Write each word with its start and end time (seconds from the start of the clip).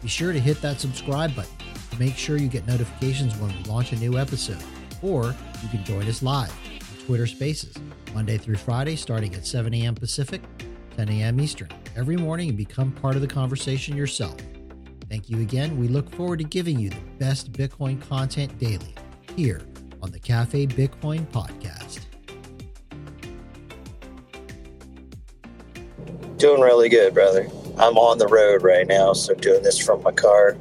be 0.00 0.08
sure 0.08 0.32
to 0.32 0.40
hit 0.40 0.60
that 0.62 0.80
subscribe 0.80 1.34
button 1.34 1.52
to 1.90 1.98
make 1.98 2.16
sure 2.16 2.36
you 2.36 2.48
get 2.48 2.66
notifications 2.66 3.36
when 3.36 3.48
we 3.56 3.62
launch 3.64 3.92
a 3.92 3.96
new 3.96 4.18
episode. 4.18 4.62
Or 5.02 5.34
you 5.62 5.68
can 5.70 5.84
join 5.84 6.06
us 6.06 6.22
live 6.22 6.50
on 6.50 7.06
Twitter 7.06 7.26
Spaces, 7.26 7.74
Monday 8.14 8.38
through 8.38 8.56
Friday, 8.56 8.96
starting 8.96 9.34
at 9.34 9.46
7 9.46 9.72
a.m. 9.74 9.94
Pacific, 9.94 10.42
10 10.96 11.08
a.m. 11.08 11.40
Eastern, 11.40 11.68
every 11.96 12.16
morning 12.16 12.48
and 12.48 12.58
become 12.58 12.92
part 12.92 13.14
of 13.16 13.20
the 13.20 13.28
conversation 13.28 13.96
yourself. 13.96 14.36
Thank 15.08 15.30
you 15.30 15.40
again. 15.40 15.78
We 15.78 15.88
look 15.88 16.10
forward 16.14 16.38
to 16.40 16.44
giving 16.44 16.78
you 16.78 16.90
the 16.90 17.00
best 17.18 17.52
Bitcoin 17.52 18.00
content 18.08 18.58
daily 18.58 18.94
here 19.36 19.62
on 20.02 20.10
the 20.10 20.18
Cafe 20.18 20.66
Bitcoin 20.66 21.26
podcast. 21.28 22.00
Doing 26.36 26.60
really 26.60 26.88
good, 26.88 27.14
brother. 27.14 27.48
I'm 27.78 27.96
on 27.96 28.18
the 28.18 28.26
road 28.26 28.64
right 28.64 28.86
now, 28.86 29.12
so 29.12 29.34
doing 29.34 29.62
this 29.62 29.78
from 29.78 30.02
my 30.02 30.10
car. 30.10 30.56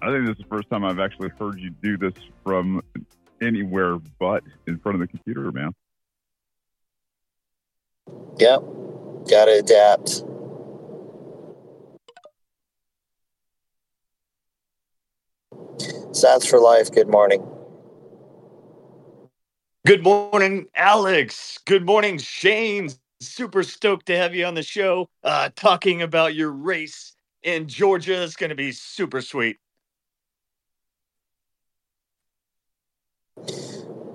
I 0.00 0.10
think 0.10 0.26
this 0.26 0.32
is 0.32 0.38
the 0.38 0.48
first 0.48 0.70
time 0.70 0.84
I've 0.84 0.98
actually 0.98 1.28
heard 1.38 1.60
you 1.60 1.70
do 1.70 1.98
this 1.98 2.14
from 2.42 2.82
anywhere 3.42 3.98
but 4.18 4.44
in 4.66 4.78
front 4.78 4.94
of 4.94 5.00
the 5.00 5.08
computer, 5.08 5.52
man. 5.52 5.74
Yep. 8.38 8.62
Got 9.28 9.44
to 9.44 9.58
adapt. 9.58 10.24
Sounds 16.16 16.46
for 16.46 16.58
life. 16.58 16.90
Good 16.90 17.08
morning. 17.08 17.46
Good 19.86 20.02
morning, 20.02 20.66
Alex. 20.74 21.58
Good 21.66 21.84
morning, 21.84 22.18
Shane. 22.18 22.90
Super 23.20 23.64
stoked 23.64 24.06
to 24.06 24.16
have 24.16 24.34
you 24.34 24.44
on 24.44 24.54
the 24.54 24.62
show 24.62 25.08
uh, 25.24 25.50
talking 25.56 26.02
about 26.02 26.34
your 26.34 26.52
race 26.52 27.14
in 27.42 27.66
Georgia. 27.66 28.22
It's 28.22 28.36
going 28.36 28.50
to 28.50 28.56
be 28.56 28.70
super 28.70 29.20
sweet. 29.20 29.58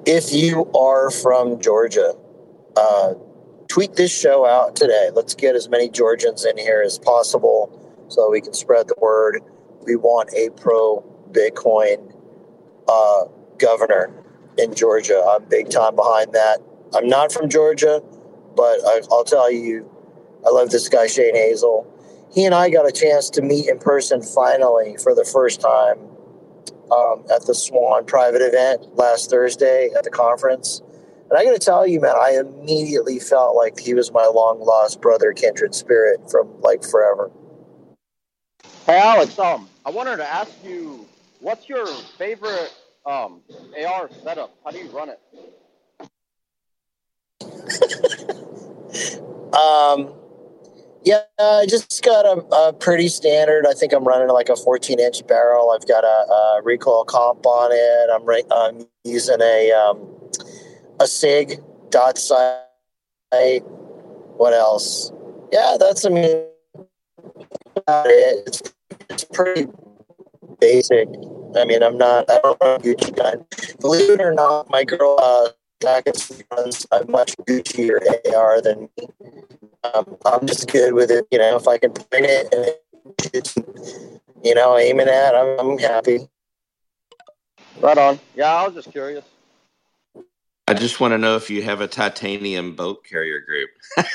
If 0.06 0.34
you 0.34 0.72
are 0.74 1.10
from 1.12 1.60
Georgia, 1.60 2.14
uh, 2.78 3.14
tweet 3.68 3.96
this 3.96 4.18
show 4.18 4.46
out 4.46 4.76
today. 4.76 5.10
Let's 5.14 5.36
get 5.36 5.56
as 5.56 5.68
many 5.68 5.90
Georgians 5.90 6.46
in 6.46 6.58
here 6.58 6.82
as 6.82 6.98
possible 6.98 8.06
so 8.08 8.30
we 8.30 8.40
can 8.40 8.54
spread 8.54 8.88
the 8.88 8.96
word. 9.02 9.42
We 9.86 9.96
want 9.96 10.30
a 10.34 10.50
pro 10.52 11.04
Bitcoin 11.32 12.14
uh, 12.88 13.26
governor 13.58 14.14
in 14.58 14.74
Georgia. 14.74 15.24
I'm 15.28 15.44
big 15.46 15.70
time 15.70 15.96
behind 15.96 16.34
that. 16.34 16.60
I'm 16.94 17.08
not 17.08 17.32
from 17.32 17.50
Georgia, 17.50 18.02
but 18.56 18.80
I, 18.86 19.02
will 19.10 19.24
tell 19.24 19.52
you, 19.52 19.90
I 20.46 20.50
love 20.50 20.70
this 20.70 20.90
guy, 20.90 21.08
Shane 21.08 21.36
Hazel. 21.36 21.88
He 22.34 22.46
and 22.46 22.56
I 22.56 22.70
got 22.70 22.88
a 22.88 22.92
chance 22.92 23.30
to 23.32 23.42
meet 23.42 23.70
in 23.70 23.80
person 23.80 24.22
finally 24.22 24.98
for 24.98 25.14
the 25.14 25.26
first 25.26 25.62
time 25.62 26.00
um, 26.92 27.24
at 27.34 27.46
the 27.46 27.56
Swan 27.56 28.06
private 28.06 28.42
event 28.42 28.96
last 28.96 29.30
Thursday 29.30 29.90
at 29.98 30.04
the 30.04 30.10
conference. 30.10 30.82
And 31.30 31.40
I 31.40 31.46
got 31.46 31.54
to 31.54 31.60
tell 31.60 31.88
you, 31.88 32.02
man, 32.02 32.16
I 32.16 32.40
immediately 32.40 33.20
felt 33.20 33.56
like 33.56 33.80
he 33.80 33.94
was 33.94 34.12
my 34.12 34.26
long 34.26 34.60
lost 34.60 35.02
brother, 35.02 35.32
kindred 35.34 35.74
spirit 35.74 36.20
from 36.30 36.50
like 36.62 36.84
forever. 36.84 37.32
Hey, 38.86 39.00
Alex, 39.00 39.40
um, 39.40 39.70
I 39.86 39.90
wanted 39.90 40.18
to 40.18 40.30
ask 40.30 40.52
you, 40.64 41.08
what's 41.40 41.70
your 41.70 41.88
favorite 42.18 42.74
um, 43.06 43.42
AR 43.84 44.10
setup? 44.24 44.56
How 44.64 44.72
do 44.72 44.78
you 44.78 44.90
run 44.90 45.10
it? 45.10 45.20
um, 49.54 50.14
yeah, 51.04 51.22
I 51.40 51.66
just 51.68 52.04
got 52.04 52.26
a, 52.26 52.42
a, 52.56 52.74
pretty 52.74 53.08
standard. 53.10 53.66
I 53.68 53.74
think 53.74 53.94
I'm 53.94 54.06
running 54.06 54.30
like 54.30 54.50
a 54.50 54.56
14 54.56 55.00
inch 55.00 55.26
barrel. 55.28 55.72
I've 55.72 55.88
got 55.88 56.04
a, 56.04 56.08
a 56.08 56.62
recoil 56.64 57.04
comp 57.06 57.46
on 57.46 57.72
it. 57.74 58.10
I'm, 58.14 58.26
re- 58.26 58.44
I'm 58.52 58.86
using 59.04 59.42
a 59.42 59.72
um, 59.72 60.08
a 61.00 61.08
Sig 61.08 61.62
dot 61.90 62.18
sight. 62.18 63.64
What 64.38 64.54
else? 64.54 65.12
Yeah, 65.52 65.78
that's 65.80 66.06
I 66.06 66.10
mean, 66.10 66.46
it's, 67.88 68.62
it's 69.10 69.24
pretty 69.26 69.68
basic. 70.60 71.08
I 71.56 71.66
mean, 71.66 71.84
I'm 71.84 71.98
not. 71.98 72.30
I 72.30 72.40
don't 72.42 72.62
know. 72.62 73.46
Believe 73.80 74.10
it 74.10 74.22
or 74.22 74.34
not, 74.34 74.70
my 74.70 74.84
girl 74.84 75.18
uh, 75.22 75.50
jackets 75.84 76.42
runs 76.50 76.88
a 76.92 77.06
much 77.06 77.36
Guccier 77.46 78.00
AR 78.34 78.62
than 78.62 78.90
me. 78.98 79.08
Um, 79.84 80.18
I'm 80.26 80.48
just 80.48 80.72
good 80.72 80.94
with 80.94 81.12
it. 81.12 81.28
You 81.30 81.40
know, 81.40 81.58
if 81.58 81.68
I 81.68 81.78
can 81.78 81.92
point 81.92 82.26
it 82.26 82.54
and 82.54 82.74
it's, 83.34 83.58
you 84.44 84.56
know, 84.56 84.78
aiming 84.78 85.10
at, 85.10 85.36
I'm, 85.36 85.60
I'm 85.60 85.78
happy. 85.78 86.30
Right 87.82 87.98
on. 87.98 88.18
Yeah, 88.34 88.54
I 88.54 88.66
was 88.66 88.76
just 88.76 88.92
curious. 88.92 89.26
I 90.68 90.74
just 90.74 91.02
want 91.02 91.12
to 91.12 91.18
know 91.18 91.36
if 91.36 91.50
you 91.50 91.62
have 91.64 91.82
a 91.82 91.88
titanium 91.88 92.76
bolt 92.76 93.04
carrier 93.04 93.42
group. 93.42 93.70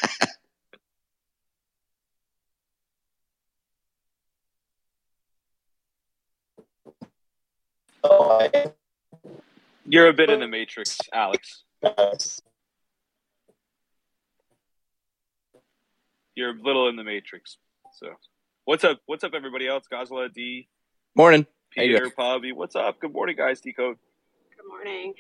oh, 8.04 8.48
I, 8.54 8.72
You're 9.90 10.08
a 10.08 10.12
bit 10.12 10.28
in 10.28 10.40
the 10.40 10.46
matrix, 10.46 10.98
Alex. 11.14 11.64
You're 16.34 16.50
a 16.50 16.60
little 16.62 16.88
in 16.88 16.96
the 16.96 17.04
matrix. 17.04 17.56
So, 17.94 18.08
what's 18.66 18.84
up? 18.84 19.00
What's 19.06 19.24
up, 19.24 19.32
everybody 19.34 19.66
else? 19.66 19.84
Gosla, 19.90 20.30
D, 20.32 20.68
Morning. 21.14 21.46
Peter, 21.70 22.10
Pobby. 22.10 22.52
What's 22.52 22.76
up? 22.76 23.00
Good 23.00 23.14
morning, 23.14 23.34
guys. 23.36 23.62
D 23.62 23.72
Code. 23.72 23.96
Good 24.54 24.68
morning. 24.68 25.14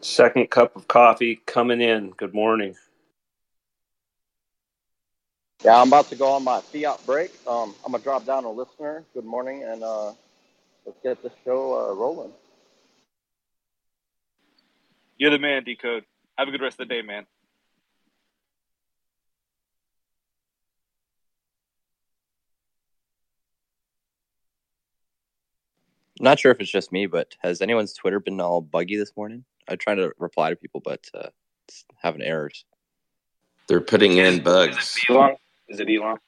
Second 0.00 0.48
cup 0.48 0.76
of 0.76 0.86
coffee 0.86 1.42
coming 1.46 1.80
in. 1.80 2.10
Good 2.10 2.34
morning. 2.34 2.76
Yeah, 5.64 5.80
I'm 5.80 5.88
about 5.88 6.08
to 6.10 6.16
go 6.16 6.28
on 6.30 6.44
my 6.44 6.60
fiat 6.60 7.04
break. 7.04 7.32
Um, 7.48 7.74
I'm 7.84 7.90
gonna 7.90 8.04
drop 8.04 8.24
down 8.26 8.44
a 8.44 8.50
listener. 8.50 9.02
Good 9.12 9.24
morning, 9.24 9.64
and 9.64 9.82
uh, 9.82 10.12
let's 10.86 10.98
get 11.02 11.20
this 11.20 11.32
show 11.44 11.90
uh, 11.90 11.94
rolling. 11.94 12.30
You're 15.16 15.30
the 15.30 15.38
man, 15.38 15.64
Decode. 15.64 16.04
Have 16.36 16.48
a 16.48 16.50
good 16.50 16.60
rest 16.60 16.80
of 16.80 16.88
the 16.88 16.94
day, 16.94 17.02
man. 17.02 17.26
not 26.20 26.38
sure 26.38 26.50
if 26.50 26.60
it's 26.60 26.70
just 26.70 26.92
me, 26.92 27.06
but 27.06 27.36
has 27.40 27.60
anyone's 27.60 27.92
Twitter 27.92 28.20
been 28.20 28.40
all 28.40 28.60
buggy 28.60 28.96
this 28.96 29.12
morning? 29.16 29.44
I'm 29.68 29.78
trying 29.78 29.98
to 29.98 30.12
reply 30.18 30.50
to 30.50 30.56
people, 30.56 30.80
but 30.84 31.06
uh, 31.14 31.28
it's 31.68 31.84
having 31.98 32.22
errors. 32.22 32.64
They're 33.68 33.80
putting 33.80 34.16
in 34.16 34.42
bugs. 34.42 34.76
Is 34.76 34.96
it 35.02 35.10
Elon? 35.10 35.36
Is 35.68 35.80
it 35.80 35.88
Elon? 35.88 36.18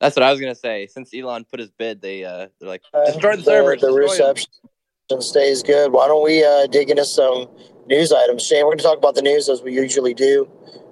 That's 0.00 0.16
what 0.16 0.22
I 0.22 0.30
was 0.30 0.40
gonna 0.40 0.54
say. 0.54 0.86
Since 0.86 1.14
Elon 1.14 1.44
put 1.44 1.60
his 1.60 1.70
bid, 1.70 2.00
they 2.00 2.24
uh, 2.24 2.48
they're 2.60 2.68
like 2.68 2.82
destroy 3.06 3.32
the, 3.32 3.36
the 3.38 3.42
servers. 3.42 3.80
The 3.80 3.86
destroy 3.88 4.02
reception 4.02 4.50
stays 5.20 5.62
good. 5.62 5.92
Why 5.92 6.06
don't 6.06 6.24
we 6.24 6.44
uh, 6.44 6.66
dig 6.66 6.90
into 6.90 7.04
some 7.04 7.48
news 7.86 8.12
items? 8.12 8.42
Shane, 8.42 8.64
we're 8.64 8.70
going 8.70 8.78
to 8.78 8.84
talk 8.84 8.98
about 8.98 9.14
the 9.14 9.22
news 9.22 9.48
as 9.48 9.62
we 9.62 9.72
usually 9.74 10.14
do 10.14 10.48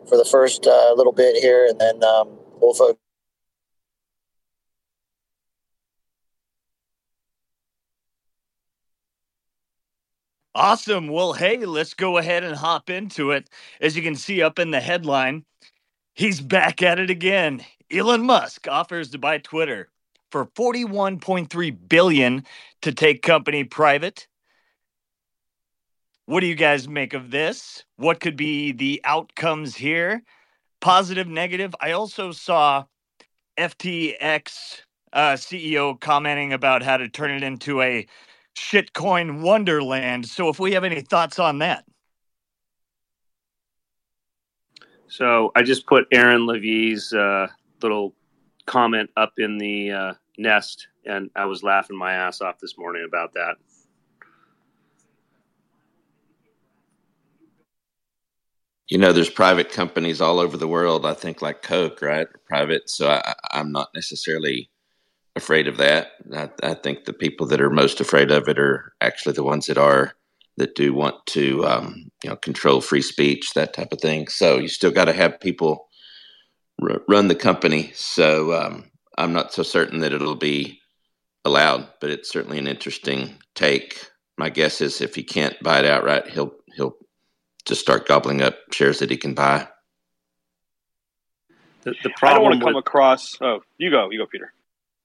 for 0.09 0.17
the 0.17 0.25
first 0.25 0.67
uh, 0.67 0.93
little 0.94 1.12
bit 1.12 1.37
here, 1.37 1.67
and 1.69 1.81
then 1.81 2.03
um, 2.05 2.29
we'll 2.61 2.75
focus. 2.75 2.97
Awesome. 10.55 11.09
Well, 11.09 11.33
hey, 11.33 11.65
let's 11.65 11.94
go 11.94 12.19
ahead 12.19 12.44
and 12.44 12.55
hop 12.55 12.91
into 12.91 13.31
it. 13.31 13.49
As 13.81 13.97
you 13.97 14.03
can 14.03 14.15
see 14.15 14.43
up 14.43 14.59
in 14.59 14.71
the 14.71 14.81
headline, 14.81 15.47
he's 16.15 16.43
back 16.43 16.83
at 16.83 16.99
it 16.99 17.09
again. 17.09 17.65
Elon 17.91 18.27
Musk 18.27 18.69
offers 18.69 19.11
to 19.11 19.19
buy 19.19 19.38
Twitter 19.38 19.88
for 20.31 20.47
41.3 20.47 21.88
billion 21.88 22.45
to 22.83 22.93
take 22.93 23.23
company 23.23 23.65
private. 23.65 24.27
What 26.27 26.41
do 26.41 26.47
you 26.47 26.55
guys 26.55 26.89
make 26.89 27.15
of 27.15 27.31
this? 27.31 27.85
What 27.97 28.21
could 28.21 28.37
be 28.37 28.73
the 28.73 29.01
outcomes 29.05 29.75
here? 29.77 30.23
positive, 30.83 31.29
negative. 31.29 31.75
I 31.81 31.93
also 31.93 32.33
saw 32.33 32.85
FTX 33.57 34.83
uh, 35.15 35.33
CEO 35.35 35.99
commenting 35.99 36.53
about 36.53 36.83
how 36.83 36.99
to 36.99 37.09
turn 37.09 37.31
it 37.31 37.43
into 37.43 37.81
a 37.81 38.07
shitcoin 38.55 39.41
wonderland. 39.41 40.27
So, 40.27 40.51
if 40.51 40.59
we 40.61 40.73
have 40.73 40.85
any 40.85 41.01
thoughts 41.01 41.39
on 41.39 41.61
that, 41.61 41.85
So 45.09 45.53
I 45.55 45.63
just 45.63 45.87
put 45.87 46.07
Aaron 46.11 46.47
Levie's 46.47 47.13
uh, 47.13 47.47
little 47.83 48.15
comment 48.65 49.11
up 49.19 49.35
in 49.37 49.59
the 49.59 49.93
uh, 49.93 50.15
nest, 50.39 50.89
and 51.05 51.31
I 51.37 51.45
was 51.45 51.63
laughing 51.63 51.99
my 51.99 52.15
ass 52.15 52.41
off 52.41 52.59
this 52.59 52.79
morning 52.79 53.05
about 53.07 53.35
that. 53.35 53.57
You 58.88 58.99
know, 58.99 59.12
there's 59.12 59.31
private 59.31 59.70
companies 59.70 60.20
all 60.20 60.38
over 60.38 60.56
the 60.56 60.69
world. 60.69 61.06
I 61.06 61.14
think 61.14 61.40
like 61.40 61.62
Coke, 61.62 62.02
right? 62.02 62.26
Private. 62.46 62.90
So 62.90 63.08
I, 63.08 63.34
I'm 63.50 63.73
not 63.73 63.88
necessarily 63.94 64.70
afraid 65.37 65.69
of 65.69 65.79
that. 65.79 66.12
I, 66.34 66.50
I 66.62 66.75
think 66.75 67.05
the 67.05 67.12
people 67.12 67.46
that 67.46 67.61
are 67.61 67.70
most 67.70 68.00
afraid 68.00 68.31
of 68.31 68.49
it 68.49 68.58
are 68.58 68.93
actually 69.00 69.32
the 69.32 69.44
ones 69.44 69.67
that 69.67 69.79
are 69.79 70.14
that 70.58 70.75
do 70.75 70.93
want 70.93 71.25
to, 71.26 71.64
um, 71.64 72.11
you 72.23 72.29
know, 72.29 72.37
control 72.37 72.82
free 72.82 73.00
speech, 73.00 73.55
that 73.55 73.73
type 73.73 73.93
of 73.93 74.00
thing. 74.00 74.29
So 74.29 74.58
you 74.58 74.69
still 74.69 74.90
got 74.90 75.06
to 75.06 75.14
have 75.14 75.40
people 75.40 75.88
r- 76.82 77.00
run 77.08 77.28
the 77.28 77.35
company. 77.35 77.90
So 77.94 78.52
um, 78.52 78.90
I'm 79.17 79.32
not 79.32 79.55
so 79.55 79.62
certain 79.62 80.00
that 80.00 80.12
it'll 80.12 80.37
be 80.37 80.78
allowed, 81.44 81.88
but 82.00 82.11
it's 82.11 82.31
certainly 82.31 82.58
an 82.58 82.67
interesting 82.67 83.37
take. 83.55 84.06
My 84.37 84.50
guess 84.50 84.82
is 84.82 85.00
if 85.00 85.14
he 85.14 85.23
can't 85.23 85.61
buy 85.62 85.78
it 85.81 85.87
outright, 85.87 86.28
he'll 86.28 86.52
he'll 86.76 86.96
just 87.64 87.81
start 87.81 88.06
gobbling 88.06 88.43
up 88.43 88.56
shares 88.73 88.99
that 88.99 89.11
he 89.11 89.17
can 89.17 89.35
buy. 89.35 89.69
The, 91.82 91.94
the 92.03 92.12
I 92.23 92.35
don't 92.35 92.43
want 92.43 92.59
to 92.59 92.64
come 92.64 92.75
with- 92.75 92.87
across. 92.87 93.37
Oh, 93.41 93.62
you 93.79 93.91
go, 93.91 94.11
you 94.11 94.19
go, 94.19 94.26
Peter. 94.26 94.53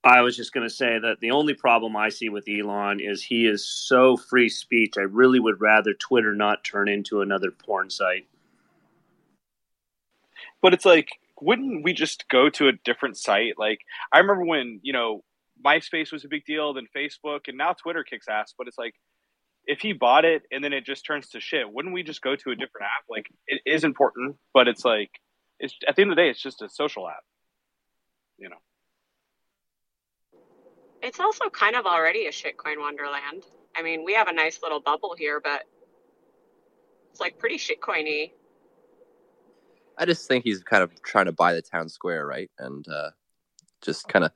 I 0.04 0.22
was 0.22 0.38
just 0.38 0.54
going 0.54 0.66
to 0.66 0.74
say 0.74 1.00
that 1.00 1.20
the 1.20 1.32
only 1.32 1.54
problem 1.54 1.98
I 1.98 2.10
see 2.10 2.30
with 2.30 2.48
Elon 2.48 3.00
is 3.02 3.24
he 3.24 3.46
is 3.46 3.66
so 3.68 4.16
free 4.16 4.48
speech. 4.48 4.94
I 4.98 5.02
really 5.02 5.40
would 5.40 5.60
rather 5.60 5.94
Twitter 5.94 6.34
not 6.34 6.64
turn 6.64 6.88
into 6.88 7.22
another 7.22 7.52
porn 7.52 7.90
site. 7.90 8.26
But 10.62 10.74
it's 10.74 10.86
like, 10.86 11.10
wouldn't 11.42 11.84
we 11.84 11.94
just 11.94 12.30
go 12.30 12.50
to 12.52 12.68
a 12.68 12.74
different 12.86 13.18
site? 13.18 13.56
Like, 13.58 13.82
I 14.12 14.20
remember 14.20 14.46
when 14.46 14.80
you 14.82 14.94
know 14.94 15.24
MySpace 15.66 16.12
was 16.12 16.24
a 16.24 16.30
big 16.30 16.46
deal, 16.46 16.74
then 16.74 16.88
Facebook, 16.96 17.48
and 17.48 17.58
now 17.58 17.74
Twitter 17.74 18.04
kicks 18.04 18.28
ass. 18.30 18.54
But 18.58 18.68
it's 18.68 18.78
like, 18.78 18.96
if 19.68 19.82
he 19.82 19.92
bought 19.92 20.26
it 20.26 20.44
and 20.52 20.64
then 20.64 20.72
it 20.74 20.86
just 20.86 21.06
turns 21.06 21.30
to 21.30 21.42
shit, 21.42 21.72
wouldn't 21.72 21.94
we 21.94 22.02
just 22.02 22.22
go 22.22 22.36
to 22.36 22.52
a 22.52 22.56
different 22.56 22.86
app? 22.86 23.04
Like, 23.10 23.28
it 23.48 23.62
is 23.66 23.84
important, 23.84 24.38
but 24.54 24.68
it's 24.68 24.86
like, 24.86 25.12
it's 25.60 25.76
at 25.88 25.96
the 25.96 26.04
end 26.04 26.12
of 26.12 26.16
the 26.16 26.24
day, 26.24 26.30
it's 26.30 26.42
just 26.42 26.62
a 26.62 26.70
social 26.70 27.08
app. 27.08 27.24
You 28.38 28.50
know. 28.50 28.56
It's 31.02 31.20
also 31.20 31.50
kind 31.50 31.76
of 31.76 31.86
already 31.86 32.28
a 32.28 32.32
shitcoin 32.32 32.80
wonderland. 32.80 33.44
I 33.76 33.82
mean, 33.82 34.04
we 34.06 34.14
have 34.14 34.28
a 34.28 34.34
nice 34.34 34.60
little 34.64 34.80
bubble 34.80 35.16
here, 35.18 35.42
but 35.44 35.64
it's 37.12 37.20
like 37.20 37.38
pretty 37.38 37.58
shitcoiny. 37.58 38.32
I 39.98 40.06
just 40.06 40.28
think 40.28 40.44
he's 40.44 40.64
kind 40.64 40.84
of 40.84 40.92
trying 41.02 41.26
to 41.26 41.32
buy 41.32 41.54
the 41.54 41.62
town 41.62 41.90
square, 41.90 42.26
right? 42.26 42.50
And 42.60 42.88
uh, 42.88 43.10
just 43.82 44.08
kind 44.08 44.26
of 44.26 44.32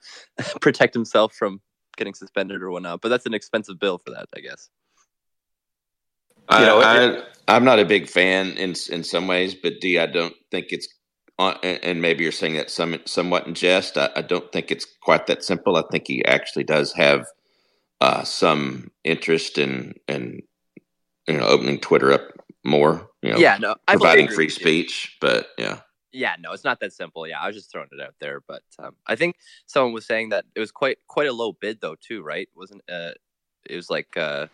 protect 0.61 0.93
himself 0.93 1.33
from 1.33 1.61
getting 1.97 2.13
suspended 2.13 2.61
or 2.61 2.71
whatnot. 2.71 3.01
But 3.01 3.09
that's 3.09 3.25
an 3.25 3.33
expensive 3.33 3.79
bill 3.79 3.97
for 3.97 4.11
that, 4.11 4.27
I 4.35 4.39
guess. 4.39 4.69
I, 6.51 6.59
You 6.59 6.65
know, 6.67 6.81
I, 6.81 7.23
I'm 7.55 7.63
not 7.63 7.79
a 7.79 7.85
big 7.85 8.07
fan 8.07 8.51
in 8.51 8.75
in 8.91 9.03
some 9.03 9.27
ways, 9.27 9.55
but 9.55 9.81
D, 9.81 9.97
I 9.97 10.05
don't 10.05 10.35
think 10.51 10.67
it's. 10.69 10.87
And 11.39 11.79
and 11.83 12.01
maybe 12.01 12.23
you're 12.23 12.31
saying 12.31 12.53
that 12.55 12.69
some 12.69 12.99
somewhat 13.05 13.47
in 13.47 13.55
jest. 13.55 13.97
I, 13.97 14.09
I 14.15 14.21
don't 14.21 14.51
think 14.51 14.69
it's 14.69 14.85
quite 15.01 15.25
that 15.25 15.43
simple. 15.43 15.75
I 15.75 15.83
think 15.89 16.07
he 16.07 16.23
actually 16.25 16.65
does 16.65 16.93
have 16.93 17.25
uh, 17.99 18.23
some 18.23 18.91
interest 19.03 19.57
in 19.57 19.95
in 20.07 20.43
you 21.27 21.37
know 21.37 21.45
opening 21.47 21.79
Twitter 21.79 22.11
up 22.11 22.21
more. 22.63 23.09
You 23.23 23.31
know, 23.31 23.39
yeah, 23.39 23.57
no, 23.59 23.75
I 23.87 23.93
providing 23.93 24.27
free 24.27 24.49
speech. 24.49 25.17
But 25.19 25.47
yeah, 25.57 25.79
Yeah, 26.11 26.35
no, 26.39 26.51
it's 26.51 26.63
not 26.63 26.79
that 26.81 26.93
simple. 26.93 27.25
Yeah, 27.27 27.39
I 27.39 27.47
was 27.47 27.55
just 27.55 27.71
throwing 27.71 27.87
it 27.91 28.01
out 28.01 28.15
there, 28.19 28.41
but 28.47 28.63
um, 28.79 28.95
I 29.07 29.15
think 29.15 29.37
someone 29.65 29.93
was 29.93 30.05
saying 30.05 30.29
that 30.29 30.45
it 30.55 30.59
was 30.59 30.71
quite 30.71 30.97
quite 31.07 31.27
a 31.27 31.33
low 31.33 31.53
bid 31.53 31.79
though, 31.81 31.95
too, 31.95 32.21
right? 32.21 32.49
Wasn't 32.55 32.81
uh, 32.91 33.11
it 33.69 33.75
was 33.75 33.89
like 33.89 34.17
uh, 34.17 34.47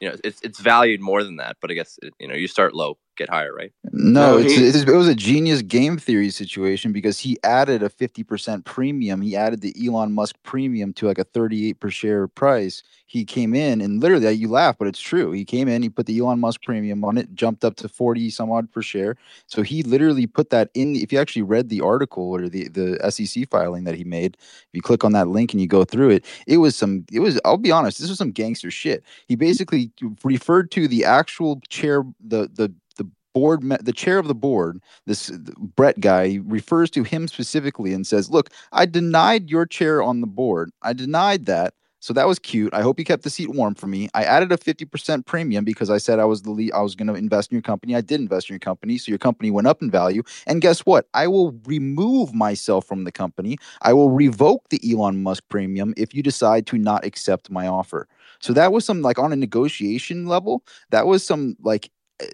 you 0.00 0.08
know, 0.08 0.16
it's 0.24 0.40
it's 0.42 0.60
valued 0.60 1.00
more 1.00 1.24
than 1.24 1.36
that, 1.36 1.56
but 1.60 1.70
I 1.70 1.74
guess 1.74 1.98
you 2.18 2.28
know, 2.28 2.34
you 2.34 2.48
start 2.48 2.74
low, 2.74 2.98
get 3.18 3.30
higher, 3.30 3.54
right? 3.54 3.72
No, 3.92 4.36
No, 4.36 4.38
it's, 4.38 4.56
he- 4.56 4.66
it 4.76 4.88
was 4.88 5.08
a 5.08 5.14
genius 5.16 5.62
game 5.62 5.98
theory 5.98 6.30
situation 6.30 6.92
because 6.92 7.20
he 7.20 7.38
added 7.44 7.82
a 7.82 7.90
50% 7.90 8.64
premium. 8.64 9.22
He 9.22 9.36
added 9.36 9.62
the 9.62 9.74
Elon 9.86 10.12
Musk 10.14 10.36
premium 10.44 10.92
to 10.94 11.06
like 11.08 11.18
a 11.18 11.24
38 11.24 11.80
per 11.80 11.90
share 11.90 12.28
price. 12.28 12.82
He 13.06 13.24
came 13.24 13.54
in 13.54 13.80
and 13.80 14.00
literally, 14.02 14.30
you 14.32 14.48
laugh, 14.48 14.78
but 14.78 14.88
it's 14.88 15.00
true. 15.00 15.32
He 15.32 15.44
came 15.44 15.68
in, 15.68 15.82
he 15.82 15.90
put 15.90 16.06
the 16.06 16.18
Elon 16.20 16.40
Musk 16.40 16.62
premium 16.62 17.04
on 17.04 17.18
it, 17.18 17.34
jumped 17.34 17.64
up 17.64 17.76
to 17.78 17.88
40 17.88 18.30
some 18.30 18.52
odd 18.52 18.70
per 18.72 18.82
share. 18.82 19.16
So 19.48 19.62
he 19.62 19.82
literally 19.84 20.26
put 20.26 20.50
that 20.50 20.70
in. 20.74 20.96
If 20.96 21.12
you 21.12 21.20
actually 21.20 21.42
read 21.42 21.68
the 21.70 21.82
article 21.82 22.30
or 22.30 22.48
the, 22.48 22.68
the 22.68 23.10
SEC 23.12 23.48
filing 23.50 23.84
that 23.84 23.96
he 23.96 24.04
made, 24.04 24.36
if 24.40 24.68
you 24.72 24.82
click 24.82 25.04
on 25.04 25.12
that 25.12 25.28
link 25.28 25.52
and 25.52 25.60
you 25.62 25.68
go 25.68 25.84
through 25.84 26.10
it, 26.10 26.26
it 26.46 26.58
was 26.58 26.76
some, 26.76 27.06
it 27.12 27.20
was, 27.20 27.40
I'll 27.44 27.58
be 27.58 27.72
honest, 27.72 28.00
this 28.00 28.10
was 28.10 28.18
some 28.18 28.32
gangster 28.32 28.70
shit. 28.70 29.04
He 29.28 29.36
basically 29.36 29.92
referred 30.24 30.70
to 30.72 30.88
the 30.88 31.04
actual 31.04 31.60
chair, 31.68 32.04
the, 32.20 32.48
the, 32.54 32.72
the 32.87 32.87
board, 33.38 33.62
the 33.62 33.92
chair 33.92 34.18
of 34.18 34.28
the 34.28 34.34
board, 34.34 34.80
this 35.06 35.30
uh, 35.30 35.38
Bret 35.76 36.00
guy 36.00 36.40
refers 36.44 36.90
to 36.90 37.02
him 37.02 37.28
specifically 37.28 37.92
and 37.92 38.06
says, 38.06 38.30
"Look, 38.30 38.50
I 38.72 38.86
denied 38.86 39.50
your 39.50 39.66
chair 39.66 40.02
on 40.02 40.20
the 40.20 40.26
board. 40.26 40.70
I 40.82 40.92
denied 40.92 41.46
that." 41.46 41.74
So 42.00 42.12
that 42.14 42.28
was 42.28 42.38
cute. 42.38 42.72
I 42.72 42.82
hope 42.82 42.98
you 42.98 43.04
kept 43.04 43.24
the 43.24 43.30
seat 43.30 43.50
warm 43.50 43.74
for 43.74 43.88
me. 43.88 44.08
I 44.14 44.22
added 44.22 44.52
a 44.52 44.56
50% 44.56 45.26
premium 45.26 45.64
because 45.64 45.90
I 45.90 45.98
said 45.98 46.20
I 46.20 46.24
was 46.26 46.42
the 46.42 46.50
lead, 46.50 46.72
I 46.72 46.80
was 46.80 46.94
going 46.94 47.08
to 47.08 47.14
invest 47.14 47.50
in 47.50 47.56
your 47.56 47.62
company. 47.62 47.96
I 47.96 48.00
did 48.00 48.20
invest 48.20 48.48
in 48.48 48.54
your 48.54 48.60
company, 48.60 48.98
so 48.98 49.10
your 49.10 49.18
company 49.18 49.50
went 49.50 49.66
up 49.66 49.82
in 49.82 49.90
value. 49.90 50.22
And 50.46 50.62
guess 50.62 50.80
what? 50.80 51.08
I 51.14 51.26
will 51.26 51.52
remove 51.64 52.32
myself 52.32 52.86
from 52.86 53.04
the 53.04 53.12
company. 53.12 53.58
I 53.82 53.92
will 53.92 54.10
revoke 54.10 54.68
the 54.68 54.80
Elon 54.88 55.22
Musk 55.22 55.42
premium 55.48 55.92
if 55.96 56.14
you 56.14 56.22
decide 56.22 56.66
to 56.68 56.78
not 56.78 57.04
accept 57.04 57.50
my 57.50 57.66
offer. 57.66 58.06
So 58.40 58.52
that 58.52 58.72
was 58.72 58.84
some 58.84 59.02
like 59.02 59.18
on 59.18 59.32
a 59.32 59.36
negotiation 59.36 60.26
level, 60.26 60.62
that 60.90 61.06
was 61.06 61.26
some 61.26 61.56
like 61.60 61.90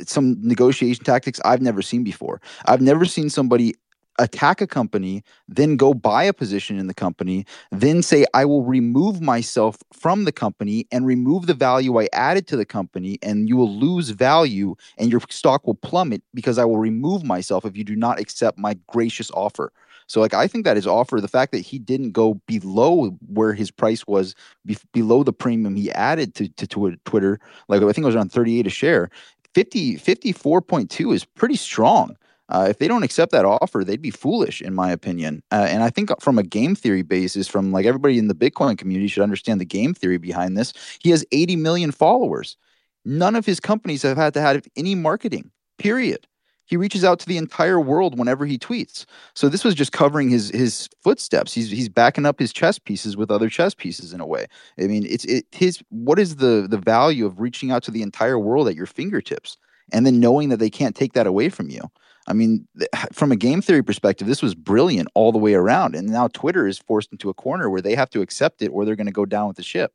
some 0.06 0.36
negotiation 0.40 1.04
tactics 1.04 1.40
I've 1.44 1.62
never 1.62 1.82
seen 1.82 2.04
before. 2.04 2.40
I've 2.66 2.80
never 2.80 3.04
seen 3.04 3.30
somebody 3.30 3.74
attack 4.18 4.60
a 4.60 4.66
company, 4.66 5.22
then 5.48 5.76
go 5.76 5.92
buy 5.92 6.24
a 6.24 6.32
position 6.32 6.78
in 6.78 6.86
the 6.86 6.94
company, 6.94 7.44
then 7.72 8.02
say, 8.02 8.24
I 8.32 8.44
will 8.44 8.62
remove 8.62 9.20
myself 9.20 9.76
from 9.92 10.24
the 10.24 10.32
company 10.32 10.86
and 10.92 11.06
remove 11.06 11.46
the 11.46 11.54
value 11.54 11.98
I 11.98 12.08
added 12.12 12.46
to 12.48 12.56
the 12.56 12.64
company, 12.64 13.18
and 13.22 13.48
you 13.48 13.56
will 13.56 13.74
lose 13.74 14.10
value 14.10 14.76
and 14.98 15.10
your 15.10 15.20
stock 15.30 15.66
will 15.66 15.74
plummet 15.74 16.22
because 16.32 16.58
I 16.58 16.64
will 16.64 16.78
remove 16.78 17.24
myself 17.24 17.64
if 17.64 17.76
you 17.76 17.84
do 17.84 17.96
not 17.96 18.20
accept 18.20 18.58
my 18.58 18.78
gracious 18.86 19.30
offer. 19.32 19.72
So, 20.06 20.20
like, 20.20 20.34
I 20.34 20.46
think 20.46 20.66
that 20.66 20.76
his 20.76 20.86
offer, 20.86 21.18
the 21.18 21.28
fact 21.28 21.52
that 21.52 21.60
he 21.60 21.78
didn't 21.78 22.10
go 22.10 22.34
below 22.46 23.16
where 23.26 23.54
his 23.54 23.70
price 23.70 24.06
was, 24.06 24.34
be- 24.66 24.76
below 24.92 25.22
the 25.22 25.32
premium 25.32 25.76
he 25.76 25.90
added 25.92 26.34
to, 26.34 26.48
to, 26.48 26.66
to 26.66 26.96
Twitter, 27.06 27.40
like 27.68 27.80
I 27.80 27.86
think 27.86 28.04
it 28.04 28.06
was 28.06 28.14
around 28.14 28.30
38 28.30 28.66
a 28.66 28.70
share, 28.70 29.10
50, 29.54 29.96
54.2 29.96 31.14
is 31.14 31.24
pretty 31.24 31.56
strong. 31.56 32.16
Uh, 32.48 32.66
if 32.68 32.78
they 32.78 32.88
don't 32.88 33.02
accept 33.02 33.32
that 33.32 33.44
offer, 33.44 33.84
they'd 33.84 34.02
be 34.02 34.10
foolish, 34.10 34.60
in 34.60 34.74
my 34.74 34.90
opinion. 34.90 35.42
Uh, 35.50 35.66
and 35.68 35.82
I 35.82 35.90
think 35.90 36.10
from 36.20 36.38
a 36.38 36.42
game 36.42 36.74
theory 36.74 37.02
basis, 37.02 37.48
from 37.48 37.72
like 37.72 37.86
everybody 37.86 38.18
in 38.18 38.28
the 38.28 38.34
Bitcoin 38.34 38.76
community 38.76 39.08
should 39.08 39.22
understand 39.22 39.60
the 39.60 39.64
game 39.64 39.94
theory 39.94 40.18
behind 40.18 40.56
this. 40.56 40.74
He 41.00 41.10
has 41.10 41.24
80 41.32 41.56
million 41.56 41.90
followers. 41.90 42.56
None 43.04 43.34
of 43.34 43.46
his 43.46 43.60
companies 43.60 44.02
have 44.02 44.16
had 44.16 44.34
to 44.34 44.40
have 44.40 44.66
any 44.76 44.94
marketing, 44.94 45.50
period. 45.78 46.26
He 46.66 46.76
reaches 46.76 47.04
out 47.04 47.18
to 47.20 47.26
the 47.26 47.36
entire 47.36 47.78
world 47.78 48.18
whenever 48.18 48.46
he 48.46 48.58
tweets. 48.58 49.04
So 49.34 49.48
this 49.48 49.64
was 49.64 49.74
just 49.74 49.92
covering 49.92 50.30
his 50.30 50.50
his 50.50 50.88
footsteps. 51.02 51.52
He's 51.52 51.70
he's 51.70 51.88
backing 51.88 52.26
up 52.26 52.38
his 52.38 52.52
chess 52.52 52.78
pieces 52.78 53.16
with 53.16 53.30
other 53.30 53.48
chess 53.48 53.74
pieces 53.74 54.12
in 54.12 54.20
a 54.20 54.26
way. 54.26 54.46
I 54.78 54.82
mean, 54.82 55.06
it's 55.06 55.24
it 55.24 55.46
his 55.52 55.82
what 55.90 56.18
is 56.18 56.36
the 56.36 56.66
the 56.68 56.78
value 56.78 57.26
of 57.26 57.40
reaching 57.40 57.70
out 57.70 57.82
to 57.84 57.90
the 57.90 58.02
entire 58.02 58.38
world 58.38 58.68
at 58.68 58.76
your 58.76 58.86
fingertips 58.86 59.56
and 59.92 60.06
then 60.06 60.20
knowing 60.20 60.48
that 60.48 60.58
they 60.58 60.70
can't 60.70 60.96
take 60.96 61.12
that 61.12 61.26
away 61.26 61.48
from 61.48 61.68
you? 61.68 61.82
I 62.26 62.32
mean, 62.32 62.66
th- 62.78 62.88
from 63.12 63.32
a 63.32 63.36
game 63.36 63.60
theory 63.60 63.82
perspective, 63.82 64.26
this 64.26 64.42
was 64.42 64.54
brilliant 64.54 65.08
all 65.14 65.32
the 65.32 65.38
way 65.38 65.54
around. 65.54 65.94
And 65.94 66.08
now 66.08 66.28
Twitter 66.28 66.66
is 66.66 66.78
forced 66.78 67.12
into 67.12 67.28
a 67.28 67.34
corner 67.34 67.68
where 67.68 67.82
they 67.82 67.94
have 67.94 68.10
to 68.10 68.22
accept 68.22 68.62
it 68.62 68.68
or 68.68 68.84
they're 68.84 68.96
going 68.96 69.06
to 69.06 69.12
go 69.12 69.26
down 69.26 69.48
with 69.48 69.56
the 69.56 69.62
ship. 69.62 69.92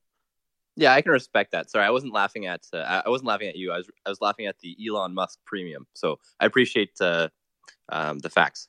Yeah, 0.80 0.94
I 0.94 1.02
can 1.02 1.12
respect 1.12 1.52
that. 1.52 1.70
Sorry, 1.70 1.86
I 1.86 1.90
wasn't 1.90 2.14
laughing 2.14 2.46
at 2.46 2.62
uh, 2.74 3.02
I- 3.06 3.10
wasn't 3.10 3.28
laughing 3.28 3.50
at 3.50 3.58
you. 3.58 3.72
I 3.74 3.78
was 3.78 3.90
I 4.06 4.10
was 4.10 4.22
laughing 4.22 4.46
at 4.48 4.58
the 4.60 4.78
Elon 4.88 5.14
Musk 5.14 5.40
premium. 5.46 5.86
So 5.94 6.20
I 6.40 6.46
appreciate 6.46 6.92
uh, 7.02 7.28
um, 7.90 8.20
the 8.20 8.30
facts. 8.30 8.68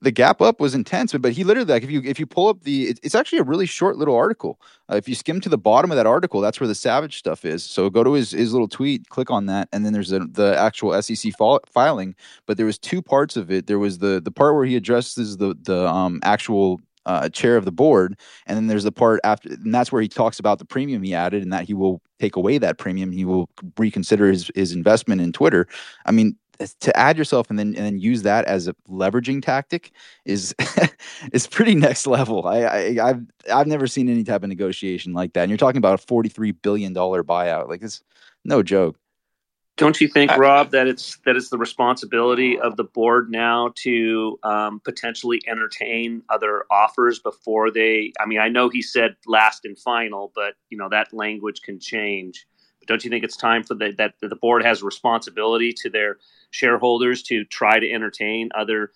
the 0.00 0.10
gap 0.12 0.40
up 0.42 0.60
was 0.60 0.74
intense, 0.74 1.12
but, 1.12 1.22
but 1.22 1.32
he 1.32 1.44
literally 1.44 1.72
like 1.72 1.82
if 1.82 1.90
you 1.90 2.02
if 2.04 2.20
you 2.20 2.26
pull 2.26 2.48
up 2.48 2.62
the 2.62 2.84
it, 2.90 3.00
it's 3.02 3.14
actually 3.14 3.38
a 3.38 3.42
really 3.44 3.66
short 3.66 3.96
little 3.98 4.16
article. 4.16 4.60
Uh, 4.90 4.96
if 4.96 5.08
you 5.08 5.14
skim 5.14 5.40
to 5.40 5.48
the 5.48 5.58
bottom 5.58 5.90
of 5.90 5.96
that 5.96 6.06
article, 6.06 6.40
that's 6.40 6.60
where 6.60 6.68
the 6.68 6.74
savage 6.74 7.18
stuff 7.18 7.44
is. 7.44 7.64
So 7.64 7.90
go 7.90 8.04
to 8.04 8.12
his 8.12 8.32
his 8.32 8.52
little 8.52 8.68
tweet, 8.68 9.08
click 9.10 9.30
on 9.30 9.46
that, 9.46 9.68
and 9.72 9.84
then 9.84 9.92
there's 9.92 10.12
a, 10.12 10.20
the 10.20 10.56
actual 10.58 11.00
SEC 11.02 11.32
filing. 11.66 12.14
But 12.46 12.56
there 12.56 12.66
was 12.66 12.78
two 12.78 13.02
parts 13.02 13.36
of 13.36 13.50
it. 13.50 13.66
There 13.66 13.78
was 13.78 13.98
the 13.98 14.20
the 14.24 14.30
part 14.32 14.54
where 14.54 14.66
he 14.66 14.76
addresses 14.76 15.38
the 15.38 15.56
the 15.62 15.86
um 15.88 16.20
actual 16.22 16.80
uh, 17.06 17.28
chair 17.28 17.56
of 17.56 17.64
the 17.64 17.72
board, 17.72 18.18
and 18.46 18.56
then 18.56 18.66
there's 18.66 18.84
the 18.84 18.92
part 18.92 19.20
after, 19.24 19.50
and 19.50 19.74
that's 19.74 19.92
where 19.92 20.02
he 20.02 20.08
talks 20.08 20.38
about 20.38 20.58
the 20.58 20.64
premium 20.64 21.02
he 21.02 21.14
added, 21.14 21.42
and 21.42 21.52
that 21.52 21.64
he 21.64 21.74
will 21.74 22.00
take 22.18 22.36
away 22.36 22.58
that 22.58 22.78
premium. 22.78 23.12
He 23.12 23.24
will 23.24 23.48
reconsider 23.78 24.28
his 24.28 24.50
his 24.54 24.72
investment 24.72 25.20
in 25.20 25.32
Twitter. 25.32 25.66
I 26.06 26.12
mean, 26.12 26.36
to 26.80 26.96
add 26.96 27.18
yourself 27.18 27.50
and 27.50 27.58
then 27.58 27.68
and 27.68 27.84
then 27.84 27.98
use 27.98 28.22
that 28.22 28.44
as 28.46 28.68
a 28.68 28.74
leveraging 28.88 29.42
tactic 29.42 29.92
is 30.24 30.54
is 31.32 31.46
pretty 31.46 31.74
next 31.74 32.06
level. 32.06 32.46
I, 32.46 32.60
I 32.62 33.08
I've 33.08 33.22
I've 33.52 33.66
never 33.66 33.86
seen 33.86 34.08
any 34.08 34.24
type 34.24 34.42
of 34.42 34.48
negotiation 34.48 35.12
like 35.12 35.32
that. 35.34 35.42
And 35.42 35.50
you're 35.50 35.58
talking 35.58 35.78
about 35.78 35.94
a 35.94 36.06
forty 36.06 36.28
three 36.28 36.52
billion 36.52 36.92
dollar 36.92 37.24
buyout. 37.24 37.68
Like 37.68 37.82
it's 37.82 38.02
no 38.44 38.62
joke. 38.62 38.96
Don't 39.76 40.00
you 40.00 40.06
think, 40.06 40.30
Rob, 40.36 40.70
that 40.70 40.86
it's 40.86 41.16
that 41.24 41.34
it's 41.34 41.48
the 41.48 41.58
responsibility 41.58 42.58
of 42.58 42.76
the 42.76 42.84
board 42.84 43.28
now 43.28 43.72
to 43.76 44.38
um, 44.44 44.80
potentially 44.84 45.42
entertain 45.48 46.22
other 46.28 46.64
offers 46.70 47.18
before 47.18 47.72
they? 47.72 48.12
I 48.20 48.26
mean, 48.26 48.38
I 48.38 48.48
know 48.48 48.68
he 48.68 48.82
said 48.82 49.16
last 49.26 49.64
and 49.64 49.76
final, 49.76 50.30
but 50.32 50.54
you 50.70 50.78
know 50.78 50.88
that 50.90 51.12
language 51.12 51.62
can 51.62 51.80
change. 51.80 52.46
But 52.78 52.86
don't 52.86 53.04
you 53.04 53.10
think 53.10 53.24
it's 53.24 53.36
time 53.36 53.64
for 53.64 53.74
the, 53.74 53.92
that 53.98 54.14
the 54.20 54.36
board 54.36 54.64
has 54.64 54.80
responsibility 54.80 55.72
to 55.82 55.90
their 55.90 56.18
shareholders 56.50 57.24
to 57.24 57.44
try 57.44 57.80
to 57.80 57.90
entertain 57.90 58.50
other 58.54 58.92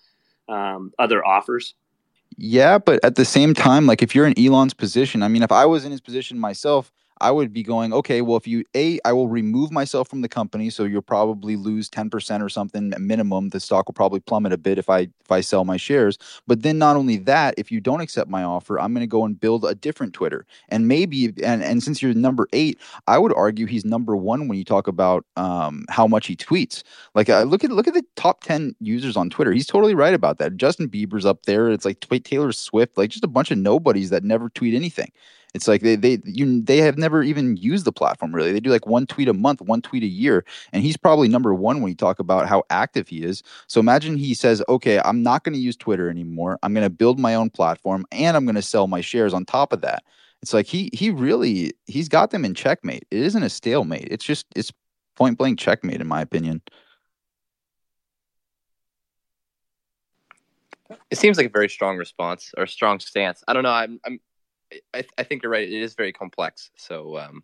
um, 0.47 0.93
other 0.97 1.25
offers? 1.25 1.75
Yeah, 2.37 2.77
but 2.77 3.03
at 3.03 3.15
the 3.15 3.25
same 3.25 3.53
time, 3.53 3.85
like 3.85 4.01
if 4.01 4.15
you're 4.15 4.25
in 4.25 4.39
Elon's 4.39 4.73
position, 4.73 5.23
I 5.23 5.27
mean, 5.27 5.43
if 5.43 5.51
I 5.51 5.65
was 5.65 5.83
in 5.83 5.91
his 5.91 5.99
position 5.99 6.39
myself, 6.39 6.89
I 7.21 7.31
would 7.31 7.51
be 7.51 7.63
going, 7.63 7.93
okay, 7.93 8.21
well, 8.21 8.37
if 8.37 8.47
you 8.47 8.63
a, 8.75 8.99
I 9.05 9.13
will 9.13 9.27
remove 9.27 9.71
myself 9.71 10.07
from 10.07 10.21
the 10.21 10.29
company, 10.29 10.69
so 10.69 10.83
you'll 10.83 11.01
probably 11.01 11.55
lose 11.55 11.89
ten 11.89 12.09
percent 12.09 12.41
or 12.43 12.49
something 12.49 12.93
minimum. 12.97 13.49
The 13.49 13.59
stock 13.59 13.87
will 13.87 13.93
probably 13.93 14.19
plummet 14.19 14.53
a 14.53 14.57
bit 14.57 14.77
if 14.77 14.89
I 14.89 15.01
if 15.01 15.31
I 15.31 15.41
sell 15.41 15.65
my 15.65 15.77
shares. 15.77 16.17
But 16.47 16.63
then 16.63 16.77
not 16.77 16.95
only 16.95 17.17
that, 17.17 17.55
if 17.57 17.71
you 17.71 17.81
don't 17.81 18.01
accept 18.01 18.29
my 18.29 18.43
offer, 18.43 18.79
I'm 18.79 18.93
going 18.93 19.03
to 19.03 19.07
go 19.07 19.25
and 19.25 19.39
build 19.39 19.65
a 19.65 19.75
different 19.75 20.13
Twitter, 20.13 20.45
and 20.69 20.87
maybe 20.87 21.33
and 21.43 21.63
and 21.63 21.83
since 21.83 22.01
you're 22.01 22.13
number 22.13 22.47
eight, 22.53 22.79
I 23.07 23.17
would 23.17 23.33
argue 23.33 23.65
he's 23.65 23.85
number 23.85 24.15
one 24.15 24.47
when 24.47 24.57
you 24.57 24.65
talk 24.65 24.87
about 24.87 25.25
um, 25.35 25.85
how 25.89 26.07
much 26.07 26.27
he 26.27 26.35
tweets. 26.35 26.83
Like 27.15 27.29
uh, 27.29 27.43
look 27.43 27.63
at 27.63 27.71
look 27.71 27.87
at 27.87 27.93
the 27.93 28.05
top 28.15 28.43
ten 28.43 28.75
users 28.79 29.17
on 29.17 29.29
Twitter. 29.29 29.51
He's 29.51 29.67
totally 29.67 29.95
right 29.95 30.13
about 30.13 30.37
that. 30.39 30.57
Justin 30.57 30.89
Bieber's 30.89 31.25
up 31.25 31.45
there. 31.45 31.69
It's 31.69 31.85
like 31.85 31.99
Taylor 32.23 32.51
Swift, 32.51 32.97
like 32.97 33.09
just 33.09 33.23
a 33.23 33.27
bunch 33.27 33.51
of 33.51 33.57
nobodies 33.57 34.09
that 34.09 34.23
never 34.23 34.49
tweet 34.49 34.73
anything. 34.73 35.11
It's 35.53 35.67
like 35.67 35.81
they 35.81 35.95
they 35.95 36.19
you 36.25 36.61
they 36.61 36.77
have 36.77 36.97
never 36.97 37.23
even 37.23 37.57
used 37.57 37.85
the 37.85 37.91
platform 37.91 38.33
really. 38.33 38.51
They 38.51 38.59
do 38.59 38.69
like 38.69 38.85
one 38.85 39.07
tweet 39.07 39.27
a 39.27 39.33
month, 39.33 39.61
one 39.61 39.81
tweet 39.81 40.03
a 40.03 40.07
year, 40.07 40.45
and 40.71 40.83
he's 40.83 40.97
probably 40.97 41.27
number 41.27 41.53
one 41.55 41.81
when 41.81 41.89
you 41.89 41.95
talk 41.95 42.19
about 42.19 42.47
how 42.47 42.63
active 42.69 43.07
he 43.07 43.23
is. 43.23 43.41
So 43.67 43.79
imagine 43.79 44.15
he 44.15 44.33
says, 44.35 44.61
"Okay, 44.69 44.99
I'm 45.03 45.23
not 45.23 45.43
going 45.43 45.53
to 45.53 45.59
use 45.59 45.75
Twitter 45.75 46.09
anymore. 46.09 46.59
I'm 46.61 46.73
going 46.73 46.85
to 46.85 46.89
build 46.89 47.19
my 47.19 47.33
own 47.33 47.49
platform, 47.49 48.05
and 48.11 48.37
I'm 48.37 48.45
going 48.45 48.55
to 48.55 48.61
sell 48.61 48.87
my 48.87 49.01
shares 49.01 49.33
on 49.33 49.45
top 49.45 49.73
of 49.73 49.81
that." 49.81 50.03
It's 50.41 50.53
like 50.53 50.67
he 50.67 50.89
he 50.93 51.09
really 51.09 51.73
he's 51.87 52.09
got 52.09 52.31
them 52.31 52.45
in 52.45 52.53
checkmate. 52.53 53.05
It 53.09 53.19
isn't 53.19 53.43
a 53.43 53.49
stalemate. 53.49 54.07
It's 54.11 54.25
just 54.25 54.45
it's 54.55 54.71
point 55.15 55.37
blank 55.37 55.59
checkmate 55.59 55.99
in 55.99 56.07
my 56.07 56.21
opinion. 56.21 56.61
It 61.11 61.17
seems 61.17 61.37
like 61.37 61.47
a 61.47 61.51
very 61.51 61.69
strong 61.69 61.97
response 61.97 62.51
or 62.57 62.65
strong 62.65 62.99
stance. 62.99 63.43
I 63.47 63.53
don't 63.53 63.63
know. 63.63 63.71
I'm 63.71 63.99
I'm 64.05 64.19
I, 64.93 65.03
I 65.17 65.23
think 65.23 65.43
you're 65.43 65.51
right. 65.51 65.67
It 65.67 65.81
is 65.81 65.93
very 65.95 66.13
complex. 66.13 66.71
So 66.75 67.17
um, 67.17 67.43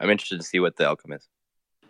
I'm 0.00 0.10
interested 0.10 0.38
to 0.40 0.46
see 0.46 0.60
what 0.60 0.76
the 0.76 0.88
outcome 0.88 1.12
is. 1.12 1.28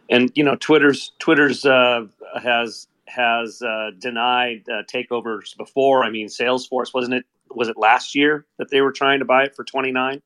And 0.08 0.30
you 0.34 0.44
know, 0.44 0.56
Twitter's 0.56 1.12
Twitter's 1.18 1.64
uh, 1.64 2.06
has 2.40 2.86
has 3.06 3.62
uh, 3.62 3.90
denied 3.98 4.64
uh, 4.68 4.82
takeovers 4.92 5.56
before. 5.56 6.04
I 6.04 6.10
mean, 6.10 6.28
Salesforce 6.28 6.94
wasn't 6.94 7.14
it? 7.14 7.24
Was 7.50 7.68
it 7.68 7.76
last 7.76 8.14
year 8.14 8.46
that 8.58 8.70
they 8.70 8.80
were 8.80 8.92
trying 8.92 9.20
to 9.20 9.24
buy 9.24 9.44
it 9.44 9.54
for 9.54 9.64
29? 9.64 10.20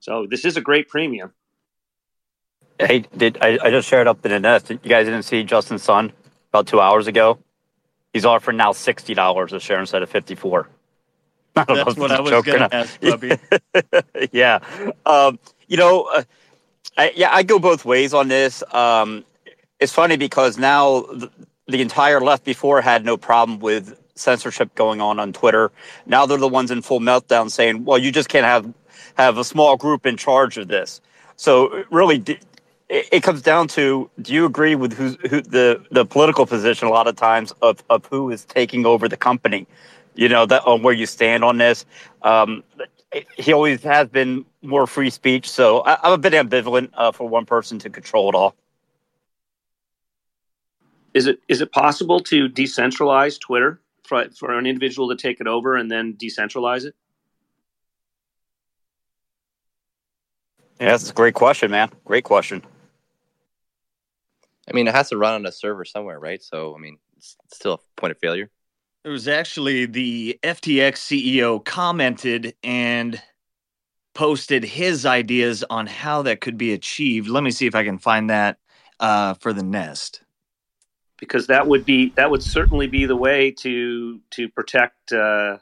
So 0.00 0.26
this 0.28 0.44
is 0.44 0.56
a 0.56 0.60
great 0.60 0.88
premium. 0.88 1.32
Hey, 2.78 3.00
did 3.16 3.38
I, 3.40 3.58
I 3.62 3.70
just 3.70 3.88
shared 3.88 4.06
up 4.06 4.24
in 4.24 4.30
the 4.30 4.38
nest? 4.38 4.70
You 4.70 4.78
guys 4.78 5.06
didn't 5.06 5.24
see 5.24 5.42
Justin 5.42 5.78
Sun 5.78 6.12
about 6.50 6.66
two 6.66 6.80
hours 6.80 7.08
ago? 7.08 7.38
He's 8.12 8.24
offering 8.24 8.56
now 8.56 8.72
sixty 8.72 9.14
dollars 9.14 9.52
a 9.52 9.60
share 9.60 9.80
instead 9.80 10.02
of 10.02 10.08
fifty 10.08 10.34
four. 10.34 10.68
That's 11.68 11.96
what 11.96 12.10
I 12.10 12.20
was 12.20 12.30
going 12.30 12.58
to 12.58 12.74
ask, 12.74 13.00
Bubby. 13.00 13.32
yeah. 14.32 14.60
Um, 15.06 15.38
you 15.66 15.76
know, 15.76 16.04
uh, 16.04 16.22
I, 16.96 17.12
yeah, 17.14 17.30
I 17.32 17.42
go 17.42 17.58
both 17.58 17.84
ways 17.84 18.14
on 18.14 18.28
this. 18.28 18.62
Um, 18.72 19.24
it's 19.78 19.92
funny 19.92 20.16
because 20.16 20.58
now 20.58 21.02
the, 21.02 21.30
the, 21.66 21.80
entire 21.80 22.20
left 22.20 22.44
before 22.44 22.80
had 22.80 23.04
no 23.04 23.16
problem 23.16 23.60
with 23.60 23.98
censorship 24.16 24.74
going 24.74 25.00
on 25.00 25.18
on 25.20 25.32
Twitter. 25.32 25.70
Now 26.06 26.26
they're 26.26 26.38
the 26.38 26.48
ones 26.48 26.70
in 26.70 26.82
full 26.82 27.00
meltdown 27.00 27.50
saying, 27.50 27.84
"Well, 27.84 27.98
you 27.98 28.10
just 28.10 28.28
can't 28.28 28.44
have 28.44 28.72
have 29.16 29.38
a 29.38 29.44
small 29.44 29.76
group 29.76 30.06
in 30.06 30.16
charge 30.16 30.58
of 30.58 30.68
this." 30.68 31.00
So 31.36 31.84
really, 31.90 32.24
it, 32.88 33.22
comes 33.22 33.42
down 33.42 33.68
to: 33.68 34.10
Do 34.20 34.32
you 34.32 34.44
agree 34.44 34.74
with 34.74 34.94
who's, 34.94 35.16
who 35.30 35.40
the 35.40 35.84
the 35.90 36.04
political 36.04 36.46
position 36.46 36.88
a 36.88 36.90
lot 36.90 37.06
of 37.06 37.16
times 37.16 37.52
of 37.62 37.82
of 37.90 38.06
who 38.06 38.30
is 38.30 38.44
taking 38.44 38.86
over 38.86 39.08
the 39.08 39.16
company? 39.16 39.66
You 40.18 40.28
know 40.28 40.44
that 40.46 40.66
on 40.66 40.82
where 40.82 40.92
you 40.92 41.06
stand 41.06 41.44
on 41.44 41.58
this. 41.58 41.86
Um, 42.22 42.64
he 43.36 43.52
always 43.52 43.82
has 43.84 44.08
been 44.08 44.44
more 44.62 44.86
free 44.86 45.10
speech, 45.10 45.48
so 45.48 45.78
I, 45.80 46.06
am 46.06 46.12
a 46.12 46.18
bit 46.18 46.32
ambivalent 46.32 46.90
uh, 46.94 47.12
for 47.12 47.28
one 47.28 47.46
person 47.46 47.78
to 47.78 47.88
control 47.88 48.28
it 48.28 48.34
all. 48.34 48.56
Is 51.14 51.26
it 51.26 51.38
is 51.46 51.60
it 51.60 51.70
possible 51.70 52.18
to 52.20 52.48
decentralize 52.48 53.40
Twitter 53.40 53.80
for 54.02 54.28
for 54.36 54.58
an 54.58 54.66
individual 54.66 55.08
to 55.08 55.16
take 55.16 55.40
it 55.40 55.46
over 55.46 55.76
and 55.76 55.90
then 55.90 56.14
decentralize 56.14 56.84
it? 56.84 56.96
Yeah, 60.80 60.90
that's 60.90 61.10
a 61.10 61.14
great 61.14 61.34
question, 61.34 61.70
man. 61.70 61.90
Great 62.04 62.24
question. 62.24 62.62
I 64.68 64.74
mean, 64.74 64.86
it 64.88 64.94
has 64.94 65.08
to 65.10 65.16
run 65.16 65.34
on 65.34 65.46
a 65.46 65.52
server 65.52 65.84
somewhere, 65.84 66.20
right? 66.20 66.42
So, 66.42 66.74
I 66.74 66.78
mean, 66.78 66.98
it's 67.16 67.36
still 67.52 67.74
a 67.74 68.00
point 68.00 68.10
of 68.10 68.18
failure. 68.18 68.50
It 69.08 69.12
was 69.12 69.26
actually 69.26 69.86
the 69.86 70.38
FTX 70.42 70.98
CEO 70.98 71.64
commented 71.64 72.54
and 72.62 73.18
posted 74.12 74.64
his 74.64 75.06
ideas 75.06 75.64
on 75.70 75.86
how 75.86 76.20
that 76.20 76.42
could 76.42 76.58
be 76.58 76.74
achieved. 76.74 77.26
Let 77.26 77.42
me 77.42 77.50
see 77.50 77.66
if 77.66 77.74
I 77.74 77.84
can 77.84 77.96
find 77.96 78.28
that 78.28 78.58
uh, 79.00 79.32
for 79.32 79.54
the 79.54 79.62
nest. 79.62 80.20
Because 81.18 81.46
that 81.46 81.66
would 81.66 81.86
be 81.86 82.10
that 82.16 82.30
would 82.30 82.42
certainly 82.42 82.86
be 82.86 83.06
the 83.06 83.16
way 83.16 83.50
to 83.60 84.20
to 84.32 84.48
protect 84.50 85.10
uh, 85.10 85.56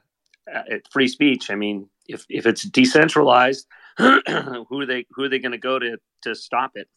free 0.90 1.06
speech. 1.06 1.48
I 1.48 1.54
mean, 1.54 1.88
if 2.08 2.26
if 2.28 2.46
it's 2.46 2.64
decentralized, 2.64 3.68
who 3.96 4.80
are 4.80 4.86
they 4.86 5.06
who 5.12 5.22
are 5.22 5.28
they 5.28 5.38
going 5.38 5.52
to 5.52 5.58
go 5.58 5.78
to 5.78 5.98
to 6.22 6.34
stop 6.34 6.72
it? 6.74 6.88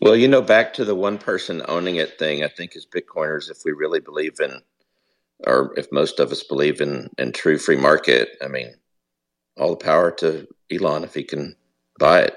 Well, 0.00 0.16
you 0.16 0.28
know, 0.28 0.42
back 0.42 0.74
to 0.74 0.84
the 0.84 0.94
one 0.94 1.18
person 1.18 1.62
owning 1.68 1.96
it 1.96 2.18
thing, 2.18 2.44
I 2.44 2.48
think 2.48 2.76
as 2.76 2.86
Bitcoiners, 2.86 3.50
if 3.50 3.58
we 3.64 3.72
really 3.72 4.00
believe 4.00 4.40
in, 4.40 4.60
or 5.46 5.72
if 5.76 5.90
most 5.92 6.20
of 6.20 6.30
us 6.32 6.42
believe 6.42 6.80
in, 6.80 7.10
in 7.18 7.32
true 7.32 7.58
free 7.58 7.76
market, 7.76 8.30
I 8.42 8.48
mean, 8.48 8.74
all 9.56 9.70
the 9.70 9.76
power 9.76 10.10
to 10.12 10.46
Elon 10.70 11.04
if 11.04 11.14
he 11.14 11.24
can 11.24 11.56
buy 11.98 12.22
it. 12.22 12.36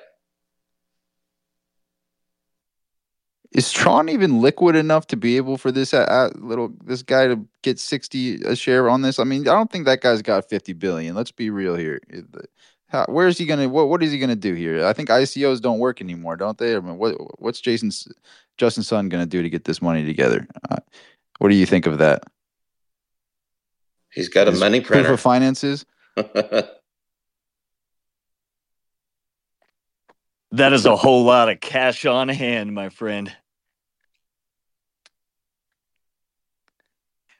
Is 3.51 3.71
Tron 3.71 4.09
even 4.09 4.41
liquid 4.41 4.75
enough 4.75 5.07
to 5.07 5.17
be 5.17 5.35
able 5.37 5.57
for 5.57 5.71
this 5.71 5.91
uh, 5.91 6.01
uh, 6.01 6.29
little 6.35 6.71
this 6.83 7.01
guy 7.01 7.27
to 7.27 7.43
get 7.63 7.79
sixty 7.79 8.35
a 8.43 8.55
share 8.55 8.87
on 8.87 9.01
this? 9.01 9.17
I 9.17 9.23
mean, 9.23 9.41
I 9.41 9.53
don't 9.53 9.71
think 9.71 9.85
that 9.85 10.01
guy's 10.01 10.21
got 10.21 10.47
fifty 10.47 10.73
billion. 10.73 11.15
Let's 11.15 11.31
be 11.31 11.49
real 11.49 11.75
here. 11.75 11.99
How, 12.89 13.05
where 13.07 13.27
is 13.27 13.37
he 13.37 13.45
gonna? 13.45 13.69
What 13.69 13.87
What 13.87 14.03
is 14.03 14.11
he 14.11 14.17
gonna 14.17 14.35
do 14.35 14.53
here? 14.55 14.85
I 14.85 14.93
think 14.93 15.09
ICOs 15.09 15.61
don't 15.61 15.79
work 15.79 16.01
anymore, 16.01 16.35
don't 16.35 16.57
they? 16.57 16.75
I 16.75 16.79
mean, 16.79 16.97
what 16.97 17.15
What's 17.39 17.61
Jason's 17.61 18.07
Justin 18.57 18.83
Sun 18.83 19.09
gonna 19.09 19.27
do 19.27 19.41
to 19.43 19.49
get 19.49 19.65
this 19.65 19.81
money 19.81 20.05
together? 20.05 20.47
Uh, 20.69 20.77
what 21.37 21.49
do 21.49 21.55
you 21.55 21.65
think 21.65 21.85
of 21.85 21.99
that? 21.99 22.23
He's 24.11 24.27
got 24.27 24.47
a 24.47 24.51
His 24.51 24.59
money 24.59 24.81
printer 24.81 25.09
for 25.09 25.17
finances. 25.17 25.85
that 26.15 26.73
is 30.51 30.85
a 30.85 30.95
whole 30.95 31.23
lot 31.23 31.49
of 31.49 31.59
cash 31.59 32.05
on 32.07 32.27
hand, 32.27 32.73
my 32.73 32.89
friend. 32.89 33.31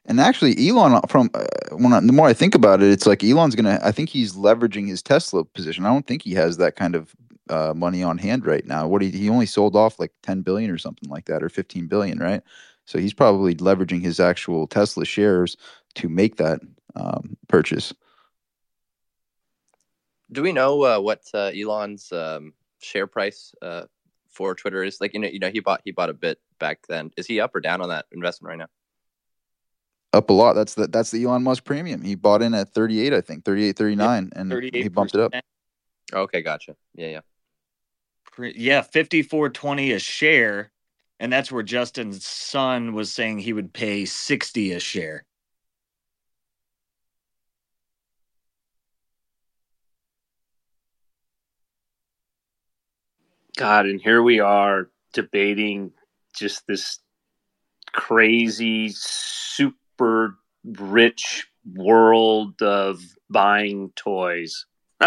And 0.10 0.20
actually, 0.20 0.56
Elon, 0.68 0.94
uh, 0.94 1.02
from 1.08 1.30
uh, 1.36 1.46
when 1.74 1.94
I, 1.94 2.00
the 2.00 2.12
more 2.12 2.28
I 2.28 2.34
think 2.34 2.56
about 2.56 2.82
it, 2.82 2.92
it's 2.92 3.06
like 3.06 3.24
Elon's 3.24 3.56
gonna. 3.56 3.80
I 3.84 3.92
think 3.92 4.10
he's 4.10 4.34
leveraging 4.34 4.88
his 4.88 5.04
Tesla 5.04 5.46
position. 5.46 5.86
I 5.86 5.90
don't 5.90 6.08
think 6.08 6.24
he 6.24 6.34
has 6.34 6.58
that 6.58 6.76
kind 6.76 6.96
of 6.96 7.16
uh, 7.48 7.74
money 7.76 8.02
on 8.02 8.18
hand 8.18 8.44
right 8.44 8.66
now. 8.66 8.88
What 8.88 9.04
he 9.04 9.12
he 9.12 9.30
only 9.30 9.46
sold 9.46 9.76
off 9.76 10.00
like 10.00 10.12
10 10.24 10.42
billion 10.42 10.72
or 10.72 10.80
something 10.80 11.08
like 11.10 11.26
that, 11.26 11.44
or 11.44 11.50
15 11.50 11.86
billion, 11.86 12.18
right? 12.18 12.42
So 12.86 12.98
he's 12.98 13.14
probably 13.14 13.54
leveraging 13.54 14.02
his 14.02 14.20
actual 14.20 14.66
Tesla 14.66 15.06
shares 15.06 15.56
to 15.94 16.10
make 16.10 16.38
that 16.38 16.60
um, 16.96 17.38
purchase. 17.48 17.94
Do 20.32 20.42
we 20.42 20.52
know 20.52 20.84
uh, 20.86 21.00
what 21.00 21.22
uh, 21.36 21.52
Elon's 21.56 22.12
um, 22.12 22.54
share 22.82 23.06
price 23.06 23.54
uh, 23.62 23.84
for 24.28 24.56
Twitter 24.56 24.84
is? 24.84 25.00
Like, 25.00 25.14
you 25.14 25.20
know, 25.20 25.28
you 25.28 25.38
know, 25.38 25.52
he 25.52 25.60
bought 25.60 25.82
he 25.86 25.92
bought 25.92 26.10
a 26.10 26.14
bit 26.14 26.40
back 26.58 26.88
then. 26.88 27.12
Is 27.16 27.28
he 27.28 27.40
up 27.40 27.54
or 27.54 27.62
down 27.62 27.80
on 27.80 27.90
that 27.90 28.08
investment 28.12 28.50
right 28.50 28.58
now? 28.58 28.70
Up 30.12 30.30
a 30.30 30.34
lot. 30.34 30.54
That's 30.54 30.74
the 30.74 30.88
that's 30.88 31.12
the 31.12 31.24
Elon 31.24 31.44
Musk 31.44 31.64
premium. 31.66 32.02
He 32.02 32.16
bought 32.16 32.42
in 32.42 32.56
at 32.56 32.74
38, 32.74 33.14
I 33.14 33.22
think, 33.22 33.46
38, 33.46 33.78
39, 33.78 34.32
and 34.36 34.52
he 34.74 34.88
bumped 34.88 35.14
it 35.14 35.22
up. 35.22 35.34
Okay, 36.12 36.42
gotcha. 36.42 36.76
Yeah, 36.96 37.08
yeah. 37.10 37.20
Pre- 38.32 38.56
Yeah, 38.58 38.82
fifty 38.82 39.22
four 39.22 39.50
twenty 39.50 39.92
a 39.92 40.00
share, 40.00 40.72
and 41.20 41.32
that's 41.32 41.52
where 41.52 41.62
Justin 41.62 42.14
Sun 42.14 42.94
was 42.94 43.14
saying 43.14 43.40
he 43.40 43.54
would 43.54 43.72
pay 43.72 44.06
sixty 44.06 44.72
a 44.72 44.80
share. 44.80 45.26
God, 53.56 53.86
and 53.86 54.02
here 54.02 54.24
we 54.24 54.40
are 54.40 54.90
debating 55.14 55.92
just 56.36 56.66
this 56.66 57.00
crazy, 57.92 58.90
super 60.00 60.38
rich 60.64 61.48
world 61.76 62.62
of 62.62 63.02
buying 63.30 63.92
toys. 63.96 64.66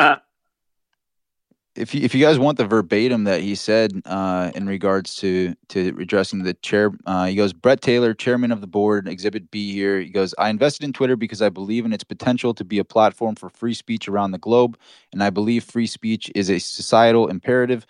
if 1.74 1.94
you 1.94 2.02
if 2.02 2.14
you 2.14 2.22
guys 2.22 2.38
want 2.38 2.58
the 2.58 2.66
verbatim 2.66 3.24
that 3.24 3.40
he 3.40 3.54
said 3.54 4.02
uh, 4.04 4.50
in 4.54 4.66
regards 4.66 5.14
to 5.16 5.54
to 5.70 5.96
addressing 5.98 6.42
the 6.42 6.54
chair, 6.54 6.90
uh, 7.06 7.26
he 7.26 7.34
goes 7.34 7.52
Bret 7.54 7.80
Taylor, 7.80 8.12
chairman 8.12 8.52
of 8.52 8.60
the 8.60 8.66
board, 8.66 9.08
Exhibit 9.08 9.50
B 9.50 9.72
here. 9.72 10.00
He 10.00 10.10
goes, 10.10 10.34
I 10.38 10.50
invested 10.50 10.84
in 10.84 10.92
Twitter 10.92 11.16
because 11.16 11.40
I 11.40 11.48
believe 11.48 11.86
in 11.86 11.92
its 11.92 12.04
potential 12.04 12.52
to 12.54 12.64
be 12.64 12.78
a 12.78 12.84
platform 12.84 13.34
for 13.34 13.48
free 13.48 13.74
speech 13.74 14.08
around 14.08 14.32
the 14.32 14.38
globe, 14.38 14.78
and 15.12 15.22
I 15.22 15.30
believe 15.30 15.64
free 15.64 15.86
speech 15.86 16.30
is 16.34 16.50
a 16.50 16.58
societal 16.58 17.28
imperative 17.28 17.86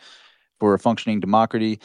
for 0.61 0.75
a 0.75 0.79
functioning 0.79 1.19
democracy. 1.19 1.81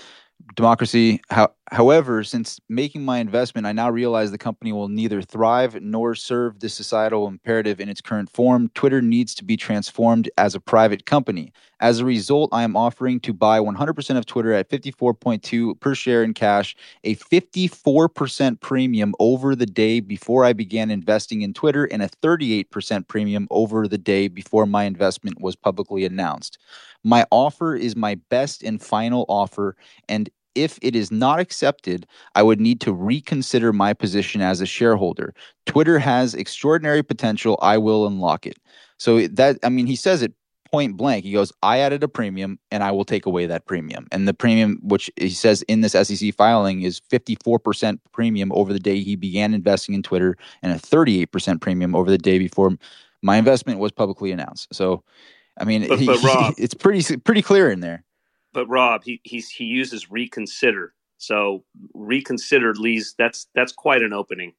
Democracy. 0.55 1.19
How, 1.31 1.51
however, 1.71 2.23
since 2.23 2.59
making 2.69 3.03
my 3.03 3.19
investment, 3.19 3.67
I 3.67 3.71
now 3.71 3.89
realize 3.89 4.31
the 4.31 4.37
company 4.37 4.71
will 4.71 4.87
neither 4.87 5.21
thrive 5.21 5.81
nor 5.81 6.15
serve 6.15 6.59
the 6.59 6.69
societal 6.69 7.27
imperative 7.27 7.79
in 7.79 7.89
its 7.89 8.01
current 8.01 8.29
form. 8.29 8.69
Twitter 8.73 9.01
needs 9.01 9.35
to 9.35 9.43
be 9.43 9.57
transformed 9.57 10.29
as 10.37 10.55
a 10.55 10.59
private 10.59 11.05
company. 11.05 11.51
As 11.79 11.99
a 11.99 12.05
result, 12.05 12.49
I 12.51 12.63
am 12.63 12.75
offering 12.75 13.19
to 13.21 13.33
buy 13.33 13.59
100% 13.59 14.17
of 14.17 14.25
Twitter 14.25 14.51
at 14.53 14.69
54.2 14.69 15.79
per 15.79 15.93
share 15.93 16.23
in 16.23 16.33
cash, 16.33 16.75
a 17.03 17.15
54% 17.15 18.59
premium 18.61 19.13
over 19.19 19.55
the 19.55 19.65
day 19.65 19.99
before 19.99 20.43
I 20.43 20.53
began 20.53 20.89
investing 20.89 21.43
in 21.43 21.53
Twitter, 21.53 21.85
and 21.85 22.01
a 22.01 22.09
38% 22.23 23.07
premium 23.07 23.47
over 23.51 23.87
the 23.87 23.97
day 23.97 24.27
before 24.27 24.65
my 24.65 24.85
investment 24.85 25.39
was 25.39 25.55
publicly 25.55 26.03
announced. 26.05 26.57
My 27.03 27.25
offer 27.31 27.75
is 27.75 27.95
my 27.95 28.15
best 28.29 28.63
and 28.63 28.81
final 28.81 29.25
offer, 29.29 29.75
and 30.09 30.29
if 30.57 30.79
it 30.81 30.95
is 30.95 31.11
not 31.11 31.39
accepted, 31.39 32.07
I 32.35 32.43
would 32.43 32.59
need 32.59 32.81
to 32.81 32.91
reconsider 32.91 33.71
my 33.71 33.93
position 33.93 34.41
as 34.41 34.59
a 34.59 34.65
shareholder. 34.65 35.33
Twitter 35.65 35.99
has 35.99 36.33
extraordinary 36.33 37.03
potential. 37.03 37.57
I 37.61 37.77
will 37.77 38.07
unlock 38.07 38.45
it. 38.47 38.57
So 38.97 39.27
that 39.27 39.59
I 39.63 39.69
mean, 39.69 39.85
he 39.85 39.95
says 39.95 40.21
it 40.23 40.33
point 40.71 40.97
blank. 40.97 41.23
He 41.23 41.31
goes, 41.31 41.53
I 41.63 41.79
added 41.79 42.03
a 42.03 42.07
premium 42.09 42.59
and 42.71 42.83
I 42.83 42.91
will 42.91 43.05
take 43.05 43.25
away 43.25 43.45
that 43.45 43.65
premium. 43.67 44.07
And 44.11 44.27
the 44.27 44.33
premium, 44.33 44.79
which 44.81 45.09
he 45.15 45.29
says 45.29 45.61
in 45.69 45.79
this 45.81 45.93
SEC 45.93 46.33
filing, 46.35 46.81
is 46.81 46.99
54% 47.09 47.99
premium 48.11 48.51
over 48.51 48.73
the 48.73 48.79
day 48.79 48.99
he 48.99 49.15
began 49.15 49.53
investing 49.53 49.95
in 49.95 50.03
Twitter 50.03 50.35
and 50.61 50.73
a 50.73 50.75
38% 50.75 51.61
premium 51.61 51.95
over 51.95 52.09
the 52.11 52.17
day 52.17 52.37
before 52.37 52.75
my 53.21 53.37
investment 53.37 53.79
was 53.79 53.91
publicly 53.93 54.31
announced. 54.31 54.67
So, 54.73 55.03
I 55.57 55.63
mean, 55.63 55.87
But- 55.87 56.05
but 56.05 56.21
Rob- 56.23 56.53
it's 56.57 56.73
pretty 56.73 57.17
pretty 57.17 57.41
clear 57.41 57.71
in 57.71 57.79
there. 57.79 58.03
But 58.57 58.69
Rob, 58.69 59.03
he 59.03 59.21
he's, 59.23 59.51
he 59.51 59.65
uses 59.65 60.09
reconsider. 60.09 60.95
So 61.19 61.63
reconsider 61.93 62.73
leaves 62.73 63.13
that's 63.15 63.45
that's 63.53 63.71
quite 63.71 64.01
an 64.01 64.13
opening. 64.13 64.53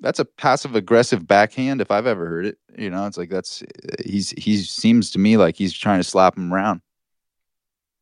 That's 0.00 0.18
a 0.18 0.24
passive 0.24 0.74
aggressive 0.74 1.24
backhand 1.24 1.80
if 1.80 1.92
I've 1.92 2.08
ever 2.08 2.26
heard 2.26 2.46
it. 2.46 2.58
You 2.76 2.90
know, 2.90 3.06
it's 3.06 3.16
like 3.16 3.30
that's 3.30 3.62
he's 4.04 4.30
he 4.30 4.56
seems 4.56 5.12
to 5.12 5.20
me 5.20 5.36
like 5.36 5.54
he's 5.54 5.72
trying 5.72 6.00
to 6.00 6.04
slap 6.04 6.36
him 6.36 6.52
around. 6.52 6.80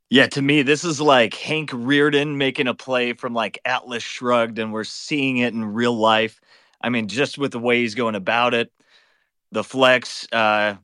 Yeah, 0.09 0.29
to 0.29 0.41
me, 0.41 0.63
this 0.63 0.83
is 0.83 0.99
like 0.99 1.35
Hank 1.35 1.73
Rearden 1.73 2.37
making 2.37 2.69
a 2.69 2.75
play 2.75 3.13
from 3.13 3.35
like 3.35 3.59
Atlas 3.67 4.03
Shrugged, 4.03 4.59
and 4.59 4.73
we're 4.73 4.85
seeing 4.85 5.37
it 5.37 5.53
in 5.53 5.63
real 5.63 5.95
life. 5.95 6.41
I 6.81 6.89
mean, 6.89 7.09
just 7.09 7.37
with 7.37 7.53
the 7.53 7.59
way 7.59 7.81
he's 7.81 7.95
going 7.95 8.15
about 8.15 8.55
it, 8.55 8.73
the 9.53 9.63
flex, 9.63 10.27
uh, 10.33 10.77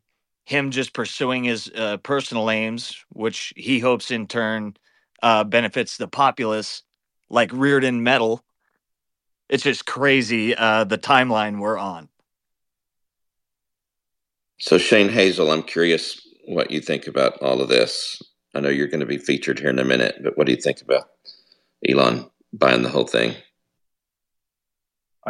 him 0.50 0.72
just 0.72 0.92
pursuing 0.92 1.44
his 1.44 1.70
uh, 1.76 1.96
personal 1.98 2.50
aims, 2.50 3.04
which 3.10 3.52
he 3.56 3.78
hopes 3.78 4.10
in 4.10 4.26
turn 4.26 4.76
uh, 5.22 5.44
benefits 5.44 5.96
the 5.96 6.08
populace, 6.08 6.82
like 7.28 7.50
Rearden 7.52 8.00
Metal. 8.00 8.44
It's 9.48 9.62
just 9.62 9.86
crazy 9.86 10.56
uh, 10.56 10.84
the 10.84 10.98
timeline 10.98 11.60
we're 11.60 11.78
on. 11.78 12.08
So 14.58 14.76
Shane 14.76 15.08
Hazel, 15.08 15.52
I'm 15.52 15.62
curious 15.62 16.20
what 16.46 16.72
you 16.72 16.80
think 16.80 17.06
about 17.06 17.40
all 17.40 17.60
of 17.60 17.68
this. 17.68 18.20
I 18.52 18.58
know 18.58 18.68
you're 18.68 18.88
going 18.88 19.00
to 19.00 19.06
be 19.06 19.18
featured 19.18 19.60
here 19.60 19.70
in 19.70 19.78
a 19.78 19.84
minute, 19.84 20.16
but 20.20 20.36
what 20.36 20.48
do 20.48 20.52
you 20.52 20.60
think 20.60 20.80
about 20.82 21.10
Elon 21.88 22.28
buying 22.52 22.82
the 22.82 22.88
whole 22.88 23.06
thing? 23.06 23.36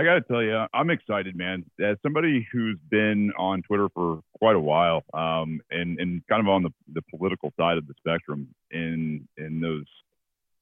I 0.00 0.02
got 0.02 0.14
to 0.14 0.22
tell 0.22 0.42
you, 0.42 0.64
I'm 0.72 0.88
excited, 0.88 1.36
man. 1.36 1.62
As 1.78 1.98
somebody 2.02 2.48
who's 2.50 2.78
been 2.90 3.32
on 3.38 3.60
Twitter 3.60 3.90
for 3.92 4.22
quite 4.32 4.56
a 4.56 4.60
while, 4.60 5.02
um, 5.12 5.60
and 5.70 6.00
and 6.00 6.26
kind 6.26 6.40
of 6.40 6.48
on 6.48 6.62
the, 6.62 6.70
the 6.94 7.02
political 7.10 7.52
side 7.60 7.76
of 7.76 7.86
the 7.86 7.92
spectrum, 7.98 8.48
in 8.70 9.28
in 9.36 9.60
those 9.60 9.84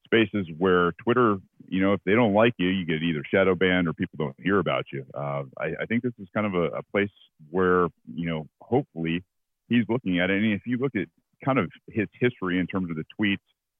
spaces 0.03 0.45
where 0.57 0.91
Twitter, 1.03 1.37
you 1.69 1.81
know, 1.81 1.93
if 1.93 2.01
they 2.05 2.15
don't 2.15 2.33
like 2.33 2.53
you, 2.57 2.67
you 2.67 2.85
get 2.85 3.01
either 3.01 3.23
shadow 3.33 3.55
banned 3.55 3.87
or 3.87 3.93
people 3.93 4.17
don't 4.17 4.35
hear 4.43 4.59
about 4.59 4.87
you. 4.91 5.05
Uh, 5.13 5.43
I, 5.57 5.67
I 5.81 5.85
think 5.87 6.03
this 6.03 6.11
is 6.19 6.27
kind 6.33 6.45
of 6.45 6.55
a, 6.55 6.79
a 6.79 6.83
place 6.91 7.11
where 7.49 7.87
you 8.13 8.25
know, 8.25 8.45
hopefully, 8.59 9.23
he's 9.69 9.85
looking 9.87 10.19
at 10.19 10.29
it. 10.29 10.43
And 10.43 10.51
if 10.51 10.63
you 10.65 10.77
look 10.79 10.97
at 10.97 11.07
kind 11.45 11.59
of 11.59 11.71
his 11.87 12.09
history 12.11 12.59
in 12.59 12.67
terms 12.67 12.89
of 12.89 12.97
the 12.97 13.05
tweets, 13.17 13.37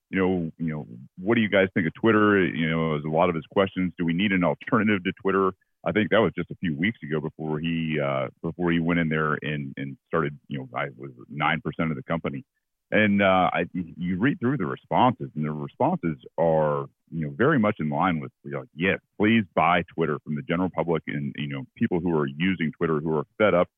you 0.09 0.19
know, 0.19 0.51
you 0.57 0.73
know, 0.73 0.87
what 1.17 1.35
do 1.35 1.41
you 1.41 1.49
guys 1.49 1.67
think 1.73 1.87
of 1.87 1.93
Twitter? 1.93 2.43
You 2.45 2.69
know, 2.69 2.97
as 2.97 3.03
a 3.03 3.09
lot 3.09 3.29
of 3.29 3.35
his 3.35 3.45
questions, 3.51 3.93
do 3.97 4.05
we 4.05 4.13
need 4.13 4.31
an 4.31 4.43
alternative 4.43 5.03
to 5.03 5.11
Twitter? 5.21 5.51
I 5.85 5.91
think 5.91 6.09
that 6.09 6.19
was 6.19 6.33
just 6.35 6.51
a 6.51 6.55
few 6.55 6.75
weeks 6.75 6.97
ago 7.03 7.21
before 7.21 7.59
he 7.59 7.99
uh, 8.03 8.27
before 8.41 8.71
he 8.71 8.79
went 8.79 8.99
in 8.99 9.09
there 9.09 9.37
and 9.41 9.73
and 9.77 9.97
started. 10.07 10.37
You 10.47 10.59
know, 10.59 10.69
I 10.75 10.87
was 10.97 11.11
nine 11.29 11.61
percent 11.61 11.91
of 11.91 11.95
the 11.95 12.03
company, 12.03 12.43
and 12.91 13.21
uh, 13.21 13.49
I 13.53 13.65
you 13.73 14.17
read 14.17 14.39
through 14.39 14.57
the 14.57 14.65
responses, 14.65 15.29
and 15.35 15.45
the 15.45 15.51
responses 15.51 16.17
are 16.37 16.87
you 17.11 17.27
know 17.27 17.33
very 17.35 17.59
much 17.59 17.77
in 17.79 17.89
line 17.89 18.19
with 18.19 18.31
you 18.43 18.59
like 18.59 18.67
yes, 18.75 18.99
please 19.17 19.43
buy 19.55 19.83
Twitter 19.93 20.19
from 20.23 20.35
the 20.35 20.41
general 20.41 20.69
public 20.69 21.03
and 21.07 21.33
you 21.37 21.47
know 21.47 21.65
people 21.75 21.99
who 21.99 22.17
are 22.17 22.27
using 22.27 22.71
Twitter 22.75 22.99
who 22.99 23.15
are 23.15 23.25
fed 23.37 23.53
up 23.53 23.69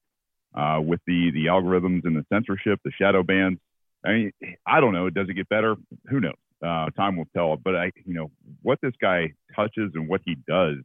uh, 0.55 0.79
with 0.81 1.01
the 1.05 1.31
the 1.31 1.45
algorithms 1.47 2.01
and 2.05 2.15
the 2.15 2.25
censorship, 2.33 2.79
the 2.83 2.91
shadow 2.99 3.21
bans. 3.21 3.59
I 4.05 4.11
mean, 4.11 4.31
I 4.65 4.79
don't 4.79 4.93
know. 4.93 5.09
Does 5.09 5.29
it 5.29 5.33
get 5.33 5.49
better? 5.49 5.75
Who 6.09 6.19
knows? 6.19 6.33
Uh, 6.63 6.89
time 6.91 7.17
will 7.17 7.27
tell. 7.35 7.55
But 7.57 7.75
I, 7.75 7.91
you 8.05 8.13
know, 8.13 8.31
what 8.61 8.79
this 8.81 8.93
guy 9.01 9.33
touches 9.55 9.91
and 9.95 10.07
what 10.07 10.21
he 10.25 10.35
does 10.47 10.77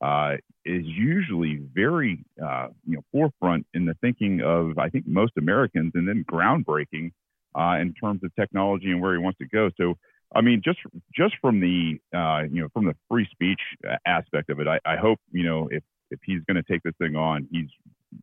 uh, 0.00 0.36
is 0.64 0.82
usually 0.84 1.60
very, 1.74 2.24
uh, 2.42 2.68
you 2.86 2.96
know, 2.96 3.02
forefront 3.12 3.66
in 3.74 3.84
the 3.84 3.94
thinking 4.00 4.40
of 4.42 4.78
I 4.78 4.88
think 4.88 5.06
most 5.06 5.32
Americans, 5.36 5.92
and 5.94 6.08
then 6.08 6.24
groundbreaking 6.30 7.12
uh, 7.58 7.78
in 7.80 7.94
terms 7.94 8.22
of 8.24 8.34
technology 8.34 8.90
and 8.90 9.00
where 9.00 9.12
he 9.12 9.18
wants 9.18 9.38
to 9.38 9.46
go. 9.46 9.70
So, 9.76 9.94
I 10.34 10.40
mean, 10.40 10.62
just 10.64 10.78
just 11.14 11.34
from 11.40 11.60
the, 11.60 11.98
uh, 12.14 12.44
you 12.50 12.62
know, 12.62 12.68
from 12.72 12.86
the 12.86 12.94
free 13.08 13.28
speech 13.30 13.60
aspect 14.06 14.48
of 14.50 14.60
it, 14.60 14.66
I, 14.66 14.80
I 14.84 14.96
hope 14.96 15.18
you 15.32 15.44
know 15.44 15.68
if 15.70 15.82
if 16.10 16.20
he's 16.24 16.40
going 16.46 16.56
to 16.56 16.62
take 16.62 16.82
this 16.82 16.94
thing 16.98 17.16
on, 17.16 17.46
he's, 17.50 17.68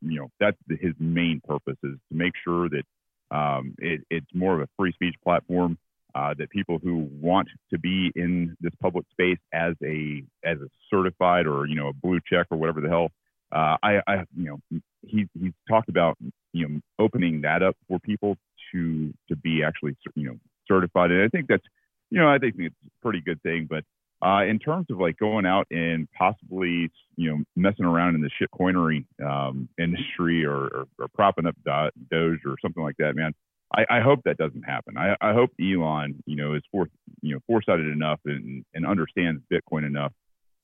you 0.02 0.20
know, 0.20 0.28
that's 0.40 0.58
his 0.70 0.94
main 1.00 1.42
purpose 1.48 1.78
is 1.84 1.96
to 2.10 2.16
make 2.16 2.34
sure 2.44 2.70
that 2.70 2.84
um, 3.32 3.76
it, 3.80 4.02
it's 4.10 4.28
more 4.34 4.56
of 4.56 4.62
a 4.62 4.70
free 4.78 4.92
speech 4.94 5.16
platform 5.24 5.78
uh, 6.16 6.34
that 6.38 6.50
people 6.50 6.80
who 6.82 7.08
want 7.22 7.48
to 7.70 7.78
be 7.78 8.12
in 8.16 8.56
this 8.62 8.74
public 8.82 9.06
space 9.12 9.38
as 9.54 9.74
a 9.84 10.24
as 10.44 10.58
a 10.60 10.70
certified 10.90 11.46
or 11.46 11.66
you 11.66 11.76
know 11.76 11.90
a 11.90 11.94
blue 11.94 12.20
check 12.26 12.48
or 12.50 12.58
whatever 12.58 12.82
the 12.82 12.90
hell. 12.90 13.10
Uh, 13.52 13.78
I, 13.84 14.02
I 14.08 14.16
you 14.36 14.60
know 14.72 14.80
he 15.06 15.28
he's 15.40 15.54
talked 15.70 15.90
about 15.90 16.18
you 16.54 16.68
know 16.68 16.80
opening 17.00 17.42
that 17.42 17.62
up 17.62 17.76
for 17.88 18.00
people 18.00 18.38
to 18.72 19.14
to 19.30 19.36
be 19.36 19.64
actually 19.64 19.96
you 20.16 20.28
know 20.30 20.38
certified, 20.68 21.12
and 21.12 21.22
I 21.22 21.28
think 21.28 21.48
that's 21.48 21.64
you 22.10 22.20
know 22.20 22.30
I 22.30 22.40
think 22.40 22.56
it's 22.58 22.76
a 22.86 23.04
pretty 23.04 23.22
good 23.22 23.42
thing. 23.44 23.68
But 23.70 23.84
uh, 24.26 24.44
in 24.46 24.58
terms 24.60 24.88
of 24.90 24.98
like 24.98 25.18
going 25.18 25.46
out 25.46 25.68
and 25.70 26.08
possibly, 26.18 26.92
you 27.16 27.30
know, 27.30 27.44
messing 27.56 27.86
around 27.86 28.16
in 28.16 28.22
the 28.22 28.30
shit 28.40 28.50
coinery 28.52 29.06
um, 29.24 29.70
industry 29.78 30.44
or, 30.44 30.56
or, 30.56 30.86
or, 31.00 31.08
propping 31.14 31.46
up 31.46 31.56
Doge 31.66 32.40
or 32.46 32.56
something 32.62 32.82
like 32.82 32.98
that, 32.98 33.16
man, 33.16 33.34
I, 33.76 33.86
I 33.90 34.02
hope 34.02 34.22
that 34.26 34.38
doesn't 34.38 34.64
happen. 34.64 34.98
I, 34.98 35.16
I, 35.22 35.34
hope 35.34 35.52
Elon, 35.62 36.24
you 36.26 36.36
know, 36.36 36.56
is 36.56 36.64
forth, 36.72 36.90
you 37.22 37.36
know, 37.36 37.42
foresighted 37.46 37.88
enough 37.88 38.20
and, 38.26 38.66
and 38.74 38.88
understands 38.88 39.42
Bitcoin 39.52 39.86
enough. 39.86 40.14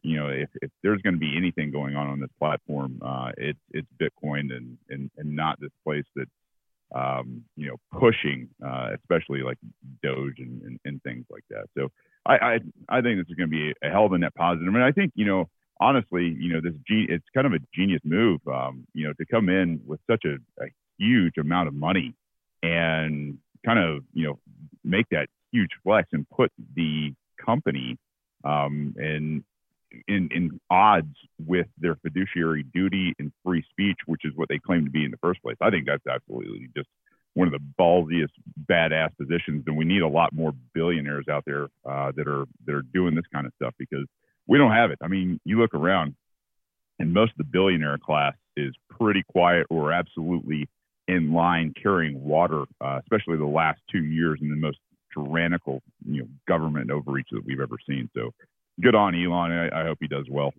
You 0.02 0.20
know, 0.20 0.28
if, 0.30 0.50
if 0.62 0.72
there's 0.82 1.02
going 1.02 1.14
to 1.14 1.20
be 1.20 1.38
anything 1.38 1.72
going 1.72 1.96
on 1.96 2.08
on 2.08 2.20
this 2.20 2.30
platform, 2.40 3.00
uh, 3.06 3.32
it's 3.38 3.60
it's 3.72 3.88
Bitcoin 4.02 4.54
and, 4.54 4.78
and 4.90 5.10
and 5.18 5.34
not 5.34 5.62
this 5.62 5.72
place 5.86 6.04
that 6.18 6.28
um, 6.94 7.44
you 7.56 7.68
know, 7.68 7.78
pushing, 8.00 8.50
uh, 8.64 8.90
especially 8.96 9.42
like 9.42 9.58
Doge 10.04 10.40
and, 10.40 10.62
and, 10.62 10.80
and, 10.86 11.02
things 11.02 11.26
like 11.32 11.44
that. 11.50 11.66
So 11.76 11.90
I, 12.26 12.36
I, 12.36 12.60
I 12.90 13.02
think 13.02 13.20
this 13.20 13.30
is 13.30 13.36
going 13.36 13.50
to 13.50 13.56
be 13.56 13.74
a 13.84 13.90
hell 13.90 14.06
of 14.06 14.14
a 14.14 14.18
net 14.18 14.34
positive. 14.36 14.68
I 14.68 14.72
mean, 14.72 14.82
I 14.82 14.92
think, 14.92 15.12
you 15.16 15.26
know, 15.26 15.50
honestly, 15.80 16.36
you 16.40 16.54
know, 16.54 16.62
this 16.62 16.74
it's 16.88 17.26
kind 17.34 17.48
of 17.48 17.54
a 17.54 17.60
genius 17.74 18.02
move, 18.04 18.40
um, 18.48 18.86
you 18.94 19.08
know, 19.08 19.14
to 19.14 19.26
come 19.26 19.50
in 19.50 19.82
with 19.86 20.00
such 20.10 20.24
a, 20.26 20.36
a 20.64 20.68
huge 20.98 21.38
amount 21.38 21.68
of 21.68 21.74
money 21.74 22.16
and 22.62 23.38
kind 23.66 23.80
of, 23.80 24.04
you 24.14 24.28
know, 24.28 24.40
make 24.84 25.08
that 25.10 25.28
huge 25.52 25.72
flex 25.84 26.10
and 26.14 26.28
put 26.30 26.52
the 26.76 27.14
company 27.44 27.98
um, 28.46 28.96
in, 28.98 29.44
in, 30.08 30.30
in 30.32 30.60
odds 30.70 31.16
with 31.46 31.68
their 31.78 31.96
fiduciary 31.96 32.64
duty 32.74 33.14
and 33.20 33.32
free 33.44 33.64
speech, 33.70 33.98
which 34.06 34.24
is 34.24 34.32
what 34.36 34.50
they 34.50 34.60
claim 34.60 34.86
to 34.86 34.92
be 34.92 35.04
in 35.04 35.12
the 35.12 35.18
first 35.18 35.42
place. 35.42 35.58
I 35.62 35.70
think 35.70 35.86
that's 35.86 36.08
absolutely 36.08 36.70
just 36.76 36.88
one 37.34 37.48
of 37.48 37.54
the 37.54 37.60
ballsiest 37.80 38.32
badass 38.70 39.10
positions, 39.18 39.64
and 39.66 39.76
we 39.76 39.86
need 39.86 40.02
a 40.02 40.08
lot 40.08 40.34
more 40.34 40.54
billionaires 40.74 41.26
out 41.30 41.44
there 41.46 41.68
uh, 41.86 42.12
that 42.16 42.28
are 42.28 42.46
that 42.66 42.76
are 42.76 42.84
doing 42.94 43.16
this 43.16 43.26
kind 43.34 43.46
of 43.46 43.54
stuff 43.56 43.74
because 43.78 44.06
we 44.48 44.58
don't 44.58 44.72
have 44.72 44.92
it. 44.92 45.00
I 45.02 45.08
mean, 45.08 45.40
you 45.44 45.60
look 45.60 45.74
around, 45.74 46.16
and 47.00 47.14
most 47.14 47.32
of 47.32 47.38
the 47.38 47.44
billionaire 47.46 47.98
class 47.98 48.34
is 48.56 48.74
pretty 48.90 49.24
quiet 49.32 49.66
or 49.70 49.92
absolutely 49.92 50.70
in 51.08 51.34
line 51.34 51.74
carrying 51.82 52.24
water, 52.24 52.64
uh, 52.80 53.00
especially 53.00 53.38
the 53.38 53.46
last 53.46 53.80
two 53.92 54.04
years 54.04 54.40
in 54.42 54.50
the 54.50 54.56
most 54.56 54.78
tyrannical, 55.14 55.82
you 56.06 56.22
know, 56.22 56.28
government 56.48 56.92
overreach 56.92 57.28
that 57.32 57.46
we've 57.46 57.60
ever 57.60 57.78
seen. 57.88 58.10
So, 58.16 58.32
good 58.82 58.96
on 58.96 59.16
Elon. 59.16 59.52
I, 59.52 59.82
I 59.82 59.84
hope 59.86 59.98
he 60.02 60.08
does 60.08 60.26
well. 60.30 60.54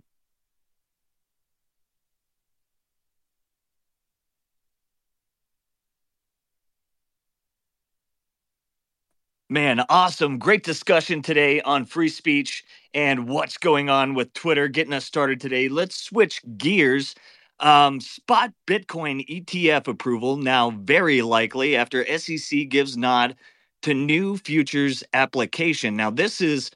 Man, 9.54 9.84
awesome. 9.88 10.40
Great 10.40 10.64
discussion 10.64 11.22
today 11.22 11.60
on 11.60 11.84
free 11.84 12.08
speech 12.08 12.64
and 12.92 13.28
what's 13.28 13.56
going 13.56 13.88
on 13.88 14.14
with 14.14 14.34
Twitter, 14.34 14.66
getting 14.66 14.92
us 14.92 15.04
started 15.04 15.40
today. 15.40 15.68
Let's 15.68 15.94
switch 15.94 16.42
gears. 16.58 17.14
Um, 17.60 18.00
spot 18.00 18.52
Bitcoin 18.66 19.24
ETF 19.28 19.86
approval 19.86 20.38
now 20.38 20.70
very 20.70 21.22
likely 21.22 21.76
after 21.76 22.04
SEC 22.18 22.68
gives 22.68 22.96
nod 22.96 23.36
to 23.82 23.94
new 23.94 24.38
futures 24.38 25.04
application. 25.12 25.94
Now, 25.94 26.10
this 26.10 26.40
is 26.40 26.72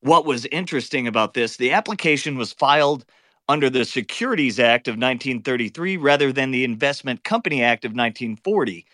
what 0.00 0.24
was 0.24 0.46
interesting 0.46 1.06
about 1.06 1.34
this. 1.34 1.58
The 1.58 1.72
application 1.72 2.38
was 2.38 2.54
filed 2.54 3.04
under 3.50 3.68
the 3.68 3.84
Securities 3.84 4.58
Act 4.58 4.88
of 4.88 4.92
1933 4.92 5.98
rather 5.98 6.32
than 6.32 6.52
the 6.52 6.64
Investment 6.64 7.22
Company 7.22 7.62
Act 7.62 7.84
of 7.84 7.90
1940, 7.90 8.86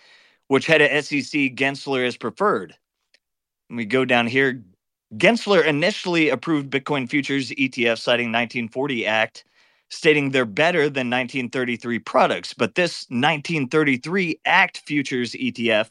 which 0.49 0.67
had 0.67 0.83
a 0.83 1.01
SEC 1.01 1.55
Gensler 1.55 2.05
as 2.05 2.17
preferred 2.17 2.75
we 3.77 3.85
go 3.85 4.05
down 4.05 4.27
here. 4.27 4.63
Gensler 5.17 5.65
initially 5.65 6.29
approved 6.29 6.71
Bitcoin 6.71 7.09
futures 7.09 7.51
ETF, 7.51 7.99
citing 7.99 8.29
1940 8.29 9.07
Act, 9.07 9.45
stating 9.89 10.31
they're 10.31 10.45
better 10.45 10.83
than 10.83 11.11
1933 11.11 11.99
products. 12.01 12.55
But 12.55 12.75
this 12.75 13.07
1933 13.09 14.41
Act 14.45 14.79
futures 14.79 15.33
ETF 15.33 15.89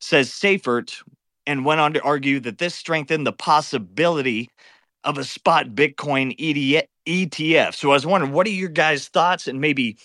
says 0.00 0.30
Seyffart 0.30 1.02
and 1.46 1.64
went 1.64 1.80
on 1.80 1.94
to 1.94 2.02
argue 2.02 2.40
that 2.40 2.58
this 2.58 2.74
strengthened 2.74 3.26
the 3.26 3.32
possibility 3.32 4.50
of 5.04 5.18
a 5.18 5.24
spot 5.24 5.68
Bitcoin 5.68 6.36
ETF. 7.06 7.74
So 7.74 7.90
I 7.90 7.94
was 7.94 8.06
wondering, 8.06 8.32
what 8.32 8.46
are 8.46 8.50
your 8.50 8.68
guys' 8.68 9.08
thoughts? 9.08 9.48
And 9.48 9.60
maybe 9.60 9.96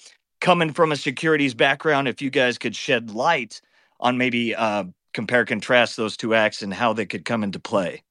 coming 0.41 0.71
from 0.71 0.91
a 0.91 0.95
securities 0.95 1.53
background, 1.53 2.07
if 2.07 2.21
you 2.21 2.29
guys 2.29 2.57
could 2.57 2.75
shed 2.75 3.11
light 3.11 3.61
on 3.99 4.17
maybe 4.17 4.55
uh, 4.55 4.85
compare 5.15 5.45
contrast 5.45 5.95
those 5.95 6.17
two 6.17 6.35
acts 6.35 6.61
and 6.61 6.73
how 6.73 6.91
they 6.91 7.05
could 7.05 7.23
come 7.23 7.41
into 7.41 7.57
play. 7.59 8.03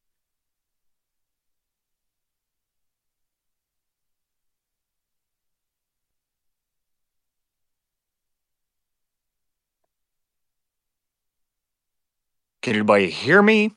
Can 12.63 12.75
anybody 12.75 13.11
hear 13.11 13.43
me? 13.43 13.77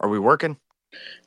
Are 0.00 0.08
we 0.08 0.18
working? 0.18 0.56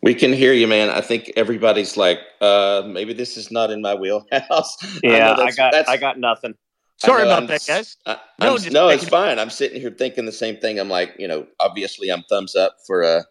We 0.01 0.15
can 0.15 0.33
hear 0.33 0.51
you, 0.51 0.67
man. 0.67 0.89
I 0.89 1.01
think 1.01 1.31
everybody's 1.35 1.95
like, 1.95 2.19
uh, 2.41 2.81
maybe 2.87 3.13
this 3.13 3.37
is 3.37 3.51
not 3.51 3.69
in 3.69 3.81
my 3.81 3.93
wheelhouse. 3.93 4.75
Yeah, 5.03 5.33
I, 5.33 5.43
I 5.43 5.51
got, 5.51 5.89
I 5.89 5.97
got 5.97 6.17
nothing. 6.17 6.55
Sorry 6.97 7.23
about 7.23 7.43
I'm, 7.43 7.47
that, 7.47 7.65
guys. 7.67 7.97
I, 8.05 8.17
no, 8.39 8.57
no 8.71 8.89
it's 8.89 9.07
fine. 9.07 9.37
I'm 9.37 9.49
sitting 9.49 9.81
here 9.81 9.91
thinking 9.91 10.25
the 10.25 10.31
same 10.31 10.57
thing. 10.57 10.79
I'm 10.79 10.89
like, 10.89 11.13
you 11.19 11.27
know, 11.27 11.45
obviously 11.59 12.09
I'm 12.09 12.23
thumbs 12.23 12.55
up 12.55 12.77
for 12.87 13.01
a 13.01 13.25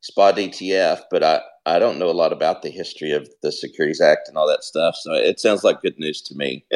spot 0.00 0.36
ETF, 0.36 1.02
but 1.10 1.22
I, 1.22 1.40
I 1.64 1.78
don't 1.78 1.98
know 1.98 2.10
a 2.10 2.12
lot 2.12 2.32
about 2.32 2.62
the 2.62 2.70
history 2.70 3.12
of 3.12 3.28
the 3.42 3.52
Securities 3.52 4.00
Act 4.00 4.28
and 4.28 4.36
all 4.36 4.48
that 4.48 4.64
stuff. 4.64 4.96
So 4.96 5.12
it 5.12 5.40
sounds 5.40 5.64
like 5.64 5.80
good 5.80 5.98
news 5.98 6.20
to 6.22 6.34
me. 6.34 6.66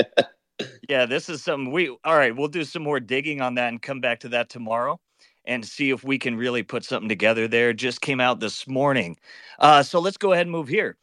yeah, 0.88 1.06
this 1.06 1.28
is 1.28 1.42
something 1.42 1.72
we, 1.72 1.88
all 2.04 2.16
right, 2.16 2.34
we'll 2.34 2.48
do 2.48 2.64
some 2.64 2.82
more 2.82 3.00
digging 3.00 3.40
on 3.40 3.54
that 3.56 3.68
and 3.68 3.82
come 3.82 4.00
back 4.00 4.20
to 4.20 4.28
that 4.30 4.48
tomorrow 4.48 5.00
and 5.44 5.64
see 5.64 5.90
if 5.90 6.04
we 6.04 6.18
can 6.18 6.36
really 6.36 6.62
put 6.62 6.84
something 6.84 7.08
together 7.08 7.48
there. 7.48 7.72
Just 7.72 8.00
came 8.00 8.20
out 8.20 8.40
this 8.40 8.66
morning. 8.68 9.16
Uh, 9.58 9.82
so 9.82 9.98
let's 9.98 10.16
go 10.16 10.32
ahead 10.32 10.46
and 10.46 10.52
move 10.52 10.68
here. 10.68 10.96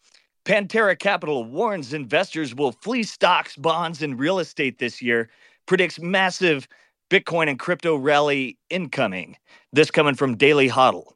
Pantera 0.46 0.98
Capital 0.98 1.44
warns 1.44 1.92
investors 1.92 2.54
will 2.54 2.72
flee 2.72 3.04
stocks, 3.04 3.56
bonds, 3.56 4.04
and 4.04 4.20
real 4.20 4.38
estate 4.38 4.78
this 4.78 5.02
year, 5.02 5.30
predicts 5.66 6.00
massive 6.00 6.68
Bitcoin 7.10 7.50
and 7.50 7.58
crypto 7.58 7.96
rally 7.96 8.58
incoming. 8.70 9.38
This 9.74 9.90
coming 9.90 10.14
from 10.14 10.38
Daily 10.38 10.70
Hodl. 10.70 11.14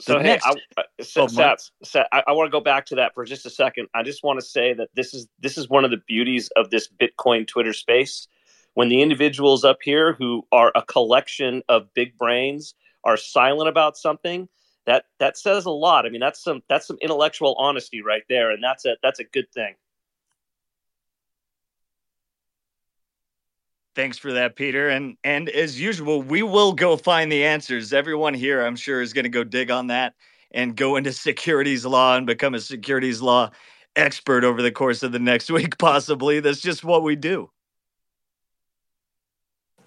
So, 0.00 0.18
hey, 0.18 0.38
I, 0.42 0.54
uh, 0.76 0.82
Sats, 1.00 1.70
Sats, 1.84 2.04
I, 2.10 2.24
I 2.26 2.32
want 2.32 2.48
to 2.48 2.50
go 2.50 2.60
back 2.60 2.86
to 2.86 2.96
that 2.96 3.14
for 3.14 3.24
just 3.24 3.46
a 3.46 3.50
second. 3.50 3.88
I 3.94 4.02
just 4.02 4.24
want 4.24 4.40
to 4.40 4.44
say 4.44 4.72
that 4.74 4.88
this 4.94 5.14
is 5.14 5.28
this 5.38 5.56
is 5.56 5.68
one 5.68 5.84
of 5.84 5.92
the 5.92 6.00
beauties 6.08 6.50
of 6.56 6.70
this 6.70 6.88
Bitcoin 6.88 7.46
Twitter 7.46 7.72
space. 7.72 8.26
When 8.72 8.88
the 8.88 9.02
individuals 9.02 9.62
up 9.62 9.78
here 9.82 10.14
who 10.14 10.44
are 10.50 10.72
a 10.74 10.82
collection 10.82 11.62
of 11.68 11.94
big 11.94 12.18
brains 12.18 12.74
are 13.04 13.16
silent 13.16 13.68
about 13.68 13.96
something, 13.96 14.48
that 14.86 15.04
that 15.18 15.38
says 15.38 15.64
a 15.64 15.70
lot. 15.70 16.06
I 16.06 16.10
mean, 16.10 16.20
that's 16.20 16.42
some 16.42 16.62
that's 16.68 16.86
some 16.86 16.98
intellectual 17.00 17.54
honesty 17.58 18.02
right 18.02 18.22
there, 18.28 18.50
and 18.50 18.62
that's 18.62 18.84
a 18.84 18.96
that's 19.02 19.20
a 19.20 19.24
good 19.24 19.50
thing. 19.52 19.74
Thanks 23.94 24.18
for 24.18 24.32
that, 24.32 24.56
Peter. 24.56 24.88
And 24.88 25.16
and 25.22 25.48
as 25.48 25.80
usual, 25.80 26.20
we 26.22 26.42
will 26.42 26.72
go 26.72 26.96
find 26.96 27.30
the 27.30 27.44
answers. 27.44 27.92
Everyone 27.92 28.34
here, 28.34 28.64
I'm 28.64 28.76
sure, 28.76 29.00
is 29.00 29.12
going 29.12 29.24
to 29.24 29.28
go 29.28 29.44
dig 29.44 29.70
on 29.70 29.86
that 29.88 30.14
and 30.50 30.76
go 30.76 30.96
into 30.96 31.12
securities 31.12 31.86
law 31.86 32.16
and 32.16 32.26
become 32.26 32.54
a 32.54 32.60
securities 32.60 33.22
law 33.22 33.50
expert 33.96 34.44
over 34.44 34.62
the 34.62 34.72
course 34.72 35.02
of 35.02 35.12
the 35.12 35.18
next 35.18 35.50
week, 35.50 35.78
possibly. 35.78 36.40
That's 36.40 36.60
just 36.60 36.84
what 36.84 37.02
we 37.02 37.16
do. 37.16 37.50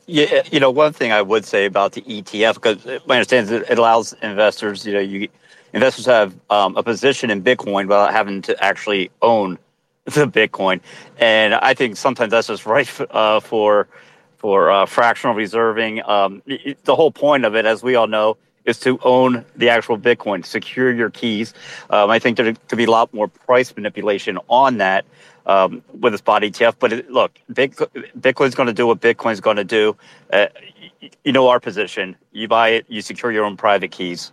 Yeah, 0.08 0.44
you 0.52 0.62
know, 0.62 0.72
one 0.72 0.94
thing 0.94 1.12
I 1.12 1.22
would 1.22 1.46
say 1.46 1.66
about 1.66 1.94
the 1.94 2.02
ETF, 2.02 2.56
because 2.56 2.86
my 3.08 3.18
understanding 3.18 3.56
is 3.56 3.70
it 3.70 3.78
allows 3.78 4.14
investors, 4.22 4.86
you 4.86 4.94
know, 4.94 5.00
you 5.02 5.28
investors 5.74 6.06
have 6.06 6.34
um, 6.50 6.78
a 6.78 6.84
position 6.84 7.30
in 7.30 7.44
Bitcoin 7.44 7.84
without 7.88 8.14
having 8.14 8.42
to 8.44 8.64
actually 8.64 9.12
own 9.22 9.60
the 10.06 10.26
Bitcoin, 10.26 10.80
and 11.18 11.56
I 11.56 11.74
think 11.74 11.98
sometimes 11.98 12.32
that's 12.32 12.48
just 12.48 12.66
right 12.66 12.90
uh, 13.12 13.42
for 13.42 13.90
for 14.38 14.72
uh, 14.72 14.86
fractional 14.86 15.36
reserving. 15.36 16.02
Um, 16.08 16.42
the 16.46 16.96
whole 16.96 17.12
point 17.12 17.44
of 17.44 17.56
it, 17.56 17.66
as 17.66 17.84
we 17.84 17.96
all 17.96 18.08
know, 18.08 18.38
is 18.68 18.80
to 18.82 19.00
own 19.04 19.44
the 19.56 19.70
actual 19.70 19.98
Bitcoin, 19.98 20.46
secure 20.46 20.94
your 20.94 21.10
keys. 21.10 21.54
Um, 21.90 22.12
I 22.12 22.20
think 22.20 22.38
there 22.38 22.54
could 22.54 22.78
be 22.78 22.84
a 22.84 22.92
lot 22.92 23.12
more 23.14 23.28
price 23.28 23.76
manipulation 23.76 24.38
on 24.50 24.78
that 24.78 25.06
um, 25.48 25.82
with 26.00 26.14
a 26.14 26.18
spot 26.20 26.44
ETF. 26.44 26.76
But 26.78 26.94
it, 26.94 27.10
look, 27.10 27.40
Bitcoin's 27.52 28.54
going 28.54 28.68
to 28.68 28.74
do 28.74 28.86
what 28.86 29.00
Bitcoin's 29.00 29.40
going 29.40 29.58
to 29.58 29.64
do. 29.64 29.96
Uh, 30.32 30.48
you 31.24 31.32
know 31.32 31.48
our 31.48 31.60
position. 31.60 32.16
You 32.34 32.48
buy 32.48 32.70
it, 32.70 32.86
you 32.90 33.02
secure 33.02 33.32
your 33.32 33.46
own 33.46 33.58
private 33.58 33.92
keys, 33.92 34.32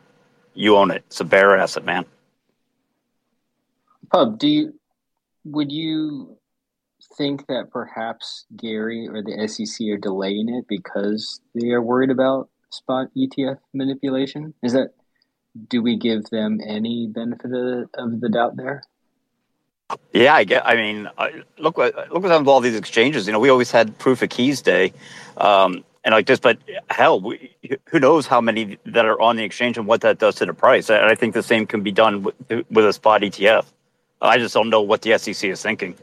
you 0.54 0.76
own 0.76 0.90
it. 0.90 1.04
It's 1.06 1.20
a 1.20 1.24
bear 1.24 1.56
asset, 1.56 1.84
man. 1.84 2.04
Pub, 4.10 4.38
do 4.38 4.48
you 4.48 4.74
would 5.44 5.70
you 5.70 6.36
think 7.18 7.46
that 7.46 7.70
perhaps 7.70 8.46
Gary 8.56 9.06
or 9.08 9.22
the 9.22 9.46
SEC 9.46 9.86
are 9.88 9.98
delaying 9.98 10.48
it 10.48 10.64
because 10.68 11.40
they 11.54 11.70
are 11.70 11.82
worried 11.82 12.10
about 12.10 12.48
spot 12.74 13.08
ETF 13.16 13.58
manipulation? 13.72 14.54
Is 14.62 14.72
that 14.72 14.90
do 15.68 15.82
we 15.82 15.96
give 15.96 16.24
them 16.30 16.60
any 16.66 17.06
benefit 17.06 17.52
of, 17.52 17.88
of 17.94 18.20
the 18.20 18.28
doubt 18.28 18.56
there? 18.56 18.82
Yeah, 20.12 20.34
I 20.34 20.44
get. 20.44 20.66
I 20.66 20.76
mean, 20.76 21.08
look 21.58 21.76
what 21.76 21.94
look 21.94 22.14
what's 22.14 22.26
happened 22.26 22.46
with 22.46 22.52
all 22.52 22.60
these 22.60 22.76
exchanges. 22.76 23.26
You 23.26 23.32
know, 23.32 23.38
we 23.38 23.50
always 23.50 23.70
had 23.70 23.96
proof 23.98 24.22
of 24.22 24.30
keys 24.30 24.62
day, 24.62 24.92
um, 25.36 25.84
and 26.04 26.12
like 26.12 26.26
this. 26.26 26.40
But 26.40 26.58
hell, 26.88 27.20
we, 27.20 27.54
who 27.88 28.00
knows 28.00 28.26
how 28.26 28.40
many 28.40 28.78
that 28.86 29.04
are 29.04 29.20
on 29.20 29.36
the 29.36 29.44
exchange 29.44 29.76
and 29.76 29.86
what 29.86 30.00
that 30.00 30.18
does 30.18 30.36
to 30.36 30.46
the 30.46 30.54
price? 30.54 30.88
And 30.88 31.04
I 31.04 31.14
think 31.14 31.34
the 31.34 31.42
same 31.42 31.66
can 31.66 31.82
be 31.82 31.92
done 31.92 32.22
with, 32.22 32.34
with 32.70 32.86
a 32.86 32.92
spot 32.92 33.20
ETF. 33.20 33.66
I 34.22 34.38
just 34.38 34.54
don't 34.54 34.70
know 34.70 34.80
what 34.80 35.02
the 35.02 35.18
SEC 35.18 35.50
is 35.50 35.62
thinking. 35.62 35.94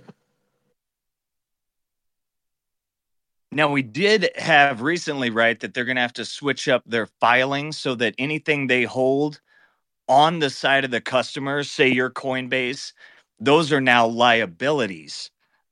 Now, 3.51 3.69
we 3.69 3.81
did 3.81 4.29
have 4.37 4.81
recently, 4.81 5.29
right, 5.29 5.59
that 5.59 5.73
they're 5.73 5.85
going 5.85 5.97
to 5.97 6.01
have 6.01 6.13
to 6.13 6.25
switch 6.25 6.69
up 6.69 6.83
their 6.85 7.07
filings 7.19 7.77
so 7.77 7.95
that 7.95 8.15
anything 8.17 8.67
they 8.67 8.83
hold 8.83 9.41
on 10.07 10.39
the 10.39 10.49
side 10.49 10.85
of 10.85 10.91
the 10.91 11.01
customer, 11.01 11.63
say 11.63 11.89
your 11.89 12.09
Coinbase, 12.09 12.93
those 13.39 13.71
are 13.71 13.81
now 13.81 14.07
liabilities 14.07 15.31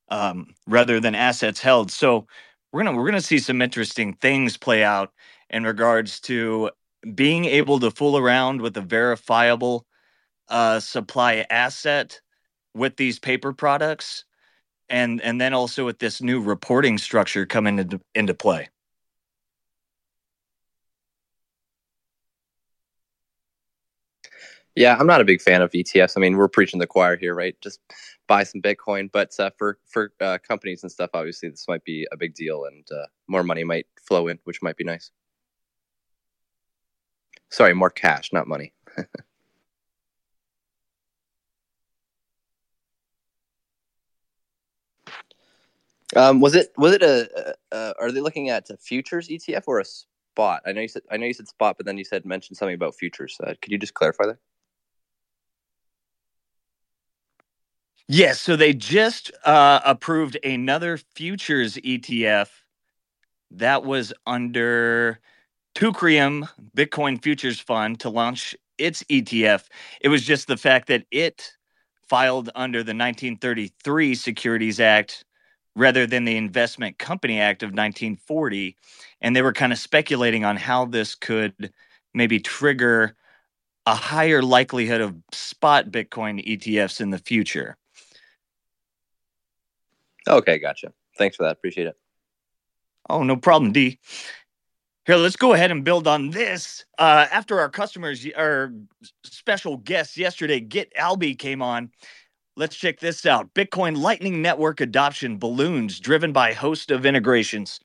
um, 0.09 0.53
rather 0.67 0.99
than 0.99 1.15
assets 1.15 1.61
held. 1.61 1.91
So 1.91 2.27
we're 2.71 2.83
gonna 2.83 2.97
we're 2.97 3.05
gonna 3.05 3.21
see 3.21 3.39
some 3.39 3.61
interesting 3.61 4.13
things 4.13 4.57
play 4.57 4.83
out 4.83 5.13
in 5.49 5.63
regards 5.63 6.19
to 6.21 6.71
being 7.15 7.45
able 7.45 7.79
to 7.79 7.91
fool 7.91 8.17
around 8.17 8.61
with 8.61 8.75
a 8.77 8.81
verifiable 8.81 9.85
uh, 10.49 10.79
supply 10.79 11.45
asset 11.49 12.21
with 12.75 12.97
these 12.97 13.19
paper 13.19 13.53
products 13.53 14.25
and 14.89 15.21
and 15.21 15.39
then 15.39 15.53
also 15.53 15.85
with 15.85 15.99
this 15.99 16.21
new 16.21 16.41
reporting 16.41 16.97
structure 16.97 17.45
coming 17.45 17.79
into 17.79 18.01
into 18.15 18.33
play. 18.33 18.69
Yeah, 24.75 24.95
I'm 24.97 25.07
not 25.07 25.19
a 25.21 25.25
big 25.25 25.41
fan 25.41 25.61
of 25.61 25.71
ETFs. 25.71 26.13
I 26.15 26.19
mean, 26.21 26.37
we're 26.37 26.47
preaching 26.47 26.79
the 26.79 26.87
choir 26.87 27.17
here, 27.17 27.35
right? 27.35 27.55
Just 27.61 27.79
buy 28.27 28.43
some 28.43 28.61
Bitcoin, 28.61 29.11
but 29.11 29.37
uh, 29.39 29.49
for 29.57 29.77
for 29.85 30.13
uh, 30.21 30.37
companies 30.47 30.83
and 30.83 30.91
stuff, 30.91 31.09
obviously 31.13 31.49
this 31.49 31.65
might 31.67 31.83
be 31.83 32.07
a 32.11 32.17
big 32.17 32.33
deal, 32.35 32.65
and 32.65 32.85
uh, 32.91 33.05
more 33.27 33.43
money 33.43 33.63
might 33.63 33.87
flow 34.07 34.27
in, 34.27 34.39
which 34.45 34.61
might 34.61 34.77
be 34.77 34.83
nice. 34.83 35.11
Sorry, 37.51 37.73
more 37.73 37.89
cash, 37.89 38.31
not 38.31 38.47
money. 38.47 38.73
Um, 46.15 46.39
was 46.39 46.55
it 46.55 46.71
was 46.77 46.93
it 46.93 47.03
a, 47.03 47.55
uh, 47.71 47.93
are 47.99 48.11
they 48.11 48.21
looking 48.21 48.49
at 48.49 48.69
a 48.69 48.77
futures 48.77 49.27
ETF 49.27 49.63
or 49.67 49.79
a 49.79 49.85
spot? 49.85 50.63
I 50.65 50.71
know 50.71 50.81
you 50.81 50.87
said 50.87 51.03
I 51.11 51.17
know 51.17 51.27
you 51.27 51.33
said 51.33 51.47
spot, 51.47 51.77
but 51.77 51.85
then 51.85 51.97
you 51.97 52.03
said 52.03 52.25
mentioned 52.25 52.57
something 52.57 52.75
about 52.75 52.95
futures. 52.95 53.37
Uh, 53.43 53.53
could 53.61 53.71
you 53.71 53.77
just 53.77 53.93
clarify 53.93 54.25
that? 54.27 54.37
Yes, 58.07 58.39
so 58.39 58.55
they 58.55 58.73
just 58.73 59.31
uh, 59.45 59.81
approved 59.85 60.35
another 60.43 60.97
futures 60.97 61.75
ETF 61.75 62.49
that 63.51 63.83
was 63.85 64.11
under 64.25 65.19
Teucrium 65.75 66.49
Bitcoin 66.75 67.21
Futures 67.21 67.59
Fund 67.59 67.99
to 67.99 68.09
launch 68.09 68.55
its 68.79 69.03
ETF. 69.03 69.65
It 70.01 70.09
was 70.09 70.23
just 70.23 70.47
the 70.47 70.57
fact 70.57 70.87
that 70.87 71.05
it 71.11 71.53
filed 72.01 72.49
under 72.55 72.79
the 72.79 72.95
1933 72.95 74.15
Securities 74.15 74.79
Act 74.79 75.23
rather 75.75 76.05
than 76.05 76.25
the 76.25 76.37
Investment 76.37 76.97
Company 76.97 77.39
Act 77.39 77.63
of 77.63 77.67
1940. 77.67 78.75
And 79.21 79.35
they 79.35 79.41
were 79.41 79.53
kind 79.53 79.71
of 79.71 79.79
speculating 79.79 80.45
on 80.45 80.57
how 80.57 80.85
this 80.85 81.15
could 81.15 81.73
maybe 82.13 82.39
trigger 82.39 83.15
a 83.85 83.95
higher 83.95 84.41
likelihood 84.41 85.01
of 85.01 85.15
spot 85.31 85.89
Bitcoin 85.89 86.45
ETFs 86.45 87.01
in 87.01 87.09
the 87.09 87.17
future. 87.17 87.77
Okay, 90.27 90.59
gotcha. 90.59 90.93
Thanks 91.17 91.35
for 91.35 91.43
that. 91.43 91.53
Appreciate 91.53 91.87
it. 91.87 91.97
Oh, 93.09 93.23
no 93.23 93.35
problem, 93.35 93.71
D. 93.71 93.99
Here, 95.05 95.15
let's 95.15 95.35
go 95.35 95.53
ahead 95.53 95.71
and 95.71 95.83
build 95.83 96.07
on 96.07 96.29
this. 96.29 96.85
Uh, 96.99 97.25
after 97.31 97.59
our 97.59 97.69
customers, 97.69 98.27
our 98.37 98.71
special 99.23 99.77
guest 99.77 100.17
yesterday, 100.17 100.59
Get 100.59 100.93
Alby, 100.95 101.33
came 101.33 101.63
on, 101.63 101.89
Let's 102.59 102.75
check 102.75 102.99
this 102.99 103.25
out. 103.25 103.53
Bitcoin 103.53 103.95
Lightning 103.95 104.41
Network 104.41 104.81
adoption 104.81 105.37
balloons 105.37 105.97
driven 105.97 106.33
by 106.33 106.51
host 106.51 106.91
of 106.91 107.05
integrations. 107.05 107.79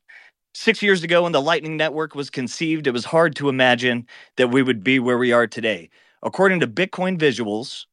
Six 0.52 0.82
years 0.82 1.04
ago, 1.04 1.22
when 1.22 1.30
the 1.30 1.40
Lightning 1.40 1.76
Network 1.76 2.16
was 2.16 2.28
conceived, 2.28 2.88
it 2.88 2.90
was 2.90 3.04
hard 3.04 3.37
to 3.37 3.48
imagine 3.48 4.04
that 4.37 4.50
we 4.50 4.64
would 4.64 4.82
be 4.82 4.98
where 4.98 5.16
we 5.16 5.30
are 5.30 5.46
today. 5.46 5.90
According 6.24 6.58
to 6.58 6.66
Bitcoin 6.66 7.16
Visuals, 7.16 7.84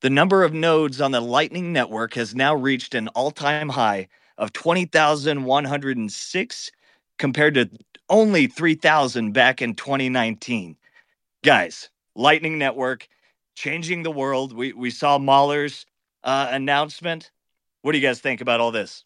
the 0.00 0.10
number 0.10 0.44
of 0.44 0.54
nodes 0.54 1.00
on 1.00 1.10
the 1.10 1.20
Lightning 1.20 1.72
Network 1.72 2.14
has 2.14 2.36
now 2.36 2.54
reached 2.54 2.94
an 2.94 3.08
all 3.08 3.32
time 3.32 3.70
high 3.70 4.06
of 4.36 4.52
20,106 4.52 6.70
compared 7.18 7.54
to 7.54 7.68
only 8.08 8.46
3,000 8.46 9.32
back 9.32 9.60
in 9.60 9.74
2019. 9.74 10.76
Guys, 11.42 11.90
Lightning 12.14 12.58
Network 12.58 13.08
changing 13.56 14.04
the 14.04 14.12
world. 14.12 14.52
We, 14.52 14.72
we 14.72 14.92
saw 14.92 15.18
Mallers' 15.18 15.84
uh, 16.24 16.48
announcement. 16.50 17.30
What 17.82 17.92
do 17.92 17.98
you 17.98 18.06
guys 18.06 18.20
think 18.20 18.40
about 18.40 18.60
all 18.60 18.70
this? 18.70 19.04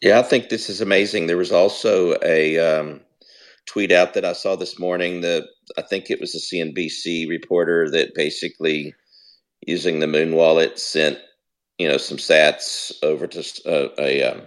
Yeah, 0.00 0.20
I 0.20 0.22
think 0.22 0.48
this 0.48 0.70
is 0.70 0.80
amazing. 0.80 1.26
There 1.26 1.36
was 1.36 1.52
also 1.52 2.16
a 2.22 2.58
um, 2.58 3.00
tweet 3.66 3.90
out 3.90 4.14
that 4.14 4.24
I 4.24 4.32
saw 4.32 4.54
this 4.54 4.78
morning. 4.78 5.22
That 5.22 5.48
I 5.76 5.82
think 5.82 6.10
it 6.10 6.20
was 6.20 6.34
a 6.34 6.38
CNBC 6.38 7.28
reporter 7.28 7.90
that 7.90 8.14
basically, 8.14 8.94
using 9.66 9.98
the 9.98 10.06
Muun 10.06 10.34
wallet, 10.34 10.78
sent 10.78 11.18
you 11.78 11.88
know 11.88 11.96
some 11.96 12.18
Sats 12.18 12.92
over 13.02 13.26
to 13.26 13.40
uh, 13.66 13.88
a 13.98 14.22
um, 14.22 14.42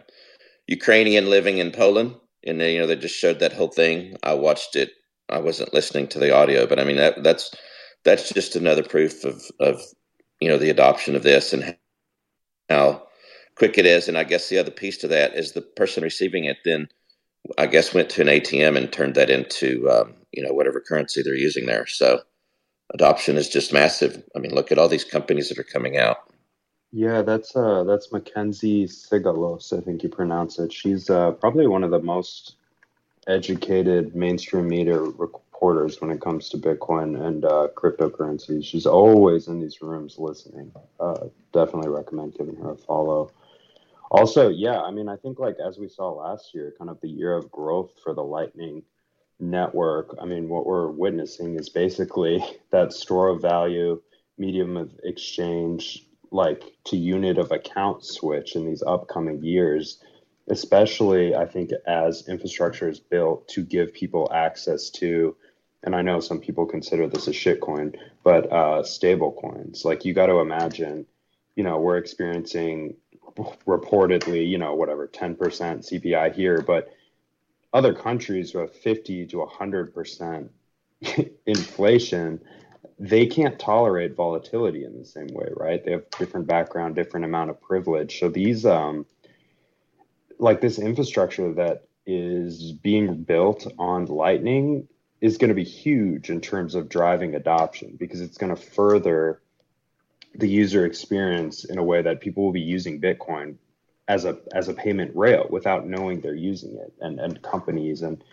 Ukrainian 0.67 1.30
living 1.30 1.58
in 1.58 1.71
Poland, 1.71 2.15
and 2.45 2.62
you 2.62 2.80
know 2.80 2.88
they 2.88 2.95
just 2.95 3.17
showed 3.17 3.39
that 3.39 3.54
whole 3.54 3.67
thing. 3.67 4.15
I 4.24 4.34
watched 4.36 4.78
it. 4.78 4.91
I 5.30 5.39
wasn't 5.39 5.74
listening 5.74 6.08
to 6.10 6.19
the 6.19 6.34
audio, 6.34 6.65
but 6.65 6.80
I 6.80 6.86
mean 6.86 6.97
that 6.97 7.24
that's 7.24 7.54
that's 8.06 8.32
just 8.32 8.56
another 8.56 8.84
proof 8.84 9.26
of 9.26 9.41
of 9.60 9.82
you 10.41 10.49
know 10.49 10.58
the 10.58 10.69
adoption 10.69 11.15
of 11.15 11.23
this 11.23 11.54
and 11.54 11.77
how 12.69 13.08
quick 13.56 13.77
it 13.77 13.86
is. 13.86 14.08
And 14.08 14.17
I 14.17 14.23
guess 14.23 14.49
the 14.49 14.58
other 14.58 14.71
piece 14.71 14.97
to 14.97 15.08
that 15.10 15.36
is 15.36 15.51
the 15.51 15.62
person 15.62 16.04
receiving 16.04 16.45
it 16.45 16.58
then, 16.65 16.89
I 17.58 17.67
guess, 17.67 17.93
went 17.93 18.10
to 18.12 18.21
an 18.21 18.27
ATM 18.27 18.75
and 18.75 18.91
turned 18.91 19.15
that 19.15 19.30
into 19.30 19.89
um, 19.89 20.15
you 20.32 20.43
know 20.43 20.54
whatever 20.54 20.82
currency 20.82 21.21
they're 21.21 21.36
using 21.36 21.65
there. 21.65 21.86
So 21.86 22.21
adoption 22.93 23.38
is 23.38 23.49
just 23.49 23.71
massive. 23.71 24.21
I 24.36 24.39
mean, 24.39 24.54
look 24.54 24.71
at 24.71 24.77
all 24.77 24.89
these 24.89 25.06
companies 25.06 25.49
that 25.49 25.60
are 25.60 25.63
coming 25.63 25.97
out. 25.97 26.17
Yeah, 26.91 27.21
that's 27.21 27.56
uh, 27.56 27.84
that's 27.86 28.12
Mackenzie 28.12 28.86
Sigalos, 28.86 29.77
I 29.77 29.82
think 29.82 30.04
you 30.04 30.10
pronounce 30.10 30.60
it. 30.60 30.73
She's 30.73 31.10
uh, 31.10 31.32
probably 31.32 31.67
one 31.67 31.84
of 31.84 31.91
the 31.91 32.01
most 32.01 32.56
educated 33.27 34.15
mainstream 34.15 34.67
media 34.67 34.99
reporters 35.62 36.02
when 36.02 36.10
it 36.10 36.19
comes 36.19 36.50
to 36.50 36.58
Bitcoin 36.58 37.24
and 37.24 37.45
uh, 37.45 37.67
cryptocurrencies. 37.76 38.65
She's 38.65 38.88
always 38.88 39.47
in 39.47 39.60
these 39.60 39.80
rooms 39.80 40.17
listening. 40.17 40.71
Uh, 41.00 41.28
definitely 41.54 41.89
recommend 41.89 42.34
giving 42.36 42.56
her 42.56 42.71
a 42.71 42.76
follow. 42.76 43.32
Also, 44.10 44.50
yeah, 44.50 44.82
I 44.82 44.89
mean, 44.89 45.08
I 45.08 45.17
think 45.17 45.38
like 45.38 45.58
as 45.63 45.78
we 45.78 45.88
saw 45.88 46.10
last 46.10 46.56
year, 46.56 46.74
kind 46.80 46.89
of 46.89 47.00
the 47.02 47.10
year 47.10 47.36
of 47.36 47.52
growth 47.52 47.91
for 48.04 48.15
the 48.15 48.24
Lightning 48.24 48.82
network. 49.39 50.15
I 50.19 50.26
mean, 50.26 50.50
what 50.50 50.65
we're 50.65 50.88
witnessing 50.88 51.60
is 51.60 51.69
basically 51.69 52.43
that 52.71 52.91
store 52.91 53.30
of 53.30 53.43
value, 53.43 54.02
medium 54.39 54.78
of 54.78 54.91
exchange, 55.04 56.08
like 56.32 56.63
to 56.86 56.97
unit 56.97 57.38
of 57.38 57.52
account 57.52 58.04
switch 58.04 58.56
in 58.56 58.65
these 58.65 58.82
upcoming 58.82 59.43
years 59.43 60.00
especially 60.50 61.36
I 61.36 61.45
think 61.45 61.69
as 61.86 62.28
infrastructure 62.28 62.89
is 62.89 63.00
built 63.00 63.47
to 63.50 63.63
give 63.63 63.93
people 63.93 64.30
access 64.34 64.89
to 64.91 65.36
and 65.83 65.95
I 65.95 66.01
know 66.01 66.19
some 66.19 66.39
people 66.39 66.65
consider 66.65 67.07
this 67.07 67.27
a 67.27 67.31
shitcoin, 67.31 67.97
but 68.23 68.51
uh, 68.51 68.83
stable 68.83 69.31
coins. 69.31 69.83
Like 69.83 70.05
you 70.05 70.13
got 70.13 70.27
to 70.27 70.39
imagine, 70.39 71.05
you 71.55 71.63
know, 71.63 71.79
we're 71.79 71.97
experiencing 71.97 72.95
reportedly, 73.65 74.47
you 74.47 74.57
know, 74.57 74.75
whatever, 74.75 75.07
10% 75.07 75.37
CPI 75.37 76.35
here, 76.35 76.61
but 76.61 76.89
other 77.73 77.93
countries 77.93 78.53
with 78.53 78.75
50 78.75 79.27
to 79.27 79.37
100% 79.37 80.49
inflation, 81.45 82.41
they 82.99 83.25
can't 83.25 83.57
tolerate 83.57 84.15
volatility 84.15 84.83
in 84.83 84.97
the 84.97 85.05
same 85.05 85.29
way, 85.31 85.49
right? 85.55 85.83
They 85.83 85.91
have 85.91 86.09
different 86.19 86.45
background, 86.45 86.95
different 86.95 87.25
amount 87.25 87.49
of 87.49 87.59
privilege. 87.59 88.19
So 88.19 88.29
these, 88.29 88.65
um, 88.65 89.05
like 90.37 90.61
this 90.61 90.77
infrastructure 90.77 91.53
that 91.53 91.87
is 92.05 92.73
being 92.73 93.23
built 93.23 93.65
on 93.79 94.05
Lightning 94.05 94.87
is 95.21 95.38
going 95.38 95.49
to 95.49 95.55
be 95.55 95.63
huge 95.63 96.29
in 96.29 96.41
terms 96.41 96.75
of 96.75 96.89
driving 96.89 97.36
adoption 97.36 97.95
because 97.97 98.21
it's 98.21 98.38
going 98.38 98.53
to 98.53 98.62
further 98.62 99.39
the 100.36 100.49
user 100.49 100.86
experience 100.86 101.63
in 101.63 101.77
a 101.77 101.84
way 101.84 102.01
that 102.01 102.19
people 102.19 102.43
will 102.43 102.51
be 102.51 102.62
using 102.62 102.99
Bitcoin 102.99 103.55
as 104.07 104.25
a 104.25 104.39
as 104.53 104.67
a 104.67 104.73
payment 104.73 105.15
rail 105.15 105.45
without 105.49 105.88
knowing 105.88 106.19
they're 106.19 106.34
using 106.34 106.75
it 106.75 106.91
and 107.01 107.19
and 107.19 107.41
companies 107.41 108.01
and 108.01 108.23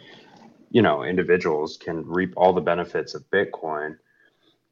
you 0.71 0.81
know 0.81 1.03
individuals 1.03 1.77
can 1.77 2.05
reap 2.07 2.33
all 2.37 2.53
the 2.53 2.61
benefits 2.61 3.15
of 3.15 3.29
Bitcoin 3.31 3.97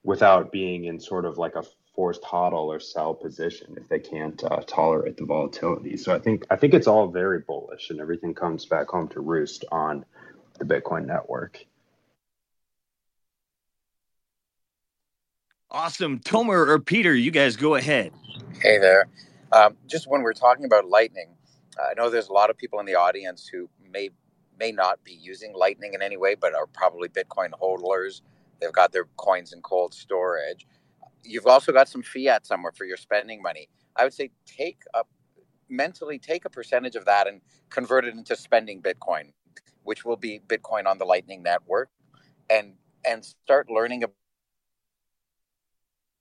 without 0.02 0.52
being 0.52 0.85
in 0.85 0.98
sort 0.98 1.24
of 1.24 1.37
like 1.37 1.55
a 1.55 1.64
forced 1.94 2.22
hodl 2.22 2.66
or 2.66 2.79
sell 2.79 3.14
position 3.14 3.74
if 3.76 3.88
they 3.88 3.98
can't 3.98 4.44
uh, 4.44 4.61
tolerate 4.66 5.16
the 5.16 5.24
volatility. 5.24 5.96
So 5.96 6.14
I 6.14 6.18
think 6.18 6.44
I 6.50 6.57
think 6.57 6.74
it's 6.74 6.87
all 6.87 7.09
very 7.09 7.40
bullish, 7.40 7.90
and 7.90 8.00
everything 8.00 8.35
comes 8.35 8.66
back 8.66 8.88
home 8.88 9.09
to 9.09 9.20
roost 9.20 9.64
on 9.72 10.05
the 10.59 10.64
Bitcoin 10.64 11.07
network. 11.07 11.64
Awesome. 15.76 16.20
Tomer 16.20 16.68
or 16.68 16.78
Peter, 16.78 17.14
you 17.14 17.30
guys 17.30 17.54
go 17.54 17.74
ahead. 17.74 18.10
Hey 18.62 18.78
there. 18.78 19.08
Um, 19.52 19.76
just 19.86 20.08
when 20.08 20.22
we're 20.22 20.32
talking 20.32 20.64
about 20.64 20.88
Lightning, 20.88 21.34
I 21.78 21.92
know 21.92 22.08
there's 22.08 22.28
a 22.28 22.32
lot 22.32 22.48
of 22.48 22.56
people 22.56 22.80
in 22.80 22.86
the 22.86 22.94
audience 22.94 23.46
who 23.46 23.68
may 23.92 24.08
may 24.58 24.72
not 24.72 25.04
be 25.04 25.12
using 25.12 25.52
Lightning 25.54 25.92
in 25.92 26.00
any 26.00 26.16
way, 26.16 26.34
but 26.34 26.54
are 26.54 26.66
probably 26.66 27.10
Bitcoin 27.10 27.52
holders. 27.52 28.22
They've 28.58 28.72
got 28.72 28.92
their 28.92 29.04
coins 29.18 29.52
in 29.52 29.60
cold 29.60 29.92
storage. 29.92 30.66
You've 31.22 31.46
also 31.46 31.72
got 31.72 31.90
some 31.90 32.02
fiat 32.02 32.46
somewhere 32.46 32.72
for 32.72 32.86
your 32.86 32.96
spending 32.96 33.42
money. 33.42 33.68
I 33.96 34.04
would 34.04 34.14
say 34.14 34.30
take 34.46 34.78
a 34.94 35.02
mentally 35.68 36.18
take 36.18 36.46
a 36.46 36.50
percentage 36.50 36.96
of 36.96 37.04
that 37.04 37.26
and 37.26 37.42
convert 37.68 38.06
it 38.06 38.14
into 38.14 38.34
spending 38.34 38.80
Bitcoin, 38.80 39.32
which 39.82 40.06
will 40.06 40.16
be 40.16 40.40
Bitcoin 40.48 40.86
on 40.86 40.96
the 40.96 41.04
Lightning 41.04 41.42
Network, 41.42 41.90
and 42.48 42.76
and 43.04 43.22
start 43.22 43.68
learning 43.70 44.04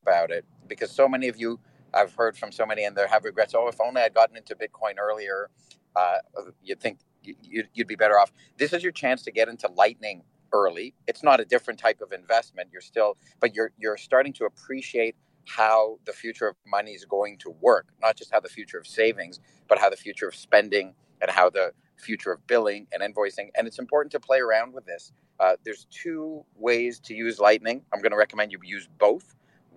about 0.06 0.32
it 0.32 0.46
because 0.68 0.92
so 0.92 1.08
many 1.08 1.28
of 1.28 1.38
you 1.38 1.60
I've 1.94 2.14
heard 2.14 2.38
from 2.38 2.52
so 2.52 2.66
many 2.66 2.84
and 2.84 2.96
they 2.96 3.08
have 3.08 3.24
regrets. 3.24 3.56
Oh, 3.56 3.68
if 3.68 3.80
only 3.80 4.02
I'd 4.02 4.14
gotten 4.14 4.36
into 4.36 4.56
Bitcoin 4.56 4.96
earlier, 5.00 5.50
uh, 5.96 6.18
you'd 6.62 6.82
think 6.82 7.00
you'd, 7.24 7.70
you'd 7.74 7.88
be 7.88 7.96
better 7.96 8.20
off. 8.20 8.32
This 8.58 8.74
is 8.74 8.84
your 8.84 8.92
chance 8.92 9.24
to 9.24 9.32
get 9.32 9.48
into 9.48 9.70
Lightning 9.76 10.24
early. 10.52 10.94
It's 11.08 11.24
not 11.24 11.40
a 11.40 11.46
different 11.46 11.80
type 11.80 12.02
of 12.02 12.12
investment. 12.12 12.70
You're 12.72 12.82
still, 12.82 13.18
but 13.40 13.56
you're 13.56 13.72
you're 13.78 13.98
starting 13.98 14.34
to 14.34 14.46
appreciate 14.46 15.16
how 15.48 16.00
the 16.06 16.14
future 16.14 16.48
of 16.48 16.56
money 16.68 16.92
is 16.92 17.06
going 17.06 17.38
to 17.40 17.52
work. 17.62 17.88
Not 18.02 18.18
just 18.18 18.32
how 18.32 18.42
the 18.42 18.50
future 18.50 18.78
of 18.78 18.86
savings, 18.86 19.40
but 19.68 19.80
how 19.80 19.90
the 19.90 19.98
future 19.98 20.28
of 20.28 20.36
spending 20.36 20.94
and 21.22 21.32
how 21.32 21.50
the 21.50 21.72
future 21.98 22.32
of 22.32 22.46
billing 22.46 22.88
and 22.92 23.02
invoicing. 23.02 23.50
And 23.56 23.68
it's 23.68 23.80
important 23.80 24.12
to 24.12 24.20
play 24.20 24.40
around 24.40 24.74
with 24.74 24.86
this. 24.86 25.14
Uh, 25.40 25.56
there's 25.64 25.88
two 25.90 26.44
ways 26.56 27.00
to 27.02 27.14
use 27.14 27.40
Lightning. 27.40 27.84
I'm 27.94 28.02
going 28.02 28.12
to 28.12 28.18
recommend 28.18 28.52
you 28.52 28.60
use 28.64 28.88
both. 29.00 29.36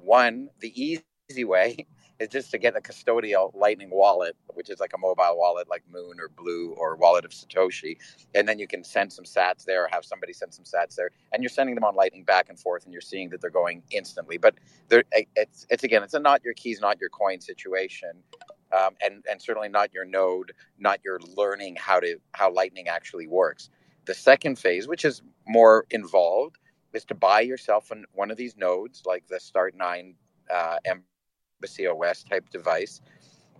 One, 0.08 0.48
the 0.60 0.72
easy 0.74 1.44
way 1.44 1.86
is 2.18 2.28
just 2.30 2.50
to 2.52 2.56
get 2.58 2.74
a 2.74 2.80
custodial 2.80 3.54
Lightning 3.54 3.90
wallet, 3.90 4.34
which 4.54 4.70
is 4.70 4.80
like 4.80 4.92
a 4.94 4.98
mobile 4.98 5.36
wallet 5.36 5.68
like 5.68 5.82
Muun 5.94 6.18
or 6.18 6.30
Blue 6.30 6.74
or 6.78 6.96
Wallet 6.96 7.26
of 7.26 7.32
Satoshi. 7.32 7.98
And 8.34 8.48
then 8.48 8.58
you 8.58 8.66
can 8.66 8.82
send 8.82 9.12
some 9.12 9.26
sats 9.26 9.66
there 9.66 9.84
or 9.84 9.88
have 9.92 10.06
somebody 10.06 10.32
send 10.32 10.54
some 10.54 10.64
sats 10.64 10.94
there. 10.94 11.10
And 11.30 11.42
you're 11.42 11.50
sending 11.50 11.74
them 11.74 11.84
on 11.84 11.94
Lightning 11.94 12.24
back 12.24 12.48
and 12.48 12.58
forth 12.58 12.84
and 12.84 12.92
you're 12.94 13.02
seeing 13.02 13.28
that 13.28 13.42
they're 13.42 13.50
going 13.50 13.82
instantly. 13.90 14.38
But 14.38 14.54
it's, 14.90 15.66
it's 15.68 15.84
again, 15.84 16.02
it's 16.02 16.14
a 16.14 16.20
not 16.20 16.42
your 16.42 16.54
keys, 16.54 16.80
not 16.80 16.98
your 16.98 17.10
coin 17.10 17.42
situation. 17.42 18.12
Um, 18.72 18.94
and, 19.04 19.22
and 19.30 19.42
certainly 19.42 19.68
not 19.68 19.92
your 19.92 20.06
node, 20.06 20.52
not 20.78 21.00
your 21.04 21.20
learning 21.36 21.76
how 21.78 22.00
to 22.00 22.16
how 22.32 22.50
Lightning 22.50 22.88
actually 22.88 23.26
works. 23.26 23.68
The 24.06 24.14
second 24.14 24.58
phase, 24.58 24.88
which 24.88 25.04
is 25.04 25.20
more 25.46 25.84
involved, 25.90 26.56
is 26.92 27.04
to 27.06 27.14
buy 27.14 27.40
yourself 27.40 27.90
an, 27.90 28.04
one 28.14 28.30
of 28.30 28.36
these 28.36 28.56
nodes, 28.56 29.02
like 29.06 29.26
the 29.28 29.36
Start9 29.36 30.14
uh, 30.52 30.76
Embassy 30.84 31.86
OS 31.86 32.22
type 32.24 32.48
device, 32.50 33.00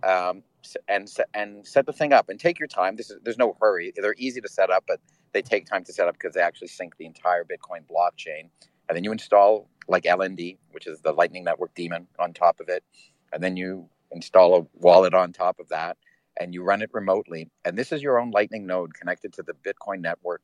um, 0.03 0.43
and 0.87 1.09
and 1.33 1.65
set 1.65 1.85
the 1.85 1.93
thing 1.93 2.13
up 2.13 2.29
and 2.29 2.39
take 2.39 2.59
your 2.59 2.67
time. 2.67 2.95
This 2.95 3.09
is 3.09 3.19
there's 3.23 3.37
no 3.37 3.55
hurry. 3.61 3.93
They're 3.95 4.15
easy 4.17 4.41
to 4.41 4.49
set 4.49 4.69
up, 4.69 4.83
but 4.87 4.99
they 5.33 5.41
take 5.41 5.65
time 5.65 5.83
to 5.85 5.93
set 5.93 6.07
up 6.07 6.15
because 6.15 6.33
they 6.33 6.41
actually 6.41 6.67
sync 6.67 6.97
the 6.97 7.05
entire 7.05 7.43
Bitcoin 7.43 7.81
blockchain. 7.89 8.49
And 8.87 8.95
then 8.95 9.03
you 9.03 9.11
install 9.11 9.69
like 9.87 10.03
LND, 10.03 10.57
which 10.71 10.87
is 10.87 11.01
the 11.01 11.11
Lightning 11.13 11.43
Network 11.43 11.73
daemon, 11.75 12.07
on 12.17 12.33
top 12.33 12.59
of 12.59 12.69
it, 12.69 12.83
and 13.31 13.43
then 13.43 13.57
you 13.57 13.87
install 14.11 14.55
a 14.57 14.65
wallet 14.73 15.13
on 15.13 15.31
top 15.31 15.59
of 15.59 15.69
that, 15.69 15.97
and 16.39 16.53
you 16.53 16.63
run 16.63 16.81
it 16.81 16.89
remotely. 16.93 17.49
And 17.65 17.77
this 17.77 17.91
is 17.91 18.01
your 18.01 18.19
own 18.19 18.31
Lightning 18.31 18.65
node 18.65 18.93
connected 18.93 19.33
to 19.33 19.43
the 19.43 19.53
Bitcoin 19.53 20.01
network 20.01 20.41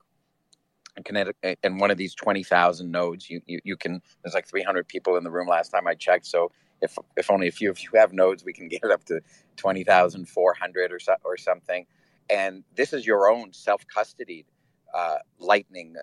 and 0.97 1.55
and 1.63 1.79
one 1.79 1.91
of 1.91 1.97
these 1.97 2.15
20,000 2.15 2.89
nodes, 2.89 3.29
you, 3.29 3.41
you, 3.45 3.59
you 3.63 3.77
can, 3.77 4.01
there's 4.23 4.33
like 4.33 4.47
300 4.47 4.87
people 4.87 5.17
in 5.17 5.23
the 5.23 5.31
room 5.31 5.47
last 5.47 5.69
time 5.69 5.87
I 5.87 5.95
checked. 5.95 6.25
So 6.25 6.51
if, 6.81 6.97
if 7.17 7.29
only 7.29 7.47
a 7.47 7.51
few 7.51 7.69
of 7.69 7.79
you 7.81 7.89
have 7.95 8.13
nodes, 8.13 8.43
we 8.45 8.53
can 8.53 8.67
get 8.69 8.81
it 8.83 8.91
up 8.91 9.03
to 9.05 9.21
20,400 9.57 10.91
or, 10.91 10.99
so, 10.99 11.15
or 11.23 11.37
something. 11.37 11.85
And 12.29 12.63
this 12.75 12.93
is 12.93 13.05
your 13.05 13.29
own 13.29 13.53
self 13.53 13.85
custodied 13.87 14.45
uh, 14.93 15.17
lightning 15.39 15.95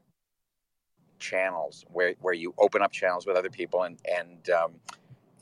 channels 1.19 1.85
where, 1.93 2.15
where 2.21 2.35
you 2.35 2.55
open 2.59 2.83
up 2.83 2.93
channels 2.93 3.27
with 3.27 3.37
other 3.37 3.51
people 3.51 3.85
and, 3.85 3.99
and, 4.11 4.51
um, 4.51 4.73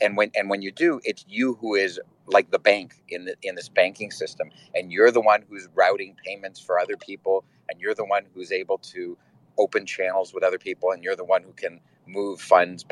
and 0.01 0.17
when, 0.17 0.31
and 0.35 0.49
when 0.49 0.63
you 0.63 0.71
do, 0.71 1.01
it's 1.05 1.25
you 1.29 1.55
who 1.61 1.75
is 1.75 2.01
like 2.27 2.51
the 2.51 2.59
bank 2.59 2.95
in 3.09 3.25
the, 3.27 3.35
in 3.43 3.55
this 3.55 3.69
banking 3.69 4.11
system. 4.11 4.51
And 4.75 4.93
you're 4.93 5.11
the 5.11 5.21
one 5.21 5.43
who's 5.49 5.69
routing 5.75 6.17
payments 6.25 6.61
for 6.61 6.79
other 6.79 6.97
people. 6.97 7.45
And 7.69 7.81
you're 7.81 7.95
the 7.95 8.05
one 8.05 8.25
who's 8.35 8.53
able 8.53 8.79
to 8.79 9.19
open 9.61 9.85
channels 9.85 10.33
with 10.33 10.43
other 10.43 10.59
people 10.59 10.93
and 10.93 11.05
you're 11.05 11.17
the 11.17 11.25
one 11.25 11.43
who 11.43 11.53
can 11.53 11.81
move 12.07 12.41
funds 12.41 12.85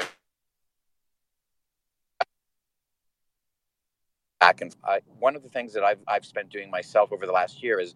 back 4.41 4.61
and 4.61 4.77
uh, 4.85 4.99
one 5.19 5.35
of 5.35 5.43
the 5.43 5.49
things 5.49 5.73
that 5.73 5.83
I've, 5.83 5.99
I've 6.07 6.27
spent 6.27 6.51
doing 6.51 6.71
myself 6.71 7.11
over 7.11 7.27
the 7.27 7.33
last 7.33 7.63
year 7.63 7.81
is 7.81 7.95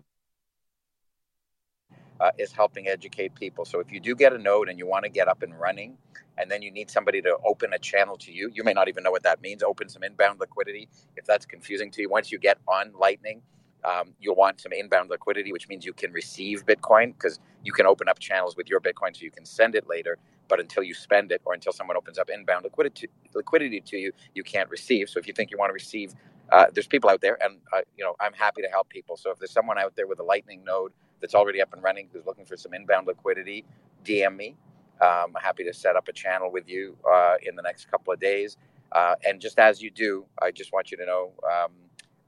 uh, 2.20 2.30
is 2.38 2.52
helping 2.52 2.86
educate 2.86 3.34
people. 3.34 3.64
So 3.64 3.80
if 3.80 3.90
you 3.90 3.98
do 3.98 4.14
get 4.14 4.32
a 4.32 4.38
node 4.38 4.68
and 4.68 4.78
you 4.78 4.86
want 4.86 5.04
to 5.04 5.10
get 5.10 5.26
up 5.28 5.42
and 5.42 5.58
running 5.58 5.98
and 6.38 6.50
then 6.50 6.62
you 6.62 6.70
need 6.70 6.88
somebody 6.88 7.20
to 7.20 7.36
open 7.44 7.72
a 7.72 7.78
channel 7.78 8.16
to 8.16 8.32
you 8.32 8.48
you 8.54 8.64
may 8.64 8.72
not 8.72 8.88
even 8.88 9.02
know 9.02 9.10
what 9.10 9.24
that 9.24 9.42
means. 9.42 9.62
Open 9.62 9.88
some 9.88 10.02
inbound 10.02 10.40
liquidity. 10.40 10.88
If 11.16 11.24
that's 11.26 11.44
confusing 11.44 11.90
to 11.92 12.02
you 12.02 12.08
once 12.08 12.32
you 12.32 12.38
get 12.38 12.58
on 12.66 12.92
lightning 12.98 13.42
um, 13.84 14.14
you'll 14.20 14.36
want 14.36 14.60
some 14.60 14.72
inbound 14.72 15.10
liquidity, 15.10 15.52
which 15.52 15.68
means 15.68 15.84
you 15.86 15.92
can 15.94 16.12
receive 16.12 16.66
Bitcoin 16.66 17.14
because 17.14 17.40
you 17.64 17.72
can 17.72 17.86
open 17.86 18.08
up 18.08 18.18
channels 18.18 18.56
with 18.56 18.68
your 18.68 18.80
Bitcoin 18.80 19.16
so 19.16 19.22
you 19.22 19.30
can 19.30 19.44
send 19.46 19.74
it 19.74 19.88
later. 19.88 20.18
But 20.48 20.60
until 20.60 20.82
you 20.82 20.94
spend 20.94 21.32
it 21.32 21.42
or 21.44 21.54
until 21.54 21.72
someone 21.72 21.96
opens 21.96 22.18
up 22.18 22.30
inbound 22.30 22.64
liquidity, 22.64 23.08
liquidity 23.34 23.80
to 23.80 23.98
you, 23.98 24.12
you 24.34 24.42
can't 24.44 24.70
receive. 24.70 25.08
So 25.08 25.18
if 25.20 25.26
you 25.26 25.34
think 25.34 25.50
you 25.50 25.58
want 25.58 25.70
to 25.70 25.74
receive, 25.74 26.14
uh, 26.52 26.66
there's 26.74 26.88
people 26.88 27.10
out 27.10 27.20
there, 27.22 27.38
and 27.42 27.58
uh, 27.72 27.82
you 27.96 28.04
know 28.04 28.16
I'm 28.20 28.34
happy 28.34 28.62
to 28.62 28.68
help 28.68 28.88
people. 28.90 29.16
So 29.16 29.30
if 29.30 29.38
there's 29.38 29.52
someone 29.52 29.78
out 29.78 29.96
there 29.96 30.06
with 30.08 30.20
a 30.20 30.24
Lightning 30.24 30.64
node 30.64 30.92
that's 31.20 31.34
already 31.34 31.62
up 31.62 31.72
and 31.72 31.82
running 31.82 32.08
who's 32.12 32.26
looking 32.26 32.44
for 32.44 32.56
some 32.56 32.74
inbound 32.74 33.06
liquidity, 33.06 33.64
DM 34.04 34.36
me. 34.36 34.56
Um, 35.00 35.32
I'm 35.36 35.42
happy 35.42 35.64
to 35.64 35.74
set 35.74 35.96
up 35.96 36.08
a 36.08 36.12
channel 36.12 36.52
with 36.52 36.68
you 36.68 36.96
uh, 37.10 37.36
in 37.42 37.56
the 37.56 37.62
next 37.62 37.90
couple 37.90 38.12
of 38.12 38.20
days. 38.20 38.58
Uh, 38.92 39.14
and 39.26 39.40
just 39.40 39.58
as 39.58 39.82
you 39.82 39.90
do, 39.90 40.26
I 40.42 40.50
just 40.52 40.72
want 40.72 40.90
you 40.90 40.98
to 40.98 41.06
know. 41.06 41.32
Um, 41.50 41.72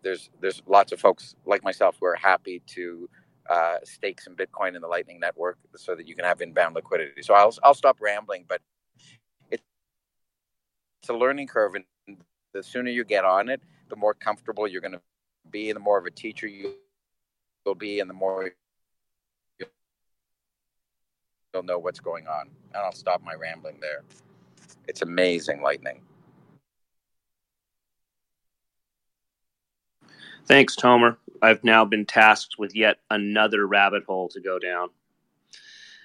there's 0.05 0.31
there's 0.41 0.63
lots 0.67 0.93
of 0.93 1.01
folks 1.01 1.35
like 1.47 1.65
myself 1.65 1.97
who 1.99 2.07
are 2.07 2.15
happy 2.15 2.63
to 2.67 3.09
uh, 3.51 3.77
stake 3.83 4.21
some 4.21 4.37
Bitcoin 4.37 4.77
in 4.77 4.83
the 4.83 4.87
Lightning 4.89 5.19
Network 5.19 5.59
so 5.75 5.97
that 5.97 6.07
you 6.07 6.15
can 6.15 6.25
have 6.25 6.41
inbound 6.41 6.77
liquidity. 6.77 7.23
So 7.23 7.35
I'll 7.35 7.55
I'll 7.65 7.75
stop 7.75 7.97
rambling, 8.01 8.45
but 8.49 8.61
it's 9.51 9.63
a 11.09 11.15
learning 11.15 11.49
curve, 11.49 11.75
and 11.75 11.85
the 12.53 12.63
sooner 12.63 12.91
you 12.91 13.05
get 13.05 13.25
on 13.25 13.49
it, 13.49 13.61
the 13.89 13.97
more 13.97 14.15
comfortable 14.15 14.69
you're 14.69 14.81
going 14.81 14.93
to 14.93 15.03
be, 15.51 15.73
the 15.73 15.81
more 15.81 15.99
of 15.99 16.07
a 16.07 16.11
teacher 16.11 16.47
you 16.47 16.75
will 17.67 17.75
be, 17.75 18.01
and 18.01 18.09
the 18.09 18.15
more 18.15 18.53
you'll 21.53 21.63
know 21.63 21.79
what's 21.79 22.01
going 22.01 22.27
on. 22.27 22.49
And 22.69 22.77
I'll 22.77 22.93
stop 22.93 23.23
my 23.23 23.35
rambling 23.35 23.79
there. 23.81 24.03
It's 24.89 25.03
amazing, 25.03 25.63
Lightning. 25.63 26.03
Thanks, 30.47 30.77
Tomer. 30.77 31.17
I've 31.43 31.65
now 31.65 31.85
been 31.85 32.07
tasked 32.07 32.59
with 32.59 32.75
yet 32.75 32.99
another 33.11 33.67
rabbit 33.67 34.05
hole 34.05 34.29
to 34.31 34.41
go 34.41 34.59
down. 34.59 34.89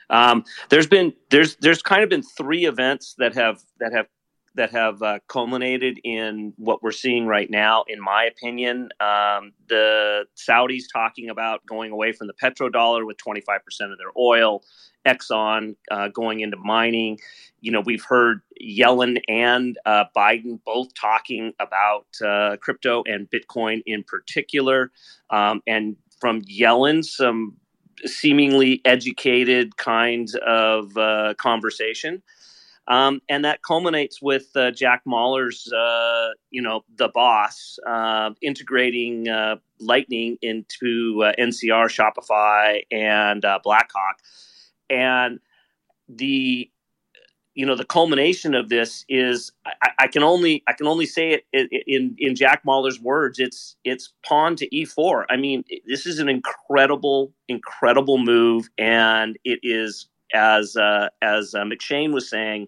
Um, 0.09 0.43
there's 0.69 0.87
been 0.87 1.13
there's 1.29 1.55
there's 1.57 1.81
kind 1.81 2.03
of 2.03 2.09
been 2.09 2.23
three 2.23 2.65
events 2.65 3.15
that 3.19 3.35
have 3.35 3.61
that 3.79 3.93
have 3.93 4.07
that 4.55 4.71
have 4.71 5.01
uh, 5.01 5.19
culminated 5.27 5.99
in 6.03 6.53
what 6.57 6.81
we're 6.81 6.91
seeing 6.91 7.27
right 7.27 7.49
now. 7.49 7.83
In 7.87 8.01
my 8.01 8.25
opinion, 8.25 8.89
um, 8.99 9.53
the 9.67 10.25
Saudis 10.35 10.83
talking 10.91 11.29
about 11.29 11.65
going 11.65 11.91
away 11.91 12.11
from 12.11 12.27
the 12.27 12.33
petrodollar 12.33 13.05
with 13.05 13.17
25% 13.17 13.59
of 13.91 13.97
their 13.97 14.11
oil, 14.17 14.63
Exxon 15.09 15.75
uh, 15.91 16.07
going 16.09 16.41
into 16.41 16.57
mining. 16.57 17.19
You 17.61 17.71
know, 17.71 17.81
we've 17.81 18.03
heard 18.03 18.41
Yellen 18.61 19.21
and 19.27 19.77
uh, 19.85 20.05
Biden 20.15 20.59
both 20.65 20.93
talking 20.93 21.53
about 21.59 22.05
uh, 22.25 22.57
crypto 22.57 23.03
and 23.05 23.29
Bitcoin 23.29 23.81
in 23.85 24.03
particular. 24.03 24.91
Um, 25.29 25.61
and 25.67 25.97
from 26.19 26.41
Yellen, 26.43 27.03
some 27.03 27.57
seemingly 28.05 28.81
educated 28.85 29.77
kinds 29.77 30.35
of 30.45 30.95
uh, 30.97 31.33
conversation. 31.37 32.21
Um, 32.87 33.21
and 33.29 33.45
that 33.45 33.61
culminates 33.61 34.19
with 34.19 34.49
uh, 34.55 34.71
Jack 34.71 35.03
Mallers, 35.05 35.71
uh, 35.71 36.33
you 36.49 36.61
know, 36.61 36.83
the 36.97 37.09
boss, 37.09 37.77
integrating 38.41 39.27
Lightning 39.79 40.37
into 40.41 41.31
NCR, 41.37 41.87
Shopify, 41.87 42.81
and 42.91 43.45
Blackhawk. 43.63 44.19
And 44.89 45.39
the 46.07 46.69
you 47.55 47.65
know 47.65 47.75
the 47.75 47.85
culmination 47.85 48.55
of 48.55 48.69
this 48.69 49.05
is 49.09 49.51
I, 49.65 49.89
I 49.99 50.07
can 50.07 50.23
only 50.23 50.63
I 50.67 50.73
can 50.73 50.87
only 50.87 51.05
say 51.05 51.41
it 51.51 51.67
in 51.87 52.15
in 52.17 52.35
Jack 52.35 52.63
Mallers' 52.65 53.01
words. 53.01 53.39
It's 53.39 53.75
it's 53.83 54.13
pawn 54.25 54.55
to 54.57 54.69
e4. 54.69 55.25
I 55.29 55.37
mean, 55.37 55.63
this 55.85 56.05
is 56.05 56.19
an 56.19 56.29
incredible 56.29 57.33
incredible 57.47 58.17
move, 58.17 58.69
and 58.77 59.37
it 59.43 59.59
is 59.63 60.07
as 60.33 60.75
uh, 60.75 61.09
as 61.21 61.53
uh, 61.53 61.63
McShane 61.63 62.13
was 62.13 62.29
saying. 62.29 62.67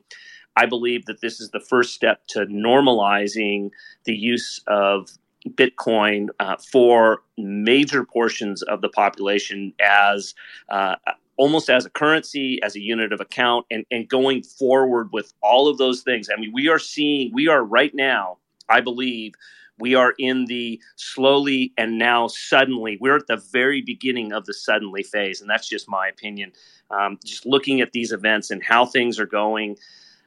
I 0.57 0.65
believe 0.65 1.05
that 1.05 1.21
this 1.21 1.39
is 1.39 1.51
the 1.51 1.61
first 1.61 1.93
step 1.93 2.27
to 2.29 2.41
normalizing 2.47 3.69
the 4.03 4.13
use 4.13 4.59
of 4.67 5.09
Bitcoin 5.47 6.27
uh, 6.41 6.57
for 6.57 7.21
major 7.37 8.03
portions 8.03 8.61
of 8.63 8.81
the 8.81 8.89
population 8.89 9.73
as 9.79 10.35
uh, 10.69 10.95
almost 11.41 11.71
as 11.71 11.87
a 11.87 11.89
currency, 11.89 12.61
as 12.61 12.75
a 12.75 12.79
unit 12.79 13.11
of 13.11 13.19
account, 13.19 13.65
and, 13.71 13.83
and 13.89 14.07
going 14.07 14.43
forward 14.43 15.09
with 15.11 15.33
all 15.41 15.67
of 15.67 15.79
those 15.79 16.03
things. 16.03 16.29
I 16.31 16.39
mean, 16.39 16.51
we 16.53 16.69
are 16.69 16.77
seeing, 16.77 17.33
we 17.33 17.47
are 17.47 17.63
right 17.63 17.91
now, 17.95 18.37
I 18.69 18.79
believe, 18.79 19.33
we 19.79 19.95
are 19.95 20.13
in 20.19 20.45
the 20.45 20.79
slowly 20.97 21.73
and 21.79 21.97
now 21.97 22.27
suddenly. 22.27 22.99
We're 23.01 23.15
at 23.15 23.25
the 23.25 23.37
very 23.51 23.81
beginning 23.81 24.33
of 24.33 24.45
the 24.45 24.53
suddenly 24.53 25.01
phase, 25.01 25.41
and 25.41 25.49
that's 25.49 25.67
just 25.67 25.89
my 25.89 26.09
opinion. 26.09 26.51
Um, 26.91 27.17
just 27.25 27.47
looking 27.47 27.81
at 27.81 27.91
these 27.91 28.11
events 28.11 28.51
and 28.51 28.63
how 28.63 28.85
things 28.85 29.19
are 29.19 29.25
going, 29.25 29.77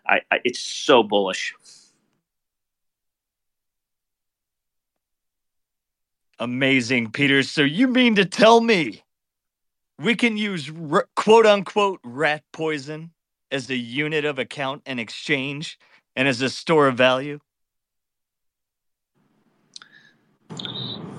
I, 0.08 0.20
I, 0.32 0.40
it's 0.42 0.58
so 0.58 1.04
bullish. 1.04 1.54
Amazing, 6.40 7.12
Peter. 7.12 7.44
So 7.44 7.62
you 7.62 7.86
mean 7.86 8.16
to 8.16 8.24
tell 8.24 8.60
me 8.60 9.03
we 9.98 10.14
can 10.14 10.36
use 10.36 10.70
r- 10.90 11.08
quote 11.16 11.46
unquote 11.46 12.00
rat 12.04 12.42
poison 12.52 13.12
as 13.50 13.70
a 13.70 13.76
unit 13.76 14.24
of 14.24 14.38
account 14.38 14.82
and 14.86 14.98
exchange 14.98 15.78
and 16.16 16.26
as 16.28 16.40
a 16.40 16.48
store 16.50 16.88
of 16.88 16.96
value? 16.96 17.38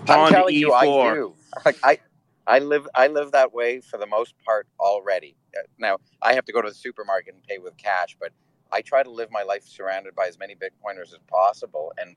I'm 0.08 0.32
telling 0.32 0.56
you, 0.56 0.74
I 0.74 0.86
do. 0.86 1.34
Like 1.66 1.78
I, 1.84 2.00
I 2.46 2.60
live, 2.60 2.88
I 2.94 3.08
live 3.08 3.32
that 3.32 3.54
way 3.54 3.80
for 3.82 3.98
the 3.98 4.06
most 4.06 4.36
part 4.46 4.68
already. 4.80 5.36
Uh, 5.58 5.62
Now 5.80 5.98
I 6.22 6.34
have 6.34 6.46
to 6.46 6.52
go 6.52 6.62
to 6.62 6.70
the 6.70 6.76
supermarket 6.76 7.34
and 7.34 7.44
pay 7.44 7.58
with 7.58 7.76
cash, 7.78 8.16
but 8.20 8.32
I 8.72 8.82
try 8.82 9.04
to 9.04 9.10
live 9.10 9.32
my 9.32 9.44
life 9.44 9.64
surrounded 9.64 10.16
by 10.16 10.28
as 10.28 10.38
many 10.38 10.56
Bitcoiners 10.56 11.14
as 11.14 11.20
possible, 11.28 11.94
and 11.98 12.16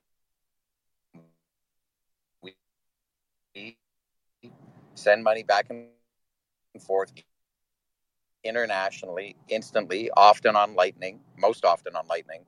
we 2.43 3.77
send 4.95 5.23
money 5.23 5.43
back 5.43 5.67
and 5.69 5.87
forth 6.77 7.11
internationally, 8.43 9.35
instantly, 9.49 10.09
often 10.15 10.55
on 10.55 10.75
Lightning, 10.75 11.19
most 11.37 11.65
often 11.65 11.95
on 11.95 12.07
Lightning. 12.07 12.45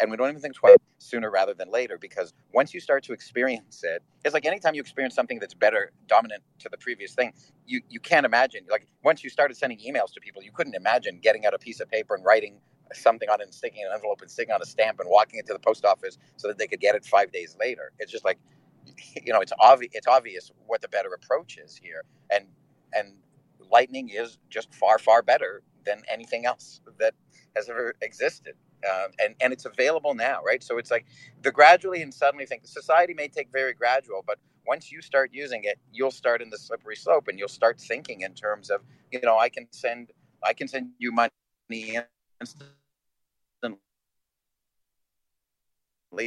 And 0.00 0.10
we 0.10 0.16
don't 0.16 0.30
even 0.30 0.40
think 0.40 0.54
twice 0.54 0.76
sooner 0.98 1.30
rather 1.30 1.52
than 1.52 1.70
later 1.70 1.98
because 1.98 2.32
once 2.54 2.72
you 2.72 2.80
start 2.80 3.04
to 3.04 3.12
experience 3.12 3.84
it, 3.84 4.02
it's 4.24 4.32
like 4.32 4.46
anytime 4.46 4.74
you 4.74 4.80
experience 4.80 5.14
something 5.14 5.38
that's 5.38 5.52
better, 5.54 5.92
dominant 6.08 6.42
to 6.60 6.68
the 6.70 6.78
previous 6.78 7.14
thing, 7.14 7.32
you, 7.66 7.82
you 7.90 8.00
can't 8.00 8.24
imagine. 8.24 8.64
Like 8.70 8.86
once 9.04 9.22
you 9.22 9.28
started 9.28 9.56
sending 9.56 9.78
emails 9.78 10.12
to 10.14 10.20
people, 10.20 10.42
you 10.42 10.50
couldn't 10.50 10.74
imagine 10.74 11.18
getting 11.22 11.44
out 11.44 11.52
a 11.52 11.58
piece 11.58 11.80
of 11.80 11.90
paper 11.90 12.14
and 12.14 12.24
writing 12.24 12.60
something 12.94 13.28
on 13.28 13.40
it 13.40 13.44
and 13.44 13.54
sticking 13.54 13.84
an 13.84 13.90
envelope 13.94 14.22
and 14.22 14.30
sticking 14.30 14.54
on 14.54 14.62
a 14.62 14.66
stamp 14.66 14.98
and 15.00 15.08
walking 15.10 15.38
it 15.38 15.46
to 15.46 15.52
the 15.52 15.58
post 15.58 15.84
office 15.84 16.16
so 16.36 16.48
that 16.48 16.58
they 16.58 16.66
could 16.66 16.80
get 16.80 16.94
it 16.94 17.04
five 17.04 17.30
days 17.30 17.56
later. 17.60 17.92
It's 17.98 18.10
just 18.10 18.24
like, 18.24 18.38
you 19.24 19.32
know, 19.32 19.40
it's 19.40 19.52
obvious. 19.60 19.92
It's 19.94 20.06
obvious 20.06 20.50
what 20.66 20.80
the 20.80 20.88
better 20.88 21.12
approach 21.14 21.58
is 21.58 21.76
here, 21.76 22.02
and 22.30 22.46
and 22.94 23.12
Lightning 23.72 24.10
is 24.10 24.38
just 24.50 24.74
far 24.74 24.98
far 24.98 25.22
better 25.22 25.62
than 25.84 26.02
anything 26.12 26.46
else 26.46 26.80
that 26.98 27.14
has 27.56 27.68
ever 27.68 27.94
existed. 28.02 28.54
Um, 28.90 29.10
and 29.22 29.34
and 29.40 29.52
it's 29.52 29.64
available 29.64 30.14
now, 30.14 30.42
right? 30.44 30.62
So 30.62 30.78
it's 30.78 30.90
like 30.90 31.06
the 31.42 31.52
gradually 31.52 32.02
and 32.02 32.12
suddenly 32.12 32.46
thing. 32.46 32.60
Society 32.64 33.14
may 33.14 33.28
take 33.28 33.50
very 33.52 33.74
gradual, 33.74 34.22
but 34.26 34.38
once 34.66 34.92
you 34.92 35.00
start 35.02 35.30
using 35.32 35.62
it, 35.64 35.78
you'll 35.92 36.10
start 36.10 36.42
in 36.42 36.50
the 36.50 36.58
slippery 36.58 36.96
slope, 36.96 37.28
and 37.28 37.38
you'll 37.38 37.48
start 37.48 37.80
thinking 37.80 38.20
in 38.22 38.34
terms 38.34 38.70
of, 38.70 38.82
you 39.10 39.20
know, 39.22 39.38
I 39.38 39.48
can 39.48 39.66
send 39.72 40.12
I 40.44 40.52
can 40.52 40.68
send 40.68 40.90
you 40.98 41.12
money 41.12 41.30
instantly 42.40 42.68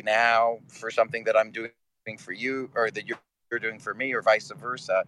now 0.04 0.60
for 0.70 0.90
something 0.92 1.24
that 1.26 1.38
I'm 1.38 1.52
doing 1.52 1.72
for 2.18 2.32
you 2.32 2.70
or 2.76 2.90
that 2.92 3.06
you're 3.08 3.60
doing 3.60 3.80
for 3.80 3.94
me 3.94 4.14
or 4.14 4.22
vice 4.22 4.52
versa. 4.60 5.04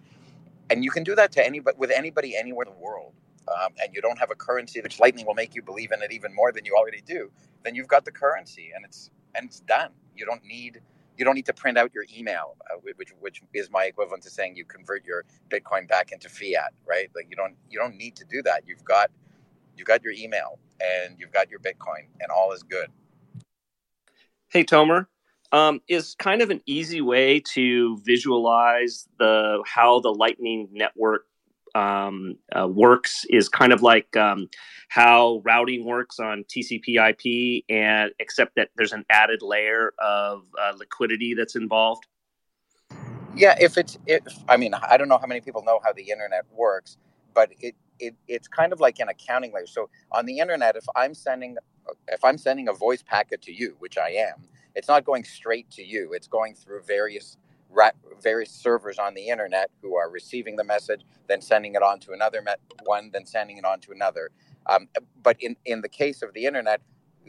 And 0.70 0.84
you 0.84 0.92
can 0.92 1.04
do 1.04 1.16
that 1.16 1.32
to 1.34 1.46
anybody 1.46 1.78
with 1.78 1.92
anybody 1.92 2.36
anywhere 2.36 2.66
in 2.68 2.74
the 2.74 2.80
world. 2.80 3.14
Um, 3.48 3.72
and 3.82 3.94
you 3.96 4.02
don't 4.02 4.20
have 4.20 4.30
a 4.30 4.36
currency 4.36 4.82
which 4.82 5.00
lightning 5.00 5.26
will 5.26 5.34
make 5.34 5.56
you 5.56 5.62
believe 5.62 5.94
in 5.94 6.02
it 6.02 6.12
even 6.12 6.36
more 6.36 6.52
than 6.52 6.66
you 6.66 6.76
already 6.76 7.02
do 7.02 7.32
then 7.64 7.76
you've 7.76 7.88
got 7.88 8.06
the 8.06 8.12
currency 8.12 8.72
and 8.76 8.86
it's 8.86 9.12
and 9.36 9.46
it's 9.46 9.60
done. 9.62 9.92
You 10.16 10.26
don't 10.26 10.44
need 10.44 10.82
you 11.18 11.26
don't 11.26 11.36
need 11.36 11.46
to 11.48 11.54
print 11.54 11.78
out 11.78 11.92
your 11.94 12.06
email 12.18 12.56
uh, 12.72 12.78
which 12.96 13.14
which 13.20 13.42
is 13.54 13.70
my 13.70 13.84
equivalent 13.84 14.24
to 14.24 14.30
saying 14.30 14.56
you 14.56 14.66
convert 14.66 15.04
your 15.06 15.26
bitcoin 15.50 15.88
back 15.88 16.12
into 16.12 16.30
fiat 16.30 16.74
right? 16.86 17.10
Like 17.16 17.28
you 17.30 17.36
don't 17.36 17.56
you 17.70 17.78
don't 17.78 17.96
need 17.96 18.16
to 18.16 18.26
do 18.26 18.42
that. 18.44 18.64
You've 18.66 18.84
got 18.84 19.12
you've 19.76 19.88
got 19.88 20.04
your 20.04 20.14
email 20.14 20.60
and 20.80 21.16
you've 21.20 21.32
got 21.32 21.50
your 21.50 21.60
bitcoin 21.60 22.06
and 22.22 22.32
all 22.32 22.54
is 22.54 22.64
good. 22.64 22.90
Hey, 24.50 24.64
Tomer, 24.64 25.08
um, 25.52 25.82
is 25.88 26.16
kind 26.16 26.42
of 26.42 26.50
an 26.50 26.62
easy 26.66 27.02
way 27.02 27.40
to 27.54 27.98
visualize 28.04 29.08
the 29.20 29.64
how 29.66 30.00
the 30.00 30.10
Lightning 30.10 30.70
Network 30.72 31.26
um, 31.76 32.38
uh, 32.58 32.68
works 32.68 33.26
is 33.30 33.50
kind 33.50 33.72
of 33.72 33.82
like 33.82 34.16
um, 34.18 34.50
how 34.90 35.42
routing 35.46 35.86
works 35.86 36.20
on 36.20 36.44
TCP/IP, 36.46 37.66
and 37.70 38.12
except 38.20 38.56
that 38.56 38.70
there's 38.76 38.94
an 38.94 39.06
added 39.10 39.42
layer 39.42 39.94
of 40.00 40.44
uh, 40.60 40.74
liquidity 40.78 41.34
that's 41.34 41.56
involved. 41.56 42.06
Yeah, 43.36 43.56
if 43.60 43.78
it's 43.78 43.98
if 44.08 44.22
I 44.50 44.58
mean 44.58 44.74
I 44.74 44.98
don't 44.98 45.08
know 45.08 45.20
how 45.20 45.28
many 45.28 45.42
people 45.42 45.64
know 45.64 45.80
how 45.84 45.94
the 45.94 46.10
internet 46.10 46.46
works, 46.52 46.98
but 47.34 47.52
it, 47.60 47.76
it 48.00 48.16
it's 48.28 48.48
kind 48.48 48.74
of 48.74 48.80
like 48.80 49.00
an 49.00 49.10
accounting 49.10 49.54
layer. 49.54 49.68
So 49.68 49.90
on 50.12 50.26
the 50.26 50.40
internet, 50.40 50.76
if 50.76 50.86
I'm 50.96 51.14
sending 51.14 51.58
if 52.08 52.24
I'm 52.24 52.38
sending 52.38 52.68
a 52.68 52.74
voice 52.74 53.04
packet 53.04 53.42
to 53.44 53.54
you, 53.54 53.76
which 53.80 53.98
I 53.98 54.10
am, 54.10 54.44
it's 54.78 54.90
not 54.90 55.06
going 55.06 55.26
straight 55.26 55.72
to 55.74 55.86
you. 55.86 56.14
It's 56.14 56.30
going 56.30 56.56
through 56.56 56.84
various 56.84 57.38
various 58.24 58.52
servers 58.52 59.00
on 59.00 59.16
the 59.16 59.30
internet 59.30 59.72
who 59.84 59.98
are 59.98 60.10
receiving 60.12 60.58
the 60.58 60.66
message, 60.66 61.02
then 61.28 61.42
sending 61.42 61.76
it 61.76 61.84
on 61.84 62.00
to 62.02 62.14
another 62.14 62.44
one, 62.86 63.12
then 63.14 63.26
sending 63.28 63.58
it 63.58 63.66
on 63.66 63.82
to 63.82 63.92
another. 63.94 64.32
Um, 64.68 64.90
but 65.24 65.38
in 65.42 65.58
in 65.66 65.82
the 65.82 65.90
case 65.90 66.24
of 66.24 66.34
the 66.36 66.46
internet, 66.46 66.82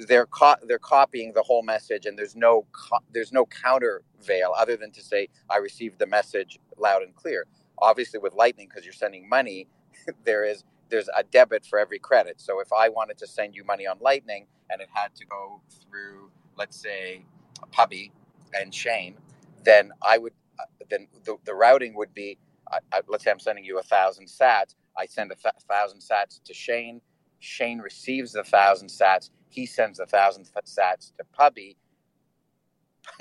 they're 0.08 0.26
co- 0.26 0.56
they're 0.68 0.80
copying 0.80 1.34
the 1.34 1.42
whole 1.44 1.64
message, 1.64 2.06
and 2.06 2.18
there's 2.18 2.36
no 2.36 2.66
co- 2.72 3.04
there's 3.12 3.32
no 3.32 3.46
counter 3.46 4.02
veil 4.24 4.54
other 4.58 4.76
than 4.76 4.92
to 4.92 5.02
say 5.02 5.28
I 5.50 5.58
received 5.58 6.00
the 6.00 6.08
message 6.08 6.60
loud 6.78 7.02
and 7.02 7.16
clear. 7.16 7.46
Obviously, 7.80 8.20
with 8.20 8.34
Lightning, 8.34 8.68
because 8.70 8.84
you're 8.84 8.94
sending 8.94 9.28
money, 9.28 9.68
there 10.24 10.44
is 10.44 10.64
there's 10.90 11.10
a 11.16 11.24
debit 11.24 11.66
for 11.66 11.80
every 11.80 12.00
credit. 12.00 12.40
So 12.40 12.60
if 12.60 12.72
I 12.72 12.90
wanted 12.90 13.18
to 13.18 13.28
send 13.28 13.56
you 13.56 13.64
money 13.64 13.86
on 13.88 13.98
Lightning 14.00 14.46
and 14.70 14.80
it 14.82 14.88
had 14.92 15.14
to 15.16 15.26
go 15.26 15.62
through, 15.82 16.30
let's 16.58 16.80
say, 16.80 17.24
Pubby 17.72 18.12
and 18.54 18.74
Shane, 18.74 19.16
then 19.64 19.92
I 20.02 20.18
would 20.18 20.32
uh, 20.58 20.64
then 20.90 21.08
the, 21.24 21.36
the 21.44 21.54
routing 21.54 21.94
would 21.96 22.14
be 22.14 22.38
I, 22.70 22.78
I, 22.92 23.00
let's 23.08 23.24
say 23.24 23.30
I'm 23.30 23.38
sending 23.38 23.64
you 23.64 23.78
a 23.78 23.82
thousand 23.82 24.26
sats. 24.26 24.74
I 24.96 25.06
send 25.06 25.30
a 25.32 25.34
th- 25.34 25.54
thousand 25.68 26.00
sats 26.00 26.42
to 26.44 26.54
Shane. 26.54 27.00
Shane 27.40 27.78
receives 27.78 28.32
the 28.32 28.44
thousand 28.44 28.88
sats. 28.88 29.30
He 29.48 29.66
sends 29.66 30.00
a 30.00 30.06
thousand 30.06 30.48
sats 30.66 31.12
to 31.16 31.24
Pubby. 31.32 31.76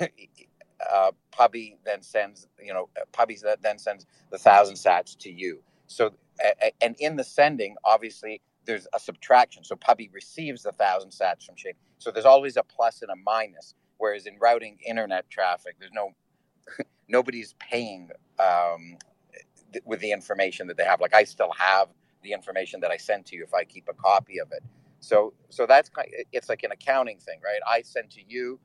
uh, 0.00 1.12
Pubby 1.30 1.78
then 1.84 2.02
sends, 2.02 2.48
you 2.60 2.72
know, 2.72 2.88
Pubby 3.12 3.38
then 3.62 3.78
sends 3.78 4.06
the 4.30 4.38
thousand 4.38 4.74
sats 4.74 5.16
to 5.18 5.30
you. 5.30 5.60
So, 5.86 6.12
and 6.80 6.96
in 6.98 7.16
the 7.16 7.24
sending, 7.24 7.76
obviously, 7.84 8.40
there's 8.64 8.86
a 8.94 9.00
subtraction. 9.00 9.64
So 9.64 9.76
Pubby 9.76 10.10
receives 10.12 10.62
the 10.62 10.72
thousand 10.72 11.10
sats 11.10 11.44
from 11.46 11.56
Shane. 11.56 11.74
So 11.98 12.10
there's 12.10 12.26
always 12.26 12.56
a 12.56 12.62
plus 12.62 13.02
and 13.02 13.10
a 13.10 13.16
minus. 13.16 13.74
Whereas 13.98 14.26
in 14.26 14.38
routing 14.40 14.78
internet 14.86 15.30
traffic, 15.30 15.76
there's 15.80 15.92
no 15.94 16.12
nobody's 17.08 17.54
paying 17.60 18.10
um, 18.38 18.96
th- 19.72 19.84
with 19.86 20.00
the 20.00 20.12
information 20.12 20.66
that 20.68 20.76
they 20.76 20.84
have. 20.84 21.00
Like 21.00 21.14
I 21.14 21.24
still 21.24 21.52
have 21.58 21.88
the 22.22 22.32
information 22.32 22.80
that 22.80 22.90
I 22.90 22.96
sent 22.96 23.26
to 23.26 23.36
you 23.36 23.44
if 23.44 23.54
I 23.54 23.64
keep 23.64 23.88
a 23.88 23.94
copy 23.94 24.40
of 24.40 24.52
it. 24.52 24.62
So 25.00 25.34
so 25.50 25.66
that's 25.66 25.88
kind 25.88 26.08
it's 26.32 26.48
like 26.48 26.64
an 26.64 26.72
accounting 26.72 27.18
thing, 27.18 27.40
right? 27.44 27.60
I 27.68 27.82
send 27.82 28.10
to 28.12 28.20
you, 28.26 28.60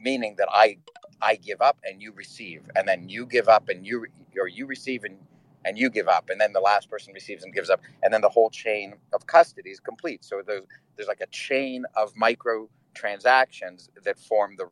meaning 0.00 0.36
that 0.38 0.48
I 0.52 0.78
I 1.22 1.36
give 1.36 1.62
up 1.62 1.78
and 1.84 2.02
you 2.02 2.12
receive, 2.12 2.62
and 2.76 2.88
then 2.88 3.08
you 3.08 3.26
give 3.26 3.48
up 3.48 3.68
and 3.68 3.86
you 3.86 4.06
or 4.40 4.48
you 4.48 4.66
receive 4.66 5.04
and 5.04 5.18
and 5.66 5.78
you 5.78 5.90
give 5.90 6.08
up, 6.08 6.30
and 6.30 6.40
then 6.40 6.52
the 6.52 6.60
last 6.60 6.90
person 6.90 7.12
receives 7.14 7.44
and 7.44 7.54
gives 7.54 7.70
up, 7.70 7.80
and 8.02 8.12
then 8.14 8.22
the 8.22 8.28
whole 8.28 8.50
chain 8.50 8.94
of 9.14 9.26
custody 9.26 9.70
is 9.70 9.80
complete. 9.80 10.24
So 10.24 10.42
there's 10.46 10.64
there's 10.96 11.08
like 11.08 11.22
a 11.22 11.28
chain 11.28 11.84
of 11.96 12.12
micro 12.16 12.68
transactions 12.96 13.90
that 14.04 14.18
form 14.18 14.56
the 14.56 14.68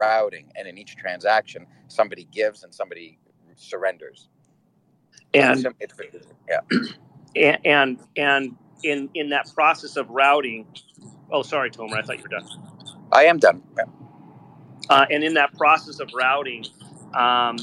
routing, 0.00 0.50
and 0.56 0.66
in 0.66 0.78
each 0.78 0.96
transaction, 0.96 1.66
somebody 1.88 2.24
gives 2.32 2.64
and 2.64 2.74
somebody 2.74 3.18
surrenders. 3.56 4.28
And 5.34 5.64
it's, 5.78 5.94
it's, 5.94 6.26
yeah, 6.48 7.56
and 7.64 7.66
and, 7.66 7.98
and 8.16 8.56
in 8.82 9.08
in 9.14 9.28
that 9.30 9.52
process 9.54 9.96
of 9.96 10.10
routing. 10.10 10.66
Oh, 11.30 11.42
sorry, 11.42 11.70
Tomer. 11.70 11.98
I 11.98 12.02
thought 12.02 12.16
you 12.16 12.24
were 12.24 12.28
done. 12.28 12.48
I 13.12 13.24
am 13.26 13.38
done. 13.38 13.62
Uh, 14.88 15.06
and 15.10 15.22
in 15.22 15.34
that 15.34 15.52
process 15.54 16.00
of 16.00 16.10
routing, 16.12 16.64
um, 17.14 17.56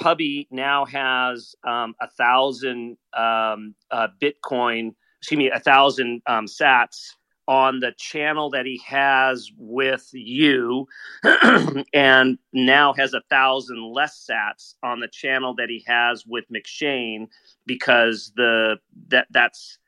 Hubby 0.00 0.46
now 0.50 0.84
has 0.84 1.54
um, 1.66 1.94
a 2.00 2.08
thousand 2.10 2.98
um, 3.16 3.74
uh, 3.90 4.08
Bitcoin, 4.20 4.94
excuse 5.20 5.38
me, 5.38 5.50
a 5.50 5.60
thousand 5.60 6.20
um, 6.26 6.46
Sats 6.46 7.14
on 7.46 7.80
the 7.80 7.92
channel 7.98 8.50
that 8.50 8.66
he 8.66 8.80
has 8.86 9.50
with 9.58 10.08
you, 10.12 10.86
and 11.92 12.38
now 12.52 12.92
has 12.94 13.14
a 13.14 13.22
thousand 13.30 13.82
less 13.92 14.26
Sats 14.28 14.74
on 14.82 15.00
the 15.00 15.08
channel 15.08 15.54
that 15.56 15.68
he 15.68 15.84
has 15.86 16.24
with 16.26 16.44
McShane 16.50 17.28
because 17.66 18.32
the 18.36 18.76
that 19.08 19.26
that's 19.30 19.78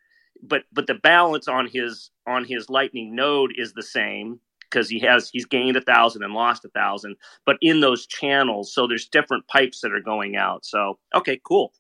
but 0.43 0.63
but 0.73 0.87
the 0.87 0.95
balance 0.95 1.49
on 1.49 1.67
his 1.67 2.11
on 2.27 2.45
his 2.45 2.69
Lightning 2.69 3.15
node 3.15 3.53
is 3.57 3.73
the 3.73 3.83
same 3.83 4.41
because 4.71 4.89
he 4.89 4.99
has 5.01 5.31
he's 5.33 5.47
gained 5.47 5.77
a 5.77 5.81
thousand 5.81 6.23
and 6.23 6.35
lost 6.35 6.65
a 6.65 6.69
thousand 6.69 7.17
but 7.45 7.57
in 7.63 7.81
those 7.81 8.07
channels 8.07 8.73
so 8.73 8.87
there's 8.87 9.09
different 9.09 9.47
pipes 9.49 9.81
that 9.81 9.93
are 9.93 10.01
going 10.01 10.37
out. 10.37 10.65
So 10.65 10.99
okay 11.15 11.41
cool 11.45 11.73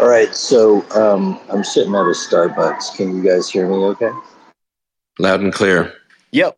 All 0.00 0.08
right, 0.08 0.34
so 0.34 0.82
um, 0.92 1.38
I'm 1.50 1.62
sitting 1.62 1.94
at 1.94 2.00
a 2.00 2.14
Starbucks. 2.14 2.96
Can 2.96 3.14
you 3.14 3.22
guys 3.22 3.50
hear 3.50 3.68
me 3.68 3.74
okay? 3.74 4.10
Loud 5.18 5.40
and 5.40 5.52
clear. 5.52 5.92
Yep. 6.32 6.56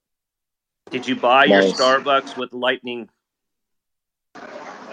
did 0.90 1.08
you 1.08 1.16
buy 1.16 1.46
Nice. 1.46 1.64
your 1.64 1.72
starbucks 1.72 2.36
with 2.36 2.52
lightning 2.52 3.08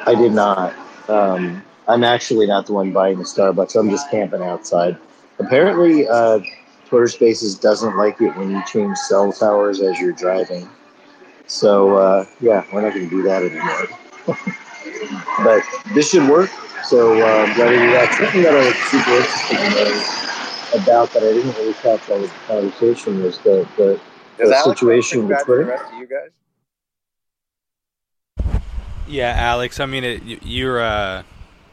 I 0.07 0.15
did 0.15 0.31
not. 0.31 0.73
Um, 1.07 1.61
I'm 1.87 2.03
actually 2.03 2.47
not 2.47 2.65
the 2.65 2.73
one 2.73 2.91
buying 2.91 3.19
the 3.19 3.23
Starbucks. 3.23 3.79
I'm 3.79 3.91
just 3.91 4.09
camping 4.09 4.41
outside. 4.41 4.97
Apparently, 5.37 6.07
uh, 6.07 6.39
Twitter 6.87 7.07
Spaces 7.07 7.53
doesn't 7.53 7.97
like 7.97 8.19
it 8.19 8.35
when 8.35 8.49
you 8.49 8.63
change 8.65 8.97
cell 8.97 9.31
towers 9.31 9.79
as 9.79 9.99
you're 9.99 10.13
driving. 10.13 10.67
So, 11.45 11.97
uh, 11.97 12.25
yeah, 12.39 12.65
we're 12.73 12.81
not 12.81 12.95
going 12.95 13.07
to 13.07 13.15
do 13.15 13.21
that 13.21 13.43
anymore. 13.43 13.87
but 15.43 15.63
this 15.93 16.09
should 16.09 16.27
work. 16.27 16.49
So, 16.89 17.13
uh, 17.21 17.45
I'm 17.45 17.53
glad 17.53 17.69
to 17.69 17.77
do. 17.77 18.25
Something 18.25 18.41
that 18.41 18.53
I 18.55 18.65
was 18.65 18.75
super 18.89 19.11
interested 19.11 19.59
in 20.73 20.81
about 20.81 21.11
that 21.13 21.21
I 21.23 21.33
didn't 21.33 21.55
really 21.57 21.73
catch 21.75 22.09
all 22.09 22.15
of 22.15 22.21
the 22.23 22.27
conversation 22.47 23.21
was 23.21 23.37
the, 23.39 23.67
the, 23.77 23.99
Does 24.39 24.49
the 24.49 24.55
Alex 24.55 24.79
situation 24.79 25.27
with 25.27 25.37
subscribe 25.37 25.45
to 25.45 25.65
the 25.65 25.71
Twitter. 25.75 25.83
rest 25.83 25.93
of 25.93 25.99
you 25.99 26.07
guys? 26.07 26.29
Yeah, 29.07 29.35
Alex. 29.37 29.79
I 29.79 29.85
mean, 29.85 30.03
it, 30.03 30.23
you- 30.23 30.39
you're. 30.41 30.81
Uh, 30.81 31.23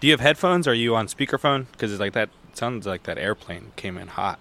do 0.00 0.06
you 0.06 0.12
have 0.12 0.20
headphones? 0.20 0.66
Or 0.68 0.72
are 0.72 0.74
you 0.74 0.94
on 0.94 1.06
speakerphone? 1.06 1.64
Because 1.72 1.92
it's 1.92 2.00
like 2.00 2.12
that. 2.12 2.28
Sounds 2.52 2.86
like 2.86 3.04
that 3.04 3.16
airplane 3.16 3.72
came 3.76 3.96
in 3.96 4.08
hot. 4.08 4.40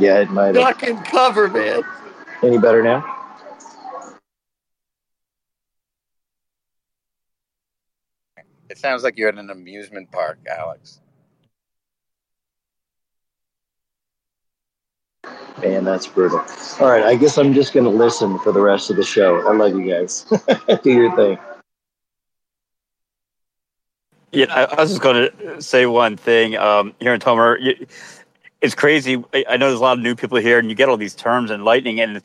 Yeah, 0.00 0.18
it 0.18 0.30
might 0.30 0.46
have. 0.46 0.54
Duck 0.54 0.82
and 0.84 1.04
cover, 1.04 1.48
man. 1.48 1.82
Any 2.42 2.58
better 2.58 2.82
now? 2.82 3.17
It 8.70 8.78
sounds 8.78 9.02
like 9.02 9.16
you're 9.16 9.28
at 9.28 9.36
an 9.36 9.50
amusement 9.50 10.10
park, 10.12 10.38
Alex. 10.58 11.00
Man, 15.62 15.84
that's 15.84 16.06
brutal. 16.06 16.44
All 16.80 16.88
right, 16.88 17.04
I 17.04 17.16
guess 17.16 17.36
I'm 17.38 17.52
just 17.52 17.72
going 17.72 17.84
to 17.84 17.90
listen 17.90 18.38
for 18.40 18.52
the 18.52 18.60
rest 18.60 18.90
of 18.90 18.96
the 18.96 19.04
show. 19.04 19.48
I 19.48 19.54
love 19.54 19.76
you 19.76 19.90
guys. 19.90 20.26
Do 20.82 20.90
your 20.90 21.14
thing. 21.16 21.38
Yeah, 24.30 24.46
I, 24.50 24.64
I 24.64 24.80
was 24.82 24.90
just 24.90 25.02
going 25.02 25.30
to 25.30 25.62
say 25.62 25.86
one 25.86 26.16
thing 26.16 26.56
um, 26.56 26.94
here 27.00 27.14
in 27.14 27.20
Tomer. 27.20 27.60
You, 27.60 27.86
it's 28.60 28.74
crazy. 28.74 29.24
I, 29.32 29.44
I 29.48 29.56
know 29.56 29.68
there's 29.68 29.80
a 29.80 29.82
lot 29.82 29.96
of 29.96 30.04
new 30.04 30.14
people 30.14 30.38
here, 30.38 30.58
and 30.58 30.68
you 30.68 30.76
get 30.76 30.88
all 30.88 30.96
these 30.96 31.14
terms 31.14 31.50
and 31.50 31.64
lightning, 31.64 32.00
and 32.00 32.22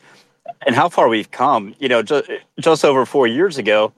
and 0.65 0.75
how 0.75 0.89
far 0.89 1.07
we've 1.07 1.31
come. 1.31 1.73
You 1.79 1.87
know, 1.87 2.03
just 2.03 2.29
just 2.59 2.85
over 2.85 3.05
four 3.05 3.25
years 3.25 3.57
ago, 3.57 3.93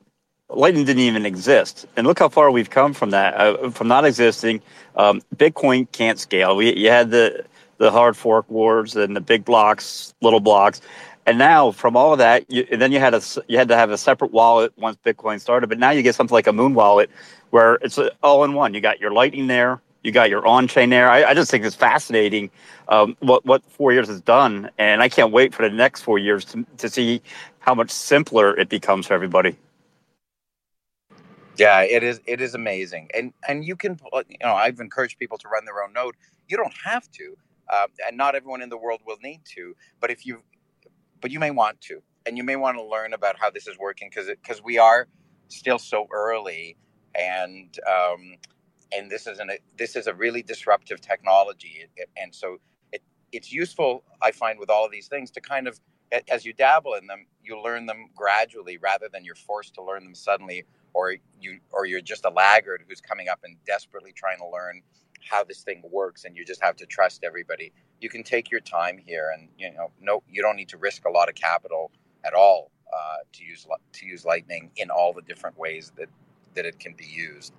lightning 0.49 0.85
didn't 0.85 1.01
even 1.01 1.25
exist, 1.25 1.85
and 1.95 2.05
look 2.05 2.19
how 2.19 2.29
far 2.29 2.51
we've 2.51 2.69
come 2.69 2.93
from 2.93 3.11
that. 3.11 3.35
Uh, 3.35 3.69
from 3.69 3.87
not 3.87 4.05
existing, 4.05 4.61
um, 4.95 5.21
Bitcoin 5.35 5.91
can't 5.91 6.19
scale. 6.19 6.55
We 6.55 6.75
you 6.75 6.89
had 6.89 7.11
the 7.11 7.45
the 7.77 7.91
hard 7.91 8.15
fork 8.15 8.49
wars 8.49 8.95
and 8.95 9.15
the 9.15 9.21
big 9.21 9.43
blocks, 9.45 10.13
little 10.21 10.39
blocks. 10.39 10.81
And 11.27 11.39
now, 11.39 11.71
from 11.71 11.97
all 11.97 12.13
of 12.13 12.19
that, 12.19 12.49
you, 12.51 12.67
and 12.71 12.79
then 12.79 12.91
you 12.91 12.99
had 12.99 13.13
a 13.13 13.21
you 13.47 13.57
had 13.57 13.67
to 13.69 13.75
have 13.75 13.89
a 13.89 13.97
separate 13.97 14.31
wallet 14.31 14.71
once 14.77 14.97
Bitcoin 15.03 15.41
started. 15.41 15.67
But 15.67 15.79
now 15.79 15.89
you 15.89 16.03
get 16.03 16.15
something 16.15 16.33
like 16.33 16.47
a 16.47 16.51
Muun 16.51 16.73
wallet, 16.73 17.09
where 17.49 17.75
it's 17.75 17.97
uh, 17.97 18.09
all 18.21 18.43
in 18.43 18.53
one. 18.53 18.73
You 18.73 18.81
got 18.81 18.99
your 18.99 19.11
Lightning 19.11 19.47
there, 19.47 19.81
you 20.03 20.11
got 20.11 20.29
your 20.29 20.45
on 20.45 20.67
chain 20.67 20.91
there. 20.91 21.09
I, 21.09 21.23
I 21.23 21.33
just 21.33 21.49
think 21.49 21.65
it's 21.65 21.75
fascinating 21.75 22.51
um, 22.89 23.17
what 23.21 23.43
what 23.45 23.63
four 23.65 23.91
years 23.91 24.07
has 24.07 24.21
done, 24.21 24.69
and 24.77 25.01
I 25.01 25.09
can't 25.09 25.31
wait 25.31 25.53
for 25.53 25.67
the 25.67 25.75
next 25.75 26.01
four 26.01 26.19
years 26.19 26.45
to 26.45 26.63
to 26.77 26.89
see 26.89 27.23
how 27.59 27.73
much 27.73 27.89
simpler 27.89 28.55
it 28.55 28.69
becomes 28.69 29.07
for 29.07 29.15
everybody. 29.15 29.57
Yeah, 31.57 31.81
it 31.81 32.03
is. 32.03 32.21
It 32.25 32.41
is 32.41 32.55
amazing, 32.55 33.09
and 33.13 33.33
and 33.47 33.65
you 33.65 33.75
can, 33.75 33.99
you 34.29 34.37
know, 34.43 34.55
I've 34.55 34.79
encouraged 34.79 35.19
people 35.19 35.37
to 35.39 35.49
run 35.49 35.65
their 35.65 35.83
own 35.83 35.93
node. 35.93 36.15
You 36.47 36.57
don't 36.57 36.73
have 36.85 37.11
to, 37.11 37.37
uh, 37.69 37.87
and 38.07 38.17
not 38.17 38.35
everyone 38.35 38.61
in 38.63 38.69
the 38.69 38.77
world 38.77 39.01
will 39.05 39.17
need 39.23 39.41
to. 39.55 39.75
But 40.01 40.11
if 40.11 40.25
you, 40.25 40.41
but 41.21 41.31
you 41.31 41.39
may 41.39 41.51
want 41.51 41.81
to, 41.81 42.01
and 42.25 42.37
you 42.37 42.43
may 42.43 42.57
want 42.57 42.77
to 42.77 42.83
learn 42.85 43.13
about 43.13 43.37
how 43.39 43.51
this 43.51 43.67
is 43.67 43.77
working 43.79 44.09
because 44.09 44.27
because 44.27 44.63
we 44.63 44.79
are 44.79 45.07
still 45.49 45.79
so 45.79 46.07
early, 46.11 46.77
and 47.15 47.77
um, 47.89 48.37
and 48.95 49.11
this 49.11 49.27
is 49.27 49.39
an 49.39 49.51
this 49.77 49.95
is 49.97 50.07
a 50.07 50.15
really 50.15 50.43
disruptive 50.43 51.01
technology, 51.01 51.85
and 52.17 52.35
so 52.35 52.57
it 52.93 53.03
it's 53.33 53.53
useful. 53.53 54.03
I 54.21 54.31
find 54.31 54.59
with 54.59 54.71
all 54.71 54.85
of 54.85 54.91
these 54.91 55.09
things 55.09 55.31
to 55.33 55.41
kind 55.41 55.67
of 55.67 55.79
as 56.31 56.45
you 56.45 56.53
dabble 56.53 56.95
in 56.95 57.07
them, 57.07 57.27
you 57.43 57.61
learn 57.61 57.85
them 57.85 58.09
gradually 58.15 58.77
rather 58.79 59.09
than 59.13 59.25
you're 59.25 59.35
forced 59.35 59.75
to 59.75 59.83
learn 59.83 60.03
them 60.05 60.15
suddenly, 60.15 60.65
or 60.95 61.15
you 61.41 61.59
or 61.73 61.85
you're 61.87 62.01
just 62.01 62.25
a 62.25 62.31
laggard 62.31 62.83
who's 62.89 63.01
coming 63.01 63.29
up 63.29 63.41
and 63.45 63.57
desperately 63.67 64.13
trying 64.13 64.39
to 64.39 64.49
learn 64.49 64.81
how 65.29 65.43
this 65.43 65.61
thing 65.63 65.83
works, 65.91 66.25
and 66.25 66.37
you 66.37 66.45
just 66.45 66.63
have 66.63 66.77
to 66.77 66.87
trust 66.87 67.23
everybody. 67.25 67.73
You 68.01 68.09
can 68.09 68.23
take 68.23 68.51
your 68.51 68.61
time 68.61 68.97
here, 68.97 69.31
and 69.37 69.49
you 69.59 69.73
know, 69.73 69.91
no, 70.01 70.23
you 70.29 70.41
don't 70.41 70.57
need 70.57 70.69
to 70.69 70.77
risk 70.77 71.05
a 71.05 71.11
lot 71.11 71.29
of 71.29 71.35
capital 71.35 71.91
at 72.25 72.33
all 72.33 72.71
uh, 72.93 73.17
to 73.33 73.45
use 73.45 73.67
to 73.93 74.07
use 74.07 74.25
Lightning 74.25 74.71
in 74.77 74.89
all 74.89 75.13
the 75.13 75.23
different 75.23 75.59
ways 75.59 75.93
that 75.97 76.09
that 76.55 76.65
it 76.65 76.79
can 76.79 76.95
be 76.95 77.05
used. 77.05 77.53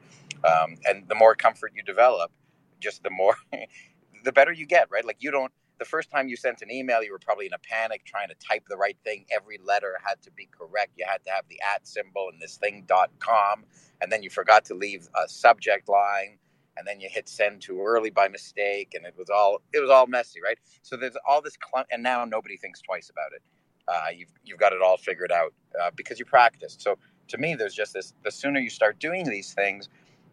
Um, 0.45 0.77
and 0.87 1.09
the 1.09 1.17
more 1.17 1.37
comfort 1.37 1.73
you 1.77 1.83
develop, 1.85 2.33
just 2.81 3.05
the 3.05 3.11
more 3.11 3.37
the 4.25 4.33
better 4.33 4.53
you 4.53 4.67
get, 4.67 4.89
right? 4.91 5.07
Like 5.07 5.19
you 5.21 5.31
don't 5.31 5.53
the 5.79 5.85
first 5.87 6.11
time 6.11 6.29
you 6.29 6.37
sent 6.37 6.63
an 6.63 6.71
email, 6.71 7.03
you 7.03 7.13
were 7.13 7.19
probably 7.19 7.47
in 7.47 7.53
a 7.55 7.59
panic 7.59 8.05
trying 8.05 8.29
to 8.29 8.35
type 8.37 8.65
the 8.69 8.77
right 8.77 8.97
thing. 9.05 9.27
Every 9.31 9.59
letter 9.65 9.97
had 10.05 10.23
to 10.23 10.31
be 10.33 10.49
correct. 10.51 10.93
You 10.97 11.07
had 11.09 11.25
to 11.25 11.31
have 11.33 11.45
the 11.49 11.61
at 11.75 11.87
symbol 11.87 12.29
and 12.33 12.41
this 12.41 12.57
thing 12.57 12.85
dot 12.87 13.11
com, 13.19 13.65
and 14.01 14.13
then 14.13 14.23
you 14.23 14.31
forgot 14.31 14.65
to 14.67 14.75
leave 14.75 15.09
a 15.23 15.29
subject 15.29 15.89
line, 15.89 16.39
and 16.77 16.87
then 16.87 17.01
you 17.01 17.09
hit 17.11 17.29
send 17.29 17.63
too 17.63 17.83
early 17.83 18.11
by 18.11 18.29
mistake, 18.29 18.93
and 18.95 19.07
it 19.07 19.15
was 19.19 19.31
all 19.31 19.63
it 19.73 19.81
was 19.81 19.91
all 19.91 20.07
messy, 20.07 20.41
right? 20.45 20.59
So 20.83 20.97
there's 20.97 21.17
all 21.29 21.43
this, 21.43 21.57
clun- 21.57 21.87
and 21.91 22.03
now 22.03 22.25
nobody 22.25 22.57
thinks 22.57 22.81
twice 22.83 23.11
about 23.11 23.33
it. 23.35 23.43
Uh, 23.89 24.11
you've 24.17 24.33
you've 24.45 24.59
got 24.61 24.73
it 24.73 24.83
all 24.83 24.97
figured 24.97 25.33
out 25.33 25.53
uh, 25.81 25.91
because 25.97 26.19
you 26.19 26.25
practiced. 26.25 26.83
So 26.83 26.99
to 27.29 27.39
me, 27.39 27.55
there's 27.55 27.75
just 27.75 27.95
this: 27.95 28.15
the 28.25 28.31
sooner 28.31 28.61
you 28.61 28.71
start 28.71 28.99
doing 29.01 29.29
these 29.29 29.55
things, 29.55 29.89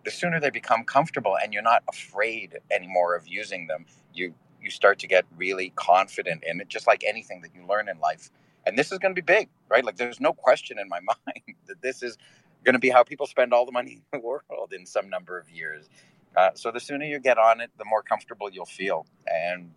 the 0.05 0.11
sooner 0.11 0.39
they 0.39 0.51
become 0.51 0.83
comfortable, 0.85 1.37
and 1.43 1.53
you're 1.53 1.63
not 1.63 1.83
afraid 1.89 2.59
anymore 2.71 3.15
of 3.15 3.27
using 3.27 3.67
them. 3.67 3.85
You 4.13 4.33
you 4.63 4.71
start 4.71 4.99
to 4.99 5.07
get 5.07 5.25
really 5.35 5.71
confident 5.75 6.43
in 6.45 6.61
it, 6.61 6.69
just 6.69 6.87
like 6.87 7.03
anything 7.05 7.41
that 7.41 7.51
you 7.55 7.65
learn 7.67 7.89
in 7.89 7.99
life. 7.99 8.29
And 8.65 8.77
this 8.77 8.91
is 8.91 8.99
going 8.99 9.13
to 9.13 9.21
be 9.21 9.25
big, 9.25 9.49
right? 9.69 9.83
Like 9.83 9.97
there's 9.97 10.19
no 10.19 10.33
question 10.33 10.79
in 10.79 10.87
my 10.89 10.99
mind 11.25 11.57
that 11.67 11.81
this 11.81 12.01
is 12.01 12.17
going 12.63 12.73
to 12.73 12.79
be 12.79 12.89
how 12.89 13.03
people 13.03 13.27
spend 13.27 13.53
all 13.53 13.65
the 13.65 13.71
money 13.71 14.01
in 14.13 14.19
the 14.19 14.19
world 14.19 14.73
in 14.77 14.85
some 14.85 15.09
number 15.09 15.37
of 15.37 15.49
years. 15.49 15.89
Uh, 16.35 16.49
so 16.55 16.71
the 16.71 16.79
sooner 16.79 17.05
you 17.05 17.19
get 17.19 17.37
on 17.37 17.61
it, 17.61 17.69
the 17.77 17.85
more 17.85 18.01
comfortable 18.01 18.49
you'll 18.49 18.65
feel, 18.65 19.05
and 19.27 19.71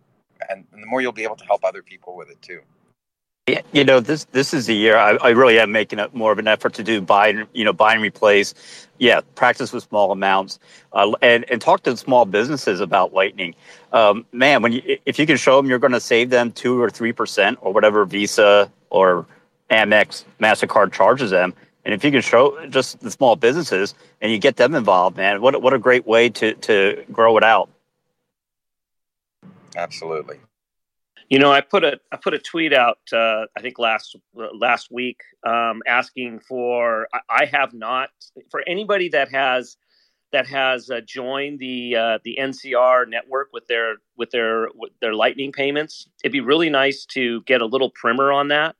and, 0.49 0.65
and 0.71 0.83
the 0.83 0.87
more 0.87 1.01
you'll 1.01 1.11
be 1.11 1.23
able 1.23 1.35
to 1.35 1.45
help 1.45 1.63
other 1.63 1.81
people 1.81 2.15
with 2.15 2.29
it 2.29 2.41
too. 2.41 2.61
You 3.71 3.85
know, 3.85 4.01
this 4.01 4.25
this 4.25 4.53
is 4.53 4.65
the 4.65 4.75
year 4.75 4.97
I, 4.97 5.15
I 5.15 5.29
really 5.29 5.57
am 5.57 5.71
making 5.71 5.99
a, 5.99 6.09
more 6.11 6.33
of 6.33 6.39
an 6.39 6.49
effort 6.49 6.73
to 6.73 6.83
do 6.83 6.99
buy 6.99 7.29
and 7.29 7.47
you 7.53 7.63
know 7.63 7.71
buy 7.71 7.93
and 7.93 8.01
replace. 8.01 8.53
Yeah, 8.97 9.21
practice 9.35 9.71
with 9.71 9.83
small 9.83 10.11
amounts, 10.11 10.59
uh, 10.91 11.13
and 11.21 11.49
and 11.49 11.61
talk 11.61 11.83
to 11.83 11.95
small 11.95 12.25
businesses 12.25 12.81
about 12.81 13.13
Lightning. 13.13 13.55
Um, 13.93 14.25
man, 14.33 14.61
when 14.61 14.73
you 14.73 14.97
if 15.05 15.17
you 15.17 15.25
can 15.25 15.37
show 15.37 15.55
them 15.55 15.69
you're 15.69 15.79
going 15.79 15.93
to 15.93 16.01
save 16.01 16.29
them 16.29 16.51
two 16.51 16.81
or 16.81 16.89
three 16.89 17.13
percent 17.13 17.57
or 17.61 17.71
whatever 17.71 18.03
Visa 18.03 18.69
or 18.89 19.25
Amex 19.71 20.25
Mastercard 20.41 20.91
charges 20.91 21.31
them, 21.31 21.53
and 21.85 21.93
if 21.93 22.03
you 22.03 22.11
can 22.11 22.21
show 22.21 22.65
just 22.67 22.99
the 22.99 23.11
small 23.11 23.37
businesses 23.37 23.95
and 24.19 24.29
you 24.29 24.39
get 24.39 24.57
them 24.57 24.75
involved, 24.75 25.15
man, 25.15 25.39
what 25.39 25.61
what 25.61 25.73
a 25.73 25.79
great 25.79 26.05
way 26.05 26.27
to 26.27 26.53
to 26.53 27.01
grow 27.13 27.37
it 27.37 27.45
out. 27.45 27.69
Absolutely. 29.77 30.39
You 31.29 31.39
know, 31.39 31.51
I 31.51 31.61
put 31.61 31.83
a 31.83 31.99
I 32.11 32.17
put 32.17 32.33
a 32.33 32.39
tweet 32.39 32.73
out 32.73 32.99
uh, 33.11 33.45
I 33.57 33.61
think 33.61 33.79
last 33.79 34.15
last 34.33 34.89
week 34.91 35.19
um, 35.45 35.81
asking 35.85 36.39
for 36.39 37.07
I, 37.13 37.19
I 37.43 37.45
have 37.45 37.73
not 37.73 38.09
for 38.49 38.63
anybody 38.65 39.09
that 39.09 39.29
has 39.31 39.75
that 40.31 40.47
has 40.47 40.89
uh, 40.89 41.01
joined 41.05 41.59
the 41.59 41.95
uh, 41.95 42.19
the 42.23 42.37
NCR 42.39 43.09
network 43.09 43.49
with 43.51 43.67
their 43.67 43.95
with 44.17 44.31
their 44.31 44.69
with 44.73 44.91
their 45.01 45.13
Lightning 45.13 45.51
payments. 45.51 46.07
It'd 46.23 46.31
be 46.31 46.41
really 46.41 46.69
nice 46.69 47.05
to 47.07 47.41
get 47.41 47.61
a 47.61 47.65
little 47.65 47.89
primer 47.89 48.31
on 48.31 48.47
that, 48.49 48.75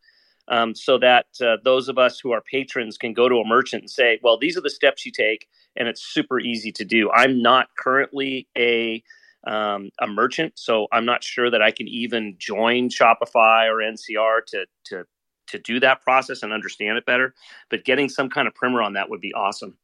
um, 0.47 0.73
so 0.73 0.97
that 0.99 1.25
uh, 1.41 1.57
those 1.65 1.89
of 1.89 1.97
us 1.97 2.19
who 2.19 2.31
are 2.31 2.41
patrons 2.41 2.97
can 2.97 3.13
go 3.13 3.27
to 3.27 3.35
a 3.35 3.45
merchant 3.45 3.83
and 3.83 3.89
say, 3.89 4.19
"Well, 4.23 4.37
these 4.37 4.57
are 4.57 4.61
the 4.61 4.69
steps 4.69 5.05
you 5.05 5.11
take, 5.11 5.47
and 5.75 5.87
it's 5.87 6.01
super 6.01 6.39
easy 6.39 6.71
to 6.73 6.85
do." 6.85 7.09
I'm 7.11 7.41
not 7.41 7.67
currently 7.77 8.47
a 8.57 9.03
um, 9.47 9.89
a 9.99 10.07
merchant, 10.07 10.53
so 10.55 10.87
I'm 10.91 11.05
not 11.05 11.23
sure 11.23 11.49
that 11.49 11.61
I 11.61 11.71
can 11.71 11.87
even 11.87 12.35
join 12.37 12.89
Shopify 12.89 13.67
or 13.71 13.77
NCR 13.77 14.45
to 14.47 14.65
to 14.85 15.05
to 15.47 15.59
do 15.59 15.79
that 15.79 16.01
process 16.01 16.43
and 16.43 16.51
understand 16.51 16.97
it 16.97 17.05
better. 17.05 17.33
But 17.69 17.85
getting 17.85 18.09
some 18.09 18.29
kind 18.29 18.47
of 18.47 18.53
primer 18.53 18.81
on 18.81 18.93
that 18.93 19.09
would 19.09 19.21
be 19.21 19.33
awesome. 19.33 19.77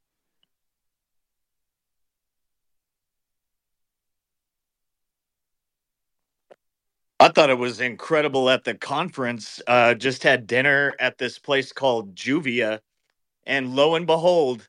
I 7.19 7.29
thought 7.29 7.49
it 7.49 7.57
was 7.57 7.79
incredible 7.79 8.49
at 8.49 8.65
the 8.65 8.73
conference. 8.73 9.61
Uh, 9.65 9.93
just 9.93 10.23
had 10.23 10.45
dinner 10.45 10.93
at 10.99 11.17
this 11.17 11.39
place 11.39 11.71
called 11.71 12.15
Juvia, 12.15 12.81
and 13.45 13.73
lo 13.73 13.95
and 13.95 14.05
behold, 14.05 14.67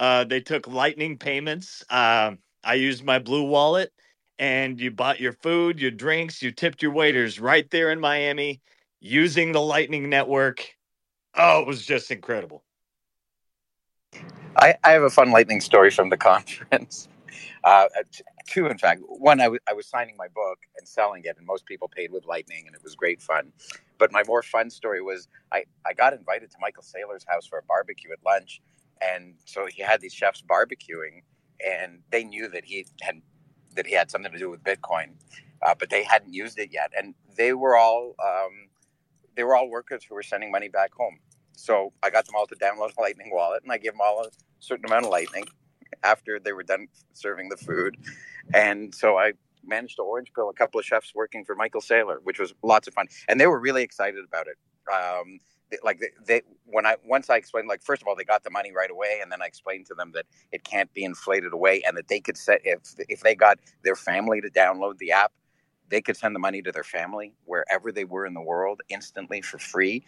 uh, 0.00 0.24
they 0.24 0.40
took 0.40 0.66
Lightning 0.66 1.16
payments. 1.16 1.84
Uh, 1.88 2.32
I 2.64 2.74
used 2.74 3.04
my 3.04 3.20
Blue 3.20 3.44
Wallet, 3.44 3.92
and 4.38 4.80
you 4.80 4.90
bought 4.90 5.20
your 5.20 5.32
food, 5.32 5.80
your 5.80 5.90
drinks, 5.90 6.42
you 6.42 6.50
tipped 6.50 6.82
your 6.82 6.92
waiters 6.92 7.40
right 7.40 7.68
there 7.70 7.90
in 7.90 8.00
Miami 8.00 8.60
using 9.00 9.52
the 9.52 9.60
Lightning 9.60 10.08
Network. 10.08 10.66
Oh, 11.34 11.60
it 11.60 11.66
was 11.66 11.84
just 11.84 12.10
incredible. 12.10 12.62
I, 14.56 14.74
I 14.84 14.92
have 14.92 15.02
a 15.02 15.10
fun 15.10 15.30
lightning 15.30 15.60
story 15.60 15.90
from 15.90 16.10
the 16.10 16.16
conference. 16.18 17.08
Uh, 17.64 17.86
two, 18.46 18.66
in 18.66 18.78
fact. 18.78 19.02
One, 19.06 19.40
I, 19.40 19.44
w- 19.44 19.60
I 19.68 19.72
was 19.72 19.86
signing 19.86 20.16
my 20.16 20.28
book 20.28 20.58
and 20.76 20.86
selling 20.86 21.22
it, 21.24 21.36
and 21.38 21.46
most 21.46 21.64
people 21.64 21.88
paid 21.88 22.10
with 22.12 22.26
Lightning, 22.26 22.64
and 22.66 22.74
it 22.74 22.82
was 22.82 22.94
great 22.94 23.22
fun. 23.22 23.52
But 23.98 24.12
my 24.12 24.22
more 24.26 24.42
fun 24.42 24.68
story 24.68 25.00
was 25.00 25.28
I, 25.52 25.64
I 25.86 25.92
got 25.92 26.12
invited 26.12 26.50
to 26.50 26.56
Michael 26.60 26.82
Saylor's 26.82 27.24
house 27.26 27.46
for 27.46 27.58
a 27.58 27.62
barbecue 27.62 28.10
at 28.12 28.18
lunch. 28.24 28.60
And 29.00 29.34
so 29.44 29.66
he 29.66 29.82
had 29.82 30.00
these 30.00 30.12
chefs 30.12 30.42
barbecuing, 30.42 31.22
and 31.64 32.00
they 32.10 32.24
knew 32.24 32.48
that 32.48 32.64
he 32.64 32.86
had 33.00 33.22
that 33.76 33.86
he 33.86 33.94
had 33.94 34.10
something 34.10 34.32
to 34.32 34.38
do 34.38 34.50
with 34.50 34.62
Bitcoin, 34.62 35.10
uh, 35.62 35.74
but 35.78 35.90
they 35.90 36.04
hadn't 36.04 36.32
used 36.32 36.58
it 36.58 36.70
yet. 36.72 36.92
And 36.96 37.14
they 37.36 37.52
were 37.52 37.76
all 37.76 38.14
um, 38.24 38.68
they 39.36 39.44
were 39.44 39.56
all 39.56 39.68
workers 39.68 40.04
who 40.04 40.14
were 40.14 40.22
sending 40.22 40.50
money 40.50 40.68
back 40.68 40.92
home. 40.94 41.18
So 41.56 41.92
I 42.02 42.10
got 42.10 42.26
them 42.26 42.34
all 42.36 42.46
to 42.46 42.54
download 42.56 42.96
a 42.96 43.00
Lightning 43.00 43.30
wallet, 43.32 43.62
and 43.62 43.72
I 43.72 43.78
gave 43.78 43.92
them 43.92 44.00
all 44.02 44.24
a 44.24 44.30
certain 44.60 44.86
amount 44.86 45.04
of 45.04 45.10
Lightning 45.10 45.44
after 46.02 46.38
they 46.38 46.52
were 46.52 46.62
done 46.62 46.88
serving 47.12 47.48
the 47.48 47.56
food. 47.56 47.96
And 48.54 48.94
so 48.94 49.18
I 49.18 49.32
managed 49.64 49.96
to 49.96 50.02
orange 50.02 50.32
pill 50.34 50.48
a 50.48 50.54
couple 50.54 50.80
of 50.80 50.86
chefs 50.86 51.14
working 51.14 51.44
for 51.44 51.54
Michael 51.54 51.80
Saylor, 51.80 52.16
which 52.22 52.38
was 52.38 52.54
lots 52.62 52.88
of 52.88 52.94
fun, 52.94 53.06
and 53.28 53.40
they 53.40 53.46
were 53.46 53.60
really 53.60 53.82
excited 53.82 54.24
about 54.26 54.46
it. 54.46 54.56
Um, 54.92 55.40
like 55.84 56.00
they, 56.00 56.10
they, 56.26 56.42
when 56.66 56.86
I 56.86 56.96
once 57.06 57.30
I 57.30 57.36
explained 57.36 57.68
like 57.68 57.82
first 57.82 58.02
of 58.02 58.08
all 58.08 58.16
they 58.16 58.24
got 58.24 58.44
the 58.44 58.50
money 58.50 58.72
right 58.72 58.90
away 58.90 59.20
and 59.22 59.32
then 59.32 59.42
I 59.42 59.46
explained 59.46 59.86
to 59.86 59.94
them 59.94 60.12
that 60.14 60.26
it 60.52 60.64
can't 60.64 60.92
be 60.94 61.04
inflated 61.04 61.52
away 61.52 61.82
and 61.86 61.96
that 61.96 62.08
they 62.08 62.20
could 62.20 62.36
set 62.38 62.60
if 62.64 62.80
if 63.08 63.20
they 63.20 63.34
got 63.34 63.58
their 63.84 63.96
family 63.96 64.40
to 64.40 64.50
download 64.50 64.98
the 64.98 65.12
app 65.12 65.32
they 65.90 66.00
could 66.00 66.16
send 66.16 66.34
the 66.34 66.40
money 66.40 66.62
to 66.62 66.72
their 66.72 66.84
family 66.84 67.34
wherever 67.44 67.92
they 67.92 68.04
were 68.04 68.26
in 68.26 68.34
the 68.34 68.40
world 68.40 68.80
instantly 68.88 69.42
for 69.42 69.58
free. 69.58 70.04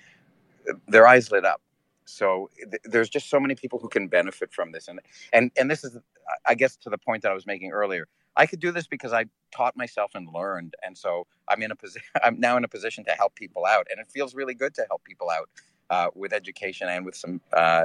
Their 0.89 1.07
eyes 1.07 1.31
lit 1.33 1.45
up. 1.45 1.63
So 2.07 2.51
th- 2.59 2.83
there's 2.85 3.09
just 3.11 3.31
so 3.31 3.41
many 3.41 3.55
people 3.55 3.79
who 3.79 3.89
can 3.89 4.09
benefit 4.09 4.53
from 4.53 4.73
this 4.73 4.89
and 4.89 5.01
and 5.33 5.51
and 5.57 5.71
this 5.71 5.85
is 5.85 5.99
i 6.47 6.55
guess 6.55 6.77
to 6.77 6.91
the 6.91 6.99
point 6.99 7.23
that 7.23 7.31
i 7.33 7.35
was 7.35 7.47
making 7.47 7.73
earlier 7.73 8.09
i 8.37 8.47
could 8.47 8.61
do 8.61 8.73
this 8.73 8.87
because 8.87 9.13
i 9.13 9.25
taught 9.53 9.77
myself 9.77 10.13
and 10.15 10.29
learned 10.35 10.75
and 10.85 10.97
so 10.97 11.27
i'm 11.49 11.63
in 11.63 11.71
a 11.71 11.77
position 11.77 12.09
i'm 12.25 12.41
now 12.41 12.57
in 12.57 12.65
a 12.65 12.69
position 12.69 13.05
to 13.05 13.13
help 13.13 13.35
people 13.35 13.67
out 13.67 13.87
and 13.91 14.01
it 14.01 14.09
feels 14.11 14.35
really 14.35 14.55
good 14.55 14.75
to 14.75 14.85
help 14.89 15.05
people 15.05 15.31
out 15.31 15.49
uh, 15.91 16.09
with 16.15 16.33
education 16.33 16.89
and 16.89 17.05
with 17.05 17.15
some 17.17 17.41
uh, 17.53 17.85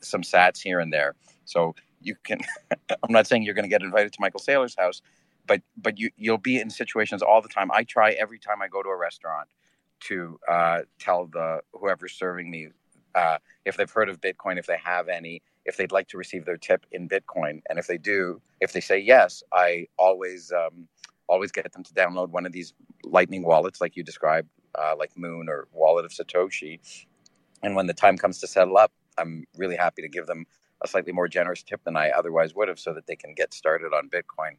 some 0.00 0.22
sats 0.22 0.62
here 0.62 0.80
and 0.80 0.92
there. 0.92 1.14
So 1.44 1.74
you 2.00 2.16
can 2.24 2.40
i'm 2.90 3.12
not 3.12 3.26
saying 3.26 3.42
you're 3.44 3.54
going 3.54 3.64
to 3.64 3.70
get 3.70 3.82
invited 3.82 4.12
to 4.12 4.20
michael 4.20 4.40
saylor's 4.40 4.76
house 4.76 5.00
but 5.46 5.62
but 5.76 5.98
you 5.98 6.10
you'll 6.16 6.38
be 6.38 6.60
in 6.60 6.70
situations 6.70 7.22
all 7.22 7.42
the 7.42 7.48
time. 7.48 7.70
I 7.72 7.84
try 7.84 8.12
every 8.12 8.38
time 8.38 8.62
i 8.62 8.68
go 8.68 8.82
to 8.82 8.88
a 8.88 8.96
restaurant 8.96 9.48
to 10.00 10.38
uh, 10.48 10.80
tell 10.98 11.26
the 11.26 11.60
whoever's 11.72 12.12
serving 12.12 12.50
me 12.50 12.68
uh, 13.14 13.38
if 13.64 13.76
they've 13.76 13.90
heard 13.90 14.08
of 14.08 14.20
Bitcoin, 14.20 14.58
if 14.58 14.66
they 14.66 14.78
have 14.82 15.08
any, 15.08 15.42
if 15.64 15.76
they'd 15.76 15.92
like 15.92 16.08
to 16.08 16.18
receive 16.18 16.44
their 16.44 16.56
tip 16.56 16.86
in 16.92 17.08
Bitcoin, 17.08 17.62
and 17.68 17.78
if 17.78 17.86
they 17.86 17.98
do, 17.98 18.40
if 18.60 18.72
they 18.72 18.80
say 18.80 18.98
yes, 18.98 19.42
I 19.52 19.86
always 19.98 20.52
um, 20.52 20.88
always 21.28 21.52
get 21.52 21.72
them 21.72 21.82
to 21.84 21.94
download 21.94 22.30
one 22.30 22.46
of 22.46 22.52
these 22.52 22.74
Lightning 23.04 23.42
wallets, 23.44 23.80
like 23.80 23.96
you 23.96 24.02
described, 24.02 24.48
uh, 24.74 24.94
like 24.98 25.14
Muun 25.14 25.48
or 25.48 25.68
Wallet 25.72 26.04
of 26.04 26.12
Satoshi. 26.12 26.80
And 27.62 27.74
when 27.76 27.86
the 27.86 27.94
time 27.94 28.18
comes 28.18 28.40
to 28.40 28.46
settle 28.46 28.76
up, 28.76 28.92
I'm 29.16 29.46
really 29.56 29.76
happy 29.76 30.02
to 30.02 30.08
give 30.08 30.26
them 30.26 30.46
a 30.82 30.88
slightly 30.88 31.12
more 31.12 31.28
generous 31.28 31.62
tip 31.62 31.82
than 31.84 31.96
I 31.96 32.10
otherwise 32.10 32.54
would 32.54 32.68
have, 32.68 32.78
so 32.78 32.92
that 32.94 33.06
they 33.06 33.16
can 33.16 33.34
get 33.34 33.54
started 33.54 33.92
on 33.94 34.10
Bitcoin. 34.10 34.56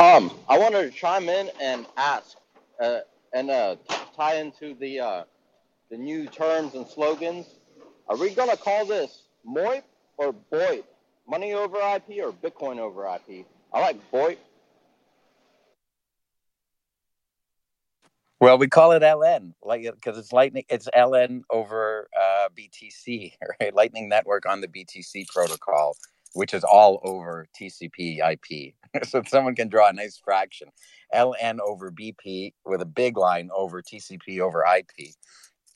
Um, 0.00 0.32
I 0.48 0.58
wanted 0.58 0.90
to 0.90 0.90
chime 0.90 1.28
in 1.28 1.50
and 1.62 1.86
ask, 1.96 2.36
uh, 2.80 3.00
and 3.32 3.50
uh, 3.50 3.76
tie 4.16 4.36
into 4.36 4.74
the 4.74 5.00
uh, 5.00 5.24
the 5.90 5.96
new 5.96 6.26
terms 6.26 6.74
and 6.74 6.86
slogans. 6.86 7.46
Are 8.08 8.16
we 8.16 8.34
gonna 8.34 8.56
call 8.56 8.84
this 8.84 9.22
MOIP 9.46 9.82
or 10.18 10.34
BOIP? 10.52 10.84
Money 11.26 11.54
over 11.54 11.78
IP 11.78 12.22
or 12.22 12.32
Bitcoin 12.32 12.78
over 12.78 13.06
IP? 13.06 13.46
I 13.72 13.80
like 13.80 14.10
BOIP. 14.12 14.36
Well, 18.40 18.58
we 18.58 18.68
call 18.68 18.92
it 18.92 19.02
LN, 19.02 19.54
like 19.62 19.84
because 19.84 20.18
it's 20.18 20.32
lightning. 20.32 20.64
It's 20.68 20.86
LN 20.94 21.44
over 21.48 22.08
uh, 22.14 22.48
BTC, 22.54 23.32
right? 23.60 23.74
Lightning 23.74 24.10
Network 24.10 24.44
on 24.44 24.60
the 24.60 24.68
BTC 24.68 25.28
protocol, 25.28 25.96
which 26.34 26.52
is 26.52 26.62
all 26.62 27.00
over 27.04 27.46
TCP 27.58 28.18
IP. 28.18 28.74
so 29.08 29.22
someone 29.26 29.54
can 29.54 29.68
draw 29.68 29.88
a 29.88 29.94
nice 29.94 30.20
fraction, 30.22 30.68
LN 31.14 31.58
over 31.60 31.90
BP 31.90 32.52
with 32.66 32.82
a 32.82 32.86
big 32.86 33.16
line 33.16 33.48
over 33.56 33.80
TCP 33.80 34.40
over 34.40 34.62
IP, 34.62 35.14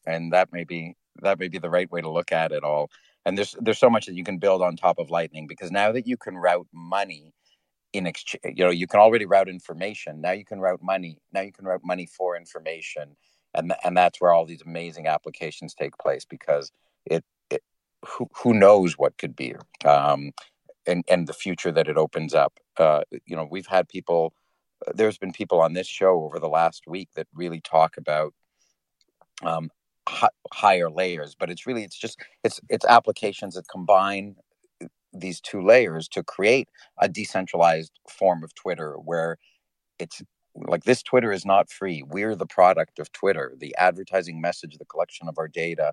and 0.07 0.31
that 0.35 0.53
may 0.53 0.65
be 0.65 0.95
that 1.23 1.39
may 1.39 1.49
be 1.49 1.59
the 1.59 1.71
right 1.71 1.91
way 1.91 2.01
to 2.01 2.11
look 2.11 2.33
at 2.33 2.53
it 2.53 2.65
all. 2.65 2.91
And 3.25 3.37
there's 3.37 3.55
there's 3.61 3.79
so 3.79 3.91
much 3.91 4.07
that 4.07 4.15
you 4.15 4.25
can 4.25 4.39
build 4.39 4.63
on 4.63 4.77
top 4.77 4.99
of 4.99 5.11
Lightning 5.11 5.47
because 5.47 5.71
now 5.71 5.93
that 5.93 6.07
you 6.07 6.17
can 6.17 6.37
route 6.37 6.69
money 6.73 7.35
in 7.93 8.07
exchange 8.07 8.57
you 8.57 8.65
know 8.65 8.71
you 8.71 8.87
can 8.87 9.01
already 9.01 9.27
route 9.27 9.49
information. 9.49 10.21
Now 10.21 10.33
you 10.33 10.45
can 10.45 10.61
route 10.61 10.83
money 10.83 11.19
now 11.33 11.41
you 11.43 11.53
can 11.53 11.65
route 11.65 11.85
money 11.85 12.07
for 12.07 12.37
information. 12.37 13.17
And 13.55 13.75
and 13.85 13.97
that's 13.97 14.21
where 14.21 14.33
all 14.33 14.47
these 14.47 14.63
amazing 14.63 15.07
applications 15.07 15.75
take 15.75 15.97
place 15.99 16.25
because 16.25 16.71
it, 17.07 17.25
it 17.51 17.63
who, 18.07 18.29
who 18.43 18.55
knows 18.55 18.95
what 18.95 19.19
could 19.19 19.35
be 19.35 19.55
um 19.85 20.33
and 20.87 21.05
and 21.09 21.27
the 21.27 21.33
future 21.33 21.73
that 21.73 21.89
it 21.89 21.97
opens 21.97 22.35
up. 22.35 22.59
Uh 22.77 23.03
you 23.27 23.37
know 23.37 23.49
we've 23.51 23.67
had 23.67 23.89
people 23.89 24.33
there's 24.95 25.19
been 25.19 25.33
people 25.33 25.61
on 25.61 25.73
this 25.73 25.89
show 25.89 26.23
over 26.23 26.39
the 26.39 26.49
last 26.49 26.85
week 26.87 27.09
that 27.17 27.27
really 27.35 27.61
talk 27.61 27.97
about 27.97 28.33
um 29.43 29.71
hi, 30.09 30.29
higher 30.53 30.91
layers 30.91 31.35
but 31.39 31.51
it's 31.51 31.67
really 31.67 31.85
it's 31.85 31.99
just 31.99 32.19
it's 32.45 32.61
it's 32.69 32.85
applications 32.87 33.55
that 33.55 33.69
combine 33.69 34.35
these 35.13 35.41
two 35.41 35.63
layers 35.63 36.09
to 36.09 36.23
create 36.23 36.69
a 36.99 37.09
decentralized 37.09 37.93
form 38.09 38.43
of 38.45 38.55
Twitter 38.55 38.95
where 38.95 39.39
it's 39.99 40.23
like 40.55 40.85
this 40.85 41.03
Twitter 41.03 41.33
is 41.33 41.47
not 41.47 41.71
free. 41.71 42.03
We're 42.03 42.35
the 42.35 42.47
product 42.47 42.99
of 42.99 43.13
Twitter, 43.13 43.55
the 43.57 43.75
advertising 43.79 44.41
message, 44.41 44.77
the 44.77 44.85
collection 44.85 45.29
of 45.29 45.39
our 45.39 45.49
data, 45.49 45.93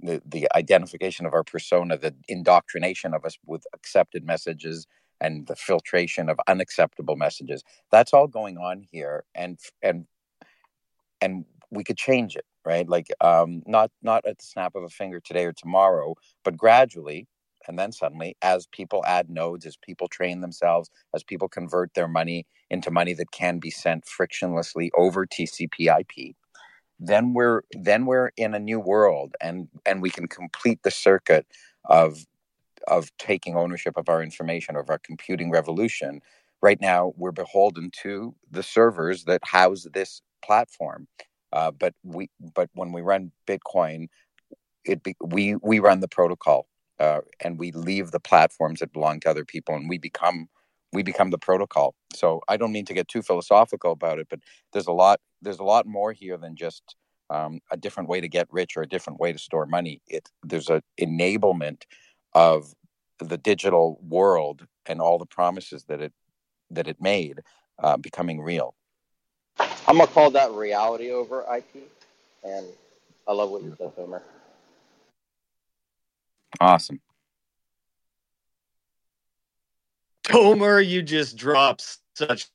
the, 0.00 0.22
the 0.24 0.48
identification 0.54 1.26
of 1.26 1.34
our 1.34 1.44
persona, 1.44 1.98
the 1.98 2.14
indoctrination 2.28 3.14
of 3.14 3.24
us 3.24 3.36
with 3.46 3.64
accepted 3.74 4.24
messages 4.24 4.86
and 5.20 5.46
the 5.46 5.56
filtration 5.56 6.30
of 6.30 6.40
unacceptable 6.46 7.16
messages. 7.16 7.62
That's 7.90 8.14
all 8.14 8.26
going 8.26 8.56
on 8.56 8.86
here. 8.90 9.24
And 9.34 9.58
and 9.82 10.06
and 11.20 11.44
we 11.70 11.84
could 11.84 11.96
change 11.96 12.36
it, 12.36 12.44
right? 12.64 12.88
Like 12.88 13.08
um 13.20 13.62
not 13.66 13.90
not 14.02 14.26
at 14.26 14.38
the 14.38 14.44
snap 14.44 14.74
of 14.74 14.82
a 14.82 14.88
finger 14.88 15.20
today 15.20 15.44
or 15.44 15.52
tomorrow, 15.52 16.14
but 16.44 16.56
gradually 16.56 17.26
and 17.68 17.78
then 17.78 17.92
suddenly 17.92 18.36
as 18.42 18.66
people 18.72 19.04
add 19.06 19.28
nodes 19.28 19.66
as 19.66 19.76
people 19.76 20.08
train 20.08 20.40
themselves 20.40 20.90
as 21.14 21.22
people 21.22 21.48
convert 21.48 21.92
their 21.94 22.08
money 22.08 22.46
into 22.70 22.90
money 22.90 23.12
that 23.12 23.30
can 23.32 23.58
be 23.58 23.70
sent 23.70 24.04
frictionlessly 24.06 24.88
over 24.96 25.26
tcp 25.26 26.00
ip 26.00 26.34
then 26.98 27.34
we're 27.34 27.62
then 27.72 28.06
we're 28.06 28.30
in 28.36 28.54
a 28.54 28.58
new 28.58 28.80
world 28.80 29.34
and 29.42 29.68
and 29.84 30.00
we 30.02 30.10
can 30.10 30.26
complete 30.26 30.82
the 30.82 30.90
circuit 30.90 31.46
of 31.86 32.26
of 32.88 33.10
taking 33.18 33.56
ownership 33.56 33.96
of 33.96 34.08
our 34.08 34.22
information 34.22 34.74
of 34.74 34.88
our 34.88 34.98
computing 34.98 35.50
revolution 35.50 36.20
right 36.62 36.80
now 36.80 37.12
we're 37.16 37.30
beholden 37.30 37.90
to 38.02 38.34
the 38.50 38.62
servers 38.62 39.24
that 39.24 39.42
house 39.44 39.86
this 39.92 40.22
platform. 40.42 41.06
Uh, 41.52 41.70
but 41.70 41.94
we 42.04 42.30
but 42.54 42.70
when 42.74 42.92
we 42.92 43.00
run 43.02 43.32
Bitcoin, 43.46 44.08
it 44.84 45.02
be, 45.02 45.16
we 45.20 45.56
we 45.56 45.78
run 45.78 46.00
the 46.00 46.08
protocol 46.08 46.66
uh, 46.98 47.20
and 47.40 47.58
we 47.58 47.72
leave 47.72 48.10
the 48.10 48.20
platforms 48.20 48.80
that 48.80 48.92
belong 48.92 49.20
to 49.20 49.30
other 49.30 49.44
people, 49.44 49.74
and 49.74 49.88
we 49.88 49.98
become 49.98 50.48
we 50.92 51.02
become 51.02 51.30
the 51.30 51.38
protocol. 51.38 51.94
So 52.14 52.40
I 52.48 52.56
don't 52.56 52.72
mean 52.72 52.84
to 52.86 52.94
get 52.94 53.08
too 53.08 53.22
philosophical 53.22 53.92
about 53.92 54.18
it, 54.18 54.28
but 54.28 54.40
there's 54.72 54.86
a 54.86 54.92
lot 54.92 55.20
there's 55.42 55.58
a 55.60 55.64
lot 55.64 55.86
more 55.86 56.12
here 56.12 56.36
than 56.36 56.56
just 56.56 56.96
um, 57.30 57.60
a 57.70 57.76
different 57.76 58.08
way 58.08 58.20
to 58.20 58.28
get 58.28 58.48
rich 58.50 58.76
or 58.76 58.82
a 58.82 58.88
different 58.88 59.20
way 59.20 59.32
to 59.32 59.38
store 59.38 59.66
money. 59.66 60.02
It 60.06 60.28
there's 60.42 60.68
an 60.68 60.82
enablement 61.00 61.82
of 62.34 62.74
the 63.18 63.38
digital 63.38 63.98
world 64.02 64.66
and 64.86 65.00
all 65.00 65.18
the 65.18 65.26
promises 65.26 65.84
that 65.84 66.00
it 66.00 66.12
that 66.70 66.88
it 66.88 67.00
made 67.00 67.40
uh, 67.82 67.96
becoming 67.96 68.40
real. 68.40 68.74
I'm 69.58 69.98
gonna 69.98 70.06
call 70.06 70.30
that 70.30 70.52
reality 70.52 71.10
over 71.10 71.44
IP, 71.54 71.88
and 72.44 72.66
I 73.26 73.32
love 73.32 73.50
what 73.50 73.62
you 73.62 73.74
said, 73.76 73.92
Homer. 73.96 74.22
Awesome. 76.60 77.00
Tomer, 80.24 80.86
you 80.86 81.02
just 81.02 81.36
dropped 81.36 81.98
such 82.14 82.48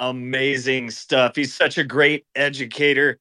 amazing 0.00 0.90
stuff. 0.90 1.36
He's 1.36 1.54
such 1.54 1.78
a 1.78 1.84
great 1.84 2.26
educator, 2.34 3.18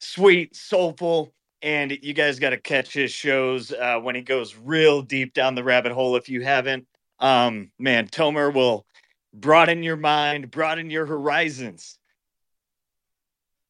sweet, 0.00 0.54
soulful, 0.54 1.32
and 1.62 1.96
you 2.02 2.12
guys 2.12 2.38
got 2.38 2.50
to 2.50 2.58
catch 2.58 2.92
his 2.92 3.10
shows 3.10 3.72
uh, 3.72 3.98
when 4.00 4.14
he 4.14 4.22
goes 4.22 4.56
real 4.56 5.02
deep 5.02 5.32
down 5.32 5.54
the 5.54 5.64
rabbit 5.64 5.92
hole. 5.92 6.16
If 6.16 6.28
you 6.28 6.42
haven't, 6.42 6.86
um, 7.20 7.70
man, 7.78 8.08
Tomer 8.08 8.52
will 8.52 8.86
broaden 9.32 9.82
your 9.82 9.96
mind, 9.96 10.50
broaden 10.50 10.90
your 10.90 11.06
horizons. 11.06 11.98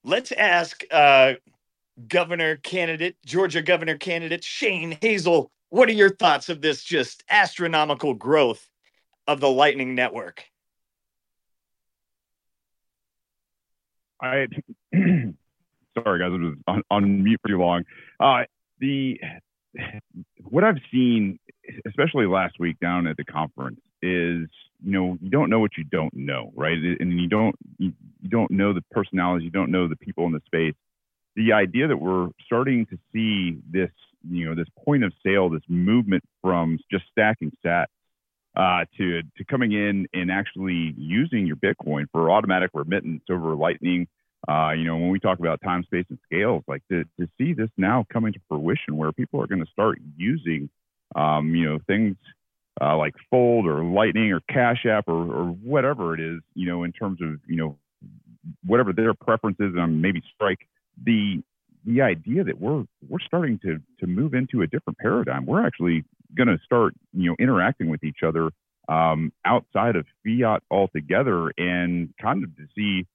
Let's 0.08 0.32
ask 0.32 0.84
uh, 0.90 1.34
governor 2.08 2.56
candidate, 2.56 3.16
Georgia 3.26 3.60
governor 3.60 3.98
candidate 3.98 4.42
Shane 4.42 4.96
Hazel, 5.02 5.50
what 5.68 5.86
are 5.90 5.92
your 5.92 6.08
thoughts 6.08 6.48
of 6.48 6.62
this 6.62 6.82
just 6.82 7.22
astronomical 7.28 8.14
growth 8.14 8.66
of 9.26 9.40
the 9.40 9.50
Lightning 9.50 9.94
Network? 9.94 10.46
I 14.18 14.46
sorry 14.94 15.34
guys, 15.34 15.34
I 16.04 16.28
was 16.28 16.54
on, 16.66 16.82
on 16.90 17.22
mute 17.22 17.42
pretty 17.42 17.58
long. 17.58 17.84
Uh, 18.18 18.44
the 18.78 19.20
what 20.42 20.64
I've 20.64 20.80
seen, 20.90 21.38
especially 21.86 22.24
last 22.24 22.58
week 22.58 22.80
down 22.80 23.06
at 23.06 23.18
the 23.18 23.24
conference, 23.24 23.80
is 24.00 24.48
you 24.84 24.92
know 24.92 25.18
you 25.20 25.30
don't 25.30 25.50
know 25.50 25.60
what 25.60 25.76
you 25.76 25.84
don't 25.84 26.14
know, 26.14 26.52
right? 26.54 26.76
And 27.00 27.20
you 27.20 27.28
don't 27.28 27.54
you, 27.78 27.92
don't 28.28 28.50
know 28.50 28.72
the 28.72 28.82
personalities, 28.90 29.44
you 29.44 29.50
don't 29.50 29.70
know 29.70 29.88
the 29.88 29.96
people 29.96 30.26
in 30.26 30.32
the 30.32 30.42
space. 30.46 30.74
The 31.36 31.52
idea 31.52 31.88
that 31.88 31.96
we're 31.96 32.28
starting 32.44 32.86
to 32.86 32.98
see 33.12 33.58
this, 33.70 33.90
you 34.28 34.46
know, 34.46 34.54
this 34.54 34.68
point 34.84 35.04
of 35.04 35.12
sale, 35.24 35.48
this 35.48 35.62
movement 35.68 36.24
from 36.42 36.78
just 36.90 37.04
stacking 37.10 37.52
sats 37.64 37.86
uh, 38.56 38.84
to 38.96 39.22
to 39.22 39.44
coming 39.48 39.72
in 39.72 40.06
and 40.12 40.30
actually 40.30 40.94
using 40.96 41.46
your 41.46 41.56
Bitcoin 41.56 42.06
for 42.12 42.30
automatic 42.30 42.70
remittance 42.74 43.22
over 43.30 43.54
Lightning. 43.54 44.06
Uh, 44.48 44.70
you 44.70 44.84
know, 44.84 44.96
when 44.96 45.10
we 45.10 45.18
talk 45.18 45.40
about 45.40 45.60
time, 45.62 45.82
space, 45.82 46.06
and 46.08 46.18
scales, 46.24 46.62
like 46.68 46.82
to, 46.88 47.04
to 47.18 47.28
see 47.36 47.52
this 47.52 47.70
now 47.76 48.06
coming 48.12 48.32
to 48.32 48.38
fruition, 48.48 48.96
where 48.96 49.12
people 49.12 49.42
are 49.42 49.48
going 49.48 49.64
to 49.64 49.70
start 49.70 49.98
using, 50.16 50.70
um, 51.16 51.54
you 51.54 51.68
know, 51.68 51.78
things 51.88 52.16
uh, 52.80 52.96
like 52.96 53.14
Fold 53.30 53.66
or 53.66 53.82
Lightning 53.82 54.32
or 54.32 54.40
Cash 54.48 54.86
App 54.86 55.08
or, 55.08 55.32
or 55.32 55.44
whatever 55.46 56.14
it 56.14 56.20
is, 56.20 56.40
you 56.54 56.66
know, 56.66 56.84
in 56.84 56.92
terms 56.92 57.20
of 57.22 57.40
you 57.46 57.56
know 57.56 57.78
whatever 58.64 58.92
their 58.92 59.14
preferences 59.14 59.74
and 59.76 60.02
maybe 60.02 60.22
Strike. 60.34 60.68
The 61.04 61.42
the 61.84 62.02
idea 62.02 62.44
that 62.44 62.60
we're 62.60 62.84
we're 63.08 63.20
starting 63.20 63.58
to 63.60 63.80
to 64.00 64.06
move 64.06 64.34
into 64.34 64.62
a 64.62 64.66
different 64.66 64.98
paradigm. 64.98 65.46
We're 65.46 65.66
actually 65.66 66.04
going 66.36 66.48
to 66.48 66.58
start 66.64 66.94
you 67.12 67.30
know 67.30 67.36
interacting 67.38 67.88
with 67.88 68.04
each 68.04 68.18
other 68.26 68.50
um, 68.88 69.32
outside 69.44 69.96
of 69.96 70.06
fiat 70.24 70.62
altogether, 70.70 71.52
and 71.56 72.12
kind 72.20 72.44
of 72.44 72.56
to 72.56 72.66
see 72.74 73.06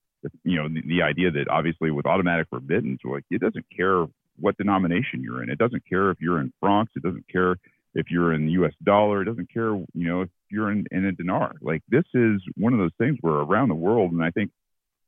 you 0.44 0.58
know 0.58 0.68
the, 0.70 0.82
the 0.88 1.02
idea 1.04 1.32
that 1.32 1.48
obviously 1.50 1.92
with 1.92 2.06
automatic 2.06 2.48
remittance, 2.52 3.02
like 3.04 3.24
it 3.30 3.42
doesn't 3.42 3.66
care 3.76 4.06
what 4.40 4.58
denomination 4.58 5.22
you're 5.22 5.44
in. 5.44 5.50
It 5.50 5.60
doesn't 5.60 5.84
care 5.88 6.10
if 6.10 6.20
you're 6.20 6.40
in 6.40 6.52
francs. 6.60 6.94
It 6.96 7.04
doesn't 7.04 7.28
care 7.30 7.58
if 7.96 8.08
you're 8.10 8.34
in 8.34 8.46
the 8.46 8.54
U.S. 8.54 8.74
dollar. 8.84 9.22
It 9.22 9.26
doesn't 9.26 9.52
care 9.52 9.74
you 9.76 9.88
know 9.94 10.22
if 10.22 10.30
you're 10.50 10.72
in, 10.72 10.86
in 10.92 11.06
a 11.06 11.12
dinar. 11.12 11.56
Like 11.62 11.82
this 11.90 12.06
is 12.14 12.42
one 12.56 12.74
of 12.74 12.80
those 12.80 12.94
things 12.98 13.18
where 13.22 13.36
around 13.36 13.70
the 13.70 13.76
world, 13.76 14.12
and 14.12 14.24
I 14.24 14.32
think 14.32 14.52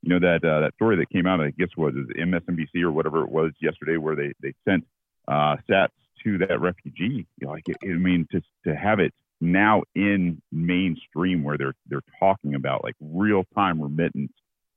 you 0.02 0.10
know 0.10 0.20
that 0.20 0.48
uh, 0.48 0.62
that 0.62 0.76
story 0.76 0.98
that 0.98 1.10
came 1.10 1.26
out, 1.26 1.42
I 1.42 1.52
guess 1.52 1.70
was 1.78 1.94
MSNBC 1.94 2.82
or 2.84 2.92
whatever 2.92 3.24
it 3.24 3.30
was 3.30 3.52
yesterday, 3.62 3.98
where 3.98 4.16
they 4.16 4.34
they 4.42 4.54
sent 4.68 4.86
uh, 5.28 5.58
Sats 5.70 5.90
to 6.24 6.38
that 6.40 6.62
refugee. 6.62 7.28
You 7.40 7.48
know, 7.48 7.52
like 7.52 7.68
it, 7.68 7.78
I 7.84 7.88
mean, 7.88 8.28
to 8.32 8.42
to 8.66 8.76
have 8.76 9.00
it 9.00 9.14
now 9.42 9.84
in 9.96 10.42
mainstream 10.52 11.44
where 11.44 11.58
they're 11.58 11.76
they're 11.88 12.02
talking 12.20 12.56
about 12.56 12.84
like 12.84 12.96
real 13.00 13.44
time 13.56 13.82
remittance. 13.82 14.32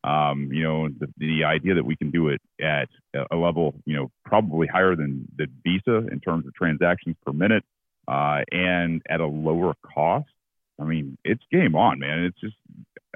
Um, 0.05 0.51
you 0.53 0.63
know, 0.63 0.89
the, 0.89 1.13
the 1.19 1.45
idea 1.45 1.75
that 1.75 1.85
we 1.85 1.97
can 1.97 2.13
do 2.13 2.29
it 2.29 2.41
at 2.63 2.89
a 3.33 3.37
level, 3.37 3.75
you 3.85 3.97
know, 3.97 4.11
probably 4.25 4.69
higher 4.69 4.95
than 4.95 5.27
the 5.37 5.49
Visa 5.65 6.07
in 6.11 6.21
terms 6.21 6.47
of 6.47 6.55
transactions 6.55 7.17
per 7.27 7.33
minute, 7.33 7.65
uh, 8.09 8.43
and 8.51 9.03
at 9.09 9.21
a 9.21 9.27
lower 9.27 9.75
cost. 9.95 10.31
I 10.81 10.85
mean, 10.85 11.19
it's 11.25 11.43
game 11.53 11.77
on, 11.77 11.99
man. 11.99 12.25
It's 12.25 12.41
just 12.41 12.57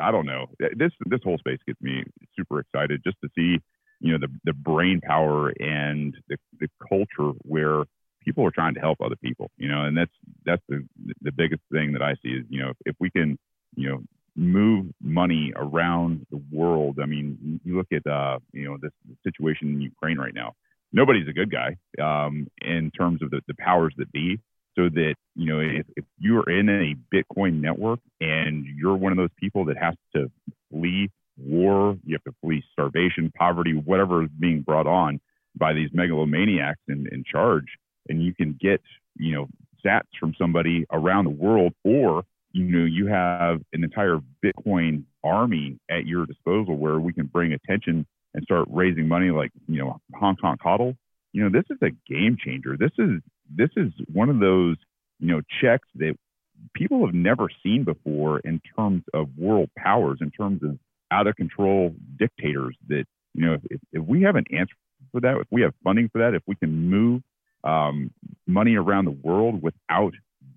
I 0.01 0.11
don't 0.11 0.26
know. 0.26 0.47
This 0.59 0.93
this 1.07 1.20
whole 1.24 1.38
space 1.38 1.59
gets 1.66 1.80
me 1.80 2.05
super 2.36 2.61
excited 2.61 3.03
just 3.05 3.16
to 3.22 3.28
see, 3.34 3.61
you 4.01 4.12
know, 4.12 4.18
the 4.18 4.28
the 4.45 4.53
brain 4.53 5.01
power 5.01 5.49
and 5.61 6.14
the 6.28 6.36
the 6.61 6.68
culture 6.88 7.38
where 7.43 7.84
people 8.24 8.45
are 8.47 8.51
trying 8.51 8.74
to 8.74 8.80
help 8.80 9.01
other 9.01 9.16
people, 9.16 9.51
you 9.57 9.68
know, 9.68 9.84
and 9.84 9.97
that's 9.97 10.12
that's 10.45 10.62
the 10.68 10.86
the 11.22 11.32
biggest 11.32 11.62
thing 11.72 11.93
that 11.93 12.03
I 12.03 12.14
see 12.22 12.30
is, 12.30 12.45
you 12.49 12.61
know, 12.61 12.72
if, 12.84 12.97
we 13.01 13.11
can, 13.11 13.38
you 13.76 13.88
know, 13.88 14.03
move 14.36 14.86
money 15.01 15.53
around 15.57 16.26
the 16.30 16.43
world. 16.51 16.99
I 17.03 17.07
mean, 17.07 17.61
you 17.64 17.76
look 17.76 17.88
at 17.93 18.07
uh, 18.11 18.38
you 18.53 18.64
know, 18.64 18.76
this 18.80 18.93
situation 19.24 19.68
in 19.68 19.80
Ukraine 19.80 20.18
right 20.18 20.34
now. 20.34 20.53
Nobody's 20.93 21.28
a 21.28 21.32
good 21.32 21.51
guy 21.51 21.76
um, 22.03 22.49
in 22.61 22.90
terms 22.90 23.22
of 23.22 23.30
the, 23.30 23.40
the 23.49 23.55
powers 23.55 23.95
that 23.97 24.12
be 24.12 24.38
so 24.74 24.88
that 24.88 25.14
you 25.34 25.46
know 25.46 25.60
if, 25.60 25.86
if 25.96 26.04
you're 26.18 26.48
in 26.48 26.68
a 26.68 26.94
bitcoin 27.14 27.60
network 27.60 28.00
and 28.20 28.64
you're 28.76 28.96
one 28.96 29.12
of 29.12 29.18
those 29.18 29.30
people 29.38 29.64
that 29.64 29.76
has 29.76 29.94
to 30.14 30.30
flee 30.70 31.10
war 31.36 31.96
you 32.04 32.14
have 32.14 32.24
to 32.24 32.34
flee 32.42 32.62
starvation 32.72 33.32
poverty 33.36 33.74
whatever 33.74 34.22
is 34.22 34.30
being 34.38 34.62
brought 34.62 34.86
on 34.86 35.20
by 35.56 35.72
these 35.72 35.90
megalomaniacs 35.90 36.80
in, 36.88 37.06
in 37.12 37.24
charge 37.30 37.66
and 38.08 38.22
you 38.22 38.34
can 38.34 38.56
get 38.60 38.80
you 39.16 39.34
know 39.34 39.46
sats 39.84 40.08
from 40.18 40.34
somebody 40.38 40.84
around 40.92 41.24
the 41.24 41.30
world 41.30 41.72
or 41.84 42.22
you 42.52 42.64
know 42.64 42.84
you 42.84 43.06
have 43.06 43.60
an 43.72 43.82
entire 43.84 44.18
bitcoin 44.44 45.04
army 45.24 45.78
at 45.90 46.06
your 46.06 46.26
disposal 46.26 46.76
where 46.76 46.98
we 46.98 47.12
can 47.12 47.26
bring 47.26 47.52
attention 47.52 48.06
and 48.34 48.44
start 48.44 48.66
raising 48.70 49.06
money 49.08 49.30
like 49.30 49.50
you 49.68 49.78
know 49.78 50.00
hong 50.14 50.36
kong 50.36 50.56
hodl 50.64 50.96
you 51.32 51.42
know 51.42 51.50
this 51.50 51.64
is 51.70 51.78
a 51.82 51.90
game 52.10 52.36
changer. 52.42 52.76
This 52.78 52.92
is 52.98 53.20
this 53.55 53.70
is 53.76 53.92
one 54.12 54.28
of 54.28 54.40
those 54.40 54.76
you 55.18 55.28
know 55.28 55.40
checks 55.61 55.88
that 55.96 56.16
people 56.74 57.05
have 57.05 57.14
never 57.14 57.48
seen 57.62 57.84
before 57.84 58.40
in 58.40 58.61
terms 58.76 59.03
of 59.14 59.28
world 59.36 59.70
powers, 59.76 60.18
in 60.20 60.30
terms 60.30 60.62
of 60.62 60.78
out 61.11 61.26
of 61.26 61.36
control 61.36 61.94
dictators. 62.18 62.76
That 62.88 63.05
you 63.34 63.46
know, 63.46 63.59
if, 63.70 63.80
if 63.92 64.05
we 64.05 64.22
have 64.22 64.36
an 64.36 64.44
answer 64.53 64.74
for 65.11 65.20
that, 65.20 65.36
if 65.40 65.48
we 65.50 65.62
have 65.62 65.74
funding 65.84 66.09
for 66.09 66.18
that, 66.18 66.34
if 66.34 66.42
we 66.46 66.55
can 66.55 66.90
move 66.90 67.22
um, 67.64 68.11
money 68.46 68.76
around 68.76 69.05
the 69.05 69.11
world 69.22 69.62
without 69.62 70.12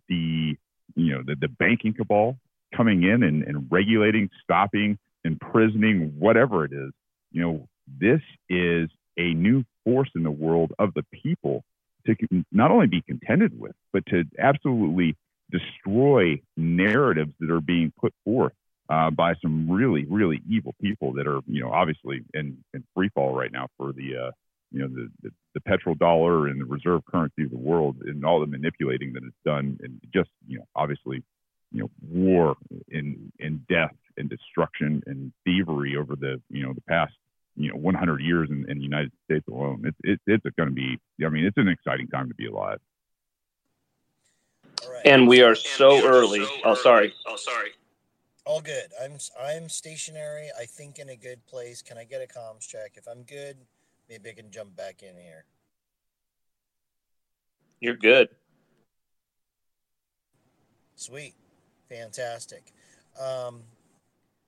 the 0.09 0.55
you 0.95 1.13
know 1.13 1.21
the, 1.25 1.35
the 1.39 1.47
banking 1.47 1.93
cabal 1.93 2.37
coming 2.75 3.03
in 3.03 3.23
and, 3.23 3.43
and 3.43 3.67
regulating, 3.71 4.29
stopping, 4.43 4.97
imprisoning, 5.23 6.13
whatever 6.19 6.65
it 6.65 6.73
is, 6.73 6.91
you 7.31 7.41
know, 7.41 7.67
this 7.99 8.21
is 8.49 8.89
a 9.17 9.33
new 9.33 9.63
force 9.83 10.09
in 10.15 10.23
the 10.23 10.31
world 10.31 10.73
of 10.77 10.93
the 10.93 11.03
people 11.11 11.63
to 12.05 12.15
not 12.51 12.71
only 12.71 12.87
be 12.87 13.01
contended 13.01 13.59
with, 13.59 13.75
but 13.91 14.05
to 14.07 14.23
absolutely 14.39 15.15
destroy 15.51 16.41
narratives 16.57 17.33
that 17.39 17.51
are 17.51 17.61
being 17.61 17.91
put 17.99 18.13
forth 18.23 18.53
uh, 18.89 19.09
by 19.09 19.33
some 19.41 19.69
really, 19.69 20.05
really 20.05 20.41
evil 20.49 20.75
people 20.81 21.13
that 21.13 21.27
are, 21.27 21.39
you 21.47 21.61
know, 21.61 21.71
obviously 21.71 22.21
in, 22.33 22.57
in 22.73 22.83
free 22.95 23.09
fall 23.09 23.33
right 23.33 23.51
now 23.51 23.67
for 23.77 23.93
the, 23.93 24.27
uh, 24.27 24.31
you 24.71 24.79
know, 24.81 24.87
the, 24.87 25.09
the, 25.23 25.31
the 25.55 25.61
petrol 25.61 25.95
dollar 25.95 26.47
and 26.47 26.59
the 26.59 26.65
reserve 26.65 27.01
currency 27.05 27.43
of 27.43 27.51
the 27.51 27.57
world 27.57 27.97
and 28.05 28.25
all 28.25 28.39
the 28.39 28.45
manipulating 28.45 29.13
that 29.13 29.23
it's 29.23 29.35
done 29.45 29.77
and 29.81 29.99
just, 30.13 30.29
you 30.47 30.57
know, 30.57 30.65
obviously, 30.75 31.23
you 31.71 31.81
know, 31.81 31.89
war 32.09 32.55
and, 32.91 33.31
and 33.39 33.65
death 33.67 33.95
and 34.17 34.29
destruction 34.29 35.01
and 35.07 35.31
thievery 35.43 35.97
over 35.97 36.15
the, 36.15 36.41
you 36.49 36.63
know, 36.63 36.73
the 36.73 36.81
past 36.81 37.13
you 37.55 37.71
know 37.71 37.77
100 37.77 38.21
years 38.21 38.49
in, 38.49 38.69
in 38.69 38.77
the 38.77 38.83
United 38.83 39.11
States 39.25 39.45
alone. 39.47 39.83
It's 39.85 39.97
it, 40.27 40.43
it's 40.43 40.55
going 40.55 40.69
to 40.69 40.75
be. 40.75 40.99
I 41.25 41.29
mean, 41.29 41.45
it's 41.45 41.57
an 41.57 41.67
exciting 41.67 42.07
time 42.07 42.27
to 42.29 42.35
be 42.35 42.47
alive. 42.47 42.79
And 45.05 45.27
we 45.27 45.41
are 45.41 45.55
so 45.55 46.05
early. 46.05 46.45
Oh, 46.63 46.75
sorry. 46.75 47.13
Oh, 47.27 47.35
sorry. 47.35 47.69
All 48.45 48.61
good. 48.61 48.87
I'm 49.01 49.17
I'm 49.41 49.69
stationary. 49.69 50.49
I 50.59 50.65
think 50.65 50.99
in 50.99 51.09
a 51.09 51.15
good 51.15 51.45
place. 51.45 51.81
Can 51.81 51.97
I 51.97 52.03
get 52.03 52.21
a 52.21 52.27
comms 52.27 52.67
check? 52.67 52.93
If 52.95 53.07
I'm 53.07 53.23
good, 53.23 53.57
maybe 54.09 54.29
I 54.29 54.33
can 54.33 54.51
jump 54.51 54.75
back 54.75 55.01
in 55.01 55.15
here. 55.15 55.45
You're 57.79 57.95
good. 57.95 58.29
Sweet. 60.95 61.35
Fantastic. 61.89 62.73
Um, 63.19 63.61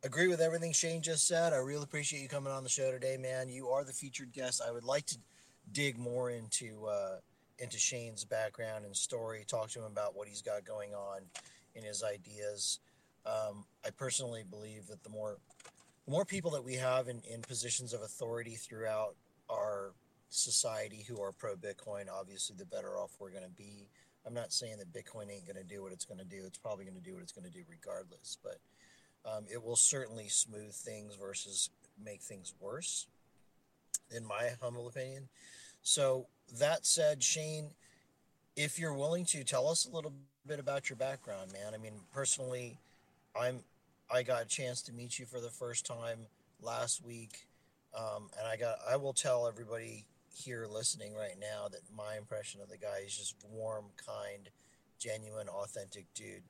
agree 0.08 0.30
with 0.30 0.40
everything 0.40 0.72
Shane 0.72 1.02
just 1.02 1.28
said. 1.28 1.52
I 1.52 1.58
really 1.58 1.84
appreciate 1.84 2.22
you 2.22 2.30
coming 2.30 2.52
on 2.54 2.64
the 2.64 2.70
show 2.70 2.92
today, 2.92 3.18
man. 3.18 3.50
You 3.50 3.68
are 3.68 3.84
the 3.84 3.92
featured 3.92 4.32
guest. 4.32 4.62
I 4.66 4.72
would 4.72 4.86
like 4.86 5.06
to 5.08 5.18
dig 5.74 5.98
more 5.98 6.30
into 6.30 6.86
uh, 6.86 7.18
into 7.60 7.78
Shane's 7.78 8.24
background 8.24 8.86
and 8.86 8.96
story. 8.96 9.44
Talk 9.46 9.70
to 9.72 9.80
him 9.80 9.86
about 9.86 10.16
what 10.16 10.30
he's 10.30 10.42
got 10.42 10.64
going 10.64 10.94
on 10.94 11.24
in 11.76 11.84
his 11.84 12.04
ideas. 12.04 12.80
Um, 13.26 13.66
I 13.86 13.90
personally 13.90 14.46
believe 14.50 14.88
that 14.88 15.04
the 15.04 15.10
more 15.10 15.40
the 16.06 16.12
more 16.12 16.24
people 16.24 16.52
that 16.52 16.64
we 16.64 16.76
have 16.76 17.10
in, 17.10 17.22
in 17.30 17.42
positions 17.42 17.94
of 17.94 18.02
authority 18.02 18.56
throughout 18.56 19.16
our 19.50 19.92
society 20.30 21.06
who 21.06 21.22
are 21.22 21.34
pro 21.34 21.58
Bitcoin, 21.58 22.06
obviously 22.10 22.56
the 22.58 22.66
better 22.66 22.98
off 22.98 23.12
we're 23.20 23.32
going 23.32 23.44
to 23.44 23.50
be. 23.50 23.90
I'm 24.26 24.34
not 24.34 24.54
saying 24.54 24.78
that 24.78 24.94
Bitcoin 24.94 25.30
ain't 25.30 25.46
going 25.46 25.58
to 25.58 25.64
do 25.66 25.84
what 25.84 25.92
it's 25.92 26.06
going 26.06 26.20
to 26.20 26.26
do. 26.26 26.44
It's 26.46 26.58
probably 26.58 26.86
going 26.86 26.96
to 26.96 27.04
do 27.04 27.14
what 27.14 27.24
it's 27.24 27.34
going 27.34 27.46
to 27.46 27.52
do 27.52 27.64
regardless, 27.70 28.38
but 28.42 28.58
um, 29.28 29.46
it 29.52 29.64
will 29.64 29.76
certainly 29.76 30.30
smooth 30.30 30.74
things 30.74 31.16
versus 31.16 31.70
make 32.04 32.22
things 32.22 32.54
worse, 32.60 33.08
in 34.16 34.26
my 34.26 34.52
humble 34.62 34.88
opinion. 34.88 35.28
So, 35.82 36.28
that 36.60 36.86
said, 36.86 37.22
Shane, 37.22 37.72
if 38.56 38.80
you're 38.80 38.94
willing 38.94 39.26
to 39.26 39.44
tell 39.44 39.68
us 39.68 39.86
a 39.86 39.94
little 39.94 40.14
bit 40.48 40.60
about 40.60 40.90
your 40.90 40.98
background, 40.98 41.52
man. 41.52 41.74
I 41.74 41.78
mean, 41.78 41.94
personally, 42.14 42.78
I'm 43.40 43.60
I 44.12 44.24
got 44.24 44.44
a 44.44 44.48
chance 44.48 44.82
to 44.84 44.94
meet 44.94 45.20
you 45.20 45.26
for 45.26 45.42
the 45.42 45.50
first 45.50 45.86
time 45.86 46.20
last 46.62 47.06
week, 47.06 47.48
um, 47.98 48.30
and 48.40 48.48
I 48.48 48.56
got 48.56 48.78
I 48.90 48.96
will 48.96 49.14
tell 49.14 49.48
everybody 49.48 50.06
here 50.34 50.66
listening 50.72 51.14
right 51.16 51.38
now 51.40 51.68
that 51.70 51.82
my 51.96 52.16
impression 52.18 52.62
of 52.62 52.70
the 52.70 52.78
guy 52.78 53.00
is 53.06 53.16
just 53.16 53.36
warm, 53.52 53.86
kind, 54.06 54.50
genuine, 54.98 55.50
authentic 55.50 56.06
dude, 56.14 56.44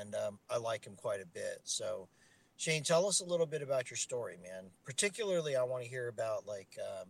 and 0.00 0.14
um, 0.14 0.38
I 0.50 0.58
like 0.58 0.86
him 0.86 0.94
quite 0.96 1.20
a 1.20 1.26
bit. 1.26 1.60
So, 1.64 2.08
Shane, 2.56 2.82
tell 2.82 3.06
us 3.06 3.20
a 3.20 3.24
little 3.24 3.46
bit 3.46 3.62
about 3.62 3.90
your 3.90 3.96
story, 3.96 4.36
man. 4.42 4.64
Particularly, 4.84 5.56
I 5.56 5.62
want 5.62 5.84
to 5.84 5.88
hear 5.88 6.08
about 6.08 6.46
like. 6.46 6.78
Um, 6.78 7.08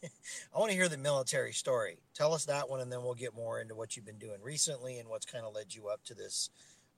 I 0.54 0.58
want 0.58 0.70
to 0.70 0.76
hear 0.76 0.88
the 0.88 0.96
military 0.96 1.52
story. 1.52 1.98
Tell 2.14 2.32
us 2.32 2.44
that 2.44 2.68
one, 2.68 2.80
and 2.80 2.90
then 2.90 3.02
we'll 3.02 3.14
get 3.14 3.34
more 3.34 3.60
into 3.60 3.74
what 3.74 3.96
you've 3.96 4.06
been 4.06 4.18
doing 4.18 4.40
recently 4.40 4.98
and 4.98 5.08
what's 5.08 5.26
kind 5.26 5.44
of 5.44 5.54
led 5.54 5.74
you 5.74 5.88
up 5.88 6.04
to 6.04 6.14
this 6.14 6.50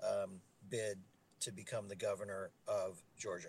um, 0.02 0.40
bid 0.68 0.98
to 1.40 1.52
become 1.52 1.88
the 1.88 1.96
governor 1.96 2.50
of 2.68 3.02
Georgia. 3.16 3.48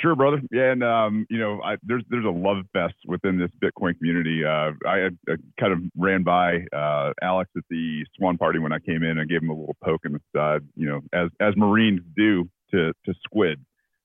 Sure, 0.00 0.14
brother. 0.14 0.40
Yeah, 0.52 0.72
and 0.72 0.84
um, 0.84 1.26
you 1.28 1.38
know, 1.38 1.60
I, 1.62 1.76
there's 1.82 2.04
there's 2.08 2.24
a 2.24 2.30
love 2.30 2.64
fest 2.72 2.94
within 3.06 3.38
this 3.38 3.50
Bitcoin 3.60 3.96
community. 3.98 4.44
Uh, 4.44 4.72
I, 4.86 5.08
I, 5.28 5.34
kind 5.58 5.72
of 5.72 5.80
ran 5.96 6.22
by 6.22 6.66
uh, 6.72 7.12
Alex 7.20 7.50
at 7.56 7.64
the 7.68 8.04
Swan 8.16 8.38
party 8.38 8.60
when 8.60 8.72
I 8.72 8.78
came 8.78 9.02
in. 9.02 9.18
I 9.18 9.24
gave 9.24 9.42
him 9.42 9.50
a 9.50 9.54
little 9.54 9.76
poke 9.82 10.02
in 10.04 10.12
the 10.12 10.20
side, 10.34 10.62
you 10.76 10.88
know, 10.88 11.00
as 11.12 11.30
as 11.40 11.56
Marines 11.56 12.00
do 12.16 12.48
to 12.70 12.92
to 13.06 13.14
squid, 13.24 13.58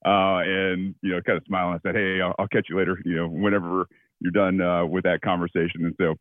uh, 0.04 0.42
and 0.44 0.96
you 1.04 1.12
know, 1.12 1.22
kind 1.22 1.38
of 1.38 1.44
smiling. 1.46 1.76
I 1.76 1.88
said, 1.88 1.96
"Hey, 1.96 2.22
I'll, 2.22 2.34
I'll 2.40 2.48
catch 2.48 2.68
you 2.70 2.78
later." 2.78 2.98
You 3.06 3.16
know, 3.18 3.28
whenever 3.28 3.86
you're 4.20 4.32
done 4.32 4.62
uh, 4.62 4.86
with 4.86 5.04
that 5.04 5.22
conversation. 5.22 5.86
And 5.86 5.96
so, 6.00 6.16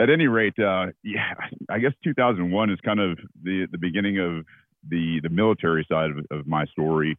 at 0.00 0.08
any 0.08 0.28
rate, 0.28 0.58
uh, 0.58 0.86
yeah, 1.02 1.34
I 1.68 1.80
guess 1.80 1.92
2001 2.02 2.70
is 2.70 2.78
kind 2.82 3.00
of 3.00 3.18
the 3.42 3.66
the 3.70 3.78
beginning 3.78 4.18
of 4.20 4.46
the 4.88 5.20
the 5.22 5.28
military 5.28 5.86
side 5.90 6.10
of, 6.12 6.18
of 6.30 6.46
my 6.46 6.64
story. 6.66 7.18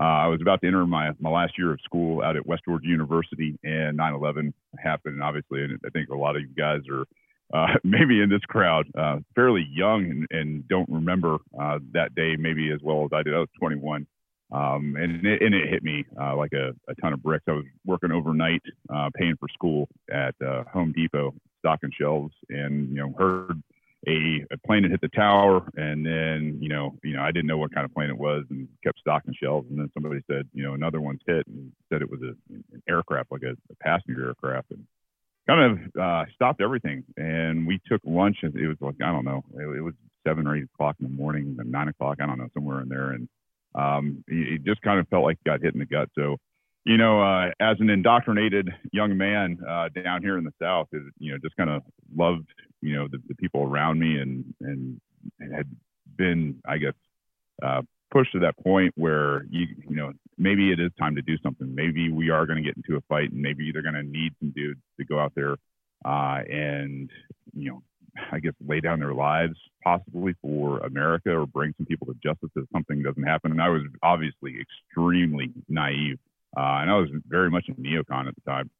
Uh, 0.00 0.04
I 0.04 0.26
was 0.28 0.40
about 0.40 0.62
to 0.62 0.66
enter 0.66 0.86
my, 0.86 1.10
my 1.20 1.28
last 1.28 1.58
year 1.58 1.72
of 1.72 1.80
school 1.84 2.22
out 2.22 2.36
at 2.36 2.46
West 2.46 2.62
Georgia 2.64 2.88
University, 2.88 3.58
and 3.62 3.98
9/11 3.98 4.52
happened. 4.78 5.14
And 5.14 5.22
obviously, 5.22 5.62
and 5.62 5.78
I 5.84 5.90
think 5.90 6.08
a 6.08 6.16
lot 6.16 6.36
of 6.36 6.42
you 6.42 6.48
guys 6.56 6.80
are 6.90 7.04
uh, 7.52 7.74
maybe 7.84 8.22
in 8.22 8.30
this 8.30 8.40
crowd 8.48 8.86
uh, 8.96 9.18
fairly 9.34 9.66
young 9.70 10.04
and, 10.04 10.26
and 10.30 10.68
don't 10.68 10.88
remember 10.88 11.36
uh, 11.60 11.78
that 11.92 12.14
day 12.14 12.36
maybe 12.36 12.70
as 12.70 12.80
well 12.82 13.04
as 13.04 13.10
I 13.12 13.22
did. 13.22 13.34
I 13.34 13.40
was 13.40 13.48
21, 13.58 14.06
um, 14.52 14.96
and, 14.98 15.26
it, 15.26 15.42
and 15.42 15.54
it 15.54 15.68
hit 15.68 15.82
me 15.82 16.06
uh, 16.18 16.34
like 16.34 16.54
a, 16.54 16.70
a 16.88 16.94
ton 17.02 17.12
of 17.12 17.22
bricks. 17.22 17.44
I 17.46 17.52
was 17.52 17.66
working 17.84 18.10
overnight, 18.10 18.62
uh, 18.94 19.10
paying 19.14 19.36
for 19.38 19.48
school 19.52 19.86
at 20.10 20.34
Home 20.72 20.92
Depot, 20.96 21.34
stocking 21.58 21.90
shelves, 22.00 22.34
and 22.48 22.88
you 22.88 22.96
know 22.96 23.12
heard 23.18 23.62
a, 24.06 24.44
a 24.50 24.58
plane 24.66 24.82
had 24.82 24.92
hit 24.92 25.00
the 25.00 25.08
tower, 25.08 25.68
and 25.76 26.04
then 26.04 26.58
you 26.60 26.68
know, 26.68 26.96
you 27.04 27.14
know, 27.14 27.22
I 27.22 27.32
didn't 27.32 27.46
know 27.46 27.58
what 27.58 27.74
kind 27.74 27.84
of 27.84 27.92
plane 27.92 28.10
it 28.10 28.16
was, 28.16 28.44
and 28.50 28.68
kept 28.82 28.98
stocking 28.98 29.34
shelves. 29.40 29.68
And 29.70 29.78
then 29.78 29.90
somebody 29.92 30.20
said, 30.30 30.48
you 30.54 30.62
know, 30.62 30.74
another 30.74 31.00
one's 31.00 31.20
hit, 31.26 31.46
and 31.46 31.70
said 31.90 32.00
it 32.00 32.10
was 32.10 32.20
a, 32.22 32.34
an 32.52 32.82
aircraft, 32.88 33.30
like 33.30 33.42
a, 33.42 33.52
a 33.70 33.74
passenger 33.80 34.28
aircraft, 34.28 34.70
and 34.70 34.86
kind 35.46 35.72
of 35.94 36.00
uh, 36.00 36.24
stopped 36.34 36.62
everything. 36.62 37.04
And 37.16 37.66
we 37.66 37.78
took 37.86 38.00
lunch, 38.04 38.38
and 38.42 38.54
it 38.56 38.68
was 38.68 38.78
like 38.80 38.96
I 39.02 39.12
don't 39.12 39.24
know, 39.24 39.44
it, 39.54 39.78
it 39.78 39.82
was 39.82 39.94
seven 40.26 40.46
or 40.46 40.56
eight 40.56 40.64
o'clock 40.74 40.96
in 41.00 41.06
the 41.06 41.12
morning, 41.14 41.56
and 41.58 41.70
nine 41.70 41.88
o'clock, 41.88 42.18
I 42.22 42.26
don't 42.26 42.38
know, 42.38 42.48
somewhere 42.54 42.80
in 42.80 42.88
there, 42.88 43.10
and 43.10 43.28
um, 43.74 44.24
it, 44.28 44.54
it 44.54 44.64
just 44.64 44.80
kind 44.82 44.98
of 44.98 45.08
felt 45.08 45.24
like 45.24 45.38
got 45.44 45.62
hit 45.62 45.74
in 45.74 45.80
the 45.80 45.86
gut. 45.86 46.08
So 46.14 46.38
you 46.84 46.96
know, 46.96 47.22
uh, 47.22 47.50
as 47.60 47.76
an 47.80 47.90
indoctrinated 47.90 48.70
young 48.92 49.16
man 49.16 49.58
uh, 49.68 49.88
down 50.02 50.22
here 50.22 50.38
in 50.38 50.44
the 50.44 50.52
South, 50.60 50.88
you 51.18 51.32
know, 51.32 51.38
just 51.38 51.56
kind 51.56 51.70
of 51.70 51.82
loved, 52.16 52.48
you 52.80 52.96
know, 52.96 53.06
the, 53.08 53.18
the, 53.28 53.34
people 53.34 53.62
around 53.62 53.98
me 53.98 54.18
and, 54.18 54.54
and 54.60 55.00
had 55.54 55.66
been, 56.16 56.60
I 56.66 56.78
guess, 56.78 56.94
uh, 57.62 57.82
pushed 58.10 58.32
to 58.32 58.38
that 58.40 58.56
point 58.58 58.92
where 58.96 59.44
you, 59.50 59.66
you 59.88 59.94
know, 59.94 60.12
maybe 60.38 60.72
it 60.72 60.80
is 60.80 60.90
time 60.98 61.14
to 61.16 61.22
do 61.22 61.36
something. 61.42 61.74
Maybe 61.74 62.10
we 62.10 62.30
are 62.30 62.46
going 62.46 62.56
to 62.56 62.64
get 62.66 62.76
into 62.76 62.96
a 62.96 63.02
fight 63.02 63.30
and 63.30 63.42
maybe 63.42 63.70
they're 63.72 63.82
going 63.82 63.94
to 63.94 64.02
need 64.02 64.32
some 64.40 64.50
dudes 64.50 64.80
to 64.98 65.04
go 65.04 65.18
out 65.20 65.32
there 65.36 65.56
uh, 66.04 66.40
and, 66.50 67.10
you 67.52 67.70
know, 67.70 67.82
I 68.32 68.40
guess 68.40 68.54
lay 68.66 68.80
down 68.80 68.98
their 68.98 69.14
lives 69.14 69.54
possibly 69.84 70.34
for 70.42 70.78
America 70.80 71.30
or 71.30 71.46
bring 71.46 71.74
some 71.76 71.86
people 71.86 72.06
to 72.08 72.14
justice 72.22 72.50
if 72.56 72.64
something 72.72 73.02
doesn't 73.02 73.22
happen. 73.22 73.52
And 73.52 73.62
I 73.62 73.68
was 73.68 73.82
obviously 74.02 74.56
extremely 74.60 75.52
naive 75.68 76.18
uh, 76.56 76.80
and 76.82 76.90
I 76.90 76.96
was 76.96 77.08
very 77.28 77.50
much 77.50 77.66
a 77.68 77.72
neocon 77.72 78.28
at 78.28 78.34
the 78.34 78.50
time. 78.50 78.70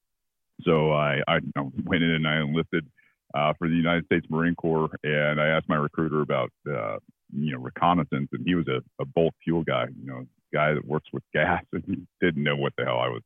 So 0.62 0.92
I, 0.92 1.20
I 1.26 1.36
you 1.36 1.52
know, 1.56 1.72
went 1.84 2.02
in 2.02 2.10
and 2.10 2.28
I 2.28 2.40
enlisted 2.40 2.86
uh, 3.34 3.52
for 3.58 3.68
the 3.68 3.74
United 3.74 4.04
States 4.06 4.26
Marine 4.28 4.54
Corps, 4.54 4.90
and 5.04 5.40
I 5.40 5.48
asked 5.48 5.68
my 5.68 5.76
recruiter 5.76 6.20
about 6.20 6.50
uh, 6.68 6.96
you 7.32 7.52
know 7.52 7.58
reconnaissance, 7.58 8.28
and 8.32 8.42
he 8.44 8.54
was 8.54 8.66
a, 8.68 8.82
a 9.00 9.04
bulk 9.04 9.34
fuel 9.44 9.62
guy, 9.62 9.86
you 10.00 10.06
know, 10.06 10.26
guy 10.52 10.74
that 10.74 10.86
works 10.86 11.08
with 11.12 11.22
gas, 11.32 11.62
and 11.72 11.84
he 11.86 11.96
didn't 12.20 12.42
know 12.42 12.56
what 12.56 12.72
the 12.76 12.84
hell 12.84 12.98
I 12.98 13.08
was 13.08 13.22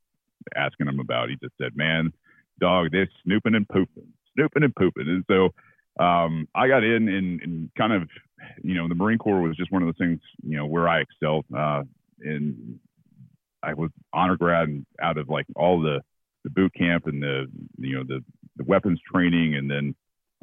asking 0.55 0.87
him 0.87 0.99
about. 0.99 1.29
He 1.29 1.37
just 1.41 1.55
said, 1.59 1.75
"Man, 1.75 2.13
dog, 2.59 2.89
they're 2.91 3.09
snooping 3.23 3.55
and 3.55 3.67
pooping, 3.67 4.07
snooping 4.35 4.63
and 4.63 4.75
pooping," 4.75 5.07
and 5.07 5.25
so 5.27 5.49
um, 6.03 6.47
I 6.53 6.67
got 6.67 6.83
in 6.83 7.07
and, 7.07 7.41
and 7.41 7.69
kind 7.77 7.93
of, 7.93 8.09
you 8.61 8.75
know, 8.75 8.87
the 8.87 8.95
Marine 8.95 9.17
Corps 9.17 9.41
was 9.41 9.55
just 9.55 9.71
one 9.71 9.81
of 9.81 9.87
those 9.87 9.97
things, 9.97 10.19
you 10.43 10.57
know, 10.57 10.65
where 10.65 10.87
I 10.87 11.01
excelled. 11.01 11.45
Uh, 11.55 11.83
in 12.21 12.79
I 13.65 13.73
was 13.73 13.89
honor 14.13 14.37
grad 14.37 14.67
and 14.67 14.85
out 15.01 15.17
of 15.17 15.29
like 15.29 15.45
all 15.55 15.81
the 15.81 16.01
the 16.43 16.49
boot 16.49 16.73
camp 16.75 17.07
and 17.07 17.21
the 17.21 17.47
you 17.77 17.95
know 17.95 18.03
the 18.03 18.23
the 18.57 18.63
weapons 18.63 18.99
training, 19.11 19.55
and 19.55 19.69
then 19.69 19.95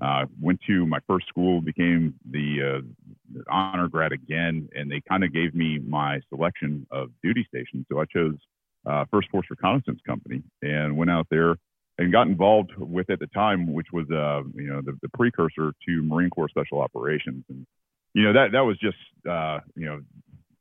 uh, 0.02 0.26
went 0.40 0.60
to 0.66 0.84
my 0.86 0.98
first 1.06 1.28
school, 1.28 1.60
became 1.60 2.14
the, 2.30 2.82
uh, 2.82 3.40
honor 3.48 3.88
grad 3.88 4.12
again, 4.12 4.68
and 4.74 4.90
they 4.90 5.00
kind 5.08 5.22
of 5.22 5.32
gave 5.32 5.54
me 5.54 5.78
my 5.78 6.20
selection 6.28 6.86
of 6.90 7.10
duty 7.22 7.46
stations. 7.48 7.86
So 7.90 8.00
I 8.00 8.04
chose 8.06 8.34
uh, 8.84 9.04
First 9.10 9.30
Force 9.30 9.46
Reconnaissance 9.48 10.00
Company 10.04 10.42
and 10.60 10.96
went 10.96 11.10
out 11.10 11.26
there 11.30 11.56
and 11.98 12.10
got 12.10 12.26
involved 12.26 12.72
with 12.76 13.10
at 13.10 13.20
the 13.20 13.28
time, 13.28 13.72
which 13.72 13.88
was 13.92 14.06
uh, 14.10 14.42
you 14.54 14.68
know 14.68 14.80
the, 14.80 14.98
the 15.02 15.08
precursor 15.10 15.72
to 15.86 16.02
Marine 16.02 16.30
Corps 16.30 16.48
Special 16.48 16.80
Operations, 16.80 17.44
and 17.48 17.64
you 18.14 18.24
know 18.24 18.32
that 18.32 18.52
that 18.52 18.62
was 18.62 18.78
just 18.78 18.96
uh, 19.28 19.60
you 19.76 19.86
know 19.86 20.00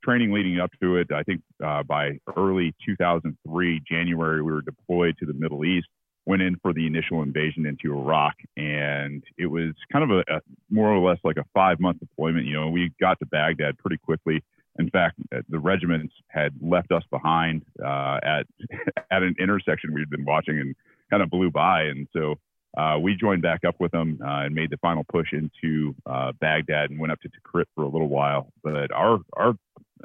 training 0.04 0.32
leading 0.32 0.60
up 0.60 0.72
to 0.82 0.98
it. 0.98 1.12
I 1.12 1.24
think 1.24 1.42
uh, 1.64 1.84
by 1.84 2.20
early 2.36 2.74
2003, 2.86 3.82
January, 3.90 4.42
we 4.42 4.52
were 4.52 4.62
deployed 4.62 5.18
to 5.20 5.26
the 5.26 5.34
Middle 5.34 5.66
East. 5.66 5.88
Went 6.26 6.42
in 6.42 6.58
for 6.62 6.72
the 6.72 6.86
initial 6.86 7.24
invasion 7.24 7.66
into 7.66 7.98
Iraq, 7.98 8.36
and 8.56 9.24
it 9.38 9.48
was 9.48 9.74
kind 9.92 10.04
of 10.04 10.20
a, 10.20 10.36
a 10.36 10.40
more 10.70 10.92
or 10.92 11.00
less 11.08 11.18
like 11.24 11.38
a 11.38 11.46
five-month 11.54 12.00
deployment. 12.00 12.46
You 12.46 12.54
know, 12.54 12.70
we 12.70 12.92
got 13.00 13.18
to 13.20 13.26
Baghdad 13.26 13.80
pretty 13.80 13.98
quickly. 13.98 14.44
In 14.78 14.90
fact, 14.92 15.16
uh, 15.36 15.42
the 15.50 15.60
regiments 15.60 16.14
had 16.28 16.54
left 16.62 16.92
us 16.92 17.04
behind 17.10 17.64
uh, 17.84 18.20
at 18.24 18.46
at 19.12 19.24
an 19.24 19.36
intersection 19.40 19.94
we'd 19.94 20.12
been 20.12 20.26
watching 20.26 20.60
and 20.60 20.76
kind 21.10 21.24
of 21.24 21.30
blew 21.30 21.50
by, 21.50 21.84
and 21.84 22.08
so 22.14 22.36
uh, 22.78 22.98
we 23.00 23.16
joined 23.16 23.42
back 23.42 23.62
up 23.68 23.76
with 23.80 23.92
them 23.92 24.20
uh, 24.24 24.46
and 24.46 24.56
made 24.56 24.70
the 24.70 24.78
final 24.78 25.04
push 25.12 25.34
into 25.34 25.94
uh, 26.06 26.32
Baghdad 26.40 26.90
and 26.90 27.00
went 27.00 27.12
up 27.12 27.20
to 27.22 27.30
Tikrit 27.30 27.66
for 27.76 27.84
a 27.84 27.90
little 27.90 28.08
while. 28.08 28.52
But 28.64 28.92
our 28.92 29.20
our 29.36 29.56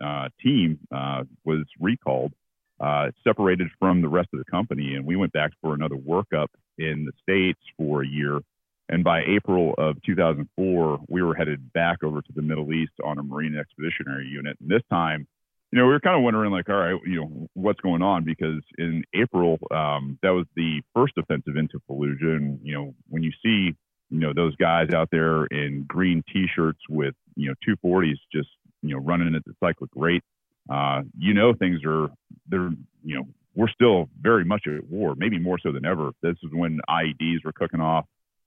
uh, 0.02 0.28
team 0.42 0.78
uh, 0.94 1.24
was 1.44 1.64
recalled, 1.80 2.32
uh, 2.80 3.06
separated 3.24 3.68
from 3.78 4.02
the 4.02 4.08
rest 4.08 4.28
of 4.32 4.38
the 4.38 4.50
company, 4.50 4.94
and 4.94 5.06
we 5.06 5.16
went 5.16 5.32
back 5.32 5.52
for 5.60 5.74
another 5.74 5.96
workup 5.96 6.48
in 6.78 7.06
the 7.06 7.12
states 7.22 7.60
for 7.76 8.02
a 8.02 8.06
year. 8.06 8.40
And 8.88 9.02
by 9.02 9.22
April 9.26 9.74
of 9.78 10.00
2004, 10.02 11.00
we 11.08 11.22
were 11.22 11.34
headed 11.34 11.72
back 11.72 12.02
over 12.04 12.22
to 12.22 12.32
the 12.34 12.42
Middle 12.42 12.72
East 12.72 12.92
on 13.04 13.18
a 13.18 13.22
Marine 13.22 13.56
Expeditionary 13.56 14.26
Unit. 14.26 14.56
And 14.60 14.70
this 14.70 14.82
time, 14.90 15.26
you 15.72 15.80
know, 15.80 15.86
we 15.86 15.92
were 15.92 16.00
kind 16.00 16.16
of 16.16 16.22
wondering, 16.22 16.52
like, 16.52 16.68
all 16.68 16.76
right, 16.76 17.00
you 17.04 17.20
know, 17.20 17.48
what's 17.54 17.80
going 17.80 18.02
on? 18.02 18.24
Because 18.24 18.62
in 18.78 19.02
April, 19.14 19.58
um, 19.72 20.18
that 20.22 20.30
was 20.30 20.46
the 20.54 20.82
first 20.94 21.14
offensive 21.18 21.56
into 21.56 21.80
Fallujah. 21.90 22.36
And, 22.36 22.60
you 22.62 22.74
know, 22.74 22.94
when 23.08 23.24
you 23.24 23.32
see, 23.42 23.74
you 24.10 24.20
know, 24.20 24.32
those 24.32 24.54
guys 24.56 24.90
out 24.94 25.08
there 25.10 25.46
in 25.46 25.84
green 25.88 26.22
t 26.32 26.46
shirts 26.54 26.78
with, 26.88 27.14
you 27.34 27.48
know, 27.48 27.54
240s 27.68 28.18
just, 28.32 28.48
you 28.88 28.96
know, 28.96 29.02
running 29.02 29.34
at 29.34 29.44
the 29.44 29.54
cyclic 29.60 29.90
rate, 29.94 30.22
uh, 30.70 31.02
you 31.18 31.34
know, 31.34 31.54
things 31.54 31.80
are, 31.84 32.08
they're, 32.48 32.70
you 33.04 33.16
know, 33.16 33.26
we're 33.54 33.68
still 33.68 34.08
very 34.20 34.44
much 34.44 34.66
at 34.66 34.84
war, 34.88 35.14
maybe 35.16 35.38
more 35.38 35.58
so 35.58 35.72
than 35.72 35.86
ever. 35.86 36.10
This 36.22 36.36
is 36.42 36.50
when 36.52 36.78
IEDs 36.88 37.44
were 37.44 37.52
cooking 37.52 37.80
off. 37.80 38.04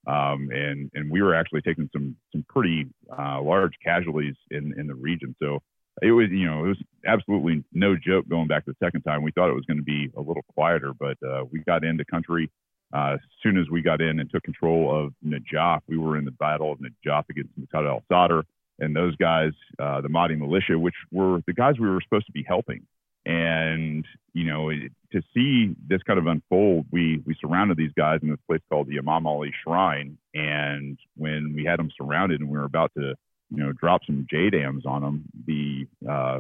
Um, 0.08 0.50
and 0.52 0.90
and 0.94 1.12
we 1.12 1.22
were 1.22 1.36
actually 1.36 1.62
taking 1.62 1.90
some 1.92 2.16
some 2.32 2.46
pretty 2.48 2.88
uh, 3.12 3.42
large 3.42 3.74
casualties 3.84 4.36
in 4.50 4.74
in 4.80 4.88
the 4.88 4.96
region. 4.96 5.36
So 5.40 5.60
it 6.02 6.12
was 6.12 6.30
you 6.32 6.46
know 6.46 6.66
it 6.66 6.68
was 6.70 6.84
absolutely 7.06 7.64
no 7.74 7.96
joke 7.96 8.28
going 8.30 8.48
back 8.48 8.66
the 8.66 8.76
second 8.82 9.02
time. 9.02 9.24
We 9.24 9.32
thought 9.32 9.50
it 9.50 9.56
was 9.56 9.66
going 9.66 9.78
to 9.78 9.84
be 9.84 10.10
a 10.16 10.22
little 10.22 10.44
quieter, 10.56 10.94
but 10.98 11.18
uh, 11.28 11.44
we 11.52 11.60
got 11.60 11.84
into 11.84 12.06
country. 12.06 12.50
Uh, 12.92 13.16
as 13.16 13.20
soon 13.44 13.58
as 13.58 13.70
we 13.70 13.82
got 13.84 14.02
in 14.02 14.20
and 14.20 14.32
took 14.32 14.42
control 14.42 15.06
of 15.06 15.14
Najaf, 15.24 15.82
we 15.88 15.98
were 15.98 16.18
in 16.18 16.26
the 16.26 16.32
battle 16.32 16.72
of 16.72 16.80
Najaf 16.80 17.26
against 17.30 17.52
Muqtada 17.60 17.90
al-Sadr 17.90 18.42
and 18.80 18.96
those 18.96 19.16
guys, 19.18 19.52
uh, 19.80 20.02
the 20.02 20.10
Mahdi 20.10 20.36
militia, 20.36 20.78
which 20.78 20.96
were 21.12 21.42
the 21.48 21.54
guys 21.54 21.76
we 21.80 21.90
were 21.90 22.02
supposed 22.02 22.26
to 22.28 22.32
be 22.32 22.44
helping. 22.48 22.86
And 23.26 24.06
you 24.34 24.46
know, 24.46 24.70
to 24.70 25.22
see 25.34 25.76
this 25.88 26.02
kind 26.04 26.20
of 26.20 26.28
unfold, 26.28 26.86
we 26.92 27.22
we 27.26 27.36
surrounded 27.40 27.78
these 27.78 27.92
guys 27.98 28.20
in 28.22 28.30
this 28.30 28.40
place 28.48 28.62
called 28.70 28.88
the 28.88 28.98
Imam 28.98 29.28
Ali 29.28 29.52
Shrine. 29.64 30.18
And 30.34 30.98
when 31.16 31.54
we 31.54 31.66
had 31.66 31.80
them 31.80 31.92
surrounded 31.98 32.40
and 32.40 32.50
we 32.50 32.58
were 32.58 32.66
about 32.66 32.92
to, 32.98 33.16
you 33.50 33.64
know, 33.64 33.74
drop 33.74 34.02
some 34.06 34.26
JDAMs 34.32 34.86
on 34.86 35.02
them, 35.02 35.26
the 35.46 35.88
uh, 36.10 36.40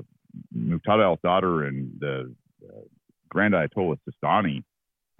Muqtada 0.55 1.03
al-Sadr 1.03 1.63
and 1.63 1.99
the 1.99 2.33
uh, 2.63 2.81
Grand 3.29 3.53
Ayatollah 3.53 3.97
Sistani, 4.07 4.63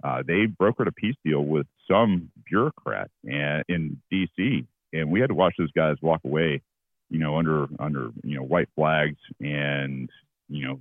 uh, 0.02 0.22
they 0.26 0.46
brokered 0.46 0.86
a 0.86 0.92
peace 0.92 1.16
deal 1.24 1.44
with 1.44 1.66
some 1.88 2.30
bureaucrat 2.48 3.10
and, 3.24 3.64
in 3.68 4.00
D.C. 4.10 4.66
And 4.92 5.10
we 5.10 5.20
had 5.20 5.28
to 5.28 5.34
watch 5.34 5.54
those 5.58 5.72
guys 5.72 5.96
walk 6.00 6.20
away, 6.24 6.62
you 7.10 7.18
know, 7.18 7.36
under 7.36 7.66
under 7.78 8.10
you 8.22 8.36
know 8.36 8.42
white 8.42 8.68
flags, 8.74 9.18
and 9.40 10.08
you 10.48 10.66
know 10.66 10.78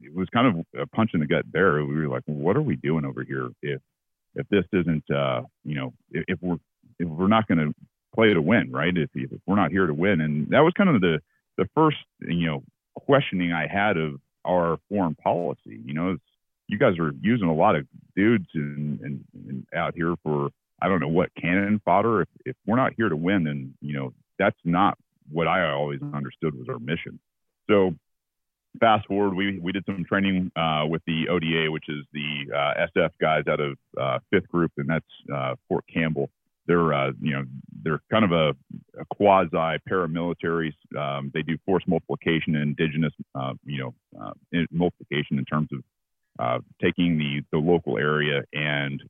it 0.00 0.14
was 0.14 0.28
kind 0.32 0.46
of 0.46 0.80
a 0.80 0.86
punch 0.86 1.10
in 1.14 1.20
the 1.20 1.26
gut 1.26 1.44
there. 1.52 1.84
We 1.84 1.94
were 1.94 2.08
like, 2.08 2.22
what 2.26 2.56
are 2.56 2.62
we 2.62 2.76
doing 2.76 3.04
over 3.04 3.24
here 3.24 3.50
if 3.62 3.80
if 4.34 4.48
this 4.48 4.64
isn't 4.72 5.04
uh, 5.10 5.42
you 5.64 5.74
know 5.74 5.92
if, 6.10 6.24
if 6.28 6.38
we're 6.40 6.58
if 6.98 7.08
we're 7.08 7.28
not 7.28 7.48
going 7.48 7.58
to 7.58 7.74
play 8.14 8.32
to 8.32 8.42
win, 8.42 8.70
right? 8.70 8.96
If, 8.96 9.10
if 9.14 9.40
we're 9.46 9.56
not 9.56 9.70
here 9.70 9.86
to 9.86 9.94
win, 9.94 10.20
and 10.20 10.48
that 10.50 10.60
was 10.60 10.72
kind 10.76 10.90
of 10.90 11.00
the 11.00 11.20
the 11.58 11.68
first 11.74 11.98
you 12.20 12.46
know 12.46 12.62
questioning 12.94 13.52
I 13.52 13.66
had 13.66 13.96
of 13.96 14.20
our 14.44 14.78
foreign 14.88 15.14
policy. 15.16 15.80
You 15.84 15.94
know, 15.94 16.16
you 16.68 16.78
guys 16.78 16.98
are 16.98 17.12
using 17.20 17.48
a 17.48 17.54
lot 17.54 17.76
of 17.76 17.86
dudes 18.16 18.46
and 18.54 19.00
and, 19.00 19.24
and 19.48 19.66
out 19.74 19.94
here 19.94 20.14
for 20.22 20.50
I 20.80 20.88
don't 20.88 21.00
know 21.00 21.08
what 21.08 21.30
cannon 21.40 21.80
fodder. 21.84 22.22
If 22.22 22.28
if 22.46 22.56
we're 22.66 22.76
not 22.76 22.92
here 22.96 23.08
to 23.08 23.16
win, 23.16 23.44
then 23.44 23.74
you 23.80 23.94
know 23.94 24.12
that's 24.38 24.58
not 24.64 24.96
what 25.30 25.48
I 25.48 25.70
always 25.70 26.00
understood 26.14 26.54
was 26.54 26.68
our 26.68 26.78
mission. 26.78 27.18
So 27.68 27.94
fast 28.80 29.06
forward, 29.06 29.34
we, 29.34 29.58
we 29.58 29.72
did 29.72 29.84
some 29.86 30.04
training 30.04 30.50
uh, 30.56 30.84
with 30.86 31.02
the 31.06 31.28
ODA, 31.28 31.70
which 31.70 31.88
is 31.88 32.04
the 32.12 32.54
uh, 32.54 32.86
SF 32.96 33.10
guys 33.20 33.44
out 33.48 33.60
of 33.60 33.76
uh, 34.00 34.18
Fifth 34.30 34.48
Group, 34.48 34.72
and 34.76 34.88
that's 34.88 35.04
uh, 35.34 35.54
Fort 35.68 35.84
Campbell. 35.92 36.30
They're 36.66 36.94
uh, 36.94 37.10
you 37.20 37.32
know 37.32 37.44
they're 37.82 38.00
kind 38.08 38.24
of 38.24 38.30
a, 38.30 38.50
a 39.00 39.04
quasi 39.16 39.80
paramilitary. 39.90 40.72
Um, 40.96 41.32
they 41.34 41.42
do 41.42 41.58
force 41.66 41.82
multiplication 41.88 42.54
and 42.54 42.78
indigenous 42.78 43.12
uh, 43.34 43.54
you 43.64 43.78
know 44.12 44.32
multiplication 44.70 45.38
in 45.38 45.44
terms 45.44 45.70
of 46.38 46.62
taking 46.80 47.18
the 47.18 47.42
the 47.50 47.58
local 47.58 47.98
area 47.98 48.44
and 48.52 49.02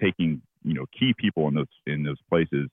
taking 0.00 0.40
you 0.62 0.74
know 0.74 0.86
key 0.96 1.12
people 1.18 1.48
in 1.48 1.54
those 1.54 1.66
in 1.86 2.04
those 2.04 2.20
places 2.28 2.68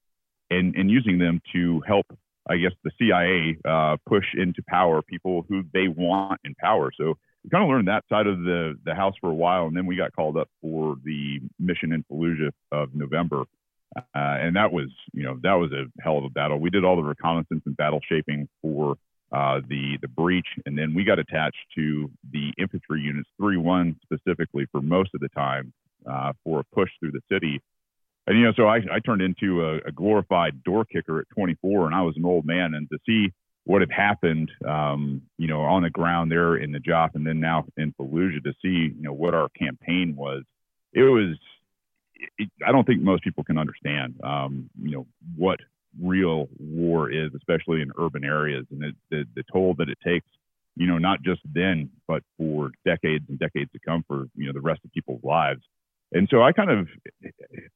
and 0.51 0.75
and 0.75 0.91
using 0.91 1.17
them 1.17 1.41
to 1.53 1.81
help 1.87 2.05
I 2.49 2.57
guess 2.57 2.71
the 2.83 2.91
CIA 2.97 3.57
uh, 3.65 3.97
push 4.07 4.25
into 4.33 4.63
power 4.67 5.01
people 5.01 5.45
who 5.47 5.63
they 5.73 5.87
want 5.87 6.41
in 6.43 6.55
power. 6.55 6.91
So 6.97 7.17
we 7.43 7.49
kind 7.49 7.63
of 7.63 7.69
learned 7.69 7.87
that 7.87 8.03
side 8.09 8.27
of 8.27 8.39
the 8.39 8.77
the 8.85 8.95
house 8.95 9.13
for 9.19 9.29
a 9.29 9.33
while, 9.33 9.67
and 9.67 9.75
then 9.75 9.85
we 9.85 9.95
got 9.95 10.13
called 10.13 10.37
up 10.37 10.49
for 10.61 10.95
the 11.03 11.39
mission 11.59 11.91
in 11.91 12.03
Fallujah 12.11 12.51
of 12.71 12.93
November, 12.93 13.43
uh, 13.95 14.01
and 14.15 14.55
that 14.55 14.71
was 14.71 14.89
you 15.13 15.23
know 15.23 15.39
that 15.43 15.53
was 15.53 15.71
a 15.71 15.85
hell 16.01 16.17
of 16.17 16.23
a 16.23 16.29
battle. 16.29 16.59
We 16.59 16.69
did 16.69 16.83
all 16.83 16.95
the 16.95 17.03
reconnaissance 17.03 17.63
and 17.65 17.77
battle 17.77 17.99
shaping 18.07 18.47
for 18.61 18.95
uh, 19.31 19.61
the 19.67 19.97
the 20.01 20.07
breach, 20.07 20.47
and 20.65 20.77
then 20.77 20.93
we 20.93 21.03
got 21.03 21.19
attached 21.19 21.65
to 21.75 22.11
the 22.31 22.53
infantry 22.57 23.01
units, 23.01 23.29
three 23.37 23.57
one 23.57 23.99
specifically 24.03 24.65
for 24.71 24.81
most 24.81 25.11
of 25.13 25.21
the 25.21 25.29
time 25.29 25.73
uh, 26.09 26.33
for 26.43 26.59
a 26.61 26.63
push 26.75 26.89
through 26.99 27.11
the 27.11 27.21
city 27.31 27.61
and 28.27 28.37
you 28.37 28.45
know, 28.45 28.53
so 28.55 28.67
I, 28.67 28.77
I 28.91 28.99
turned 28.99 29.21
into 29.21 29.63
a, 29.63 29.77
a, 29.87 29.91
glorified 29.91 30.63
door 30.63 30.85
kicker 30.85 31.19
at 31.19 31.29
24, 31.33 31.87
and 31.87 31.95
I 31.95 32.01
was 32.01 32.15
an 32.17 32.25
old 32.25 32.45
man. 32.45 32.73
And 32.75 32.87
to 32.89 32.97
see 33.05 33.33
what 33.63 33.81
had 33.81 33.91
happened, 33.91 34.51
um, 34.67 35.23
you 35.37 35.47
know, 35.47 35.61
on 35.61 35.83
the 35.83 35.89
ground 35.89 36.31
there 36.31 36.55
in 36.55 36.71
the 36.71 36.79
Najaf, 36.79 37.15
and 37.15 37.25
then 37.25 37.39
now 37.39 37.65
in 37.77 37.93
Fallujah, 37.93 38.43
to 38.43 38.53
see 38.61 38.93
you 38.95 39.01
know 39.01 39.13
what 39.13 39.33
our 39.33 39.49
campaign 39.49 40.15
was, 40.15 40.43
it 40.93 41.03
was. 41.03 41.37
It, 42.37 42.49
I 42.65 42.71
don't 42.71 42.85
think 42.85 43.01
most 43.01 43.23
people 43.23 43.43
can 43.43 43.57
understand, 43.57 44.13
um, 44.23 44.69
you 44.79 44.91
know, 44.91 45.07
what 45.35 45.59
real 45.99 46.49
war 46.59 47.09
is, 47.09 47.31
especially 47.35 47.81
in 47.81 47.91
urban 47.97 48.23
areas, 48.23 48.67
and 48.69 48.95
the 49.09 49.25
the 49.35 49.43
toll 49.51 49.73
that 49.79 49.89
it 49.89 49.97
takes 50.05 50.27
you 50.77 50.87
know, 50.87 50.97
not 50.97 51.21
just 51.21 51.41
then, 51.53 51.89
but 52.07 52.23
for 52.37 52.71
decades 52.85 53.25
and 53.27 53.37
decades 53.37 53.69
to 53.73 53.79
come 53.85 54.05
for, 54.07 54.27
you 54.35 54.47
know, 54.47 54.53
the 54.53 54.61
rest 54.61 54.79
of 54.85 54.91
people's 54.93 55.23
lives 55.23 55.61
and 56.11 56.27
so 56.29 56.41
I 56.41 56.51
kind 56.51 56.71
of 56.71 56.87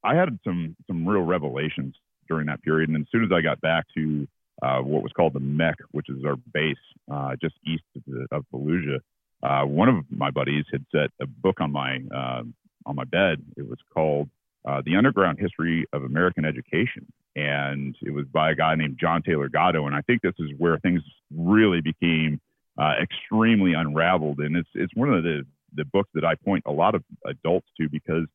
I 0.04 0.16
had 0.16 0.40
some 0.44 0.76
some 0.88 1.08
real 1.08 1.22
revelations 1.22 1.96
during 2.28 2.48
that 2.48 2.62
period. 2.64 2.90
And 2.90 3.02
as 3.02 3.08
soon 3.12 3.24
as 3.24 3.32
I 3.34 3.42
got 3.42 3.62
back 3.62 3.86
to 3.96 4.28
uh, 4.62 4.80
what 4.80 5.04
was 5.04 5.12
called 5.12 5.34
the 5.34 5.40
MEC, 5.40 5.76
which 5.92 6.10
is 6.10 6.24
our 6.26 6.36
base 6.54 6.76
uh, 7.12 7.36
just 7.42 7.56
east 7.66 7.84
of, 7.96 8.04
the, 8.08 8.28
of 8.32 8.46
Fallujah, 8.54 9.00
uh, 9.44 9.66
one 9.66 9.90
of 9.90 10.06
my 10.10 10.32
buddies 10.32 10.66
had 10.72 10.86
set 10.92 11.12
a 11.22 11.28
book 11.28 11.62
on 11.62 11.72
my 11.72 12.00
uh, 12.14 12.44
on 12.86 12.96
my 12.96 13.04
bed. 13.04 13.44
It 13.58 13.68
was 13.68 13.80
called 13.94 14.30
uh, 14.68 14.82
"The 14.86 14.96
Underground 14.96 15.40
History 15.40 15.86
of 15.94 16.04
American 16.04 16.46
Education," 16.46 17.06
and 17.36 17.96
it 18.02 18.12
was 18.12 18.26
by 18.26 18.52
a 18.52 18.56
guy 18.56 18.76
named 18.76 18.98
John 19.00 19.22
Taylor 19.22 19.50
Gatto. 19.50 19.86
And 19.88 19.96
I 19.96 20.02
think 20.02 20.22
this 20.22 20.36
is 20.40 20.52
where 20.58 20.78
things 20.80 21.02
really 21.36 21.82
became 21.82 22.40
uh, 22.78 22.94
extremely 23.02 23.74
unraveled. 23.74 24.40
And 24.40 24.56
it's 24.56 24.70
it's 24.74 24.96
one 24.96 25.14
of 25.14 25.24
the 25.24 25.46
the 25.76 25.86
book 25.86 26.08
that 26.14 26.26
I 26.26 26.36
point 26.36 26.64
a 26.66 26.72
lot 26.72 26.96
of 26.96 27.04
adults 27.26 27.68
to 27.80 27.90
because 27.90 28.26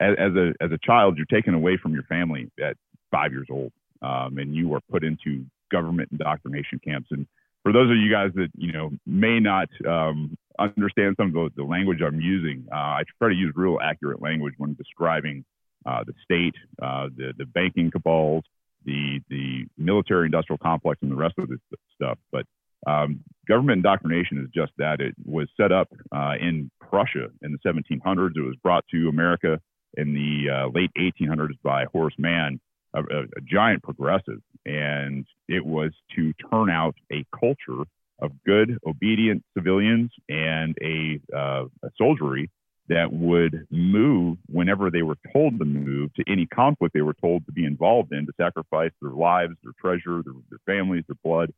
as, 0.00 0.14
as 0.18 0.32
a 0.36 0.52
as 0.60 0.70
a 0.72 0.78
child 0.84 1.16
you're 1.16 1.26
taken 1.26 1.54
away 1.54 1.76
from 1.76 1.92
your 1.92 2.04
family 2.04 2.50
at 2.62 2.76
five 3.10 3.32
years 3.32 3.48
old 3.50 3.72
um, 4.02 4.38
and 4.38 4.54
you 4.54 4.72
are 4.74 4.80
put 4.90 5.04
into 5.04 5.44
government 5.70 6.10
indoctrination 6.12 6.80
camps 6.84 7.08
and 7.10 7.26
for 7.62 7.72
those 7.72 7.90
of 7.90 7.96
you 7.96 8.10
guys 8.10 8.30
that 8.34 8.48
you 8.56 8.72
know 8.72 8.90
may 9.06 9.38
not 9.38 9.68
um, 9.86 10.36
understand 10.58 11.16
some 11.18 11.28
of 11.28 11.34
the, 11.34 11.50
the 11.56 11.64
language 11.64 12.00
I'm 12.06 12.20
using, 12.20 12.66
uh, 12.72 12.76
I 12.76 13.02
try 13.18 13.28
to 13.28 13.34
use 13.34 13.52
real 13.54 13.78
accurate 13.82 14.22
language 14.22 14.54
when 14.58 14.74
describing 14.74 15.44
uh, 15.86 16.04
the 16.04 16.14
state, 16.24 16.54
uh, 16.82 17.08
the 17.16 17.32
the 17.36 17.46
banking 17.46 17.90
cabals, 17.90 18.44
the 18.84 19.20
the 19.28 19.66
military 19.78 20.26
industrial 20.26 20.58
complex, 20.58 21.00
and 21.02 21.10
the 21.10 21.16
rest 21.16 21.34
of 21.38 21.48
this 21.48 21.58
stuff. 21.94 22.18
But 22.32 22.46
um, 22.86 23.20
government 23.46 23.78
indoctrination 23.78 24.38
is 24.38 24.48
just 24.54 24.72
that. 24.78 25.00
It 25.00 25.14
was 25.24 25.48
set 25.56 25.72
up 25.72 25.88
uh, 26.12 26.34
in 26.40 26.70
Prussia 26.80 27.28
in 27.42 27.52
the 27.52 27.58
1700s. 27.66 28.36
It 28.36 28.40
was 28.40 28.56
brought 28.62 28.84
to 28.90 29.08
America 29.08 29.60
in 29.96 30.14
the 30.14 30.50
uh, 30.50 30.68
late 30.68 30.90
1800s 30.98 31.58
by 31.62 31.84
Horace 31.92 32.14
Mann, 32.18 32.60
a, 32.94 33.00
a, 33.00 33.22
a, 33.22 33.40
giant 33.44 33.82
progressive. 33.82 34.40
And 34.64 35.26
it 35.48 35.64
was 35.64 35.90
to 36.16 36.32
turn 36.50 36.70
out 36.70 36.94
a 37.12 37.24
culture 37.38 37.82
of 38.20 38.32
good, 38.46 38.78
obedient 38.86 39.42
civilians 39.56 40.10
and 40.28 40.76
a, 40.82 41.20
uh, 41.36 41.64
a 41.82 41.90
soldiery 41.96 42.50
that 42.88 43.12
would 43.12 43.66
move 43.70 44.36
whenever 44.46 44.90
they 44.90 45.02
were 45.02 45.16
told 45.32 45.58
to 45.58 45.64
move 45.64 46.12
to 46.14 46.24
any 46.28 46.46
conflict 46.46 46.92
they 46.92 47.02
were 47.02 47.14
told 47.14 47.46
to 47.46 47.52
be 47.52 47.64
involved 47.64 48.12
in, 48.12 48.26
to 48.26 48.32
sacrifice 48.36 48.90
their 49.00 49.12
lives, 49.12 49.54
their 49.62 49.72
treasure, 49.80 50.22
their, 50.22 50.34
their 50.50 50.58
families, 50.66 51.04
their 51.06 51.16
blood 51.24 51.52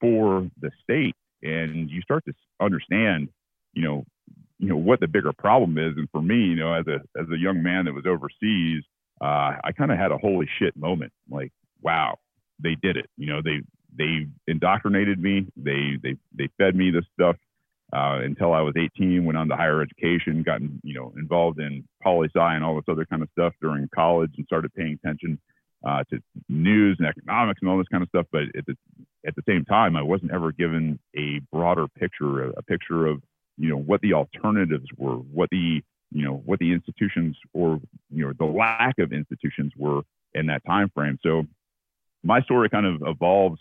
for 0.00 0.48
the 0.60 0.70
state 0.82 1.14
and 1.42 1.90
you 1.90 2.00
start 2.02 2.24
to 2.24 2.32
understand 2.60 3.28
you 3.74 3.82
know 3.82 4.04
you 4.58 4.68
know 4.68 4.76
what 4.76 4.98
the 5.00 5.06
bigger 5.06 5.32
problem 5.32 5.78
is. 5.78 5.96
And 5.96 6.08
for 6.10 6.22
me 6.22 6.36
you 6.36 6.56
know 6.56 6.72
as 6.72 6.86
a 6.86 7.00
as 7.20 7.26
a 7.32 7.38
young 7.38 7.62
man 7.62 7.84
that 7.84 7.94
was 7.94 8.06
overseas 8.06 8.82
uh, 9.20 9.56
i 9.64 9.72
kind 9.76 9.90
of 9.90 9.98
had 9.98 10.12
a 10.12 10.18
holy 10.18 10.48
shit 10.58 10.76
moment 10.76 11.12
like 11.28 11.52
wow 11.82 12.16
they 12.62 12.76
did 12.80 12.96
it. 12.96 13.06
You 13.16 13.26
know 13.26 13.42
they 13.42 13.60
they 13.96 14.26
indoctrinated 14.46 15.20
me. 15.20 15.46
They 15.56 15.96
they 16.02 16.16
they 16.36 16.48
fed 16.58 16.74
me 16.74 16.90
this 16.90 17.04
stuff 17.14 17.36
uh, 17.92 18.20
until 18.22 18.52
I 18.52 18.60
was 18.60 18.74
18, 18.76 19.24
went 19.24 19.38
on 19.38 19.48
to 19.48 19.56
higher 19.56 19.80
education, 19.80 20.42
got 20.42 20.60
you 20.82 20.94
know 20.94 21.12
involved 21.16 21.60
in 21.60 21.84
poli 22.02 22.28
sci 22.34 22.54
and 22.54 22.64
all 22.64 22.76
this 22.76 22.84
other 22.88 23.06
kind 23.06 23.22
of 23.22 23.28
stuff 23.32 23.54
during 23.60 23.88
college, 23.94 24.32
and 24.36 24.46
started 24.46 24.74
paying 24.74 24.98
attention 25.02 25.38
uh, 25.86 26.02
to 26.10 26.20
news 26.48 26.96
and 26.98 27.08
economics 27.08 27.60
and 27.60 27.70
all 27.70 27.78
this 27.78 27.88
kind 27.88 28.02
of 28.02 28.08
stuff. 28.08 28.26
But 28.32 28.42
at 28.56 28.66
the 28.66 28.76
at 29.26 29.34
the 29.34 29.42
same 29.48 29.64
time, 29.64 29.96
I 29.96 30.02
wasn't 30.02 30.32
ever 30.32 30.52
given 30.52 30.98
a 31.16 31.40
broader 31.52 31.86
picture, 31.88 32.44
a, 32.44 32.50
a 32.50 32.62
picture 32.62 33.06
of 33.06 33.22
you 33.56 33.68
know 33.68 33.78
what 33.78 34.00
the 34.00 34.14
alternatives 34.14 34.86
were, 34.96 35.16
what 35.16 35.50
the 35.50 35.82
you 36.10 36.24
know 36.24 36.42
what 36.44 36.58
the 36.58 36.72
institutions 36.72 37.36
or 37.52 37.80
you 38.10 38.26
know 38.26 38.32
the 38.38 38.44
lack 38.44 38.98
of 38.98 39.12
institutions 39.12 39.72
were 39.76 40.02
in 40.34 40.46
that 40.46 40.64
time 40.66 40.90
frame. 40.94 41.18
So 41.22 41.44
my 42.22 42.42
story 42.42 42.68
kind 42.68 42.86
of 42.86 43.02
evolves 43.06 43.60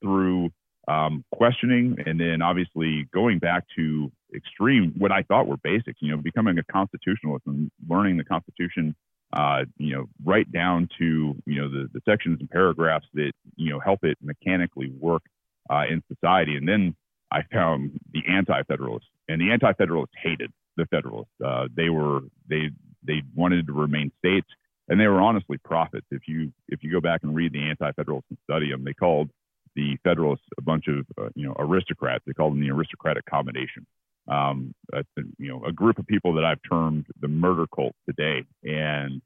through 0.00 0.50
um, 0.88 1.24
questioning 1.32 1.96
and 2.06 2.20
then 2.20 2.42
obviously 2.42 3.08
going 3.12 3.38
back 3.38 3.64
to 3.76 4.10
extreme 4.34 4.94
what 4.98 5.10
I 5.10 5.22
thought 5.22 5.46
were 5.46 5.56
basics. 5.56 5.98
You 6.00 6.12
know, 6.12 6.22
becoming 6.22 6.58
a 6.58 6.64
constitutionalist 6.64 7.46
and 7.46 7.70
learning 7.88 8.16
the 8.16 8.24
Constitution. 8.24 8.94
Uh, 9.32 9.64
you 9.76 9.94
know, 9.94 10.06
right 10.24 10.50
down 10.52 10.88
to 10.98 11.34
you 11.46 11.60
know 11.60 11.68
the, 11.68 11.88
the 11.92 12.00
sections 12.08 12.38
and 12.40 12.48
paragraphs 12.50 13.06
that 13.14 13.32
you 13.56 13.70
know 13.70 13.80
help 13.80 14.04
it 14.04 14.16
mechanically 14.22 14.90
work 14.98 15.22
uh, 15.68 15.82
in 15.90 16.02
society, 16.08 16.56
and 16.56 16.68
then 16.68 16.94
I 17.30 17.42
found 17.52 17.98
the 18.12 18.22
anti-federalists, 18.28 19.08
and 19.28 19.40
the 19.40 19.50
anti-federalists 19.50 20.14
hated 20.22 20.52
the 20.76 20.86
Federalists. 20.86 21.32
Uh, 21.44 21.66
they 21.74 21.88
were 21.88 22.20
they 22.48 22.70
they 23.06 23.22
wanted 23.34 23.66
to 23.66 23.72
remain 23.72 24.12
states, 24.18 24.48
and 24.88 25.00
they 25.00 25.06
were 25.06 25.20
honestly 25.20 25.58
prophets. 25.58 26.06
If 26.10 26.28
you 26.28 26.52
if 26.68 26.82
you 26.82 26.92
go 26.92 27.00
back 27.00 27.22
and 27.22 27.34
read 27.34 27.52
the 27.52 27.68
Anti-Federalists 27.68 28.30
and 28.30 28.38
study 28.44 28.70
them, 28.70 28.84
they 28.84 28.94
called 28.94 29.30
the 29.74 29.96
Federalists 30.04 30.46
a 30.58 30.62
bunch 30.62 30.86
of 30.88 31.06
uh, 31.18 31.30
you 31.34 31.46
know 31.46 31.54
aristocrats. 31.58 32.24
They 32.26 32.32
called 32.32 32.52
them 32.52 32.60
the 32.60 32.70
aristocratic 32.70 33.24
combination. 33.26 33.86
Um, 34.28 34.74
a, 34.92 35.04
you 35.38 35.48
know, 35.48 35.64
a 35.64 35.72
group 35.72 35.98
of 35.98 36.06
people 36.06 36.34
that 36.34 36.44
I've 36.44 36.60
termed 36.68 37.06
the 37.20 37.28
murder 37.28 37.66
cult 37.72 37.94
today, 38.08 38.44
and 38.64 39.22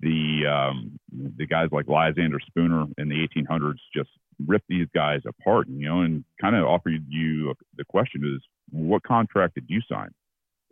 the 0.00 0.46
um, 0.46 0.98
the 1.12 1.46
guys 1.46 1.68
like 1.72 1.88
Lysander 1.88 2.38
Spooner 2.46 2.86
in 2.98 3.08
the 3.08 3.26
1800s 3.28 3.78
just 3.94 4.10
ripped 4.46 4.68
these 4.68 4.88
guys 4.94 5.20
apart, 5.26 5.68
you 5.68 5.88
know, 5.88 6.00
and 6.00 6.24
kind 6.40 6.56
of 6.56 6.64
offered 6.64 7.04
you 7.08 7.54
the 7.76 7.84
question 7.84 8.22
is, 8.36 8.42
what 8.70 9.02
contract 9.02 9.54
did 9.54 9.64
you 9.68 9.80
sign? 9.88 10.10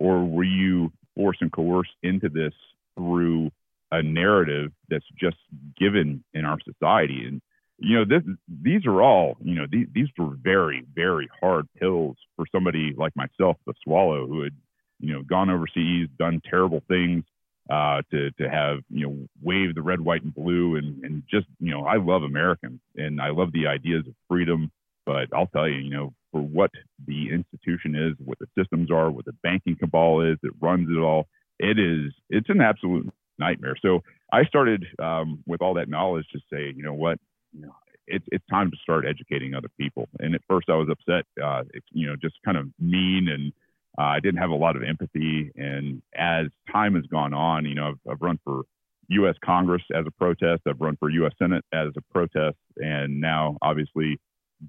or 0.02 0.24
were 0.24 0.44
you 0.44 0.92
forced 1.14 1.42
and 1.42 1.52
coerced 1.52 1.92
into 2.02 2.28
this 2.28 2.52
through 2.96 3.50
a 3.92 4.02
narrative 4.02 4.72
that's 4.88 5.04
just 5.18 5.36
given 5.78 6.24
in 6.34 6.44
our 6.44 6.58
society 6.64 7.24
and 7.26 7.40
you 7.78 7.96
know 7.96 8.04
this 8.04 8.22
these 8.62 8.86
are 8.86 9.02
all 9.02 9.36
you 9.42 9.54
know 9.54 9.66
these, 9.70 9.86
these 9.94 10.08
were 10.18 10.36
very 10.42 10.84
very 10.94 11.28
hard 11.40 11.66
pills 11.78 12.16
for 12.36 12.46
somebody 12.52 12.94
like 12.96 13.14
myself 13.16 13.56
to 13.66 13.74
swallow 13.82 14.26
who 14.26 14.42
had 14.42 14.52
you 15.00 15.12
know 15.12 15.22
gone 15.22 15.50
overseas 15.50 16.08
done 16.18 16.40
terrible 16.48 16.82
things 16.88 17.24
uh, 17.70 18.02
to 18.10 18.30
to 18.32 18.48
have 18.48 18.78
you 18.90 19.06
know 19.06 19.28
wave 19.42 19.74
the 19.74 19.82
red 19.82 20.00
white 20.00 20.22
and 20.22 20.34
blue 20.34 20.76
and 20.76 21.02
and 21.04 21.22
just 21.30 21.46
you 21.58 21.70
know 21.70 21.84
I 21.84 21.96
love 21.96 22.22
Americans 22.22 22.80
and 22.96 23.20
I 23.20 23.30
love 23.30 23.52
the 23.52 23.66
ideas 23.66 24.04
of 24.06 24.14
freedom 24.28 24.70
but 25.04 25.28
I'll 25.32 25.46
tell 25.46 25.68
you 25.68 25.78
you 25.78 25.90
know 25.90 26.14
for 26.32 26.40
what 26.40 26.70
the 27.06 27.30
institution 27.30 27.94
is, 27.94 28.14
what 28.24 28.38
the 28.38 28.46
systems 28.58 28.90
are, 28.90 29.10
what 29.10 29.26
the 29.26 29.34
banking 29.42 29.76
cabal 29.76 30.22
is 30.22 30.38
that 30.42 30.50
runs 30.60 30.88
it 30.90 30.98
all. 30.98 31.26
It 31.58 31.78
is 31.78 32.12
it's 32.30 32.48
an 32.48 32.60
absolute 32.60 33.12
nightmare. 33.38 33.76
So 33.80 34.02
I 34.32 34.44
started 34.44 34.84
um, 34.98 35.44
with 35.46 35.60
all 35.60 35.74
that 35.74 35.88
knowledge 35.88 36.26
to 36.32 36.40
say, 36.50 36.72
you 36.74 36.82
know 36.82 36.94
what, 36.94 37.18
you 37.52 37.62
know, 37.62 37.74
it's 38.06 38.24
it's 38.32 38.44
time 38.50 38.70
to 38.70 38.76
start 38.82 39.04
educating 39.06 39.54
other 39.54 39.68
people. 39.78 40.08
And 40.18 40.34
at 40.34 40.42
first 40.48 40.68
I 40.68 40.76
was 40.76 40.88
upset, 40.90 41.24
uh, 41.42 41.62
it's, 41.72 41.86
you 41.90 42.06
know, 42.06 42.16
just 42.16 42.34
kind 42.44 42.56
of 42.56 42.68
mean 42.78 43.28
and 43.28 43.52
uh, 43.98 44.02
I 44.02 44.20
didn't 44.20 44.40
have 44.40 44.50
a 44.50 44.54
lot 44.54 44.76
of 44.76 44.82
empathy. 44.82 45.52
And 45.54 46.00
as 46.14 46.46
time 46.70 46.94
has 46.94 47.04
gone 47.06 47.34
on, 47.34 47.66
you 47.66 47.74
know, 47.74 47.88
I've, 47.88 48.12
I've 48.12 48.22
run 48.22 48.38
for 48.42 48.62
U.S. 49.08 49.34
Congress 49.44 49.82
as 49.94 50.06
a 50.06 50.10
protest. 50.10 50.62
I've 50.66 50.80
run 50.80 50.96
for 50.96 51.10
U.S. 51.10 51.32
Senate 51.38 51.64
as 51.72 51.88
a 51.96 52.00
protest, 52.12 52.56
and 52.78 53.20
now 53.20 53.58
obviously 53.60 54.18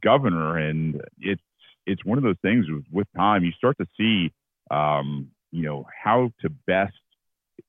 governor. 0.03 0.57
And 0.57 1.01
it's 1.19 1.41
it's 1.85 2.03
one 2.03 2.17
of 2.17 2.23
those 2.23 2.39
things 2.41 2.65
with 2.91 3.07
time 3.15 3.43
you 3.43 3.51
start 3.51 3.77
to 3.77 3.87
see 3.97 4.31
um, 4.71 5.29
you 5.51 5.63
know 5.63 5.85
how 6.03 6.31
to 6.41 6.49
best 6.67 6.93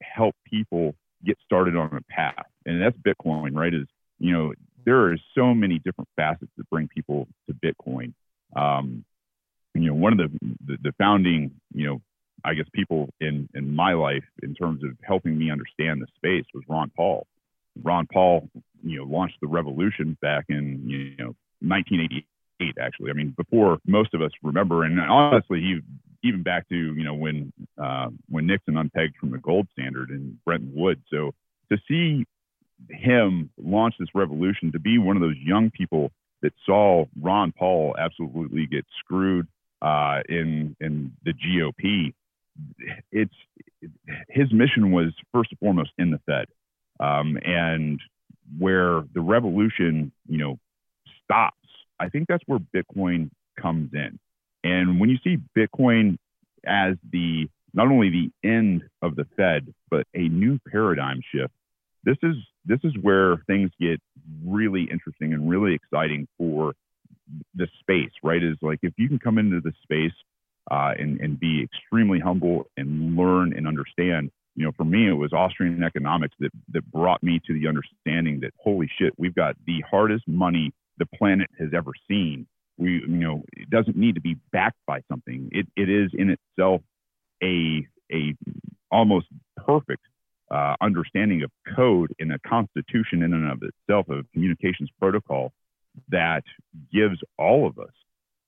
help 0.03 0.35
people 0.45 0.95
get 1.25 1.39
started 1.45 1.77
on 1.77 1.95
a 1.95 2.01
path 2.13 2.47
and 2.67 2.83
that's 2.83 2.97
bitcoin 2.99 3.55
right 3.55 3.75
is 3.75 3.87
you 4.19 4.33
know 4.33 4.53
there 4.85 5.11
are 5.11 5.17
so 5.35 5.55
many 5.55 5.79
different 5.79 6.09
facets 6.17 6.51
that 6.57 6.69
bring 6.71 6.89
people 6.89 7.27
to 7.49 7.55
bitcoin 7.55 8.13
um, 8.57 9.05
you 9.75 9.87
know 9.89 9.95
one 9.95 10.13
of 10.13 10.19
the, 10.19 10.39
the, 10.67 10.77
the 10.83 10.93
founding 10.99 11.51
you 11.73 11.87
know 11.87 12.01
i 12.45 12.55
guess 12.55 12.67
people 12.73 13.09
in 13.21 13.49
in 13.55 13.75
my 13.75 13.93
life 13.93 14.25
in 14.43 14.55
terms 14.55 14.83
of 14.85 14.91
helping 15.03 15.37
me 15.37 15.51
understand 15.51 16.01
the 16.01 16.07
space 16.17 16.45
was 16.55 16.63
ron 16.69 16.91
paul 16.97 17.27
ron 17.83 18.07
paul 18.13 18.49
you 18.83 18.99
know 18.99 19.05
launched 19.05 19.37
the 19.41 19.47
revolution 19.47 20.17
back 20.21 20.45
in 20.49 20.83
you 20.87 21.17
know 21.17 21.35
1988 21.61 22.27
actually. 22.81 23.11
I 23.11 23.15
mean, 23.15 23.35
before 23.37 23.79
most 23.87 24.15
of 24.15 24.23
us 24.23 24.31
remember, 24.43 24.85
and 24.85 25.01
honestly, 25.01 25.61
he 25.61 25.81
even 26.23 26.43
back 26.43 26.69
to 26.69 26.77
you 26.77 27.05
know 27.05 27.15
when 27.15 27.53
uh, 27.83 28.09
when 28.29 28.47
Nixon 28.47 28.75
unpegged 28.75 29.17
from 29.21 29.31
the 29.31 29.39
gold 29.39 29.67
standard 29.73 30.11
in 30.11 30.39
Bretton 30.45 30.73
Woods. 30.75 31.03
So 31.11 31.33
to 31.71 31.79
see 31.89 32.25
him 32.91 33.51
launch 33.59 33.95
this 33.99 34.09
revolution, 34.15 34.73
to 34.73 34.79
be 34.79 34.99
one 34.99 35.17
of 35.17 35.23
those 35.23 35.39
young 35.39 35.71
people 35.71 36.13
that 36.43 36.53
saw 36.67 37.05
Ron 37.21 37.53
Paul 37.53 37.95
absolutely 37.99 38.67
get 38.67 38.85
screwed 38.99 39.47
uh, 39.83 40.21
in 40.29 40.77
in 40.81 41.13
the 41.25 41.33
GOP, 41.33 42.13
it's 43.11 43.35
his 44.29 44.53
mission 44.53 44.93
was 44.93 45.13
first 45.33 45.51
and 45.51 45.59
foremost 45.59 45.91
in 45.99 46.11
the 46.11 46.21
Fed, 46.27 46.47
um, 47.01 47.39
and 47.45 48.01
where 48.59 49.03
the 49.15 49.21
revolution, 49.21 50.13
you 50.29 50.39
know, 50.39 50.59
stops 51.25 51.57
I 52.01 52.09
think 52.09 52.29
that's 52.29 52.43
where 52.47 52.59
Bitcoin 52.59 53.31
comes 53.61 53.91
in. 53.95 54.19
And 54.63 55.01
when 55.01 55.11
you 55.11 55.19
see 55.23 55.39
Bitcoin 55.57 56.19
as 56.67 56.97
the 57.13 57.49
not 57.73 57.89
only 57.89 58.11
the 58.11 58.49
end 58.49 58.85
of 59.03 59.17
the 59.17 59.27
Fed, 59.37 59.75
but 59.91 60.07
a 60.15 60.29
new 60.29 60.59
paradigm 60.71 61.21
shift, 61.33 61.53
this 62.05 62.17
is 62.23 62.37
this 62.65 62.81
is 62.85 62.93
where 63.01 63.39
things 63.47 63.71
get 63.81 64.01
really 64.45 64.89
interesting 64.91 65.33
and 65.33 65.49
really 65.49 65.75
exciting 65.75 66.27
for 66.39 66.75
the 67.55 67.67
space, 67.81 68.13
right? 68.23 68.43
Is 68.43 68.57
like 68.63 68.81
if 68.83 68.93
you 68.97 69.09
can 69.09 69.19
come 69.19 69.39
into 69.39 69.61
the 69.61 69.73
space 69.83 70.13
uh, 70.71 70.93
and, 70.99 71.21
and 71.21 71.39
be 71.39 71.63
extremely 71.63 72.21
humble 72.21 72.67
and 72.77 73.17
learn 73.17 73.57
and 73.57 73.67
understand. 73.67 74.31
You 74.57 74.67
know, 74.67 74.73
for 74.77 74.85
me, 74.85 75.09
it 75.09 75.15
was 75.15 75.33
Austrian 75.33 75.83
economics 75.83 76.35
that 76.39 76.51
that 76.73 76.89
brought 76.93 77.23
me 77.23 77.41
to 77.47 77.53
the 77.53 77.67
understanding 77.67 78.41
that 78.41 78.53
holy 78.59 78.89
shit, 78.99 79.13
we've 79.19 79.35
got 79.35 79.57
the 79.67 79.83
hardest 79.91 80.29
money 80.29 80.73
the 80.99 81.07
planet 81.07 81.51
has 81.59 81.71
ever 81.75 81.91
seen. 82.09 82.47
We, 82.77 83.01
you 83.01 83.07
know, 83.09 83.43
it 83.53 83.69
doesn't 83.71 83.97
need 83.97 84.15
to 84.15 84.21
be 84.21 84.37
backed 84.53 84.79
by 84.87 85.01
something. 85.11 85.49
It, 85.53 85.67
it 85.77 85.89
is 85.89 86.11
in 86.15 86.31
itself 86.31 86.83
a, 87.43 87.87
a 88.13 88.35
almost 88.91 89.27
perfect 89.57 90.03
uh, 90.55 90.77
understanding 90.81 91.43
of 91.43 91.51
code 91.75 92.15
in 92.21 92.31
a 92.31 92.39
constitution 92.47 93.23
in 93.23 93.33
and 93.33 93.51
of 93.51 93.61
itself, 93.63 94.09
of 94.09 94.25
communications 94.33 94.89
protocol 95.01 95.53
that 96.11 96.45
gives 96.93 97.19
all 97.39 97.67
of 97.67 97.79
us 97.79 97.93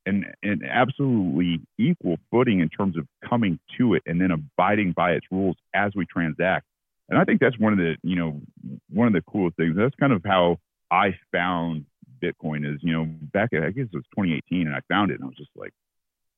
an, 0.06 0.24
an 0.44 0.60
absolutely 0.70 1.60
equal 1.78 2.16
footing 2.30 2.60
in 2.60 2.68
terms 2.68 2.96
of 2.96 3.08
coming 3.28 3.58
to 3.76 3.94
it 3.94 4.04
and 4.06 4.20
then 4.20 4.30
abiding 4.30 4.92
by 4.92 5.12
its 5.12 5.26
rules 5.32 5.56
as 5.74 5.92
we 5.96 6.06
transact. 6.06 6.64
And 7.08 7.18
I 7.18 7.24
think 7.24 7.40
that's 7.40 7.58
one 7.58 7.72
of 7.72 7.78
the, 7.78 7.96
you 8.04 8.14
know, 8.14 8.40
one 8.88 9.08
of 9.08 9.12
the 9.12 9.22
coolest 9.22 9.56
things. 9.56 9.74
That's 9.76 9.94
kind 9.98 10.12
of 10.12 10.22
how 10.24 10.58
I 10.92 11.16
found 11.32 11.86
Bitcoin 12.22 12.72
is, 12.72 12.80
you 12.82 12.92
know, 12.92 13.04
back 13.04 13.50
at, 13.52 13.64
I 13.64 13.70
guess 13.70 13.86
it 13.92 13.96
was 13.96 14.04
2018 14.14 14.68
and 14.68 14.76
I 14.76 14.80
found 14.88 15.10
it 15.10 15.14
and 15.14 15.24
I 15.24 15.26
was 15.26 15.36
just 15.36 15.50
like, 15.56 15.72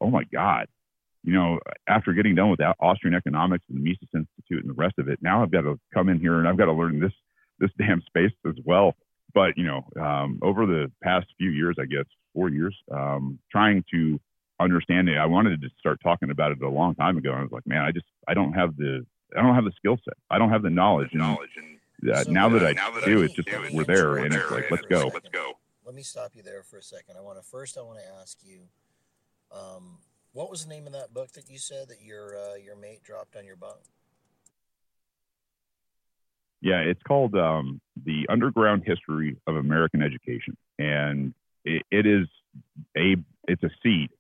oh 0.00 0.08
my 0.08 0.24
God, 0.32 0.66
you 1.24 1.32
know, 1.32 1.58
after 1.88 2.12
getting 2.12 2.34
done 2.34 2.50
with 2.50 2.60
Austrian 2.80 3.14
economics 3.14 3.64
and 3.68 3.78
the 3.78 3.82
Mises 3.82 4.08
Institute 4.14 4.64
and 4.64 4.68
the 4.68 4.74
rest 4.74 4.98
of 4.98 5.08
it, 5.08 5.18
now 5.22 5.42
I've 5.42 5.50
got 5.50 5.62
to 5.62 5.78
come 5.92 6.08
in 6.08 6.18
here 6.20 6.38
and 6.38 6.48
I've 6.48 6.56
got 6.56 6.66
to 6.66 6.72
learn 6.72 7.00
this, 7.00 7.12
this 7.58 7.70
damn 7.78 8.02
space 8.02 8.32
as 8.46 8.54
well. 8.64 8.94
But, 9.34 9.58
you 9.58 9.64
know, 9.64 9.84
um, 10.00 10.38
over 10.42 10.66
the 10.66 10.90
past 11.02 11.26
few 11.36 11.50
years, 11.50 11.76
I 11.78 11.84
guess 11.84 12.06
four 12.34 12.48
years, 12.48 12.76
um, 12.90 13.38
trying 13.50 13.84
to 13.92 14.18
understand 14.58 15.08
it, 15.08 15.18
I 15.18 15.26
wanted 15.26 15.60
to 15.60 15.68
start 15.78 16.00
talking 16.02 16.30
about 16.30 16.52
it 16.52 16.62
a 16.62 16.68
long 16.68 16.94
time 16.94 17.18
ago. 17.18 17.32
I 17.32 17.42
was 17.42 17.52
like, 17.52 17.66
man, 17.66 17.82
I 17.82 17.92
just, 17.92 18.06
I 18.26 18.34
don't 18.34 18.54
have 18.54 18.76
the, 18.76 19.04
I 19.36 19.42
don't 19.42 19.54
have 19.54 19.64
the 19.64 19.72
skill 19.76 19.98
set. 20.04 20.14
I 20.30 20.38
don't 20.38 20.50
have 20.50 20.62
the 20.62 20.70
knowledge. 20.70 21.10
And, 21.12 21.20
knowledge 21.20 21.50
and 21.56 22.10
uh, 22.10 22.24
so, 22.24 22.30
now 22.30 22.48
that 22.48 22.64
I 22.64 22.72
now 22.72 22.90
that 22.92 23.04
do, 23.04 23.20
I 23.20 23.24
it's 23.26 23.34
just, 23.34 23.48
we're 23.72 23.84
there 23.84 24.16
and 24.16 24.32
it's 24.34 24.50
like, 24.50 24.70
let's 24.70 24.86
go. 24.86 25.10
Let's 25.12 25.28
go 25.28 25.54
let 25.88 25.94
me 25.94 26.02
stop 26.02 26.32
you 26.34 26.42
there 26.42 26.62
for 26.62 26.76
a 26.76 26.82
second. 26.82 27.16
I 27.16 27.22
want 27.22 27.38
to 27.38 27.42
first 27.42 27.78
I 27.78 27.80
want 27.80 27.98
to 27.98 28.04
ask 28.20 28.36
you, 28.44 28.60
um, 29.50 29.96
what 30.38 30.50
was 30.50 30.64
the 30.64 30.72
name 30.72 30.86
of 30.86 30.92
that 30.92 31.12
book 31.12 31.32
that 31.32 31.50
you 31.50 31.58
said 31.58 31.88
that 31.88 32.00
your 32.00 32.38
uh, 32.38 32.54
your 32.54 32.76
mate 32.76 33.02
dropped 33.02 33.34
on 33.34 33.44
your 33.44 33.56
bunk? 33.56 33.80
Yeah, 36.60 36.78
it's 36.78 37.02
called 37.02 37.34
um, 37.34 37.80
"The 38.06 38.24
Underground 38.28 38.84
History 38.86 39.36
of 39.48 39.56
American 39.56 40.00
Education," 40.00 40.56
and 40.78 41.34
it, 41.64 41.82
it 41.90 42.06
is 42.06 42.28
a 42.96 43.16
it's 43.48 43.64
a 43.64 43.70
seed. 43.82 44.10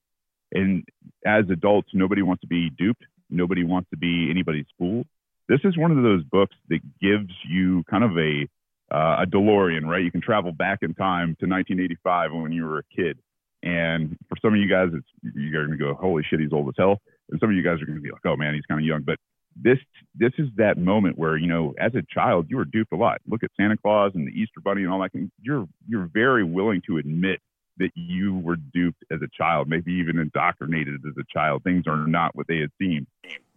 And 0.50 0.84
as 1.24 1.44
adults, 1.50 1.90
nobody 1.92 2.22
wants 2.22 2.40
to 2.40 2.48
be 2.48 2.68
duped. 2.70 3.04
Nobody 3.30 3.62
wants 3.62 3.88
to 3.90 3.96
be 3.96 4.28
anybody's 4.28 4.66
fool. 4.76 5.04
This 5.48 5.60
is 5.62 5.78
one 5.78 5.96
of 5.96 6.02
those 6.02 6.24
books 6.24 6.56
that 6.68 6.80
gives 7.00 7.32
you 7.48 7.84
kind 7.88 8.02
of 8.02 8.18
a 8.18 8.48
uh, 8.90 9.22
a 9.22 9.26
DeLorean, 9.26 9.86
right? 9.86 10.02
You 10.02 10.10
can 10.10 10.22
travel 10.22 10.50
back 10.50 10.80
in 10.82 10.94
time 10.94 11.36
to 11.38 11.46
1985 11.46 12.32
when 12.32 12.50
you 12.50 12.64
were 12.64 12.78
a 12.78 12.84
kid. 12.96 13.18
And 13.62 14.16
for 14.28 14.36
some 14.40 14.54
of 14.54 14.60
you 14.60 14.68
guys, 14.68 14.88
it's 14.92 15.34
you're 15.34 15.66
going 15.66 15.76
to 15.76 15.84
go, 15.84 15.94
holy 15.94 16.22
shit, 16.28 16.40
he's 16.40 16.52
old 16.52 16.68
as 16.68 16.74
hell. 16.78 17.00
And 17.30 17.40
some 17.40 17.50
of 17.50 17.56
you 17.56 17.62
guys 17.62 17.82
are 17.82 17.86
going 17.86 17.98
to 17.98 18.02
be 18.02 18.10
like, 18.10 18.24
oh 18.24 18.36
man, 18.36 18.54
he's 18.54 18.64
kind 18.66 18.80
of 18.80 18.86
young. 18.86 19.02
But 19.02 19.18
this 19.60 19.78
this 20.14 20.32
is 20.38 20.48
that 20.56 20.78
moment 20.78 21.18
where 21.18 21.36
you 21.36 21.46
know, 21.46 21.74
as 21.78 21.94
a 21.94 22.02
child, 22.02 22.46
you 22.48 22.56
were 22.56 22.64
duped 22.64 22.92
a 22.92 22.96
lot. 22.96 23.20
Look 23.26 23.42
at 23.42 23.50
Santa 23.56 23.76
Claus 23.76 24.12
and 24.14 24.26
the 24.26 24.32
Easter 24.32 24.60
Bunny 24.62 24.82
and 24.82 24.92
all 24.92 25.00
that. 25.00 25.10
You're 25.40 25.66
you're 25.88 26.08
very 26.12 26.44
willing 26.44 26.82
to 26.86 26.98
admit 26.98 27.40
that 27.78 27.90
you 27.94 28.36
were 28.38 28.56
duped 28.56 29.04
as 29.10 29.20
a 29.22 29.28
child, 29.36 29.68
maybe 29.68 29.92
even 29.92 30.18
indoctrinated 30.18 31.00
as 31.06 31.14
a 31.18 31.24
child. 31.32 31.62
Things 31.62 31.84
are 31.86 32.06
not 32.06 32.34
what 32.34 32.46
they 32.46 32.58
had 32.58 32.70
seemed. 32.78 33.06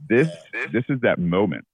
This 0.07 0.29
this 0.71 0.83
is 0.89 1.01
that 1.01 1.19
moment. 1.19 1.65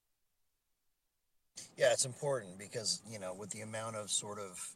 Yeah, 1.78 1.92
it's 1.92 2.06
important 2.06 2.58
because 2.58 3.02
you 3.10 3.20
know, 3.20 3.34
with 3.34 3.52
the 3.52 3.62
amount 3.62 3.96
of 3.96 4.10
sort 4.10 4.40
of 4.40 4.70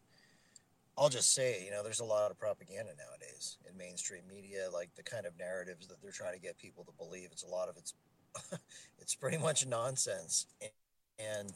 I'll 0.97 1.09
just 1.09 1.33
say, 1.33 1.63
you 1.63 1.71
know, 1.71 1.83
there's 1.83 1.99
a 1.99 2.05
lot 2.05 2.31
of 2.31 2.37
propaganda 2.37 2.91
nowadays 2.97 3.57
in 3.69 3.77
mainstream 3.77 4.23
media, 4.29 4.67
like 4.73 4.93
the 4.95 5.03
kind 5.03 5.25
of 5.25 5.37
narratives 5.37 5.87
that 5.87 6.01
they're 6.01 6.11
trying 6.11 6.33
to 6.33 6.39
get 6.39 6.57
people 6.57 6.83
to 6.83 6.91
believe. 6.97 7.29
It's 7.31 7.43
a 7.43 7.49
lot 7.49 7.69
of 7.69 7.77
it's 7.77 7.93
it's 8.99 9.15
pretty 9.15 9.37
much 9.37 9.65
nonsense. 9.65 10.47
And 11.17 11.53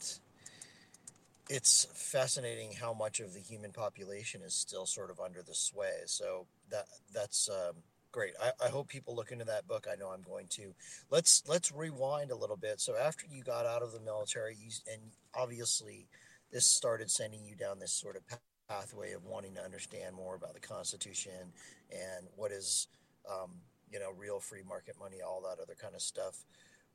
it's 1.48 1.86
fascinating 1.94 2.72
how 2.72 2.92
much 2.92 3.20
of 3.20 3.34
the 3.34 3.40
human 3.40 3.72
population 3.72 4.42
is 4.42 4.54
still 4.54 4.86
sort 4.86 5.10
of 5.10 5.20
under 5.20 5.42
the 5.42 5.54
sway. 5.54 6.02
So 6.06 6.46
that 6.70 6.86
that's 7.12 7.48
um, 7.48 7.76
great. 8.12 8.32
I, 8.42 8.50
I 8.64 8.68
hope 8.68 8.88
people 8.88 9.14
look 9.14 9.30
into 9.30 9.44
that 9.44 9.68
book. 9.68 9.86
I 9.90 9.96
know 9.96 10.08
I'm 10.08 10.22
going 10.22 10.46
to. 10.50 10.74
Let's 11.10 11.42
let's 11.46 11.72
rewind 11.72 12.30
a 12.30 12.36
little 12.36 12.56
bit. 12.56 12.80
So 12.80 12.96
after 12.96 13.26
you 13.30 13.42
got 13.42 13.66
out 13.66 13.82
of 13.82 13.92
the 13.92 14.00
military, 14.00 14.56
you, 14.58 14.70
and 14.92 15.02
obviously 15.34 16.08
this 16.50 16.66
started 16.66 17.10
sending 17.10 17.44
you 17.44 17.54
down 17.54 17.78
this 17.78 17.92
sort 17.92 18.16
of 18.16 18.22
pathway 18.68 19.12
of 19.12 19.24
wanting 19.24 19.54
to 19.54 19.62
understand 19.62 20.14
more 20.14 20.34
about 20.34 20.54
the 20.54 20.60
Constitution 20.60 21.52
and 21.90 22.26
what 22.36 22.52
is, 22.52 22.88
um, 23.30 23.50
you 23.90 23.98
know, 23.98 24.10
real 24.16 24.40
free 24.40 24.62
market 24.66 24.96
money, 24.98 25.18
all 25.26 25.40
that 25.42 25.62
other 25.62 25.76
kind 25.80 25.94
of 25.94 26.02
stuff. 26.02 26.44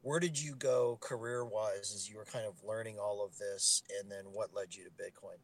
Where 0.01 0.19
did 0.19 0.41
you 0.41 0.55
go 0.55 0.97
career 0.99 1.45
wise 1.45 1.93
as 1.95 2.09
you 2.09 2.17
were 2.17 2.25
kind 2.25 2.45
of 2.45 2.55
learning 2.67 2.97
all 2.99 3.23
of 3.23 3.37
this, 3.37 3.83
and 3.99 4.11
then 4.11 4.25
what 4.33 4.49
led 4.53 4.75
you 4.75 4.83
to 4.83 4.89
Bitcoin? 4.89 5.37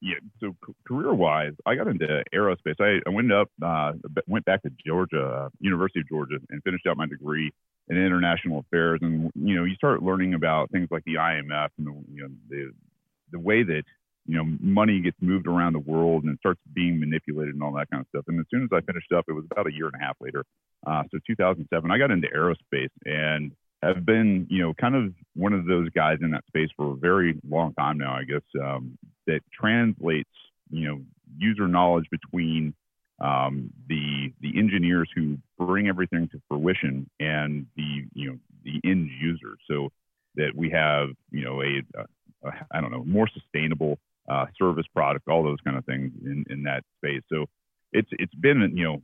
Yeah, 0.00 0.14
so 0.38 0.54
career 0.86 1.12
wise, 1.12 1.54
I 1.66 1.74
got 1.74 1.88
into 1.88 2.22
aerospace. 2.32 2.80
I, 2.80 3.00
I 3.04 3.12
went 3.12 3.32
up, 3.32 3.50
uh, 3.60 3.94
went 4.28 4.44
back 4.44 4.62
to 4.62 4.70
Georgia, 4.86 5.24
uh, 5.24 5.48
University 5.60 5.98
of 6.00 6.08
Georgia, 6.08 6.36
and 6.50 6.62
finished 6.62 6.86
out 6.86 6.96
my 6.96 7.06
degree 7.06 7.50
in 7.88 7.96
international 7.96 8.60
affairs. 8.60 9.00
And 9.02 9.32
you 9.34 9.56
know, 9.56 9.64
you 9.64 9.74
start 9.74 10.00
learning 10.00 10.34
about 10.34 10.70
things 10.70 10.86
like 10.92 11.02
the 11.04 11.14
IMF 11.14 11.70
and 11.78 11.86
the 11.88 11.92
you 12.12 12.22
know 12.22 12.28
the 12.48 12.70
the 13.32 13.38
way 13.38 13.62
that 13.62 13.82
you 14.26 14.36
know 14.36 14.44
money 14.60 15.00
gets 15.00 15.16
moved 15.20 15.46
around 15.46 15.72
the 15.72 15.78
world 15.78 16.24
and 16.24 16.38
starts 16.38 16.60
being 16.74 17.00
manipulated 17.00 17.54
and 17.54 17.62
all 17.62 17.72
that 17.72 17.90
kind 17.90 18.00
of 18.00 18.06
stuff. 18.08 18.24
And 18.28 18.38
as 18.38 18.46
soon 18.50 18.62
as 18.62 18.68
I 18.72 18.80
finished 18.80 19.12
up, 19.12 19.24
it 19.28 19.32
was 19.32 19.44
about 19.50 19.66
a 19.66 19.72
year 19.72 19.86
and 19.86 19.94
a 20.00 20.04
half 20.04 20.16
later. 20.20 20.44
Uh, 20.86 21.02
so 21.10 21.18
2007, 21.26 21.90
I 21.90 21.98
got 21.98 22.10
into 22.10 22.28
aerospace 22.28 22.90
and 23.04 23.52
have 23.82 24.04
been 24.04 24.46
you 24.50 24.62
know 24.62 24.74
kind 24.74 24.94
of 24.94 25.14
one 25.34 25.52
of 25.52 25.66
those 25.66 25.88
guys 25.90 26.18
in 26.20 26.30
that 26.32 26.44
space 26.46 26.68
for 26.76 26.92
a 26.92 26.96
very 26.96 27.40
long 27.48 27.74
time 27.74 27.98
now. 27.98 28.14
I 28.14 28.24
guess 28.24 28.42
um, 28.62 28.98
that 29.26 29.40
translates 29.52 30.30
you 30.70 30.88
know 30.88 31.00
user 31.38 31.68
knowledge 31.68 32.06
between 32.10 32.74
um, 33.20 33.70
the 33.88 34.32
the 34.40 34.58
engineers 34.58 35.08
who 35.14 35.38
bring 35.58 35.88
everything 35.88 36.28
to 36.28 36.40
fruition 36.48 37.08
and 37.20 37.66
the 37.76 38.04
you 38.14 38.30
know 38.30 38.38
the 38.64 38.80
end 38.88 39.10
user. 39.20 39.56
So 39.68 39.90
that 40.36 40.54
we 40.54 40.70
have 40.70 41.10
you 41.30 41.44
know 41.44 41.62
a, 41.62 41.82
I 42.70 42.80
don't 42.80 42.90
know, 42.92 43.04
more 43.04 43.28
sustainable 43.28 43.98
uh, 44.28 44.46
service 44.58 44.86
product, 44.94 45.28
all 45.28 45.42
those 45.42 45.58
kind 45.64 45.76
of 45.76 45.84
things 45.84 46.12
in, 46.24 46.44
in 46.50 46.62
that 46.64 46.82
space. 46.98 47.22
So 47.30 47.46
it's 47.92 48.08
it's 48.12 48.34
been 48.34 48.72
you 48.74 48.84
know 48.84 48.98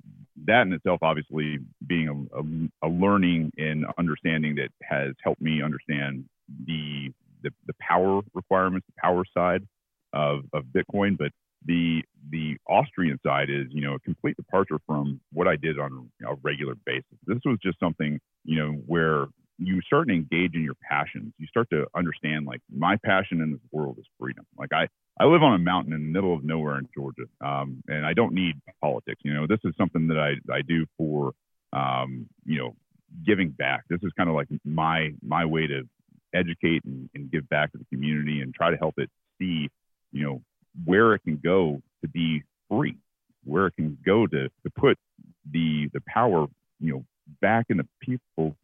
that 0.47 0.63
in 0.63 0.73
itself 0.73 0.99
obviously 1.03 1.59
being 1.87 2.09
a, 2.09 2.39
a, 2.39 2.89
a 2.89 2.91
learning 2.91 3.53
and 3.57 3.87
understanding 3.99 4.57
that 4.57 4.69
has 4.83 5.15
helped 5.23 5.41
me 5.41 5.63
understand 5.63 6.25
the, 6.67 7.11
the 7.43 7.51
the 7.67 7.75
power 7.81 8.21
requirements, 8.35 8.87
the 8.87 9.01
power 9.01 9.25
side 9.37 9.67
of 10.13 10.41
of 10.53 10.65
Bitcoin, 10.65 11.17
but 11.17 11.33
the 11.65 12.03
the 12.31 12.57
Austrian 12.69 13.19
side 13.25 13.49
is 13.49 13.67
you 13.71 13.81
know 13.81 13.95
a 13.95 14.01
complete 14.01 14.37
departure 14.37 14.79
from 14.87 15.21
what 15.33 15.49
I 15.49 15.57
did 15.57 15.79
on 15.79 16.11
a 16.27 16.35
regular 16.43 16.75
basis. 16.85 17.05
This 17.27 17.39
was 17.45 17.59
just 17.63 17.81
something 17.81 18.21
you 18.45 18.57
know 18.59 18.73
where 18.87 19.27
you 19.59 19.81
start 19.83 20.09
to 20.09 20.15
engage 20.15 20.55
in 20.55 20.63
your 20.63 20.75
passions. 20.89 21.33
You 21.39 21.47
start 21.47 21.71
to 21.71 21.87
understand 21.95 22.47
like 22.47 22.61
my 22.75 22.97
passion 23.05 23.41
in 23.41 23.53
this 23.53 23.61
world 23.71 23.97
is 23.99 24.07
freedom. 24.19 24.45
Like 24.59 24.73
I, 24.73 24.89
I 25.21 25.27
live 25.27 25.43
on 25.43 25.55
a 25.55 25.59
mountain 25.59 25.93
in 25.93 26.01
the 26.01 26.13
middle 26.13 26.35
of 26.35 26.45
nowhere 26.45 26.79
in 26.79 26.89
Georgia, 26.95 27.25
um, 27.41 27.83
and 27.87 28.05
I 28.05 28.15
don't 28.15 28.35
need 28.35 28.55
politics. 28.81 29.21
You 29.25 29.35
know, 29.35 29.47
this 29.47 29.61
is 29.65 29.73
something 29.79 30.09
that 30.09 30.19
I, 30.19 30.53
I 30.53 30.63
do 30.63 30.87
for, 30.99 31.33
um, 31.73 32.29
you 32.45 32.59
know, 32.59 32.75
giving 33.25 33.51
back. 33.51 33.85
This 33.89 34.01
is 34.03 34.11
kind 34.17 34.29
of 34.29 34.35
like 34.35 34.49
my 34.65 35.11
my 35.23 35.45
way 35.45 35.69
to 35.69 35.83
educate 36.35 36.85
and, 36.85 37.09
and 37.15 37.31
give 37.31 37.49
back 37.49 37.71
to 37.73 37.79
the 37.79 37.85
community 37.93 38.41
and 38.41 38.53
try 38.53 38.71
to 38.71 38.77
help 38.77 38.95
it 38.99 39.09
see, 39.39 39.69
you 40.11 40.25
know, 40.25 40.43
where 40.85 41.15
it 41.15 41.21
can 41.21 41.37
go 41.37 41.81
to 42.03 42.09
be 42.09 42.43
free, 42.69 42.97
where 43.45 43.69
it 43.69 43.77
can 43.77 43.97
go 44.05 44.27
to 44.27 44.49
to 44.49 44.71
put 44.77 44.99
the 45.51 45.89
the 45.93 46.01
power, 46.09 46.47
you 46.81 46.93
know, 46.93 47.05
back 47.41 47.67
in 47.69 47.79
the 47.79 47.87
people 48.01 48.57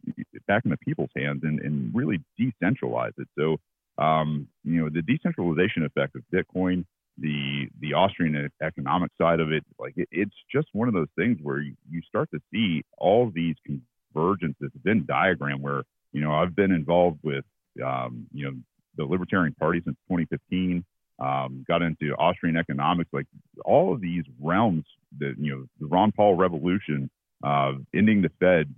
back 0.47 0.63
in 0.65 0.71
the 0.71 0.77
people's 0.77 1.09
hands 1.15 1.41
and, 1.43 1.59
and 1.59 1.93
really 1.93 2.19
decentralize 2.39 3.13
it. 3.17 3.27
So 3.37 3.57
um, 4.01 4.47
you 4.63 4.81
know 4.81 4.89
the 4.89 5.01
decentralization 5.01 5.83
effect 5.83 6.15
of 6.15 6.23
Bitcoin, 6.33 6.85
the 7.17 7.67
the 7.79 7.93
Austrian 7.93 8.49
economic 8.61 9.11
side 9.19 9.39
of 9.39 9.51
it, 9.51 9.63
like 9.79 9.93
it, 9.97 10.07
it's 10.11 10.35
just 10.53 10.67
one 10.73 10.87
of 10.87 10.93
those 10.93 11.09
things 11.17 11.37
where 11.41 11.59
you, 11.59 11.75
you 11.89 12.01
start 12.07 12.29
to 12.31 12.39
see 12.51 12.83
all 12.97 13.31
these 13.33 13.55
convergences. 13.67 14.69
Venn 14.83 15.05
diagram 15.07 15.61
where 15.61 15.83
you 16.13 16.21
know 16.21 16.33
I've 16.33 16.55
been 16.55 16.71
involved 16.71 17.19
with 17.23 17.45
um, 17.85 18.27
you 18.33 18.45
know 18.45 18.57
the 18.97 19.05
Libertarian 19.05 19.53
Party 19.53 19.81
since 19.83 19.97
2015. 20.09 20.83
Um, 21.19 21.63
got 21.67 21.83
into 21.83 22.15
Austrian 22.15 22.57
economics, 22.57 23.11
like 23.13 23.27
all 23.63 23.93
of 23.93 24.01
these 24.01 24.23
realms 24.39 24.85
that 25.19 25.35
you 25.37 25.55
know 25.55 25.65
the 25.79 25.85
Ron 25.85 26.11
Paul 26.11 26.35
revolution 26.35 27.11
uh, 27.43 27.73
ending 27.93 28.21
the 28.21 28.31
Fed, 28.39 28.73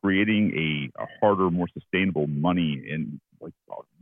creating 0.00 0.52
a, 0.98 1.02
a, 1.02 1.06
harder, 1.20 1.50
more 1.50 1.68
sustainable 1.72 2.26
money, 2.26 2.82
and 2.90 3.20
like 3.40 3.52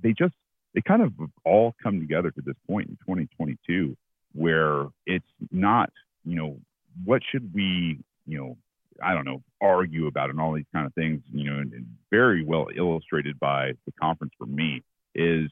they 0.03 0.13
just 0.13 0.35
they 0.75 0.81
kind 0.81 1.03
of 1.03 1.13
all 1.45 1.75
come 1.83 2.01
together 2.01 2.31
to 2.31 2.43
this 2.43 2.57
point 2.69 2.89
in 2.89 2.97
2022 2.97 3.97
where 4.33 4.87
it's 5.07 5.25
not 5.53 5.91
you 6.25 6.35
know 6.35 6.57
what 7.05 7.23
should 7.31 7.55
we 7.55 7.99
you 8.27 8.39
know 8.39 8.57
I 9.03 9.15
don't 9.15 9.25
know 9.25 9.43
argue 9.61 10.07
about 10.07 10.31
and 10.31 10.41
all 10.41 10.55
these 10.55 10.65
kind 10.73 10.87
of 10.87 10.95
things 10.95 11.23
you 11.33 11.51
know 11.51 11.59
and, 11.59 11.73
and 11.73 11.87
very 12.11 12.45
well 12.45 12.67
illustrated 12.77 13.39
by 13.39 13.73
the 13.87 13.93
conference 14.01 14.33
for 14.39 14.47
me 14.47 14.83
is 15.15 15.51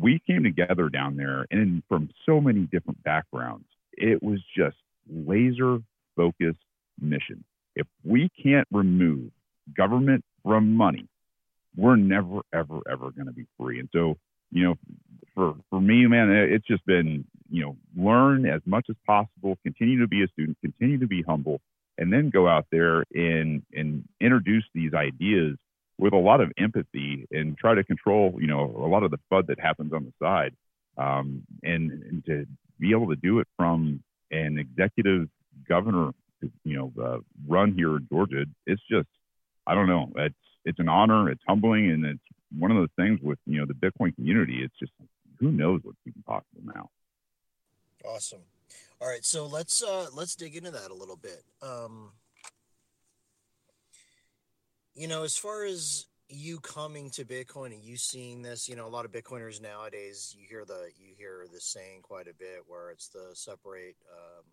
we 0.00 0.20
came 0.26 0.42
together 0.42 0.88
down 0.88 1.16
there 1.16 1.46
and 1.50 1.82
from 1.88 2.10
so 2.26 2.40
many 2.40 2.60
different 2.60 3.02
backgrounds. 3.02 3.66
It 3.92 4.22
was 4.22 4.40
just 4.56 4.76
laser 5.08 5.78
focused 6.16 6.63
mission. 7.00 7.44
If 7.76 7.86
we 8.04 8.30
can't 8.42 8.68
remove 8.72 9.30
government 9.76 10.24
from 10.42 10.76
money, 10.76 11.06
we're 11.76 11.96
never, 11.96 12.40
ever, 12.52 12.80
ever 12.90 13.10
going 13.10 13.26
to 13.26 13.32
be 13.32 13.46
free. 13.58 13.80
And 13.80 13.88
so, 13.92 14.16
you 14.52 14.64
know, 14.64 14.74
for 15.34 15.54
for 15.70 15.80
me, 15.80 16.06
man, 16.06 16.30
it's 16.30 16.66
just 16.66 16.86
been, 16.86 17.24
you 17.50 17.62
know, 17.62 17.76
learn 17.96 18.46
as 18.46 18.60
much 18.64 18.86
as 18.88 18.96
possible, 19.06 19.58
continue 19.64 20.00
to 20.00 20.06
be 20.06 20.22
a 20.22 20.28
student, 20.28 20.56
continue 20.60 20.98
to 20.98 21.08
be 21.08 21.22
humble, 21.22 21.60
and 21.98 22.12
then 22.12 22.30
go 22.30 22.46
out 22.46 22.66
there 22.70 23.04
and 23.12 23.62
and 23.72 24.04
introduce 24.20 24.64
these 24.74 24.94
ideas 24.94 25.56
with 25.98 26.12
a 26.12 26.18
lot 26.18 26.40
of 26.40 26.52
empathy 26.58 27.26
and 27.30 27.56
try 27.56 27.74
to 27.74 27.84
control, 27.84 28.36
you 28.40 28.46
know, 28.46 28.74
a 28.76 28.88
lot 28.88 29.02
of 29.02 29.10
the 29.10 29.18
FUD 29.30 29.46
that 29.46 29.60
happens 29.60 29.92
on 29.92 30.04
the 30.04 30.12
side, 30.20 30.52
um, 30.98 31.42
and, 31.62 31.90
and 31.90 32.24
to 32.26 32.46
be 32.80 32.90
able 32.90 33.08
to 33.08 33.16
do 33.16 33.38
it 33.38 33.46
from 33.56 34.02
an 34.30 34.58
executive 34.58 35.28
governor 35.68 36.10
you 36.64 36.76
know 36.76 36.92
uh, 37.02 37.18
run 37.46 37.74
here 37.74 37.96
in 37.96 38.06
Georgia. 38.10 38.44
It's 38.66 38.82
just 38.90 39.08
I 39.66 39.74
don't 39.74 39.88
know. 39.88 40.12
It's 40.16 40.34
it's 40.64 40.78
an 40.78 40.88
honor. 40.88 41.30
It's 41.30 41.42
humbling, 41.46 41.90
and 41.90 42.04
it's 42.04 42.22
one 42.56 42.70
of 42.70 42.76
those 42.76 42.92
things 42.96 43.20
with 43.22 43.38
you 43.46 43.60
know 43.60 43.66
the 43.66 43.74
Bitcoin 43.74 44.14
community. 44.14 44.62
It's 44.62 44.74
just 44.78 44.92
who 45.40 45.50
knows 45.50 45.80
what's 45.82 45.98
even 46.06 46.22
possible 46.22 46.62
now. 46.64 46.88
Awesome. 48.04 48.42
All 49.00 49.08
right, 49.08 49.24
so 49.24 49.46
let's 49.46 49.82
uh 49.82 50.08
let's 50.14 50.34
dig 50.34 50.56
into 50.56 50.70
that 50.70 50.90
a 50.90 50.94
little 50.94 51.16
bit. 51.16 51.42
Um, 51.62 52.12
you 54.94 55.08
know, 55.08 55.24
as 55.24 55.36
far 55.36 55.64
as 55.64 56.06
you 56.28 56.58
coming 56.60 57.10
to 57.10 57.24
Bitcoin 57.24 57.74
and 57.74 57.84
you 57.84 57.96
seeing 57.96 58.42
this, 58.42 58.68
you 58.68 58.76
know, 58.76 58.86
a 58.86 58.88
lot 58.88 59.04
of 59.04 59.12
Bitcoiners 59.12 59.60
nowadays, 59.60 60.34
you 60.38 60.46
hear 60.48 60.64
the 60.64 60.90
you 60.96 61.14
hear 61.16 61.46
the 61.52 61.60
saying 61.60 62.02
quite 62.02 62.28
a 62.28 62.34
bit 62.34 62.62
where 62.66 62.90
it's 62.90 63.08
the 63.08 63.30
separate 63.34 63.96
um, 64.10 64.44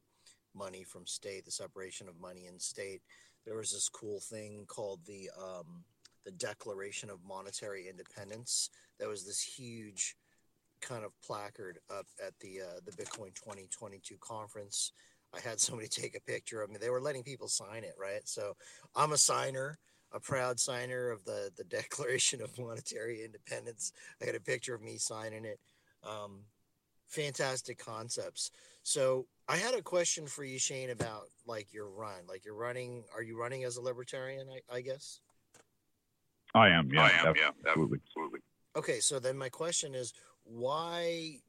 money 0.56 0.84
from 0.84 1.06
state, 1.06 1.46
the 1.46 1.52
separation 1.52 2.08
of 2.08 2.20
money 2.20 2.48
and 2.48 2.62
state. 2.62 3.02
There 3.46 3.56
was 3.56 3.72
this 3.72 3.90
cool 3.90 4.20
thing 4.20 4.66
called 4.68 5.00
the 5.06 5.30
um, 5.38 5.84
the 6.26 6.32
Declaration 6.32 7.10
of 7.10 7.20
Monetary 7.28 7.88
Independence. 7.90 8.70
That 9.00 9.10
was 9.10 9.26
this 9.26 9.42
huge 9.42 10.16
kind 10.82 11.06
of 11.06 11.12
placard 11.22 11.80
up 11.90 12.08
at 12.26 12.38
the 12.40 12.62
uh, 12.62 12.80
the 12.86 12.92
Bitcoin 12.92 13.34
2022 13.36 14.16
conference. 14.20 14.92
I 15.34 15.40
had 15.40 15.60
somebody 15.60 15.88
take 15.90 16.16
a 16.16 16.22
picture 16.22 16.62
of 16.62 16.70
me. 16.70 16.78
They 16.80 16.90
were 16.90 17.02
letting 17.02 17.24
people 17.24 17.48
sign 17.48 17.84
it, 17.84 17.96
right? 18.00 18.28
So 18.28 18.56
I'm 18.96 19.14
a 19.14 19.18
signer, 19.18 19.80
a 20.12 20.20
proud 20.20 20.60
signer 20.60 21.10
of 21.10 21.24
the 21.26 21.52
the 21.58 21.64
Declaration 21.82 22.42
of 22.42 22.58
Monetary 22.58 23.24
Independence. 23.24 23.94
I 24.22 24.26
got 24.26 24.36
a 24.36 24.42
picture 24.42 24.76
of 24.76 24.82
me 24.82 24.98
signing 24.98 25.46
it. 25.46 25.60
Um, 26.04 26.42
fantastic 27.08 27.78
concepts. 27.78 28.52
So 28.84 29.28
I 29.48 29.58
had 29.58 29.76
a 29.76 29.82
question 29.82 30.28
for 30.28 30.44
you, 30.44 30.58
Shane, 30.58 30.90
about 30.90 31.24
like 31.46 31.74
your 31.74 31.90
run. 31.90 32.26
Like 32.28 32.46
you're 32.46 32.56
running. 32.56 33.04
Are 33.16 33.22
you 33.22 33.38
running 33.38 33.64
as 33.64 33.78
a 33.78 33.82
libertarian? 33.82 34.48
I, 34.50 34.78
I 34.78 34.82
guess. 34.82 35.20
I 36.54 36.70
am. 36.70 36.90
Yeah. 36.92 37.04
I 37.04 37.28
am. 37.28 37.36
Yeah. 37.36 37.50
Absolutely. 37.68 38.00
Absolutely. 38.08 38.40
Okay, 38.76 39.00
so 39.00 39.20
then 39.20 39.38
my 39.38 39.50
question 39.50 39.94
is 39.94 40.14
why 40.44 41.40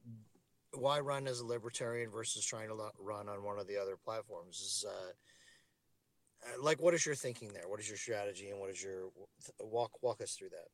why 0.75 1.01
run 1.01 1.27
as 1.27 1.41
a 1.41 1.47
libertarian 1.47 2.11
versus 2.11 2.45
trying 2.45 2.69
to 2.69 2.77
run 2.99 3.29
on 3.29 3.45
one 3.45 3.59
of 3.59 3.67
the 3.67 3.77
other 3.77 3.97
platforms? 4.03 4.57
Is 4.57 4.85
uh, 4.89 5.13
uh, 6.45 6.63
like 6.63 6.81
what 6.81 6.95
is 6.95 7.07
your 7.07 7.15
thinking 7.15 7.53
there? 7.53 7.69
What 7.69 7.81
is 7.81 7.89
your 7.89 7.99
strategy 7.99 8.51
and 8.51 8.59
what 8.59 8.71
is 8.71 8.83
your 8.83 9.11
walk 9.61 10.03
walk 10.03 10.21
us 10.21 10.33
through 10.33 10.51
that? 10.51 10.69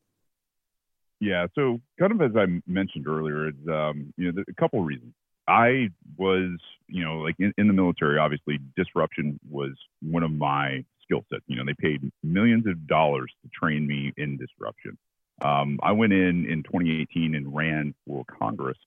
Yeah. 1.19 1.47
So, 1.53 1.81
kind 1.99 2.11
of 2.11 2.21
as 2.21 2.35
I 2.35 2.61
mentioned 2.65 3.07
earlier, 3.07 3.47
it's 3.47 3.67
um, 3.67 4.13
you 4.17 4.31
know 4.31 4.43
a 4.47 4.53
couple 4.53 4.79
of 4.79 4.85
reasons. 4.85 5.13
I 5.49 5.89
was, 6.17 6.59
you 6.87 7.03
know, 7.03 7.17
like 7.17 7.35
in, 7.39 7.53
in 7.57 7.67
the 7.67 7.73
military. 7.73 8.19
Obviously, 8.19 8.59
disruption 8.77 9.39
was 9.49 9.71
one 10.01 10.23
of 10.23 10.31
my 10.31 10.85
skill 11.03 11.25
sets. 11.31 11.43
You 11.47 11.57
know, 11.57 11.63
they 11.65 11.73
paid 11.73 12.11
millions 12.23 12.67
of 12.67 12.87
dollars 12.87 13.31
to 13.43 13.49
train 13.49 13.87
me 13.87 14.13
in 14.17 14.37
disruption. 14.37 14.97
Um, 15.41 15.79
I 15.81 15.91
went 15.93 16.13
in 16.13 16.45
in 16.45 16.63
2018 16.63 17.33
and 17.33 17.55
ran 17.55 17.95
for 18.05 18.23
Congress 18.25 18.77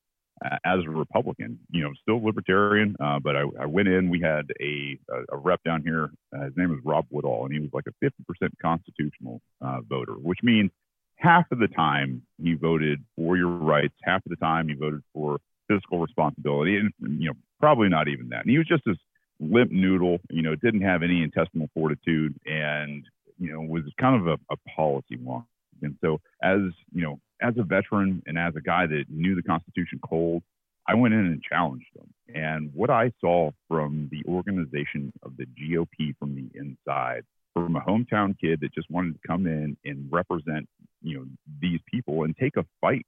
uh, 0.45 0.57
as 0.65 0.81
a 0.85 0.91
Republican. 0.91 1.59
You 1.71 1.85
know, 1.85 1.93
still 2.03 2.25
libertarian, 2.25 2.95
uh, 3.01 3.19
but 3.19 3.37
I, 3.37 3.45
I, 3.61 3.67
went 3.67 3.89
in. 3.89 4.09
We 4.09 4.21
had 4.21 4.53
a, 4.61 4.99
a, 5.11 5.35
a 5.35 5.37
rep 5.39 5.63
down 5.65 5.83
here. 5.83 6.11
Uh, 6.37 6.45
his 6.45 6.57
name 6.57 6.71
was 6.71 6.81
Rob 6.85 7.07
Woodall, 7.11 7.47
and 7.47 7.55
he 7.55 7.61
was 7.61 7.71
like 7.73 7.87
a 7.89 8.05
50% 8.05 8.51
constitutional 8.61 9.41
uh, 9.61 9.81
voter, 9.89 10.13
which 10.13 10.41
means 10.43 10.71
half 11.17 11.51
of 11.51 11.59
the 11.59 11.69
time 11.69 12.23
he 12.43 12.55
voted 12.55 13.03
for 13.17 13.37
your 13.37 13.49
rights, 13.49 13.95
half 14.03 14.25
of 14.27 14.31
the 14.31 14.37
time 14.37 14.69
he 14.69 14.75
voted 14.75 15.03
for 15.15 15.39
fiscal 15.73 16.01
responsibility, 16.01 16.77
and 16.77 16.93
you 17.01 17.29
know, 17.29 17.35
probably 17.61 17.89
not 17.89 18.09
even 18.09 18.29
that. 18.31 18.43
And 18.43 18.51
he 18.51 18.59
was 18.59 18.67
just 18.67 18.85
this 18.85 18.97
limp 19.41 19.71
noodle. 19.71 20.19
You 20.31 20.43
know, 20.43 20.55
didn't 20.55 20.83
have 20.83 21.03
any 21.03 21.23
intestinal 21.23 21.69
fortitude, 21.75 22.35
and 22.47 23.05
you 23.39 23.53
know, 23.53 23.61
was 23.61 23.83
kind 24.01 24.21
of 24.21 24.27
a, 24.27 24.39
a 24.53 24.57
policy 24.77 25.17
wonk. 25.17 25.45
And 25.83 25.97
so, 26.01 26.21
as 26.43 26.61
you 26.93 27.03
know, 27.03 27.19
as 27.41 27.55
a 27.59 27.63
veteran 27.63 28.23
and 28.27 28.39
as 28.39 28.55
a 28.57 28.61
guy 28.61 28.87
that 28.87 29.05
knew 29.09 29.35
the 29.35 29.43
Constitution 29.43 30.01
cold, 30.09 30.43
I 30.87 30.95
went 30.95 31.15
in 31.15 31.21
and 31.21 31.43
challenged 31.43 31.87
them. 31.95 32.13
And 32.35 32.71
what 32.75 32.91
I 32.91 33.13
saw 33.21 33.51
from 33.69 34.09
the 34.11 34.23
organization 34.29 35.13
of 35.23 35.37
the 35.37 35.47
GOP 35.47 36.17
from 36.19 36.35
the 36.35 36.49
inside, 36.59 37.23
from 37.55 37.77
a 37.77 37.81
hometown 37.81 38.35
kid 38.39 38.61
that 38.61 38.75
just 38.75 38.91
wanted 38.91 39.15
to 39.15 39.21
come 39.27 39.47
in 39.47 39.77
and 39.85 40.09
represent, 40.11 40.69
you 41.03 41.19
know, 41.19 41.25
these 41.61 41.81
people 41.91 42.25
and 42.25 42.37
take 42.37 42.57
a 42.57 42.65
fight 42.81 43.07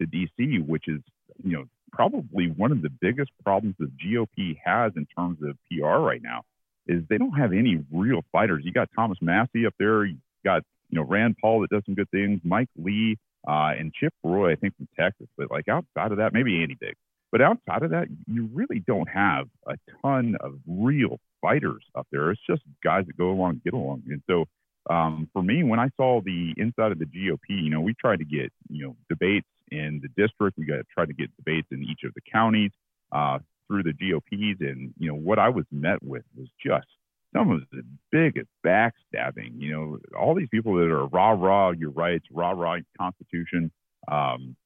to 0.00 0.06
DC, 0.06 0.66
which 0.66 0.88
is, 0.88 1.00
you 1.42 1.52
know, 1.52 1.64
probably 1.92 2.48
one 2.48 2.72
of 2.72 2.82
the 2.82 2.90
biggest 3.00 3.30
problems 3.44 3.74
the 3.78 3.90
GOP 4.04 4.56
has 4.64 4.92
in 4.96 5.06
terms 5.16 5.38
of 5.42 5.56
PR 5.70 5.98
right 5.98 6.22
now, 6.22 6.42
is 6.86 7.02
they 7.08 7.18
don't 7.18 7.38
have 7.38 7.52
any 7.52 7.84
real 7.92 8.22
fighters. 8.32 8.62
You 8.64 8.72
got 8.72 8.88
Thomas 8.94 9.18
Massie 9.20 9.66
up 9.66 9.74
there, 9.78 10.04
you 10.04 10.16
got 10.44 10.62
you 10.90 10.98
know, 10.98 11.06
Rand 11.06 11.36
Paul 11.40 11.60
that 11.60 11.70
does 11.70 11.82
some 11.86 11.94
good 11.94 12.10
things, 12.10 12.40
Mike 12.44 12.68
Lee, 12.76 13.16
uh, 13.48 13.72
and 13.78 13.92
Chip 13.94 14.12
Roy, 14.22 14.52
I 14.52 14.56
think 14.56 14.76
from 14.76 14.88
Texas. 14.98 15.28
But 15.36 15.50
like 15.50 15.68
outside 15.68 16.12
of 16.12 16.18
that, 16.18 16.32
maybe 16.32 16.60
Andy 16.60 16.76
Biggs. 16.78 16.98
But 17.32 17.40
outside 17.40 17.84
of 17.84 17.90
that, 17.90 18.08
you 18.26 18.50
really 18.52 18.80
don't 18.80 19.08
have 19.08 19.46
a 19.66 19.76
ton 20.02 20.36
of 20.40 20.54
real 20.66 21.18
fighters 21.40 21.84
up 21.94 22.08
there. 22.10 22.32
It's 22.32 22.40
just 22.48 22.62
guys 22.82 23.06
that 23.06 23.16
go 23.16 23.30
along, 23.30 23.50
and 23.50 23.62
get 23.62 23.72
along. 23.72 24.02
And 24.08 24.20
so 24.28 24.46
um, 24.92 25.28
for 25.32 25.42
me, 25.42 25.62
when 25.62 25.78
I 25.78 25.90
saw 25.96 26.20
the 26.20 26.54
inside 26.56 26.90
of 26.90 26.98
the 26.98 27.04
GOP, 27.04 27.38
you 27.48 27.70
know, 27.70 27.80
we 27.80 27.94
tried 27.94 28.18
to 28.18 28.24
get, 28.24 28.52
you 28.68 28.86
know, 28.86 28.96
debates 29.08 29.46
in 29.70 30.00
the 30.02 30.08
district. 30.22 30.58
We 30.58 30.66
got 30.66 30.84
tried 30.92 31.08
to 31.08 31.14
get 31.14 31.34
debates 31.36 31.68
in 31.70 31.82
each 31.82 32.00
of 32.04 32.14
the 32.14 32.20
counties 32.32 32.70
uh, 33.12 33.38
through 33.68 33.84
the 33.84 33.92
GOPs. 33.92 34.60
And, 34.60 34.92
you 34.98 35.08
know, 35.08 35.14
what 35.14 35.38
I 35.38 35.48
was 35.48 35.64
met 35.70 36.02
with 36.02 36.24
was 36.36 36.48
just 36.64 36.86
some 37.34 37.50
of 37.50 37.62
the 37.72 37.82
biggest 38.10 38.48
backstabbing. 38.64 39.58
You 39.60 39.72
know, 39.72 39.98
all 40.18 40.34
these 40.34 40.48
people 40.50 40.74
that 40.74 40.90
are 40.90 41.06
rah 41.06 41.30
rah 41.30 41.70
your 41.70 41.90
rights, 41.90 42.26
rah 42.30 42.50
rah 42.50 42.78
Constitution. 42.98 43.70
Um, 44.10 44.56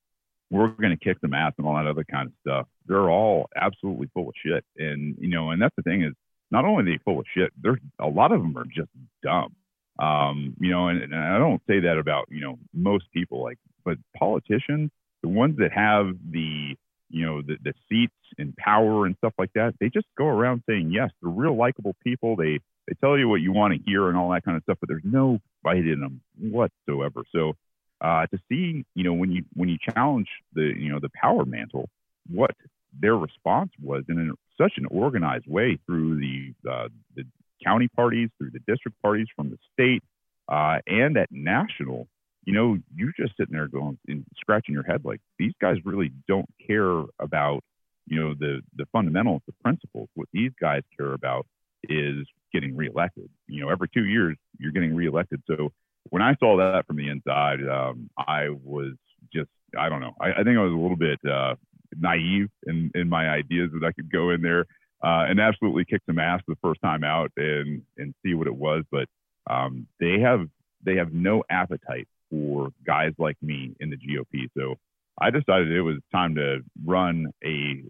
we're 0.50 0.68
going 0.68 0.96
to 0.96 1.04
kick 1.04 1.20
them 1.20 1.34
ass 1.34 1.52
and 1.58 1.66
all 1.66 1.74
that 1.74 1.86
other 1.86 2.04
kind 2.04 2.28
of 2.28 2.32
stuff. 2.40 2.66
They're 2.86 3.10
all 3.10 3.48
absolutely 3.56 4.08
full 4.14 4.28
of 4.28 4.34
shit. 4.44 4.64
And 4.78 5.16
you 5.18 5.28
know, 5.28 5.50
and 5.50 5.60
that's 5.60 5.74
the 5.76 5.82
thing 5.82 6.02
is, 6.02 6.12
not 6.50 6.64
only 6.64 6.82
are 6.82 6.84
they 6.84 7.02
full 7.04 7.18
of 7.18 7.26
shit, 7.34 7.52
there's 7.60 7.80
a 7.98 8.06
lot 8.06 8.32
of 8.32 8.40
them 8.40 8.56
are 8.56 8.64
just 8.64 8.90
dumb. 9.22 9.54
Um, 9.98 10.54
you 10.58 10.70
know, 10.70 10.88
and, 10.88 11.02
and 11.02 11.14
I 11.14 11.38
don't 11.38 11.62
say 11.68 11.80
that 11.80 11.98
about 11.98 12.26
you 12.30 12.40
know 12.40 12.58
most 12.72 13.10
people, 13.12 13.42
like, 13.42 13.58
but 13.84 13.98
politicians, 14.16 14.90
the 15.22 15.28
ones 15.28 15.56
that 15.58 15.72
have 15.72 16.14
the 16.30 16.76
you 17.10 17.24
know, 17.24 17.42
the, 17.42 17.56
the 17.62 17.72
seats 17.88 18.14
and 18.38 18.56
power 18.56 19.06
and 19.06 19.14
stuff 19.18 19.34
like 19.38 19.52
that. 19.54 19.74
They 19.78 19.88
just 19.88 20.06
go 20.18 20.26
around 20.26 20.62
saying 20.68 20.90
yes. 20.90 21.10
They're 21.22 21.30
real 21.30 21.56
likable 21.56 21.94
people. 22.02 22.34
They 22.34 22.58
they 22.88 22.94
tell 23.00 23.16
you 23.16 23.28
what 23.28 23.40
you 23.40 23.52
want 23.52 23.72
to 23.74 23.80
hear 23.86 24.08
and 24.08 24.18
all 24.18 24.30
that 24.30 24.44
kind 24.44 24.56
of 24.56 24.62
stuff, 24.64 24.78
but 24.80 24.88
there's 24.88 25.04
no 25.04 25.38
fight 25.62 25.86
in 25.86 26.00
them 26.00 26.20
whatsoever. 26.38 27.22
So 27.34 27.54
uh, 28.00 28.26
to 28.26 28.38
see, 28.48 28.84
you 28.94 29.04
know, 29.04 29.14
when 29.14 29.30
you 29.30 29.44
when 29.54 29.68
you 29.68 29.78
challenge 29.92 30.28
the 30.54 30.72
you 30.76 30.90
know 30.90 30.98
the 31.00 31.10
power 31.14 31.44
mantle, 31.44 31.88
what 32.28 32.50
their 32.98 33.16
response 33.16 33.70
was 33.80 34.04
in 34.08 34.32
such 34.60 34.72
an 34.76 34.86
organized 34.86 35.46
way 35.46 35.78
through 35.86 36.20
the 36.20 36.54
uh, 36.68 36.88
the 37.14 37.24
county 37.64 37.88
parties, 37.88 38.28
through 38.38 38.50
the 38.50 38.60
district 38.66 39.00
parties, 39.02 39.28
from 39.36 39.50
the 39.50 39.58
state, 39.72 40.02
uh, 40.48 40.78
and 40.86 41.16
at 41.16 41.30
national 41.30 42.08
you 42.44 42.52
know, 42.52 42.76
you're 42.94 43.12
just 43.18 43.36
sitting 43.36 43.54
there 43.54 43.68
going 43.68 43.98
and 44.08 44.24
scratching 44.36 44.74
your 44.74 44.84
head 44.84 45.02
like 45.04 45.20
these 45.38 45.52
guys 45.60 45.76
really 45.84 46.12
don't 46.28 46.48
care 46.66 47.02
about, 47.18 47.60
you 48.06 48.20
know, 48.20 48.34
the 48.38 48.60
the 48.76 48.86
fundamentals, 48.92 49.42
the 49.46 49.54
principles. 49.62 50.08
What 50.14 50.28
these 50.32 50.52
guys 50.60 50.82
care 50.98 51.14
about 51.14 51.46
is 51.84 52.26
getting 52.52 52.76
reelected. 52.76 53.28
You 53.46 53.62
know, 53.62 53.70
every 53.70 53.88
two 53.92 54.04
years 54.04 54.36
you're 54.58 54.72
getting 54.72 54.94
reelected. 54.94 55.42
So 55.46 55.72
when 56.10 56.22
I 56.22 56.34
saw 56.38 56.56
that 56.58 56.86
from 56.86 56.96
the 56.96 57.08
inside, 57.08 57.60
um, 57.68 58.10
I 58.18 58.48
was 58.50 58.92
just 59.32 59.50
I 59.78 59.88
don't 59.88 60.00
know. 60.00 60.14
I, 60.20 60.32
I 60.32 60.42
think 60.44 60.58
I 60.58 60.62
was 60.62 60.72
a 60.72 60.76
little 60.76 60.96
bit 60.96 61.18
uh, 61.28 61.54
naive 61.96 62.48
in 62.66 62.90
in 62.94 63.08
my 63.08 63.28
ideas 63.28 63.70
that 63.72 63.86
I 63.86 63.92
could 63.92 64.10
go 64.12 64.30
in 64.30 64.42
there 64.42 64.66
uh, 65.02 65.26
and 65.28 65.40
absolutely 65.40 65.84
kick 65.84 66.02
some 66.06 66.18
ass 66.18 66.40
the 66.46 66.56
first 66.62 66.80
time 66.82 67.04
out 67.04 67.30
and 67.36 67.82
and 67.96 68.14
see 68.24 68.34
what 68.34 68.46
it 68.46 68.54
was. 68.54 68.84
But 68.90 69.08
um, 69.48 69.86
they 69.98 70.20
have 70.20 70.46
they 70.84 70.96
have 70.96 71.12
no 71.12 71.42
appetite 71.50 72.08
for 72.34 72.70
guys 72.86 73.12
like 73.18 73.36
me 73.42 73.74
in 73.80 73.90
the 73.90 73.96
GOP. 73.96 74.48
So 74.56 74.76
I 75.20 75.30
decided 75.30 75.70
it 75.70 75.82
was 75.82 75.98
time 76.12 76.34
to 76.36 76.58
run 76.84 77.30
a 77.44 77.82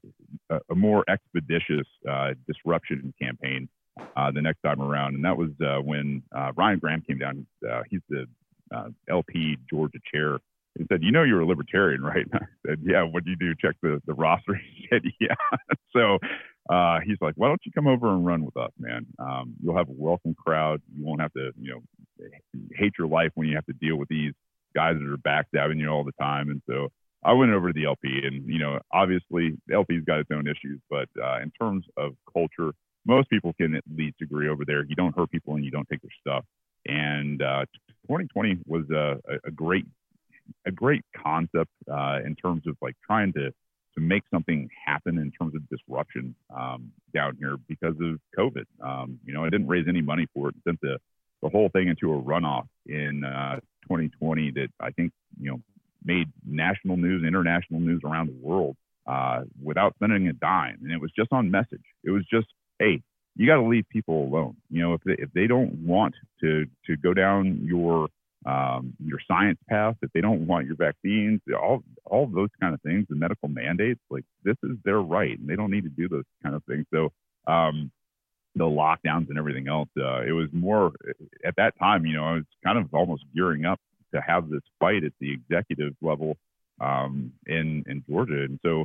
a 0.71 0.75
more 0.75 1.05
expeditious 1.09 1.87
uh, 2.09 2.33
disruption 2.47 3.15
campaign 3.21 3.69
uh, 4.16 4.31
the 4.31 4.43
next 4.43 4.61
time 4.62 4.81
around, 4.81 5.15
and 5.15 5.25
that 5.25 5.37
was 5.37 5.51
uh, 5.65 5.81
when 5.81 6.23
uh, 6.37 6.53
Ryan 6.57 6.79
Graham 6.79 7.03
came 7.07 7.19
down. 7.19 7.47
Uh, 7.69 7.83
he's 7.89 8.01
the 8.09 8.27
uh, 8.75 8.89
LP 9.09 9.57
Georgia 9.71 9.99
chair. 10.12 10.39
He 10.77 10.85
said, 10.91 11.03
"You 11.03 11.12
know, 11.12 11.23
you're 11.23 11.41
a 11.41 11.47
libertarian, 11.47 12.03
right?" 12.03 12.27
I 12.35 12.41
said, 12.66 12.81
"Yeah." 12.83 13.05
What 13.05 13.25
do 13.25 13.31
you 13.31 13.37
do? 13.37 13.55
Check 13.55 13.77
the 13.83 14.03
the 14.07 14.15
roster. 14.15 14.61
He 14.77 14.89
said, 14.91 15.03
"Yeah." 15.21 15.35
so 15.97 16.19
uh, 16.70 17.01
he's 17.05 17.19
like, 17.20 17.35
why 17.36 17.49
don't 17.49 17.61
you 17.65 17.73
come 17.73 17.86
over 17.86 18.11
and 18.11 18.24
run 18.24 18.45
with 18.45 18.57
us, 18.57 18.70
man? 18.78 19.07
Um, 19.19 19.55
you'll 19.62 19.77
have 19.77 19.89
a 19.89 19.95
welcome 19.95 20.35
crowd. 20.35 20.81
You 20.97 21.05
won't 21.05 21.20
have 21.20 21.32
to, 21.35 21.51
you 21.61 21.73
know, 21.73 22.28
hate 22.74 22.95
your 22.99 23.09
life 23.09 23.31
when 23.35 23.49
you 23.49 23.55
have 23.55 23.66
to 23.66 23.74
deal 23.74 23.97
with 23.97 24.09
these 24.09 24.32
guys 24.74 24.95
that 24.99 25.09
are 25.09 25.19
backstabbing 25.19 25.78
you 25.78 25.89
all 25.89 26.05
the 26.05 26.12
time. 26.12 26.49
And 26.49 26.62
so 26.69 26.89
I 27.23 27.32
went 27.32 27.53
over 27.53 27.69
to 27.69 27.73
the 27.73 27.86
LP, 27.86 28.20
and 28.24 28.47
you 28.47 28.59
know, 28.59 28.78
obviously 28.93 29.57
the 29.66 29.74
LP's 29.74 30.05
got 30.05 30.20
its 30.20 30.31
own 30.32 30.47
issues, 30.47 30.81
but 30.91 31.09
uh, 31.23 31.41
in 31.43 31.51
terms 31.59 31.85
of 31.97 32.12
culture, 32.32 32.73
most 33.07 33.28
people 33.31 33.53
can 33.55 33.74
at 33.74 33.85
least 33.95 34.16
agree 34.23 34.49
over 34.49 34.65
there. 34.65 34.85
You 34.85 34.95
don't 34.95 35.16
hurt 35.16 35.31
people 35.31 35.55
and 35.55 35.65
you 35.65 35.70
don't 35.70 35.89
take 35.91 36.01
their 36.03 36.11
stuff. 36.20 36.45
And 36.86 37.43
uh, 37.43 37.65
2020 38.09 38.59
was 38.66 38.85
a, 38.91 39.19
a 39.47 39.51
great, 39.51 39.86
a 40.66 40.70
great 40.70 41.03
concept 41.16 41.70
uh, 41.91 42.20
in 42.24 42.35
terms 42.36 42.66
of 42.66 42.77
like 42.82 42.95
trying 43.07 43.32
to 43.35 43.53
to 43.97 44.01
make 44.01 44.23
something 44.31 44.69
happen 44.85 45.19
in 45.19 45.31
terms 45.31 45.55
of 45.55 45.69
disruption 45.69 46.35
um, 46.55 46.91
down 47.15 47.37
here 47.39 47.57
because 47.69 47.95
of 48.01 48.19
COVID. 48.37 48.65
Um, 48.85 49.19
you 49.25 49.33
know, 49.33 49.45
I 49.45 49.51
didn't 49.51 49.69
raise 49.69 49.87
any 49.89 50.03
money 50.03 50.27
for 50.35 50.49
it, 50.49 50.55
sent 50.65 50.81
the, 50.81 50.99
the 51.43 51.49
whole 51.49 51.69
thing 51.69 51.89
into 51.89 52.12
a 52.12 52.21
runoff 52.21 52.66
in 52.87 53.25
uh, 53.25 53.57
2020 53.83 54.51
that 54.53 54.69
I 54.81 54.91
think, 54.91 55.12
you 55.41 55.51
know, 55.51 55.61
made 56.05 56.29
national 56.47 56.97
news, 56.97 57.25
international 57.27 57.81
news 57.81 58.03
around 58.05 58.29
the 58.29 58.47
world 58.47 58.77
uh, 59.07 59.43
without 59.62 59.95
spending 59.95 60.29
a 60.29 60.33
dime. 60.33 60.79
And 60.83 60.93
it 60.93 61.01
was 61.01 61.11
just 61.16 61.33
on 61.33 61.51
message. 61.51 61.85
It 62.03 62.11
was 62.11 62.25
just, 62.31 62.47
hey, 62.79 63.03
you 63.37 63.47
got 63.47 63.57
to 63.57 63.62
leave 63.62 63.89
people 63.89 64.25
alone. 64.25 64.57
You 64.71 64.83
know, 64.83 64.95
if 64.95 65.03
they, 65.05 65.16
if 65.19 65.33
they 65.33 65.47
don't 65.47 65.87
want 65.87 66.15
to 66.41 66.66
to 66.87 66.97
go 66.97 67.15
down 67.15 67.61
your 67.65 68.09
um, 68.45 68.95
your 69.05 69.19
science 69.27 69.59
path, 69.69 69.97
if 70.03 70.12
they 70.12 70.21
don't 70.21 70.47
want 70.47 70.66
your 70.66 70.77
vaccines, 70.77 71.41
all 71.59 71.83
all 72.05 72.27
those 72.27 72.51
kind 72.61 72.75
of 72.75 72.83
things, 72.83 73.07
the 73.09 73.16
medical 73.16 73.49
mandates, 73.49 74.01
like 74.11 74.25
this 74.45 74.57
is 74.62 74.77
their 74.85 75.01
right, 75.01 75.39
and 75.39 75.49
they 75.49 75.57
don't 75.57 75.71
need 75.71 75.85
to 75.85 75.91
do 75.91 76.09
those 76.09 76.25
kind 76.43 76.55
of 76.55 76.62
things. 76.65 76.85
So 76.93 77.11
um, 77.47 77.91
the 78.55 78.65
lockdowns 78.65 79.29
and 79.31 79.39
everything 79.39 79.69
else, 79.69 79.89
uh, 79.99 80.23
it 80.23 80.33
was 80.33 80.49
more 80.53 80.93
at 81.45 81.57
that 81.57 81.79
time. 81.79 82.05
You 82.07 82.16
know, 82.16 82.25
I 82.25 82.33
was 82.35 82.45
kind 82.62 82.79
of 82.79 82.93
almost 82.93 83.25
gearing 83.35 83.65
up 83.65 83.81
to 84.15 84.21
have 84.21 84.49
this 84.49 84.62
fight 84.79 85.05
at 85.05 85.12
the 85.21 85.33
executive 85.33 85.95
level 86.03 86.37
um, 86.81 87.33
in 87.47 87.85
in 87.87 88.05
Georgia, 88.09 88.43
and 88.43 88.61
so 88.65 88.85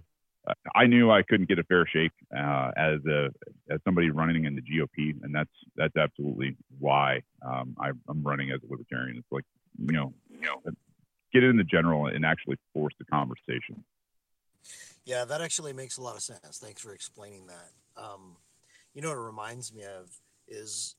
I 0.76 0.88
knew 0.88 1.12
I 1.12 1.22
couldn't 1.24 1.50
get 1.50 1.60
a 1.60 1.64
fair 1.64 1.86
shake 1.86 2.12
uh, 2.36 2.72
as 2.76 3.00
a 3.06 3.30
as 3.70 3.80
somebody 3.84 4.10
running 4.10 4.46
in 4.46 4.56
the 4.56 4.62
GOP, 4.62 5.22
and 5.24 5.34
that's 5.34 5.50
that's 5.76 5.96
absolutely 5.96 6.56
why 6.80 7.22
um, 7.46 7.76
I, 7.80 7.90
am 7.90 8.24
running 8.24 8.52
as 8.52 8.60
a 8.64 8.72
libertarian. 8.72 9.18
It's 9.18 9.32
like 9.32 9.44
you 9.78 9.94
know, 9.94 10.14
you 10.30 10.42
know, 10.42 10.62
get 11.34 11.44
in 11.44 11.58
the 11.58 11.64
general 11.64 12.08
and 12.08 12.26
actually 12.26 12.58
force 12.74 12.94
the 13.00 13.06
conversation. 13.06 13.84
Yeah, 15.06 15.26
that 15.26 15.42
actually 15.42 15.74
makes 15.74 15.98
a 15.98 16.02
lot 16.02 16.16
of 16.16 16.22
sense. 16.22 16.58
Thanks 16.58 16.82
for 16.82 16.94
explaining 16.94 17.48
that. 17.48 18.02
Um, 18.02 18.38
you 18.94 19.02
know 19.02 19.10
what 19.10 19.18
it 19.18 19.22
reminds 19.22 19.74
me 19.74 19.84
of 19.84 20.10
is 20.48 20.96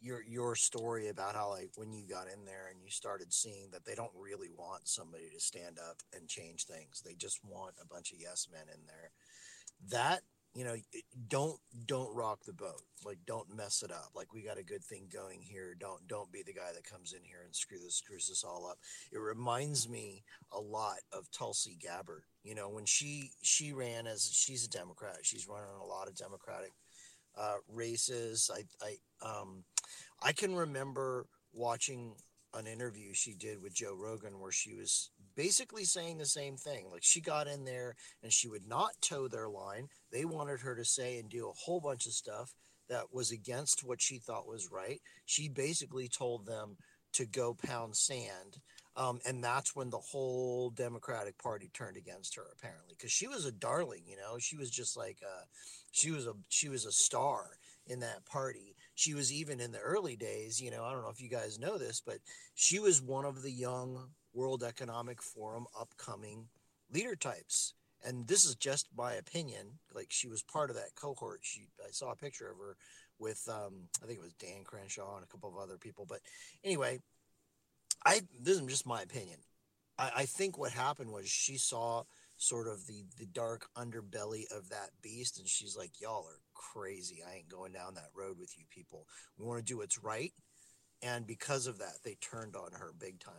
your 0.00 0.22
your 0.22 0.54
story 0.54 1.08
about 1.08 1.34
how 1.34 1.50
like 1.50 1.70
when 1.76 1.92
you 1.92 2.06
got 2.06 2.26
in 2.32 2.44
there 2.44 2.68
and 2.70 2.80
you 2.82 2.90
started 2.90 3.32
seeing 3.32 3.70
that 3.72 3.84
they 3.84 3.94
don't 3.94 4.12
really 4.14 4.48
want 4.56 4.88
somebody 4.88 5.28
to 5.34 5.40
stand 5.40 5.78
up 5.78 5.96
and 6.16 6.28
change 6.28 6.64
things. 6.64 7.02
They 7.04 7.14
just 7.14 7.40
want 7.44 7.74
a 7.82 7.86
bunch 7.86 8.12
of 8.12 8.18
yes 8.20 8.48
men 8.50 8.66
in 8.72 8.80
there. 8.86 9.10
That 9.90 10.22
you 10.54 10.64
know 10.64 10.76
don't 11.28 11.58
don't 11.86 12.14
rock 12.14 12.40
the 12.46 12.52
boat. 12.52 12.82
Like 13.04 13.18
don't 13.26 13.54
mess 13.54 13.82
it 13.82 13.90
up. 13.90 14.10
Like 14.14 14.32
we 14.32 14.42
got 14.42 14.58
a 14.58 14.64
good 14.64 14.84
thing 14.84 15.08
going 15.12 15.40
here. 15.42 15.76
Don't 15.78 16.06
don't 16.08 16.32
be 16.32 16.42
the 16.44 16.52
guy 16.52 16.70
that 16.74 16.88
comes 16.88 17.12
in 17.12 17.22
here 17.24 17.42
and 17.44 17.54
screw 17.54 17.78
this 17.78 17.96
screws 17.96 18.28
this 18.28 18.44
all 18.44 18.66
up. 18.70 18.78
It 19.12 19.18
reminds 19.18 19.88
me 19.88 20.24
a 20.52 20.60
lot 20.60 20.98
of 21.12 21.30
tulsi 21.30 21.76
gabbard. 21.80 22.22
You 22.42 22.54
know 22.54 22.68
when 22.68 22.86
she 22.86 23.32
she 23.42 23.72
ran 23.72 24.06
as 24.06 24.30
she's 24.32 24.64
a 24.64 24.70
democrat. 24.70 25.18
She's 25.22 25.48
running 25.48 25.68
a 25.80 25.86
lot 25.86 26.08
of 26.08 26.16
democratic 26.16 26.72
uh, 27.38 27.56
races. 27.68 28.50
I, 28.52 28.62
I, 28.84 29.28
um, 29.28 29.64
I 30.22 30.32
can 30.32 30.54
remember 30.54 31.26
watching 31.52 32.14
an 32.54 32.66
interview 32.66 33.12
she 33.12 33.34
did 33.34 33.62
with 33.62 33.74
Joe 33.74 33.94
Rogan 33.94 34.40
where 34.40 34.52
she 34.52 34.74
was 34.74 35.10
basically 35.36 35.84
saying 35.84 36.18
the 36.18 36.26
same 36.26 36.56
thing. 36.56 36.86
Like 36.90 37.02
she 37.02 37.20
got 37.20 37.46
in 37.46 37.64
there 37.64 37.94
and 38.22 38.32
she 38.32 38.48
would 38.48 38.66
not 38.66 38.92
toe 39.00 39.28
their 39.28 39.48
line. 39.48 39.88
They 40.10 40.24
wanted 40.24 40.60
her 40.60 40.74
to 40.74 40.84
say 40.84 41.18
and 41.18 41.28
do 41.28 41.48
a 41.48 41.52
whole 41.52 41.80
bunch 41.80 42.06
of 42.06 42.12
stuff 42.12 42.54
that 42.88 43.12
was 43.12 43.30
against 43.30 43.84
what 43.84 44.00
she 44.00 44.18
thought 44.18 44.48
was 44.48 44.70
right. 44.72 45.00
She 45.26 45.48
basically 45.48 46.08
told 46.08 46.46
them 46.46 46.76
to 47.12 47.26
go 47.26 47.54
pound 47.54 47.96
sand. 47.96 48.58
Um, 48.98 49.20
and 49.24 49.42
that's 49.42 49.76
when 49.76 49.90
the 49.90 49.98
whole 49.98 50.70
Democratic 50.70 51.38
Party 51.38 51.70
turned 51.72 51.96
against 51.96 52.34
her, 52.34 52.42
apparently, 52.52 52.96
because 52.98 53.12
she 53.12 53.28
was 53.28 53.46
a 53.46 53.52
darling. 53.52 54.02
You 54.04 54.16
know, 54.16 54.38
she 54.38 54.56
was 54.56 54.70
just 54.70 54.96
like, 54.96 55.18
uh, 55.24 55.44
she 55.92 56.10
was 56.10 56.26
a 56.26 56.32
she 56.48 56.68
was 56.68 56.84
a 56.84 56.90
star 56.90 57.50
in 57.86 58.00
that 58.00 58.26
party. 58.26 58.74
She 58.96 59.14
was 59.14 59.32
even 59.32 59.60
in 59.60 59.70
the 59.70 59.78
early 59.78 60.16
days, 60.16 60.60
you 60.60 60.72
know, 60.72 60.84
I 60.84 60.92
don't 60.92 61.02
know 61.02 61.10
if 61.10 61.22
you 61.22 61.28
guys 61.28 61.60
know 61.60 61.78
this, 61.78 62.02
but 62.04 62.18
she 62.56 62.80
was 62.80 63.00
one 63.00 63.24
of 63.24 63.42
the 63.42 63.52
young 63.52 64.08
World 64.34 64.64
Economic 64.64 65.22
Forum 65.22 65.66
upcoming 65.78 66.48
leader 66.92 67.14
types. 67.14 67.74
And 68.04 68.26
this 68.26 68.44
is 68.44 68.56
just 68.56 68.88
my 68.96 69.14
opinion. 69.14 69.78
Like 69.94 70.08
she 70.10 70.28
was 70.28 70.42
part 70.42 70.70
of 70.70 70.76
that 70.76 70.94
cohort. 70.96 71.40
She 71.42 71.68
I 71.80 71.90
saw 71.92 72.10
a 72.10 72.16
picture 72.16 72.50
of 72.50 72.58
her 72.58 72.76
with 73.18 73.48
um, 73.48 73.88
I 74.02 74.06
think 74.06 74.18
it 74.18 74.22
was 74.22 74.34
Dan 74.34 74.64
Crenshaw 74.64 75.16
and 75.16 75.24
a 75.24 75.28
couple 75.28 75.48
of 75.48 75.56
other 75.56 75.78
people. 75.78 76.06
But 76.08 76.20
anyway, 76.64 77.00
I 78.04 78.22
this 78.40 78.58
is 78.58 78.66
just 78.66 78.86
my 78.86 79.02
opinion. 79.02 79.38
I, 79.98 80.10
I 80.18 80.24
think 80.24 80.58
what 80.58 80.72
happened 80.72 81.10
was 81.10 81.28
she 81.28 81.58
saw 81.58 82.04
sort 82.36 82.68
of 82.68 82.86
the 82.86 83.04
the 83.18 83.26
dark 83.26 83.68
underbelly 83.76 84.44
of 84.56 84.68
that 84.70 84.90
beast 85.02 85.38
and 85.38 85.48
she's 85.48 85.76
like 85.76 86.00
y'all 86.00 86.26
are 86.26 86.40
crazy. 86.54 87.22
I 87.26 87.36
ain't 87.36 87.48
going 87.48 87.72
down 87.72 87.94
that 87.94 88.10
road 88.14 88.38
with 88.38 88.56
you 88.56 88.64
people. 88.70 89.06
We 89.36 89.44
want 89.44 89.58
to 89.58 89.64
do 89.64 89.78
what's 89.78 90.02
right. 90.02 90.32
And 91.02 91.26
because 91.26 91.66
of 91.66 91.78
that 91.78 91.98
they 92.04 92.16
turned 92.20 92.56
on 92.56 92.72
her 92.72 92.92
big 92.98 93.18
time. 93.20 93.34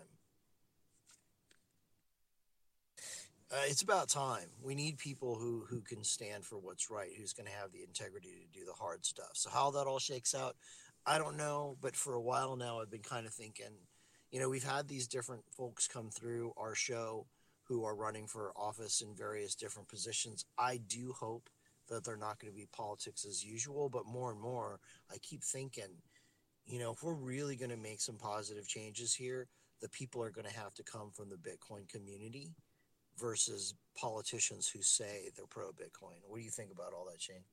Uh, 3.52 3.64
it's 3.66 3.82
about 3.82 4.10
time. 4.10 4.48
We 4.62 4.76
need 4.76 5.00
people 5.00 5.36
who 5.36 5.66
who 5.70 5.82
can 5.82 6.04
stand 6.04 6.46
for 6.46 6.58
what's 6.60 6.92
right 6.92 7.10
who's 7.18 7.34
going 7.34 7.48
to 7.48 7.58
have 7.58 7.72
the 7.72 7.82
integrity 7.82 8.30
to 8.30 8.60
do 8.60 8.66
the 8.66 8.74
hard 8.74 9.06
stuff. 9.06 9.32
So 9.34 9.50
how 9.50 9.72
that 9.72 9.88
all 9.88 10.00
shakes 10.00 10.36
out 10.36 10.56
i 11.06 11.18
don't 11.18 11.38
know 11.38 11.78
but 11.82 11.96
for 11.96 12.14
a 12.16 12.22
while 12.22 12.56
now 12.56 12.80
i've 12.80 12.92
been 12.92 13.02
kind 13.02 13.26
of 13.26 13.34
thinking 13.34 13.72
you 14.32 14.40
know 14.40 14.50
we've 14.50 14.64
had 14.64 14.88
these 14.88 15.08
different 15.08 15.44
folks 15.52 15.88
come 15.88 16.10
through 16.10 16.54
our 16.58 16.76
show 16.76 17.26
who 17.64 17.86
are 17.86 17.96
running 17.96 18.26
for 18.26 18.52
office 18.56 19.02
in 19.02 19.16
various 19.16 19.54
different 19.56 19.88
positions. 19.88 20.46
I 20.58 20.78
do 20.88 21.14
hope 21.18 21.50
that 21.88 22.04
they're 22.04 22.18
not 22.18 22.40
going 22.40 22.52
to 22.52 22.58
be 22.60 22.68
politics 22.72 23.26
as 23.26 23.44
usual, 23.44 23.90
but 23.90 24.06
more 24.06 24.32
and 24.32 24.40
more, 24.40 24.80
I 25.12 25.18
keep 25.22 25.44
thinking, 25.44 26.02
you 26.66 26.80
know, 26.80 26.92
if 26.92 27.04
we're 27.04 27.14
really 27.14 27.56
going 27.56 27.72
to 27.72 27.78
make 27.78 28.02
some 28.02 28.18
positive 28.18 28.68
changes 28.68 29.14
here, 29.14 29.48
the 29.82 29.90
people 29.90 30.22
are 30.24 30.32
going 30.32 30.48
to 30.48 30.60
have 30.60 30.74
to 30.76 30.84
come 30.84 31.12
from 31.12 31.30
the 31.30 31.36
Bitcoin 31.36 31.88
community 31.88 32.56
versus 33.18 33.74
politicians 33.96 34.68
who 34.68 34.82
say 34.82 35.30
they're 35.36 35.46
pro 35.46 35.70
Bitcoin. 35.70 36.18
What 36.28 36.38
do 36.38 36.44
you 36.44 36.52
think 36.52 36.72
about 36.72 36.94
all 36.94 37.08
that, 37.12 37.22
Shane? 37.22 37.44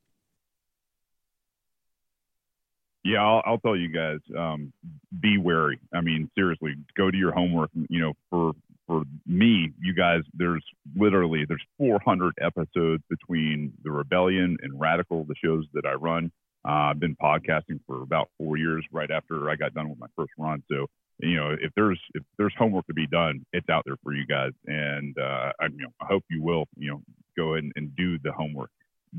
Yeah, 3.06 3.22
I'll, 3.24 3.42
I'll 3.46 3.58
tell 3.58 3.76
you 3.76 3.88
guys, 3.88 4.18
um, 4.36 4.72
be 5.20 5.38
wary. 5.38 5.78
I 5.94 6.00
mean, 6.00 6.28
seriously, 6.36 6.74
go 6.96 7.08
do 7.08 7.16
your 7.16 7.32
homework. 7.32 7.70
You 7.88 8.00
know, 8.00 8.12
for 8.30 8.52
for 8.88 9.02
me, 9.26 9.70
you 9.80 9.94
guys, 9.94 10.22
there's 10.34 10.64
literally 10.96 11.44
there's 11.46 11.62
400 11.78 12.34
episodes 12.40 13.04
between 13.08 13.72
the 13.84 13.92
Rebellion 13.92 14.56
and 14.60 14.78
Radical, 14.80 15.24
the 15.24 15.36
shows 15.42 15.66
that 15.74 15.84
I 15.86 15.92
run. 15.92 16.32
Uh, 16.66 16.90
I've 16.90 17.00
been 17.00 17.14
podcasting 17.22 17.78
for 17.86 18.02
about 18.02 18.28
four 18.38 18.56
years, 18.56 18.84
right 18.90 19.10
after 19.10 19.50
I 19.50 19.54
got 19.54 19.72
done 19.72 19.88
with 19.88 20.00
my 20.00 20.08
first 20.16 20.32
run. 20.36 20.64
So, 20.68 20.86
you 21.20 21.36
know, 21.36 21.50
if 21.60 21.70
there's 21.76 22.00
if 22.14 22.24
there's 22.38 22.54
homework 22.58 22.88
to 22.88 22.94
be 22.94 23.06
done, 23.06 23.46
it's 23.52 23.68
out 23.68 23.84
there 23.86 23.96
for 24.02 24.14
you 24.14 24.26
guys, 24.26 24.50
and 24.66 25.16
uh, 25.16 25.52
I, 25.60 25.66
you 25.66 25.82
know, 25.82 25.92
I 26.00 26.06
hope 26.06 26.24
you 26.28 26.42
will, 26.42 26.64
you 26.76 26.90
know, 26.90 27.02
go 27.36 27.52
ahead 27.52 27.62
and, 27.62 27.72
and 27.76 27.94
do 27.94 28.18
the 28.18 28.32
homework. 28.32 28.70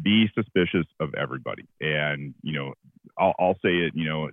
Be 0.02 0.28
suspicious 0.36 0.86
of 1.00 1.14
everybody, 1.16 1.66
and 1.82 2.34
you 2.44 2.54
know, 2.54 2.74
I'll, 3.18 3.34
I'll 3.40 3.58
say 3.64 3.70
it. 3.70 3.94
You 3.96 4.10
know, 4.10 4.30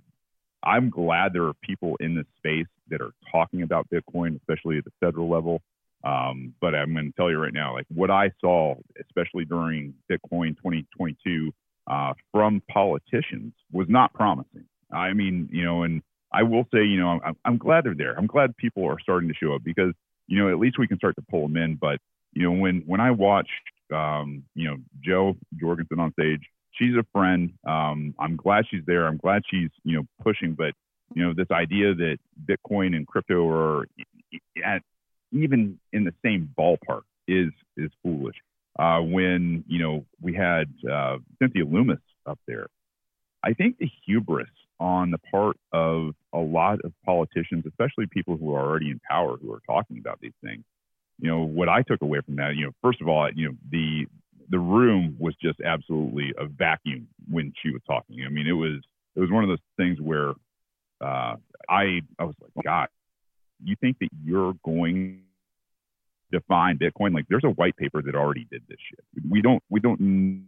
I'm 0.63 0.89
glad 0.89 1.33
there 1.33 1.45
are 1.45 1.53
people 1.61 1.95
in 1.99 2.15
this 2.15 2.25
space 2.37 2.67
that 2.89 3.01
are 3.01 3.11
talking 3.31 3.61
about 3.61 3.87
Bitcoin, 3.89 4.37
especially 4.37 4.77
at 4.77 4.85
the 4.85 4.91
federal 4.99 5.29
level. 5.29 5.61
Um, 6.03 6.53
but 6.61 6.75
I'm 6.75 6.93
going 6.93 7.07
to 7.07 7.15
tell 7.15 7.31
you 7.31 7.39
right 7.39 7.53
now, 7.53 7.73
like 7.73 7.87
what 7.93 8.11
I 8.11 8.31
saw, 8.39 8.75
especially 9.01 9.45
during 9.45 9.95
Bitcoin 10.11 10.55
2022 10.57 11.51
uh, 11.87 12.13
from 12.31 12.61
politicians, 12.69 13.53
was 13.71 13.87
not 13.89 14.13
promising. 14.13 14.65
I 14.91 15.13
mean, 15.13 15.49
you 15.51 15.63
know, 15.63 15.83
and 15.83 16.03
I 16.31 16.43
will 16.43 16.65
say, 16.71 16.83
you 16.83 16.99
know, 16.99 17.19
I'm, 17.23 17.35
I'm 17.43 17.57
glad 17.57 17.85
they're 17.85 17.95
there. 17.95 18.17
I'm 18.17 18.27
glad 18.27 18.55
people 18.57 18.85
are 18.85 18.99
starting 18.99 19.29
to 19.29 19.35
show 19.35 19.53
up 19.53 19.63
because, 19.63 19.93
you 20.27 20.39
know, 20.39 20.51
at 20.51 20.59
least 20.59 20.77
we 20.77 20.87
can 20.87 20.97
start 20.97 21.15
to 21.15 21.23
pull 21.29 21.43
them 21.43 21.57
in. 21.57 21.75
But, 21.75 21.99
you 22.33 22.43
know, 22.43 22.51
when 22.51 22.83
when 22.85 22.99
I 22.99 23.11
watched, 23.11 23.49
um, 23.93 24.43
you 24.55 24.67
know, 24.69 24.77
Jo 25.03 25.35
Jorgensen 25.59 25.99
on 25.99 26.11
stage, 26.13 26.41
she's 26.71 26.95
a 26.95 27.05
friend. 27.11 27.53
Um, 27.67 28.13
I'm 28.19 28.35
glad 28.35 28.65
she's 28.69 28.83
there. 28.85 29.07
I'm 29.07 29.17
glad 29.17 29.43
she's, 29.49 29.69
you 29.83 29.97
know, 29.97 30.07
pushing. 30.23 30.53
But 30.53 30.73
you 31.13 31.23
know, 31.23 31.33
this 31.33 31.51
idea 31.51 31.93
that 31.93 32.17
Bitcoin 32.45 32.95
and 32.95 33.07
crypto 33.07 33.47
are 33.49 33.87
at 34.63 34.81
even 35.31 35.79
in 35.91 36.03
the 36.03 36.13
same 36.23 36.49
ballpark 36.57 37.01
is 37.27 37.51
is 37.77 37.91
foolish. 38.03 38.35
Uh, 38.77 38.99
when 38.99 39.63
you 39.67 39.79
know 39.79 40.05
we 40.21 40.33
had 40.33 40.65
uh, 40.89 41.17
Cynthia 41.39 41.65
Lummis 41.65 41.99
up 42.25 42.39
there, 42.47 42.67
I 43.43 43.53
think 43.53 43.77
the 43.77 43.89
hubris 44.05 44.49
on 44.79 45.11
the 45.11 45.17
part 45.17 45.57
of 45.71 46.13
a 46.33 46.39
lot 46.39 46.79
of 46.83 46.91
politicians, 47.05 47.63
especially 47.65 48.07
people 48.07 48.35
who 48.35 48.53
are 48.53 48.61
already 48.61 48.89
in 48.89 48.99
power, 49.09 49.37
who 49.37 49.53
are 49.53 49.61
talking 49.65 49.97
about 49.99 50.19
these 50.19 50.33
things. 50.43 50.63
You 51.19 51.29
know, 51.29 51.43
what 51.43 51.69
I 51.69 51.81
took 51.81 52.01
away 52.01 52.19
from 52.25 52.35
that, 52.37 52.55
you 52.55 52.65
know, 52.65 52.71
first 52.81 53.01
of 53.01 53.07
all, 53.07 53.29
you 53.33 53.49
know, 53.49 53.55
the 53.71 54.05
the 54.49 54.59
room 54.59 55.15
was 55.19 55.33
just 55.41 55.59
absolutely 55.61 56.33
a 56.37 56.45
vacuum 56.45 57.07
when 57.29 57.51
she 57.61 57.71
was 57.71 57.81
talking. 57.87 58.23
I 58.25 58.29
mean, 58.29 58.47
it 58.47 58.53
was 58.53 58.81
it 59.15 59.19
was 59.19 59.31
one 59.31 59.43
of 59.43 59.49
those 59.49 59.59
things 59.77 59.99
where 59.99 60.31
uh, 61.01 61.35
I 61.69 62.01
I 62.19 62.23
was 62.23 62.35
like, 62.41 62.65
God, 62.65 62.87
you 63.63 63.75
think 63.79 63.97
that 63.99 64.09
you're 64.23 64.53
going 64.63 65.21
to 66.33 66.41
find 66.41 66.79
Bitcoin? 66.79 67.13
Like, 67.13 67.25
there's 67.29 67.43
a 67.43 67.49
white 67.49 67.77
paper 67.77 68.01
that 68.01 68.15
already 68.15 68.45
did 68.51 68.63
this 68.67 68.77
shit. 68.89 68.99
We 69.29 69.41
don't 69.41 69.63
we 69.69 69.79
don't 69.79 69.99
need 69.99 70.43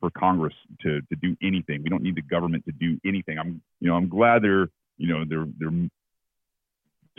for 0.00 0.10
Congress 0.10 0.54
to 0.80 1.00
to 1.02 1.16
do 1.20 1.36
anything. 1.42 1.82
We 1.82 1.90
don't 1.90 2.02
need 2.02 2.16
the 2.16 2.22
government 2.22 2.64
to 2.64 2.72
do 2.72 2.98
anything. 3.04 3.38
I'm 3.38 3.62
you 3.80 3.88
know 3.88 3.96
I'm 3.96 4.08
glad 4.08 4.42
they're 4.42 4.68
you 4.96 5.08
know 5.08 5.24
they're 5.28 5.46
they're 5.58 5.88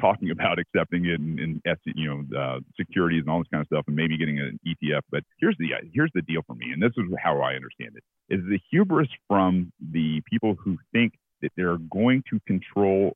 talking 0.02 0.32
about 0.32 0.60
accepting 0.60 1.06
it 1.06 1.20
and, 1.20 1.40
and 1.40 1.62
you 1.96 2.10
know 2.10 2.38
uh, 2.38 2.60
securities 2.78 3.22
and 3.22 3.30
all 3.30 3.40
this 3.40 3.48
kind 3.52 3.62
of 3.62 3.68
stuff 3.68 3.86
and 3.88 3.96
maybe 3.96 4.18
getting 4.18 4.40
an 4.40 4.60
ETF. 4.68 5.02
But 5.12 5.24
here's 5.40 5.56
the 5.60 5.70
here's 5.94 6.12
the 6.14 6.22
deal 6.24 6.42
for 6.46 6.56
me, 6.56 6.72
and 6.74 6.82
this 6.82 6.92
is 6.98 7.06
how 7.24 7.40
I 7.42 7.54
understand 7.54 7.92
it: 7.96 8.04
is 8.34 8.42
the 8.50 8.60
hubris 8.72 9.08
from 9.28 9.72
the 9.92 10.22
people 10.30 10.56
who 10.56 10.78
think 10.92 11.14
that 11.42 11.52
they're 11.56 11.78
going 11.78 12.24
to 12.32 12.40
control 12.48 13.16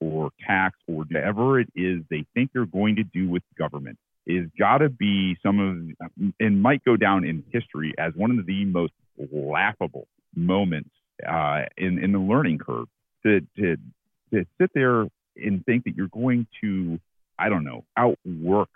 or 0.00 0.30
tax 0.46 0.78
or 0.86 0.96
whatever 0.96 1.60
it 1.60 1.68
is 1.74 2.00
they 2.10 2.24
think 2.34 2.50
they're 2.52 2.66
going 2.66 2.96
to 2.96 3.04
do 3.04 3.28
with 3.28 3.42
government 3.56 3.98
is 4.26 4.48
got 4.58 4.78
to 4.78 4.88
be 4.88 5.36
some 5.42 5.60
of 5.60 6.30
and 6.40 6.62
might 6.62 6.84
go 6.84 6.96
down 6.96 7.24
in 7.24 7.44
history 7.52 7.94
as 7.98 8.12
one 8.16 8.38
of 8.38 8.46
the 8.46 8.64
most 8.64 8.92
laughable 9.32 10.08
moments 10.34 10.90
uh, 11.28 11.62
in 11.76 12.02
in 12.02 12.12
the 12.12 12.18
learning 12.18 12.58
curve 12.58 12.86
to 13.24 13.40
to 13.56 13.76
to 14.32 14.44
sit 14.58 14.70
there 14.74 15.06
and 15.36 15.64
think 15.64 15.84
that 15.84 15.96
you're 15.96 16.08
going 16.08 16.46
to 16.62 16.98
I 17.38 17.48
don't 17.48 17.64
know 17.64 17.84
outwork 17.96 18.70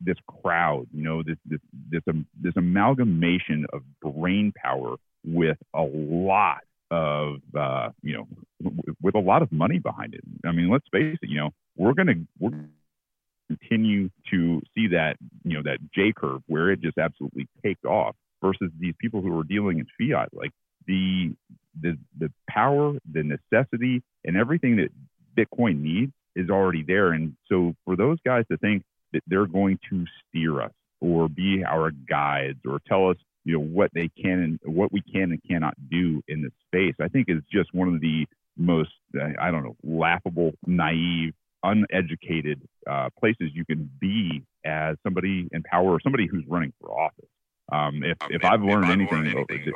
this 0.00 0.16
crowd 0.26 0.86
you 0.92 1.02
know 1.02 1.22
this 1.22 1.36
this 1.46 1.60
this 1.90 2.02
um, 2.08 2.26
this 2.40 2.54
amalgamation 2.56 3.66
of 3.72 3.82
brain 4.02 4.52
power 4.56 4.96
with 5.24 5.58
a 5.74 5.82
lot 5.82 6.62
of 6.92 7.36
uh, 7.58 7.88
you 8.02 8.16
know 8.16 8.28
w- 8.62 8.94
with 9.00 9.14
a 9.14 9.18
lot 9.18 9.42
of 9.42 9.50
money 9.50 9.78
behind 9.78 10.14
it. 10.14 10.20
I 10.46 10.52
mean, 10.52 10.70
let's 10.70 10.84
face 10.92 11.18
it. 11.20 11.28
You 11.28 11.38
know, 11.40 11.50
we're 11.76 11.94
gonna 11.94 12.14
we're 12.38 12.50
gonna 12.50 12.68
continue 13.48 14.10
to 14.30 14.60
see 14.74 14.88
that 14.88 15.16
you 15.44 15.54
know 15.56 15.62
that 15.64 15.78
J 15.94 16.12
curve 16.12 16.42
where 16.46 16.70
it 16.70 16.80
just 16.80 16.98
absolutely 16.98 17.48
takes 17.64 17.84
off 17.84 18.14
versus 18.42 18.70
these 18.78 18.94
people 19.00 19.22
who 19.22 19.36
are 19.38 19.44
dealing 19.44 19.78
in 19.78 19.86
fiat. 19.98 20.28
Like 20.32 20.52
the 20.86 21.34
the 21.80 21.96
the 22.18 22.30
power, 22.48 22.92
the 23.10 23.22
necessity, 23.22 24.02
and 24.24 24.36
everything 24.36 24.76
that 24.76 24.90
Bitcoin 25.36 25.80
needs 25.80 26.12
is 26.34 26.50
already 26.50 26.82
there. 26.82 27.12
And 27.12 27.36
so 27.48 27.74
for 27.84 27.96
those 27.96 28.18
guys 28.24 28.44
to 28.50 28.56
think 28.58 28.82
that 29.12 29.22
they're 29.26 29.46
going 29.46 29.78
to 29.90 30.04
steer 30.28 30.62
us 30.62 30.72
or 31.00 31.28
be 31.28 31.64
our 31.64 31.90
guides 31.90 32.60
or 32.66 32.80
tell 32.88 33.10
us 33.10 33.16
you 33.44 33.54
know 33.54 33.64
what 33.64 33.90
they 33.92 34.08
can 34.08 34.58
and 34.64 34.74
what 34.74 34.92
we 34.92 35.00
can 35.00 35.32
and 35.32 35.40
cannot 35.48 35.74
do 35.90 36.22
in 36.28 36.42
this 36.42 36.52
space 36.66 36.94
i 37.00 37.08
think 37.08 37.28
is 37.28 37.42
just 37.50 37.74
one 37.74 37.88
of 37.92 38.00
the 38.00 38.26
most 38.56 38.90
i 39.40 39.50
don't 39.50 39.64
know 39.64 39.76
laughable 39.82 40.52
naive 40.66 41.34
uneducated 41.64 42.60
uh, 42.90 43.08
places 43.18 43.50
you 43.52 43.64
can 43.64 43.88
be 44.00 44.42
as 44.64 44.96
somebody 45.04 45.48
in 45.52 45.62
power 45.62 45.90
or 45.90 46.00
somebody 46.00 46.26
who's 46.26 46.44
running 46.48 46.72
for 46.80 46.90
office 46.90 47.28
um, 47.72 48.02
if, 48.04 48.16
if 48.30 48.44
i've 48.44 48.62
learned 48.62 48.90
anything, 48.90 49.34
over, 49.36 49.46
the, 49.48 49.72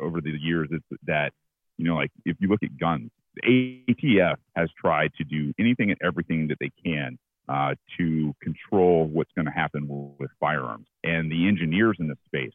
over 0.00 0.20
the 0.20 0.30
years 0.30 0.68
it's 0.70 0.84
that 1.04 1.32
you 1.78 1.84
know 1.84 1.96
like 1.96 2.10
if 2.24 2.36
you 2.40 2.48
look 2.48 2.62
at 2.62 2.76
guns 2.78 3.10
atf 3.44 4.36
has 4.56 4.68
tried 4.78 5.12
to 5.14 5.24
do 5.24 5.52
anything 5.58 5.90
and 5.90 5.98
everything 6.02 6.48
that 6.48 6.58
they 6.60 6.70
can 6.84 7.18
uh, 7.48 7.74
to 7.98 8.34
control 8.42 9.06
what's 9.06 9.30
going 9.34 9.46
to 9.46 9.52
happen 9.52 9.86
with 10.18 10.30
firearms 10.38 10.86
and 11.04 11.30
the 11.30 11.48
engineers 11.48 11.96
in 11.98 12.08
this 12.08 12.18
space 12.26 12.52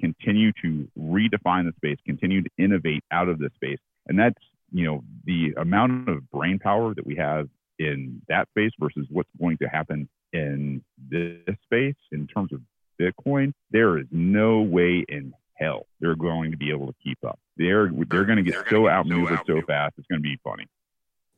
continue 0.00 0.52
to 0.62 0.88
redefine 0.98 1.64
the 1.64 1.72
space, 1.76 1.98
continue 2.06 2.42
to 2.42 2.50
innovate 2.58 3.02
out 3.10 3.28
of 3.28 3.38
the 3.38 3.50
space. 3.54 3.78
And 4.06 4.18
that's, 4.18 4.38
you 4.72 4.84
know, 4.84 5.04
the 5.24 5.54
amount 5.60 6.08
of 6.08 6.30
brain 6.30 6.58
power 6.58 6.94
that 6.94 7.06
we 7.06 7.16
have 7.16 7.48
in 7.78 8.22
that 8.28 8.48
space 8.50 8.72
versus 8.78 9.06
what's 9.10 9.28
going 9.38 9.58
to 9.58 9.66
happen 9.66 10.08
in 10.32 10.82
this 11.10 11.56
space 11.64 11.96
in 12.12 12.26
terms 12.26 12.52
of 12.52 12.60
Bitcoin, 13.00 13.52
there 13.70 13.98
is 13.98 14.06
no 14.10 14.60
way 14.60 15.04
in 15.08 15.32
hell 15.54 15.86
they're 16.00 16.16
going 16.16 16.50
to 16.50 16.56
be 16.56 16.70
able 16.70 16.86
to 16.86 16.94
keep 17.02 17.18
up. 17.26 17.38
They're 17.56 17.90
they're 18.10 18.24
going 18.24 18.36
to 18.36 18.42
get 18.42 18.64
so 18.68 18.88
outmaneuvered 18.88 19.40
so 19.46 19.62
fast. 19.62 19.94
It's 19.98 20.06
going 20.06 20.20
to 20.20 20.22
be 20.22 20.38
funny. 20.44 20.66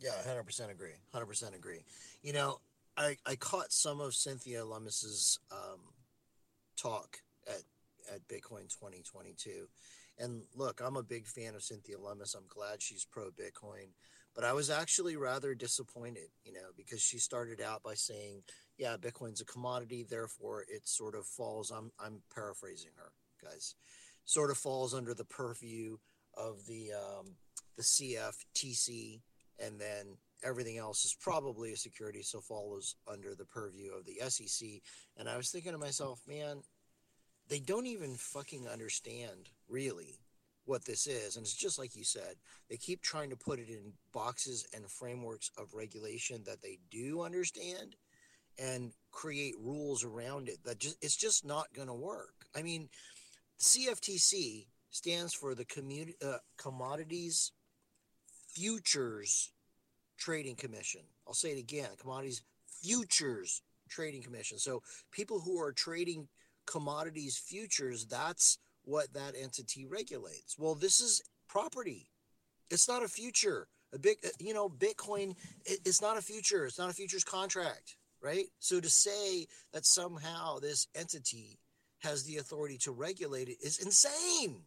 Yeah, 0.01 0.11
hundred 0.27 0.45
percent 0.45 0.71
agree. 0.71 0.95
Hundred 1.13 1.27
percent 1.27 1.55
agree. 1.55 1.85
You 2.23 2.33
know, 2.33 2.61
I 2.97 3.17
I 3.27 3.37
caught 3.37 3.73
some 3.73 4.01
of 4.01 4.15
Cynthia 4.15 4.65
Lummis's 4.65 5.39
um, 5.51 5.81
talk 6.77 7.19
at 7.47 7.63
at 8.13 8.27
Bitcoin 8.29 8.69
2022. 8.69 9.69
And 10.19 10.43
look, 10.57 10.81
I'm 10.85 10.97
a 10.97 11.03
big 11.03 11.27
fan 11.27 11.55
of 11.55 11.63
Cynthia 11.63 11.99
Lummis. 11.99 12.35
I'm 12.35 12.47
glad 12.49 12.83
she's 12.83 13.05
pro 13.05 13.31
Bitcoin, 13.31 13.91
but 14.35 14.45
I 14.45 14.53
was 14.53 14.71
actually 14.71 15.17
rather 15.17 15.55
disappointed, 15.55 16.31
you 16.45 16.53
know, 16.53 16.71
because 16.77 17.01
she 17.01 17.19
started 17.19 17.61
out 17.61 17.83
by 17.83 17.95
saying, 17.95 18.43
"Yeah, 18.77 18.97
Bitcoin's 18.97 19.41
a 19.41 19.45
commodity, 19.45 20.05
therefore 20.09 20.65
it 20.69 20.89
sort 20.89 21.15
of 21.15 21.27
falls." 21.27 21.71
I'm 21.71 21.93
I'm 22.01 22.23
paraphrasing 22.35 22.91
her, 22.97 23.13
guys. 23.43 23.77
Sort 24.29 24.51
of 24.51 24.59
falls 24.59 24.93
under 24.93 25.15
the 25.15 25.25
purview 25.25 25.97
of 26.37 26.67
the 26.67 26.91
um, 26.93 27.37
the 27.79 27.83
CFTC, 27.83 29.23
and 29.59 29.81
then 29.81 30.19
everything 30.45 30.77
else 30.77 31.07
is 31.07 31.17
probably 31.19 31.73
a 31.73 31.77
security, 31.77 32.21
so 32.21 32.41
follows 32.41 32.95
under 33.11 33.35
the 33.35 33.47
purview 33.47 33.93
of 33.95 34.05
the 34.05 34.19
SEC. 34.29 34.69
And 35.17 35.31
I 35.31 35.39
was 35.39 35.51
thinking 35.51 35.73
to 35.73 35.79
myself, 35.79 36.21
man, 36.29 36.59
they 37.49 37.59
don't 37.59 37.87
even 37.87 38.17
fucking 38.17 38.69
understand 38.69 39.49
really 39.67 40.19
what 40.67 40.85
this 40.85 41.07
is. 41.07 41.37
And 41.37 41.45
it's 41.45 41.55
just 41.55 41.79
like 41.79 41.97
you 41.97 42.05
said, 42.05 42.35
they 42.69 42.77
keep 42.77 43.01
trying 43.01 43.31
to 43.31 43.37
put 43.37 43.59
it 43.59 43.71
in 43.71 43.95
boxes 44.13 44.67
and 44.75 44.85
frameworks 44.91 45.51
of 45.57 45.73
regulation 45.73 46.43
that 46.45 46.61
they 46.61 46.79
do 46.91 47.23
understand 47.23 47.97
and 48.59 48.93
create 49.11 49.55
rules 49.59 50.05
around 50.05 50.51
it 50.51 50.59
that 50.65 50.81
just 50.81 51.03
it's 51.03 51.17
just 51.17 51.47
not 51.47 51.73
going 51.73 51.89
to 51.89 51.95
work. 51.95 52.35
I 52.55 52.61
mean, 52.61 52.91
CFTC 53.61 54.67
stands 54.91 55.35
for 55.35 55.55
the 55.55 55.65
community 55.65 56.17
uh, 56.25 56.39
Commodities 56.57 57.53
Futures 58.55 59.53
Trading 60.17 60.57
Commission. 60.57 61.03
I'll 61.27 61.35
say 61.35 61.51
it 61.51 61.59
again, 61.59 61.89
Commodities 62.01 62.43
Futures 62.83 63.63
Trading 63.89 64.23
Commission. 64.23 64.59
So 64.59 64.83
people 65.11 65.41
who 65.41 65.61
are 65.61 65.73
trading 65.73 66.29
commodities 66.67 67.39
futures, 67.39 68.07
that's 68.07 68.59
what 68.85 69.13
that 69.15 69.35
entity 69.41 69.87
regulates. 69.87 70.57
Well, 70.59 70.75
this 70.75 71.01
is 71.01 71.23
property. 71.49 72.11
It's 72.71 72.89
not 72.89 73.03
a 73.03 73.09
future. 73.09 73.69
A 73.93 73.99
big, 73.99 74.19
uh, 74.25 74.29
you 74.39 74.55
know, 74.55 74.69
Bitcoin, 74.69 75.35
it's 75.65 76.03
not 76.03 76.19
a 76.19 76.23
future. 76.23 76.67
It's 76.67 76.79
not 76.79 76.91
a 76.91 76.95
futures 76.95 77.25
contract, 77.25 77.97
right? 78.21 78.47
So 78.59 78.81
to 78.81 78.91
say 78.91 79.47
that 79.73 79.87
somehow 79.87 80.59
this 80.59 80.89
entity 80.95 81.59
has 82.01 82.25
the 82.25 82.37
authority 82.37 82.79
to 82.79 82.93
regulate 82.93 83.49
it 83.49 83.59
is 83.63 83.79
insane. 83.79 84.63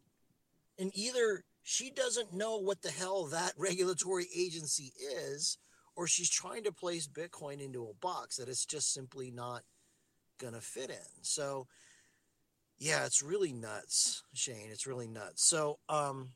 And 0.78 0.90
either 0.94 1.44
she 1.62 1.90
doesn't 1.90 2.32
know 2.32 2.58
what 2.58 2.82
the 2.82 2.90
hell 2.90 3.24
that 3.26 3.52
regulatory 3.58 4.26
agency 4.36 4.92
is, 5.00 5.58
or 5.94 6.06
she's 6.06 6.30
trying 6.30 6.64
to 6.64 6.72
place 6.72 7.06
Bitcoin 7.06 7.60
into 7.60 7.84
a 7.84 7.94
box 7.94 8.36
that 8.36 8.48
it's 8.48 8.64
just 8.64 8.92
simply 8.92 9.30
not 9.30 9.62
going 10.38 10.54
to 10.54 10.60
fit 10.60 10.90
in. 10.90 11.22
So, 11.22 11.66
yeah, 12.78 13.04
it's 13.04 13.22
really 13.22 13.52
nuts, 13.52 14.22
Shane. 14.34 14.68
It's 14.70 14.86
really 14.86 15.06
nuts. 15.06 15.46
So, 15.46 15.78
um, 15.88 16.30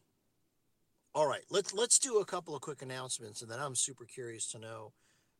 all 1.14 1.26
right, 1.26 1.42
let's 1.50 1.72
let's 1.72 1.98
do 1.98 2.18
a 2.18 2.26
couple 2.26 2.54
of 2.54 2.60
quick 2.60 2.82
announcements, 2.82 3.40
and 3.40 3.50
then 3.50 3.58
I'm 3.58 3.74
super 3.74 4.04
curious 4.04 4.46
to 4.48 4.58
know 4.58 4.92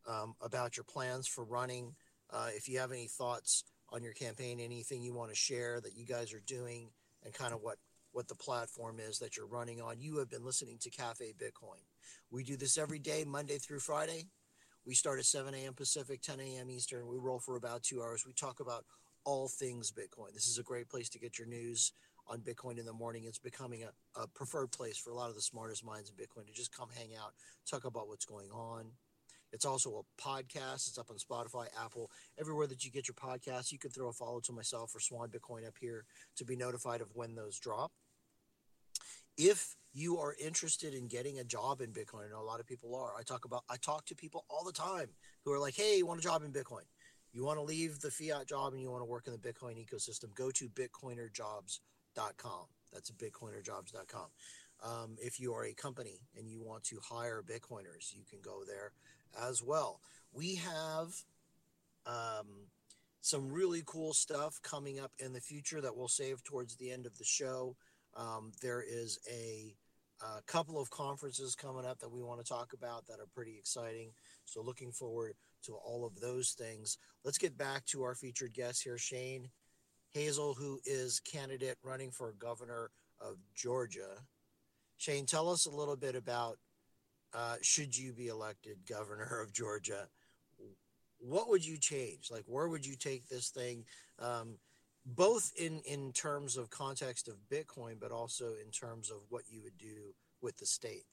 um, 0.08 0.34
about 0.40 0.76
your 0.76 0.84
plans 0.84 1.28
for 1.28 1.44
running. 1.44 1.94
Uh, 2.30 2.48
if 2.54 2.66
you 2.66 2.78
have 2.78 2.92
any 2.92 3.06
thoughts 3.06 3.62
on 3.96 4.04
your 4.04 4.12
campaign, 4.12 4.60
anything 4.60 5.02
you 5.02 5.14
want 5.14 5.30
to 5.30 5.36
share 5.36 5.80
that 5.80 5.96
you 5.96 6.04
guys 6.04 6.34
are 6.34 6.42
doing, 6.46 6.90
and 7.24 7.32
kind 7.32 7.54
of 7.54 7.62
what 7.62 7.78
what 8.12 8.28
the 8.28 8.34
platform 8.34 8.98
is 8.98 9.18
that 9.18 9.36
you're 9.36 9.46
running 9.46 9.80
on. 9.80 10.00
You 10.00 10.18
have 10.18 10.30
been 10.30 10.44
listening 10.44 10.78
to 10.80 10.90
Cafe 10.90 11.34
Bitcoin. 11.38 11.82
We 12.30 12.44
do 12.44 12.56
this 12.56 12.78
every 12.78 12.98
day, 12.98 13.24
Monday 13.26 13.58
through 13.58 13.80
Friday. 13.80 14.28
We 14.86 14.94
start 14.94 15.18
at 15.18 15.26
7 15.26 15.52
a.m. 15.52 15.74
Pacific, 15.74 16.22
10 16.22 16.40
a.m. 16.40 16.70
Eastern. 16.70 17.08
We 17.08 17.18
roll 17.18 17.40
for 17.40 17.56
about 17.56 17.82
two 17.82 18.02
hours. 18.02 18.24
We 18.26 18.32
talk 18.32 18.60
about 18.60 18.84
all 19.24 19.48
things 19.48 19.92
Bitcoin. 19.92 20.32
This 20.32 20.46
is 20.46 20.58
a 20.58 20.62
great 20.62 20.88
place 20.88 21.08
to 21.10 21.18
get 21.18 21.38
your 21.38 21.48
news 21.48 21.92
on 22.28 22.40
Bitcoin 22.40 22.78
in 22.78 22.86
the 22.86 22.92
morning. 22.92 23.24
It's 23.24 23.38
becoming 23.38 23.84
a, 23.84 24.20
a, 24.20 24.26
preferred 24.28 24.70
place 24.72 24.96
for 24.96 25.10
a 25.10 25.14
lot 25.14 25.28
of 25.28 25.34
the 25.34 25.42
smartest 25.42 25.84
minds 25.84 26.10
in 26.10 26.16
Bitcoin 26.16 26.46
to 26.46 26.52
just 26.52 26.76
come 26.76 26.88
hang 26.96 27.10
out, 27.20 27.32
talk 27.68 27.84
about 27.84 28.08
what's 28.08 28.24
going 28.24 28.50
on. 28.50 28.86
It's 29.52 29.64
also 29.64 30.04
a 30.04 30.22
podcast. 30.22 30.88
It's 30.88 30.98
up 30.98 31.10
on 31.10 31.16
Spotify, 31.16 31.66
Apple, 31.82 32.10
everywhere 32.38 32.66
that 32.66 32.84
you 32.84 32.90
get 32.90 33.08
your 33.08 33.14
podcasts. 33.14 33.72
You 33.72 33.78
can 33.78 33.90
throw 33.90 34.08
a 34.08 34.12
follow 34.12 34.40
to 34.40 34.52
myself 34.52 34.94
or 34.94 35.00
Swan 35.00 35.28
Bitcoin 35.28 35.66
up 35.66 35.74
here 35.80 36.04
to 36.36 36.44
be 36.44 36.56
notified 36.56 37.00
of 37.00 37.08
when 37.14 37.34
those 37.34 37.58
drop. 37.58 37.92
If 39.36 39.76
you 39.92 40.18
are 40.18 40.34
interested 40.42 40.94
in 40.94 41.08
getting 41.08 41.38
a 41.38 41.44
job 41.44 41.80
in 41.80 41.92
Bitcoin, 41.92 42.26
I 42.26 42.30
know 42.30 42.40
a 42.40 42.44
lot 42.44 42.60
of 42.60 42.66
people 42.66 42.94
are. 42.94 43.12
I 43.18 43.22
talk 43.22 43.44
about 43.44 43.64
I 43.70 43.76
talk 43.76 44.06
to 44.06 44.14
people 44.14 44.44
all 44.48 44.64
the 44.64 44.72
time 44.72 45.08
who 45.44 45.52
are 45.52 45.58
like, 45.58 45.76
"Hey, 45.76 45.98
you 45.98 46.06
want 46.06 46.20
a 46.20 46.22
job 46.22 46.42
in 46.42 46.52
Bitcoin?" 46.52 46.84
you 47.36 47.44
want 47.44 47.58
to 47.58 47.62
leave 47.62 48.00
the 48.00 48.10
fiat 48.10 48.46
job 48.46 48.72
and 48.72 48.80
you 48.80 48.90
want 48.90 49.02
to 49.02 49.06
work 49.06 49.26
in 49.26 49.32
the 49.32 49.38
Bitcoin 49.38 49.76
ecosystem, 49.76 50.34
go 50.34 50.50
to 50.50 50.70
bitcoinerjobs.com. 50.70 52.66
That's 52.92 53.10
bitcoinerjobs.com. 53.10 54.26
Um, 54.82 55.16
if 55.18 55.38
you 55.38 55.52
are 55.52 55.66
a 55.66 55.74
company 55.74 56.20
and 56.36 56.48
you 56.48 56.62
want 56.62 56.84
to 56.84 56.98
hire 57.02 57.42
Bitcoiners, 57.46 58.14
you 58.14 58.24
can 58.28 58.40
go 58.42 58.62
there 58.66 58.92
as 59.40 59.62
well. 59.62 60.00
We 60.32 60.56
have 60.56 61.08
um, 62.06 62.68
some 63.20 63.50
really 63.52 63.82
cool 63.86 64.12
stuff 64.12 64.60
coming 64.62 65.00
up 65.00 65.12
in 65.18 65.32
the 65.32 65.40
future 65.40 65.80
that 65.80 65.96
we'll 65.96 66.08
save 66.08 66.42
towards 66.44 66.76
the 66.76 66.90
end 66.90 67.06
of 67.06 67.16
the 67.18 67.24
show. 67.24 67.76
Um, 68.16 68.52
there 68.62 68.84
is 68.86 69.18
a, 69.30 69.74
a 70.22 70.42
couple 70.42 70.80
of 70.80 70.90
conferences 70.90 71.54
coming 71.54 71.84
up 71.84 71.98
that 71.98 72.10
we 72.10 72.22
want 72.22 72.40
to 72.40 72.48
talk 72.48 72.72
about 72.72 73.06
that 73.06 73.20
are 73.20 73.28
pretty 73.34 73.56
exciting. 73.58 74.12
So, 74.44 74.62
looking 74.62 74.92
forward 74.92 75.34
to 75.64 75.74
all 75.74 76.06
of 76.06 76.20
those 76.20 76.52
things. 76.52 76.98
Let's 77.24 77.38
get 77.38 77.58
back 77.58 77.84
to 77.86 78.02
our 78.02 78.14
featured 78.14 78.54
guest 78.54 78.84
here, 78.84 78.98
Shane 78.98 79.48
Hazel, 80.12 80.54
who 80.54 80.80
is 80.84 81.20
candidate 81.20 81.76
running 81.82 82.10
for 82.10 82.32
governor 82.38 82.90
of 83.20 83.36
Georgia. 83.54 84.22
Shane, 84.98 85.26
tell 85.26 85.50
us 85.50 85.66
a 85.66 85.70
little 85.70 85.96
bit 85.96 86.14
about 86.14 86.58
uh, 87.34 87.56
should 87.62 87.96
you 87.96 88.12
be 88.12 88.28
elected 88.28 88.78
governor 88.88 89.40
of 89.42 89.52
Georgia, 89.52 90.08
what 91.18 91.48
would 91.48 91.64
you 91.64 91.78
change? 91.78 92.30
Like, 92.30 92.44
where 92.46 92.68
would 92.68 92.86
you 92.86 92.96
take 92.96 93.28
this 93.28 93.48
thing? 93.48 93.84
Um, 94.18 94.58
both 95.04 95.52
in 95.56 95.80
in 95.86 96.12
terms 96.12 96.56
of 96.56 96.70
context 96.70 97.28
of 97.28 97.36
Bitcoin, 97.50 98.00
but 98.00 98.10
also 98.10 98.54
in 98.64 98.70
terms 98.70 99.10
of 99.10 99.18
what 99.28 99.42
you 99.48 99.62
would 99.62 99.78
do 99.78 100.14
with 100.42 100.56
the 100.58 100.66
state. 100.66 101.04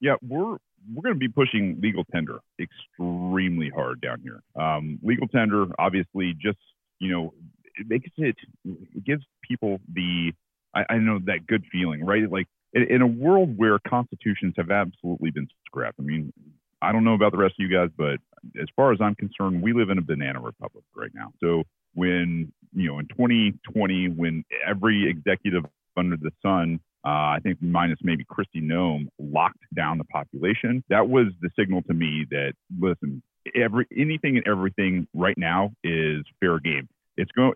Yeah, 0.00 0.16
we're 0.22 0.56
we're 0.94 1.02
going 1.02 1.14
to 1.14 1.18
be 1.18 1.28
pushing 1.28 1.78
legal 1.82 2.04
tender 2.04 2.40
extremely 2.60 3.70
hard 3.70 4.00
down 4.00 4.20
here. 4.20 4.42
Um, 4.54 4.98
legal 5.02 5.28
tender, 5.28 5.66
obviously, 5.78 6.34
just 6.34 6.58
you 6.98 7.10
know, 7.12 7.34
it 7.74 7.86
makes 7.88 8.08
it 8.16 8.36
it 8.64 9.04
gives 9.04 9.24
people 9.42 9.78
the 9.92 10.32
I, 10.74 10.84
I 10.90 10.98
know 10.98 11.18
that 11.26 11.46
good 11.46 11.64
feeling, 11.70 12.04
right? 12.04 12.30
Like 12.30 12.46
in, 12.76 12.82
in 12.84 13.02
a 13.02 13.06
world 13.06 13.56
where 13.56 13.78
constitutions 13.80 14.54
have 14.56 14.70
absolutely 14.70 15.30
been 15.30 15.48
scrapped. 15.66 15.98
I 15.98 16.02
mean, 16.02 16.32
I 16.80 16.92
don't 16.92 17.04
know 17.04 17.14
about 17.14 17.32
the 17.32 17.38
rest 17.38 17.54
of 17.58 17.68
you 17.68 17.74
guys, 17.74 17.88
but 17.96 18.18
as 18.60 18.68
far 18.76 18.92
as 18.92 18.98
I'm 19.00 19.14
concerned, 19.16 19.62
we 19.62 19.72
live 19.72 19.90
in 19.90 19.98
a 19.98 20.02
banana 20.02 20.40
republic 20.40 20.84
right 20.94 21.10
now. 21.14 21.32
So 21.42 21.64
when 21.94 22.52
you 22.72 22.88
know 22.88 22.98
in 22.98 23.08
2020, 23.08 24.10
when 24.10 24.44
every 24.64 25.10
executive 25.10 25.64
under 25.96 26.16
the 26.16 26.30
sun 26.42 26.78
uh, 27.06 27.36
I 27.36 27.38
think 27.40 27.58
minus 27.62 28.00
maybe 28.02 28.24
Kristi 28.24 28.60
Noem 28.60 29.06
locked 29.20 29.62
down 29.72 29.96
the 29.98 30.04
population. 30.04 30.82
That 30.88 31.08
was 31.08 31.26
the 31.40 31.50
signal 31.56 31.82
to 31.82 31.94
me 31.94 32.26
that 32.30 32.54
listen, 32.80 33.22
every 33.54 33.86
anything 33.96 34.36
and 34.36 34.48
everything 34.48 35.06
right 35.14 35.38
now 35.38 35.70
is 35.84 36.24
fair 36.40 36.58
game. 36.58 36.88
It's 37.16 37.30
going. 37.30 37.52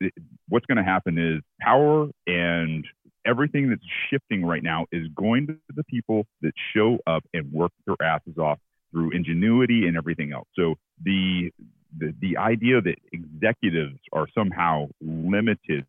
What's 0.49 0.67
going 0.67 0.79
to 0.79 0.85
happen 0.85 1.19
is 1.19 1.43
power 1.61 2.09
and 2.29 2.87
everything 3.27 3.69
that's 3.71 3.83
shifting 4.11 4.45
right 4.45 4.63
now 4.63 4.87
is 4.93 5.07
going 5.15 5.47
to 5.47 5.57
the 5.75 5.85
people 5.85 6.27
that 6.43 6.53
show 6.75 6.99
up 7.07 7.25
and 7.35 7.53
work 7.53 7.73
their 7.87 7.97
asses 8.03 8.39
off 8.39 8.59
through 8.91 9.11
ingenuity 9.13 9.87
and 9.87 9.97
everything 9.97 10.33
else. 10.33 10.49
So 10.57 10.75
the 11.03 11.51
the, 11.99 12.15
the 12.21 12.37
idea 12.37 12.81
that 12.81 12.95
executives 13.13 13.99
are 14.13 14.29
somehow 14.33 14.87
limited 15.01 15.85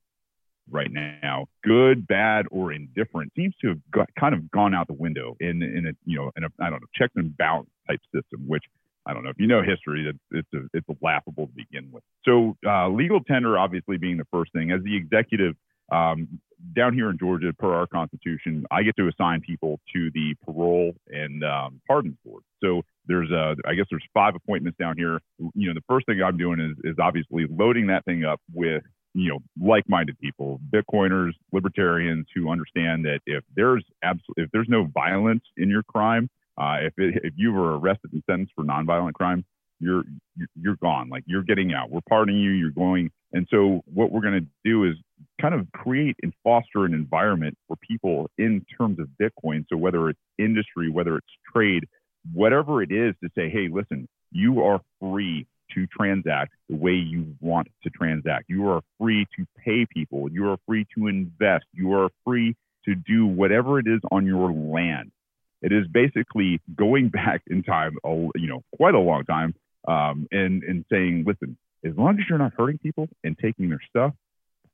right 0.70 0.92
now, 0.92 1.46
good, 1.64 2.08
bad, 2.08 2.46
or 2.50 2.72
indifferent, 2.72 3.32
seems 3.36 3.54
to 3.62 3.70
have 3.70 3.80
got, 3.92 4.10
kind 4.20 4.34
of 4.34 4.50
gone 4.50 4.74
out 4.74 4.88
the 4.88 4.94
window 4.94 5.36
in 5.40 5.62
in 5.62 5.88
a 5.88 5.92
you 6.06 6.18
know 6.18 6.32
in 6.36 6.44
a 6.44 6.48
I 6.60 6.70
don't 6.70 6.82
know 6.82 6.88
checks 6.96 7.14
and 7.16 7.36
balance 7.38 7.70
type 7.88 8.00
system, 8.14 8.48
which 8.48 8.64
I 9.06 9.14
don't 9.14 9.24
know 9.24 9.30
if 9.30 9.40
you 9.40 9.48
know 9.48 9.62
history, 9.62 10.08
it's 10.08 10.20
it's 10.32 10.54
a, 10.54 10.78
it's 10.78 10.88
a 10.90 10.96
laughable 11.04 11.48
to 11.48 11.54
begin 11.54 11.90
with. 11.92 12.04
So 12.26 12.56
uh, 12.66 12.90
legal 12.90 13.22
tender, 13.24 13.58
obviously 13.58 13.98
being 13.98 14.18
the 14.18 14.28
first 14.32 14.54
thing, 14.54 14.72
as 14.72 14.82
the 14.84 14.96
executive. 14.96 15.56
Um, 15.92 16.40
down 16.76 16.94
here 16.94 17.10
in 17.10 17.18
Georgia, 17.18 17.52
per 17.58 17.74
our 17.74 17.88
constitution, 17.88 18.66
I 18.72 18.84
get 18.84 18.96
to 18.98 19.08
assign 19.08 19.42
people 19.42 19.80
to 19.94 20.12
the 20.14 20.36
parole 20.46 20.94
and 21.08 21.44
um, 21.44 21.82
pardons 21.88 22.16
board. 22.24 22.44
So 22.64 22.84
there's 23.08 23.32
a, 23.32 23.56
I 23.66 23.74
guess 23.74 23.86
there's 23.90 24.06
five 24.14 24.36
appointments 24.36 24.78
down 24.78 24.96
here. 24.98 25.20
You 25.56 25.68
know, 25.68 25.74
the 25.74 25.84
first 25.90 26.06
thing 26.06 26.22
I'm 26.24 26.38
doing 26.38 26.60
is 26.60 26.92
is 26.92 26.98
obviously 27.02 27.46
loading 27.50 27.88
that 27.88 28.06
thing 28.06 28.24
up 28.26 28.40
with 28.54 28.84
you 29.14 29.30
know 29.30 29.40
like-minded 29.62 30.18
people 30.20 30.60
bitcoiners 30.74 31.32
libertarians 31.52 32.26
who 32.34 32.50
understand 32.50 33.04
that 33.04 33.20
if 33.26 33.44
there's 33.56 33.84
absolutely 34.04 34.44
if 34.44 34.52
there's 34.52 34.70
no 34.70 34.88
violence 34.94 35.44
in 35.58 35.70
your 35.70 35.84
crime 35.84 36.30
uh, 36.58 36.78
if 36.82 36.94
it, 36.98 37.20
if 37.24 37.34
you 37.36 37.52
were 37.52 37.78
arrested 37.78 38.12
and 38.14 38.24
sentenced 38.30 38.54
for 38.56 38.64
nonviolent 38.64 39.14
crime 39.14 39.44
you're 39.80 40.04
you're 40.56 40.78
gone 40.78 41.10
like 41.10 41.24
you're 41.26 41.44
getting 41.44 41.74
out 41.74 41.90
we're 41.90 42.00
pardoning 42.08 42.40
you 42.40 42.52
you're 42.52 42.72
going 42.72 43.12
and 43.34 43.48
so 43.52 43.82
what 43.86 44.12
we're 44.12 44.22
going 44.22 44.40
to 44.40 44.48
do 44.64 44.86
is 44.86 44.96
kind 45.42 45.54
of 45.54 45.72
create 45.74 46.16
and 46.24 46.34
foster 46.44 46.86
an 46.86 46.94
environment 46.94 47.58
for 47.68 47.76
people 47.78 48.30
in 48.38 48.66
terms 48.78 49.00
of 49.00 49.08
bitcoin 49.22 49.66
so 49.70 49.78
whether 49.78 50.10
it's 50.10 50.20
industry 50.38 50.90
whether 50.90 51.18
it's 51.18 51.28
trade 51.54 51.88
whatever 52.34 52.82
it 52.82 52.92
is 52.92 53.14
to 53.24 53.30
say 53.36 53.50
hey 53.50 53.68
listen 53.72 54.08
you 54.32 54.64
are 54.64 54.80
free 55.00 55.46
to 55.74 55.88
transact 55.88 56.54
the 56.70 56.76
way 56.76 56.94
you 56.94 57.36
want 57.40 57.68
to 57.84 57.90
transact. 57.90 58.46
You 58.48 58.70
are 58.70 58.82
free 59.00 59.26
to 59.38 59.46
pay 59.64 59.86
people. 59.86 60.30
You 60.32 60.50
are 60.50 60.58
free 60.68 60.86
to 60.98 61.08
invest. 61.08 61.66
You 61.74 61.94
are 61.94 62.10
free 62.26 62.56
to 62.86 62.96
do 62.96 63.26
whatever 63.26 63.80
it 63.80 63.88
is 63.88 64.00
on 64.12 64.26
your 64.26 64.52
land. 64.52 65.12
It 65.62 65.72
is 65.72 65.88
basically 65.88 66.60
going 66.76 67.10
back 67.14 67.42
in 67.48 67.64
time, 67.64 67.98
you 68.04 68.48
know, 68.48 68.64
quite 68.76 68.96
a 68.96 69.00
long 69.00 69.24
time, 69.26 69.54
um, 69.88 70.28
and 70.32 70.64
and 70.64 70.86
saying, 70.92 71.24
listen, 71.26 71.58
as 71.86 71.94
long 71.96 72.20
as 72.20 72.26
you're 72.30 72.40
not 72.40 72.54
hurting 72.58 72.80
people 72.80 73.08
and 73.24 73.38
taking 73.38 73.70
their 73.70 73.82
stuff, 73.90 74.14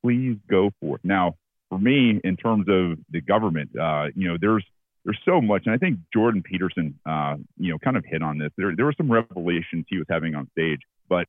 please 0.08 0.38
go 0.50 0.70
for 0.80 0.96
it. 0.96 1.02
Now, 1.04 1.34
for 1.68 1.78
me, 1.78 2.18
in 2.24 2.36
terms 2.36 2.66
of 2.68 2.98
the 3.10 3.20
government, 3.20 3.70
uh, 3.78 4.06
you 4.14 4.28
know, 4.28 4.36
there's 4.40 4.64
there's 5.04 5.18
so 5.24 5.40
much, 5.40 5.62
and 5.66 5.74
I 5.74 5.78
think 5.78 5.98
Jordan 6.12 6.42
Peterson, 6.42 6.98
uh, 7.06 7.36
you 7.58 7.70
know, 7.70 7.78
kind 7.78 7.96
of 7.96 8.04
hit 8.06 8.22
on 8.22 8.38
this. 8.38 8.50
There, 8.56 8.74
there 8.74 8.84
were 8.86 8.94
some 8.96 9.10
revelations 9.10 9.84
he 9.88 9.98
was 9.98 10.06
having 10.08 10.34
on 10.34 10.48
stage, 10.52 10.80
but 11.08 11.26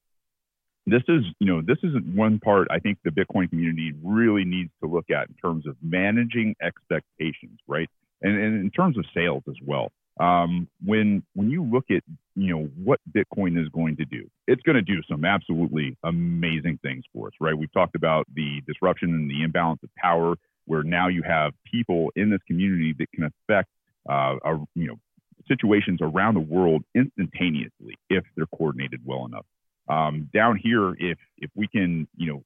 this 0.86 1.04
is, 1.08 1.24
you 1.40 1.48
know, 1.48 1.62
this 1.62 1.78
is 1.84 1.94
one 2.14 2.40
part 2.40 2.68
I 2.72 2.80
think 2.80 2.98
the 3.04 3.12
Bitcoin 3.12 3.50
community 3.50 3.94
really 4.04 4.44
needs 4.44 4.72
to 4.82 4.90
look 4.90 5.10
at 5.10 5.28
in 5.28 5.36
terms 5.36 5.68
of 5.68 5.76
managing 5.82 6.56
expectations, 6.62 7.60
right? 7.68 7.90
And, 8.22 8.36
and 8.36 8.62
in 8.62 8.72
terms 8.72 8.98
of 8.98 9.06
sales 9.14 9.44
as 9.48 9.56
well. 9.66 9.92
Um, 10.20 10.68
when 10.84 11.24
when 11.34 11.50
you 11.50 11.64
look 11.64 11.86
at 11.92 12.04
you 12.42 12.56
know 12.56 12.70
what 12.84 13.00
Bitcoin 13.12 13.62
is 13.62 13.68
going 13.70 13.98
to 13.98 14.06
do, 14.06 14.30
it's 14.48 14.62
going 14.64 14.76
to 14.76 14.82
do 14.82 15.02
some 15.10 15.26
absolutely 15.26 15.98
amazing 16.04 16.80
things 16.82 17.04
for 17.14 17.28
us, 17.28 17.34
right? 17.40 17.58
We've 17.58 17.72
talked 17.74 17.96
about 17.96 18.26
the 18.34 18.62
disruption 18.68 19.14
and 19.14 19.30
the 19.30 19.44
imbalance 19.44 19.82
of 19.84 19.90
power 19.96 20.36
where 20.66 20.84
now 20.84 21.08
you 21.08 21.24
have 21.24 21.54
people 21.70 22.12
in 22.16 22.30
this 22.30 22.42
community 22.48 22.94
that 23.00 23.12
can 23.12 23.24
affect 23.24 23.70
uh, 24.10 24.36
a, 24.46 24.56
you 24.76 24.88
know 24.88 24.96
situations 25.48 26.00
around 26.02 26.36
the 26.36 26.40
world 26.40 26.84
instantaneously 26.96 27.96
if 28.10 28.24
they're 28.36 28.46
coordinated 28.56 29.02
well 29.04 29.26
enough. 29.26 29.46
Um, 29.90 30.30
down 30.34 30.60
here, 30.62 30.94
if 31.00 31.18
if 31.38 31.50
we 31.56 31.68
can 31.68 32.08
you 32.16 32.32
know 32.32 32.44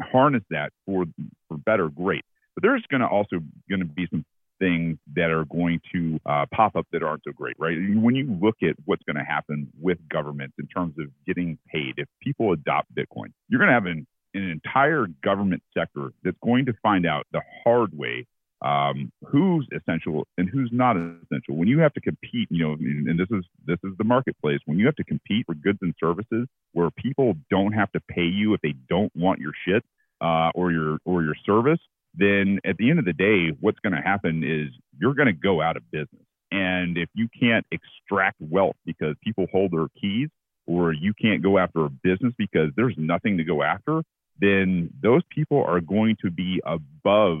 harness 0.00 0.42
that 0.50 0.72
for 0.86 1.04
for 1.48 1.56
better, 1.58 1.88
great. 1.88 2.24
But 2.54 2.62
there's 2.62 2.84
going 2.90 3.02
to 3.02 3.06
also 3.06 3.36
going 3.68 3.80
to 3.80 3.84
be 3.84 4.06
some 4.10 4.24
things 4.58 4.98
that 5.14 5.30
are 5.30 5.44
going 5.46 5.80
to 5.92 6.18
uh, 6.26 6.46
pop 6.52 6.76
up 6.76 6.86
that 6.92 7.02
aren't 7.02 7.22
so 7.24 7.32
great, 7.32 7.56
right? 7.58 7.76
When 7.76 8.14
you 8.14 8.36
look 8.40 8.56
at 8.62 8.76
what's 8.84 9.02
going 9.04 9.16
to 9.16 9.24
happen 9.24 9.68
with 9.80 9.98
governments 10.08 10.54
in 10.58 10.66
terms 10.66 10.94
of 10.98 11.06
getting 11.26 11.58
paid, 11.72 11.94
if 11.96 12.08
people 12.20 12.52
adopt 12.52 12.94
Bitcoin, 12.94 13.32
you're 13.48 13.58
going 13.58 13.68
to 13.68 13.74
have 13.74 13.86
an 13.86 14.06
an 14.34 14.50
entire 14.50 15.06
government 15.24 15.62
sector 15.76 16.12
that's 16.22 16.36
going 16.44 16.66
to 16.66 16.74
find 16.82 17.06
out 17.06 17.26
the 17.32 17.40
hard 17.64 17.96
way 17.96 18.26
um, 18.60 19.12
who's 19.24 19.68
essential 19.72 20.26
and 20.36 20.48
who's 20.48 20.70
not 20.72 20.96
essential. 20.96 21.54
When 21.54 21.68
you 21.68 21.78
have 21.80 21.92
to 21.94 22.00
compete, 22.00 22.48
you 22.50 22.66
know, 22.66 22.72
and 22.72 23.18
this 23.18 23.28
is 23.30 23.44
this 23.64 23.78
is 23.84 23.96
the 23.98 24.04
marketplace. 24.04 24.58
When 24.66 24.78
you 24.78 24.86
have 24.86 24.96
to 24.96 25.04
compete 25.04 25.46
for 25.46 25.54
goods 25.54 25.78
and 25.80 25.94
services, 26.00 26.48
where 26.72 26.90
people 26.90 27.34
don't 27.50 27.72
have 27.72 27.90
to 27.92 28.00
pay 28.08 28.24
you 28.24 28.54
if 28.54 28.60
they 28.60 28.74
don't 28.88 29.14
want 29.14 29.40
your 29.40 29.52
shit 29.66 29.84
uh, 30.20 30.50
or 30.54 30.72
your 30.72 30.98
or 31.04 31.22
your 31.22 31.36
service, 31.46 31.78
then 32.18 32.58
at 32.64 32.76
the 32.76 32.90
end 32.90 32.98
of 32.98 33.04
the 33.04 33.12
day, 33.12 33.56
what's 33.60 33.78
going 33.80 33.94
to 33.94 34.02
happen 34.02 34.42
is 34.44 34.74
you're 34.98 35.14
going 35.14 35.26
to 35.26 35.32
go 35.32 35.62
out 35.62 35.76
of 35.76 35.88
business. 35.90 36.22
And 36.50 36.98
if 36.98 37.08
you 37.14 37.28
can't 37.38 37.64
extract 37.70 38.36
wealth 38.40 38.76
because 38.84 39.14
people 39.22 39.46
hold 39.52 39.70
their 39.72 39.86
keys, 40.00 40.28
or 40.66 40.92
you 40.92 41.14
can't 41.14 41.42
go 41.42 41.58
after 41.58 41.84
a 41.84 41.90
business 41.90 42.32
because 42.36 42.70
there's 42.76 42.94
nothing 42.98 43.38
to 43.38 43.44
go 43.44 43.62
after, 43.62 44.02
then 44.38 44.90
those 45.02 45.22
people 45.30 45.64
are 45.64 45.80
going 45.80 46.16
to 46.20 46.30
be 46.30 46.60
above 46.64 47.38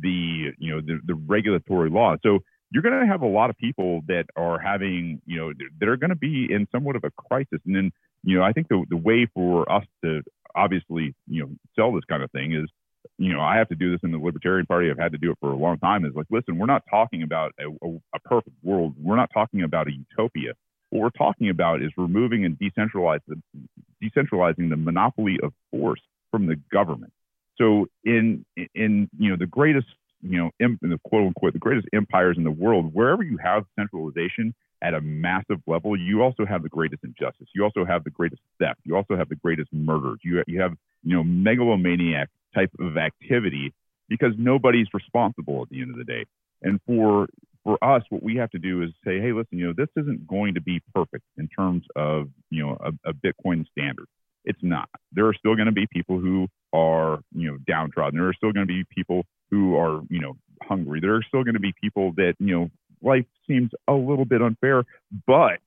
the 0.00 0.52
you 0.58 0.74
know 0.74 0.80
the, 0.80 1.00
the 1.06 1.14
regulatory 1.14 1.88
law. 1.88 2.16
So 2.22 2.40
you're 2.70 2.82
going 2.82 3.00
to 3.00 3.06
have 3.06 3.22
a 3.22 3.26
lot 3.26 3.48
of 3.48 3.56
people 3.56 4.02
that 4.08 4.26
are 4.36 4.58
having 4.58 5.22
you 5.24 5.38
know 5.38 5.52
that 5.80 5.88
are 5.88 5.96
going 5.96 6.10
to 6.10 6.16
be 6.16 6.48
in 6.50 6.68
somewhat 6.70 6.96
of 6.96 7.04
a 7.04 7.10
crisis. 7.10 7.60
And 7.64 7.74
then 7.74 7.92
you 8.22 8.36
know 8.36 8.44
I 8.44 8.52
think 8.52 8.68
the 8.68 8.84
the 8.90 8.96
way 8.96 9.26
for 9.32 9.70
us 9.70 9.84
to 10.04 10.22
obviously 10.54 11.14
you 11.28 11.42
know 11.42 11.50
sell 11.74 11.92
this 11.92 12.04
kind 12.04 12.22
of 12.22 12.30
thing 12.30 12.52
is 12.52 12.68
you 13.18 13.32
know 13.32 13.40
I 13.40 13.56
have 13.56 13.68
to 13.68 13.74
do 13.74 13.90
this 13.90 14.00
in 14.02 14.12
the 14.12 14.18
Libertarian 14.18 14.66
Party. 14.66 14.90
I've 14.90 14.98
had 14.98 15.12
to 15.12 15.18
do 15.18 15.30
it 15.30 15.38
for 15.40 15.50
a 15.50 15.56
long 15.56 15.78
time. 15.78 16.04
Is 16.04 16.14
like 16.14 16.26
listen, 16.30 16.58
we're 16.58 16.66
not 16.66 16.82
talking 16.90 17.22
about 17.22 17.52
a, 17.60 17.68
a, 17.86 17.98
a 18.14 18.20
perfect 18.24 18.56
world. 18.62 18.94
We're 18.98 19.16
not 19.16 19.30
talking 19.32 19.62
about 19.62 19.88
a 19.88 19.92
utopia. 19.92 20.52
What 20.90 21.02
we're 21.02 21.10
talking 21.10 21.50
about 21.50 21.82
is 21.82 21.90
removing 21.96 22.44
and 22.44 22.58
decentralizing 22.58 23.42
decentralizing 24.02 24.70
the 24.70 24.76
monopoly 24.76 25.38
of 25.42 25.52
force 25.70 26.00
from 26.30 26.46
the 26.46 26.56
government. 26.72 27.12
So 27.58 27.86
in 28.04 28.44
in 28.74 29.08
you 29.18 29.30
know 29.30 29.36
the 29.36 29.46
greatest 29.46 29.86
you 30.22 30.38
know 30.38 30.50
in 30.60 30.78
the 30.82 30.98
quote 31.04 31.26
unquote 31.26 31.52
the 31.52 31.58
greatest 31.58 31.88
empires 31.94 32.36
in 32.36 32.44
the 32.44 32.50
world, 32.50 32.92
wherever 32.94 33.22
you 33.22 33.38
have 33.38 33.64
centralization 33.78 34.54
at 34.82 34.94
a 34.94 35.00
massive 35.00 35.58
level, 35.66 35.98
you 35.98 36.22
also 36.22 36.44
have 36.44 36.62
the 36.62 36.68
greatest 36.68 37.02
injustice. 37.02 37.48
You 37.54 37.64
also 37.64 37.84
have 37.84 38.04
the 38.04 38.10
greatest 38.10 38.42
theft. 38.58 38.80
You 38.84 38.94
also 38.96 39.16
have 39.16 39.28
the 39.28 39.36
greatest 39.36 39.72
murders. 39.72 40.18
You 40.22 40.42
you 40.46 40.60
have 40.60 40.72
you 41.06 41.16
know 41.16 41.24
megalomaniac 41.24 42.28
type 42.54 42.70
of 42.80 42.96
activity 42.96 43.72
because 44.08 44.32
nobody's 44.36 44.88
responsible 44.92 45.62
at 45.62 45.68
the 45.70 45.80
end 45.80 45.90
of 45.90 45.96
the 45.96 46.04
day. 46.04 46.24
And 46.62 46.80
for 46.86 47.28
for 47.64 47.82
us, 47.82 48.02
what 48.10 48.22
we 48.22 48.36
have 48.36 48.50
to 48.50 48.58
do 48.58 48.82
is 48.82 48.90
say, 49.04 49.20
hey, 49.20 49.32
listen, 49.32 49.58
you 49.58 49.66
know, 49.66 49.74
this 49.76 49.88
isn't 49.96 50.26
going 50.26 50.54
to 50.54 50.60
be 50.60 50.80
perfect 50.94 51.24
in 51.36 51.48
terms 51.48 51.84
of 51.94 52.28
you 52.50 52.62
know 52.66 52.76
a, 52.80 53.10
a 53.10 53.12
Bitcoin 53.14 53.64
standard. 53.70 54.06
It's 54.44 54.62
not. 54.62 54.88
There 55.12 55.26
are 55.26 55.34
still 55.34 55.54
going 55.56 55.66
to 55.66 55.72
be 55.72 55.86
people 55.92 56.20
who 56.20 56.46
are, 56.72 57.20
you 57.34 57.50
know, 57.50 57.58
downtrodden. 57.66 58.18
There 58.18 58.28
are 58.28 58.34
still 58.34 58.52
going 58.52 58.66
to 58.66 58.72
be 58.72 58.84
people 58.94 59.24
who 59.50 59.76
are, 59.76 60.02
you 60.08 60.20
know, 60.20 60.36
hungry. 60.62 61.00
There 61.00 61.16
are 61.16 61.22
still 61.26 61.42
going 61.42 61.54
to 61.54 61.60
be 61.60 61.74
people 61.80 62.12
that, 62.12 62.34
you 62.38 62.54
know, 62.54 62.70
life 63.02 63.26
seems 63.48 63.70
a 63.88 63.92
little 63.92 64.24
bit 64.24 64.42
unfair, 64.42 64.84
but 65.26 65.58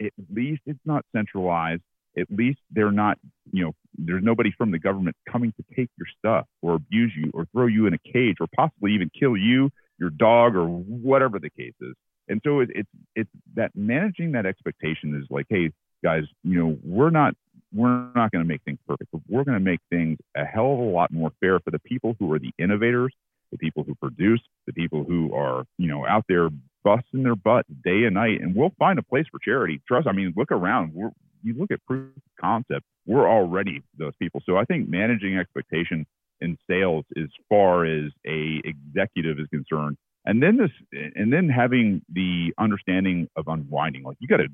at 0.00 0.12
least 0.30 0.60
it's 0.66 0.84
not 0.84 1.04
centralized. 1.14 1.82
At 2.18 2.26
least 2.30 2.60
they're 2.70 2.92
not, 2.92 3.18
you 3.52 3.64
know, 3.64 3.72
there's 3.98 4.22
nobody 4.22 4.52
from 4.56 4.70
the 4.70 4.78
government 4.78 5.16
coming 5.30 5.52
to 5.52 5.64
take 5.74 5.90
your 5.98 6.06
stuff 6.18 6.46
or 6.62 6.74
abuse 6.74 7.12
you 7.16 7.30
or 7.34 7.46
throw 7.52 7.66
you 7.66 7.86
in 7.86 7.94
a 7.94 7.98
cage 7.98 8.36
or 8.40 8.46
possibly 8.54 8.92
even 8.92 9.10
kill 9.18 9.36
you, 9.36 9.70
your 9.98 10.10
dog, 10.10 10.54
or 10.54 10.66
whatever 10.66 11.38
the 11.38 11.50
case 11.50 11.74
is. 11.80 11.94
And 12.28 12.40
so 12.44 12.60
it, 12.60 12.70
it's 12.74 12.88
it's 13.14 13.30
that 13.54 13.70
managing 13.74 14.32
that 14.32 14.46
expectation 14.46 15.14
is 15.20 15.26
like, 15.30 15.46
hey, 15.48 15.70
guys, 16.02 16.24
you 16.42 16.58
know, 16.58 16.78
we're 16.82 17.10
not 17.10 17.34
we're 17.72 18.08
not 18.14 18.30
going 18.30 18.42
to 18.42 18.48
make 18.48 18.62
things 18.64 18.78
perfect, 18.86 19.10
but 19.12 19.20
we're 19.28 19.44
going 19.44 19.58
to 19.58 19.64
make 19.64 19.80
things 19.90 20.18
a 20.36 20.44
hell 20.44 20.72
of 20.72 20.78
a 20.78 20.82
lot 20.82 21.12
more 21.12 21.30
fair 21.40 21.60
for 21.60 21.70
the 21.70 21.78
people 21.80 22.16
who 22.18 22.32
are 22.32 22.38
the 22.38 22.52
innovators, 22.58 23.12
the 23.52 23.58
people 23.58 23.84
who 23.84 23.94
produce, 23.94 24.40
the 24.66 24.72
people 24.72 25.04
who 25.04 25.34
are, 25.34 25.64
you 25.78 25.88
know, 25.88 26.06
out 26.06 26.24
there 26.28 26.48
busting 26.84 27.22
their 27.22 27.36
butt 27.36 27.66
day 27.84 28.04
and 28.04 28.14
night. 28.14 28.40
And 28.40 28.54
we'll 28.54 28.72
find 28.78 28.98
a 28.98 29.02
place 29.02 29.26
for 29.30 29.38
charity. 29.38 29.80
Trust. 29.86 30.06
I 30.06 30.12
mean, 30.12 30.32
look 30.36 30.52
around. 30.52 30.92
We're, 30.94 31.10
you 31.42 31.54
look 31.54 31.70
at 31.70 31.84
proof 31.86 32.16
of 32.16 32.22
concept. 32.40 32.84
We're 33.06 33.28
already 33.28 33.82
those 33.98 34.14
people. 34.20 34.42
So 34.46 34.56
I 34.56 34.64
think 34.64 34.88
managing 34.88 35.38
expectation 35.38 36.06
in 36.40 36.58
sales 36.68 37.04
as 37.16 37.28
far 37.48 37.84
as 37.84 38.10
a 38.26 38.60
executive 38.64 39.38
is 39.38 39.46
concerned 39.48 39.96
and 40.26 40.42
then 40.42 40.56
this 40.56 40.70
and 41.14 41.32
then 41.32 41.48
having 41.48 42.02
the 42.12 42.52
understanding 42.58 43.28
of 43.36 43.48
unwinding 43.48 44.02
like 44.02 44.16
you 44.20 44.28
got 44.28 44.40
a 44.40 44.48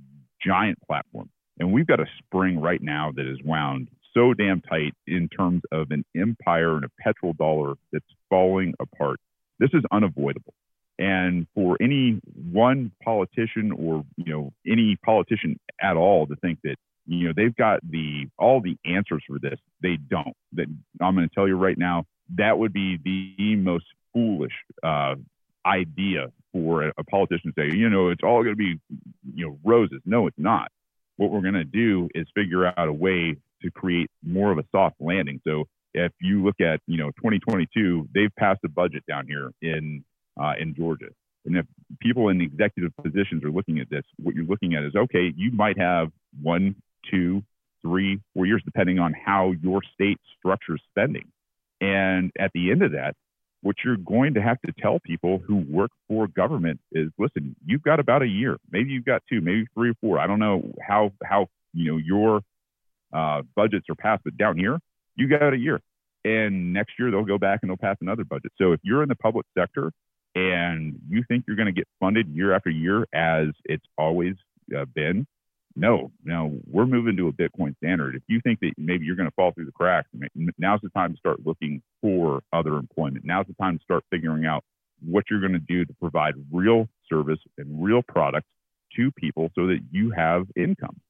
giant 0.44 0.78
platform 0.86 1.28
and 1.58 1.72
we've 1.72 1.86
got 1.86 2.00
a 2.00 2.06
spring 2.18 2.60
right 2.60 2.82
now 2.82 3.10
that 3.14 3.26
is 3.26 3.38
wound 3.44 3.88
so 4.14 4.34
damn 4.34 4.60
tight 4.60 4.92
in 5.06 5.28
terms 5.28 5.62
of 5.72 5.90
an 5.90 6.04
empire 6.14 6.76
and 6.76 6.84
a 6.84 6.88
petrodollar 7.02 7.74
that's 7.92 8.04
falling 8.28 8.74
apart 8.78 9.18
this 9.58 9.70
is 9.72 9.82
unavoidable 9.90 10.54
and 10.98 11.46
for 11.54 11.76
any 11.80 12.20
one 12.52 12.92
politician 13.04 13.72
or 13.72 14.04
you 14.16 14.32
know 14.32 14.52
any 14.66 14.96
politician 15.04 15.58
at 15.80 15.96
all 15.96 16.26
to 16.26 16.36
think 16.36 16.58
that 16.64 16.76
you 17.06 17.26
know 17.26 17.32
they've 17.34 17.56
got 17.56 17.80
the 17.88 18.26
all 18.38 18.60
the 18.60 18.76
answers 18.84 19.22
for 19.26 19.38
this 19.38 19.58
they 19.82 19.96
don't 20.08 20.36
that 20.52 20.66
i'm 21.00 21.14
going 21.14 21.28
to 21.28 21.34
tell 21.34 21.48
you 21.48 21.56
right 21.56 21.78
now 21.78 22.04
that 22.36 22.58
would 22.58 22.72
be 22.72 22.98
the 23.04 23.56
most 23.56 23.84
foolish 24.12 24.52
uh, 24.82 25.14
idea 25.66 26.28
for 26.52 26.88
a, 26.88 26.92
a 26.98 27.04
politician 27.04 27.52
to 27.52 27.62
say, 27.70 27.76
you 27.76 27.88
know, 27.88 28.10
it's 28.10 28.22
all 28.22 28.42
going 28.42 28.54
to 28.54 28.56
be, 28.56 28.78
you 29.34 29.46
know, 29.46 29.58
roses. 29.64 30.00
No, 30.04 30.26
it's 30.26 30.38
not. 30.38 30.70
What 31.16 31.30
we're 31.30 31.40
going 31.40 31.54
to 31.54 31.64
do 31.64 32.08
is 32.14 32.26
figure 32.34 32.66
out 32.66 32.88
a 32.88 32.92
way 32.92 33.36
to 33.62 33.70
create 33.70 34.10
more 34.22 34.50
of 34.50 34.58
a 34.58 34.64
soft 34.72 34.96
landing. 35.00 35.40
So 35.46 35.64
if 35.94 36.12
you 36.20 36.44
look 36.44 36.60
at, 36.60 36.80
you 36.86 36.98
know, 36.98 37.10
2022, 37.12 38.08
they've 38.14 38.34
passed 38.38 38.60
a 38.64 38.68
budget 38.68 39.04
down 39.06 39.26
here 39.26 39.50
in 39.60 40.04
uh, 40.40 40.52
in 40.58 40.74
Georgia. 40.74 41.08
And 41.44 41.56
if 41.56 41.66
people 42.00 42.28
in 42.28 42.40
executive 42.40 42.92
positions 43.02 43.44
are 43.44 43.50
looking 43.50 43.80
at 43.80 43.90
this, 43.90 44.04
what 44.22 44.34
you're 44.34 44.44
looking 44.44 44.74
at 44.74 44.84
is 44.84 44.94
okay, 44.94 45.32
you 45.36 45.50
might 45.50 45.78
have 45.78 46.10
one, 46.40 46.76
two, 47.10 47.42
three, 47.82 48.20
four 48.34 48.46
years, 48.46 48.62
depending 48.64 48.98
on 48.98 49.12
how 49.12 49.52
your 49.60 49.80
state 49.94 50.18
structures 50.38 50.80
spending. 50.90 51.28
And 51.80 52.30
at 52.38 52.52
the 52.54 52.70
end 52.70 52.82
of 52.82 52.92
that, 52.92 53.14
what 53.62 53.76
you're 53.84 53.96
going 53.96 54.34
to 54.34 54.42
have 54.42 54.60
to 54.66 54.72
tell 54.80 54.98
people 55.00 55.40
who 55.46 55.56
work 55.68 55.90
for 56.08 56.26
government 56.26 56.80
is 56.90 57.10
listen 57.18 57.56
you've 57.64 57.82
got 57.82 58.00
about 58.00 58.22
a 58.22 58.26
year 58.26 58.58
maybe 58.70 58.90
you've 58.90 59.04
got 59.04 59.22
two 59.28 59.40
maybe 59.40 59.66
three 59.74 59.90
or 59.90 59.94
four 60.00 60.18
i 60.18 60.26
don't 60.26 60.40
know 60.40 60.72
how 60.86 61.10
how 61.24 61.46
you 61.72 61.90
know 61.90 61.96
your 61.96 62.42
uh, 63.12 63.42
budgets 63.54 63.86
are 63.88 63.94
passed 63.94 64.22
but 64.24 64.36
down 64.36 64.58
here 64.58 64.78
you 65.16 65.28
got 65.28 65.52
a 65.52 65.56
year 65.56 65.80
and 66.24 66.72
next 66.72 66.92
year 66.98 67.10
they'll 67.10 67.24
go 67.24 67.38
back 67.38 67.60
and 67.62 67.70
they'll 67.70 67.76
pass 67.76 67.96
another 68.00 68.24
budget 68.24 68.52
so 68.60 68.72
if 68.72 68.80
you're 68.82 69.02
in 69.02 69.08
the 69.08 69.16
public 69.16 69.46
sector 69.56 69.92
and 70.34 70.98
you 71.08 71.24
think 71.28 71.44
you're 71.46 71.56
going 71.56 71.66
to 71.66 71.72
get 71.72 71.88
funded 72.00 72.28
year 72.28 72.54
after 72.54 72.70
year 72.70 73.06
as 73.12 73.48
it's 73.64 73.84
always 73.98 74.34
uh, 74.76 74.84
been 74.94 75.26
no, 75.76 76.10
no, 76.24 76.58
we're 76.66 76.86
moving 76.86 77.16
to 77.16 77.28
a 77.28 77.32
Bitcoin 77.32 77.76
standard. 77.78 78.14
If 78.14 78.22
you 78.28 78.40
think 78.42 78.60
that 78.60 78.72
maybe 78.76 79.06
you're 79.06 79.16
going 79.16 79.28
to 79.28 79.34
fall 79.34 79.52
through 79.52 79.66
the 79.66 79.72
cracks, 79.72 80.08
now's 80.58 80.80
the 80.82 80.90
time 80.90 81.12
to 81.12 81.18
start 81.18 81.46
looking 81.46 81.82
for 82.00 82.42
other 82.52 82.76
employment. 82.76 83.24
Now's 83.24 83.46
the 83.46 83.54
time 83.54 83.78
to 83.78 83.84
start 83.84 84.04
figuring 84.10 84.44
out 84.44 84.64
what 85.00 85.24
you're 85.30 85.40
going 85.40 85.52
to 85.52 85.58
do 85.58 85.84
to 85.84 85.94
provide 85.94 86.34
real 86.50 86.88
service 87.08 87.38
and 87.58 87.82
real 87.82 88.02
products 88.02 88.48
to 88.96 89.10
people 89.12 89.50
so 89.54 89.66
that 89.66 89.80
you 89.90 90.10
have 90.10 90.46
income. 90.56 91.00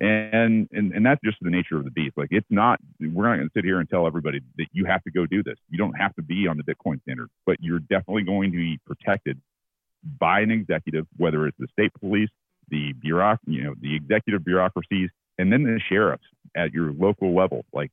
And, 0.00 0.68
and 0.70 0.92
and 0.92 1.04
that's 1.04 1.20
just 1.24 1.38
the 1.40 1.50
nature 1.50 1.76
of 1.76 1.84
the 1.84 1.90
beast. 1.90 2.16
Like 2.16 2.28
it's 2.30 2.46
not 2.50 2.78
we're 3.00 3.28
not 3.28 3.36
going 3.36 3.48
to 3.48 3.52
sit 3.52 3.64
here 3.64 3.80
and 3.80 3.88
tell 3.88 4.06
everybody 4.06 4.40
that 4.56 4.66
you 4.72 4.84
have 4.84 5.02
to 5.04 5.10
go 5.10 5.26
do 5.26 5.42
this. 5.42 5.56
You 5.70 5.78
don't 5.78 5.94
have 5.94 6.14
to 6.14 6.22
be 6.22 6.46
on 6.46 6.56
the 6.56 6.62
Bitcoin 6.62 7.02
standard, 7.02 7.30
but 7.46 7.56
you're 7.60 7.80
definitely 7.80 8.22
going 8.22 8.52
to 8.52 8.56
be 8.56 8.78
protected 8.86 9.40
by 10.20 10.40
an 10.40 10.52
executive, 10.52 11.06
whether 11.16 11.48
it's 11.48 11.58
the 11.58 11.66
state 11.72 11.92
police, 11.98 12.30
the 12.68 12.94
bureauc, 13.04 13.38
you 13.46 13.64
know, 13.64 13.74
the 13.80 13.96
executive 13.96 14.44
bureaucracies, 14.44 15.10
and 15.36 15.52
then 15.52 15.64
the 15.64 15.80
sheriffs 15.88 16.24
at 16.56 16.72
your 16.72 16.92
local 16.92 17.34
level. 17.34 17.64
Like 17.72 17.90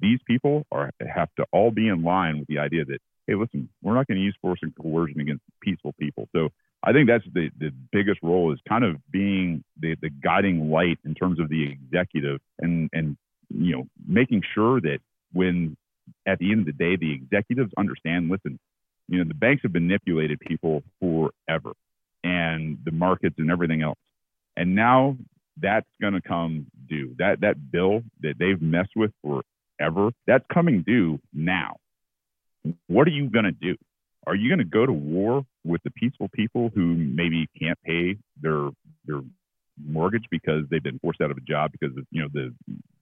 these 0.00 0.20
people 0.26 0.64
are 0.70 0.90
have 1.00 1.28
to 1.38 1.46
all 1.52 1.72
be 1.72 1.88
in 1.88 2.02
line 2.02 2.38
with 2.38 2.46
the 2.46 2.58
idea 2.58 2.84
that 2.84 2.98
hey, 3.26 3.34
listen, 3.34 3.68
we're 3.82 3.94
not 3.94 4.06
going 4.06 4.16
to 4.16 4.24
use 4.24 4.36
force 4.40 4.58
and 4.62 4.74
coercion 4.74 5.20
against 5.20 5.42
peaceful 5.60 5.92
people. 6.00 6.28
So 6.34 6.48
I 6.82 6.92
think 6.92 7.08
that's 7.08 7.24
the 7.32 7.50
the 7.58 7.72
biggest 7.92 8.20
role 8.22 8.52
is 8.52 8.58
kind 8.68 8.84
of 8.84 8.96
being 9.10 9.64
the 9.80 9.96
the 10.00 10.10
guiding 10.10 10.70
light 10.70 10.98
in 11.04 11.14
terms 11.14 11.40
of 11.40 11.48
the 11.48 11.70
executive 11.70 12.40
and 12.58 12.88
and 12.92 13.16
you 13.50 13.76
know 13.76 13.84
making 14.06 14.42
sure 14.54 14.80
that 14.80 14.98
when 15.32 15.76
at 16.26 16.38
the 16.38 16.50
end 16.52 16.60
of 16.60 16.66
the 16.66 16.72
day 16.72 16.96
the 16.96 17.12
executives 17.12 17.72
understand 17.76 18.30
listen 18.30 18.58
you 19.08 19.18
know 19.18 19.24
the 19.24 19.34
banks 19.34 19.62
have 19.62 19.72
manipulated 19.72 20.38
people 20.40 20.82
forever 21.00 21.72
and 22.24 22.78
the 22.84 22.92
markets 22.92 23.36
and 23.38 23.50
everything 23.50 23.82
else 23.82 23.98
and 24.56 24.74
now 24.74 25.16
that's 25.60 25.86
going 26.00 26.14
to 26.14 26.20
come 26.20 26.66
due. 26.88 27.14
That 27.18 27.40
that 27.40 27.70
bill 27.70 28.02
that 28.20 28.34
they've 28.38 28.60
messed 28.60 28.96
with 28.96 29.12
forever, 29.22 30.10
that's 30.26 30.44
coming 30.52 30.82
due 30.82 31.20
now. 31.32 31.76
What 32.86 33.06
are 33.06 33.12
you 33.12 33.30
going 33.30 33.44
to 33.44 33.52
do? 33.52 33.76
Are 34.26 34.34
you 34.34 34.48
going 34.48 34.58
to 34.58 34.64
go 34.64 34.84
to 34.84 34.92
war 34.92 35.44
with 35.68 35.82
the 35.84 35.90
peaceful 35.90 36.28
people 36.32 36.70
who 36.74 36.94
maybe 36.94 37.46
can't 37.58 37.78
pay 37.82 38.16
their 38.40 38.70
their 39.06 39.20
mortgage 39.86 40.24
because 40.30 40.64
they've 40.70 40.82
been 40.82 40.98
forced 40.98 41.20
out 41.20 41.30
of 41.30 41.36
a 41.36 41.40
job 41.42 41.70
because 41.72 41.96
of, 41.96 42.04
you 42.10 42.22
know 42.22 42.28
the 42.32 42.54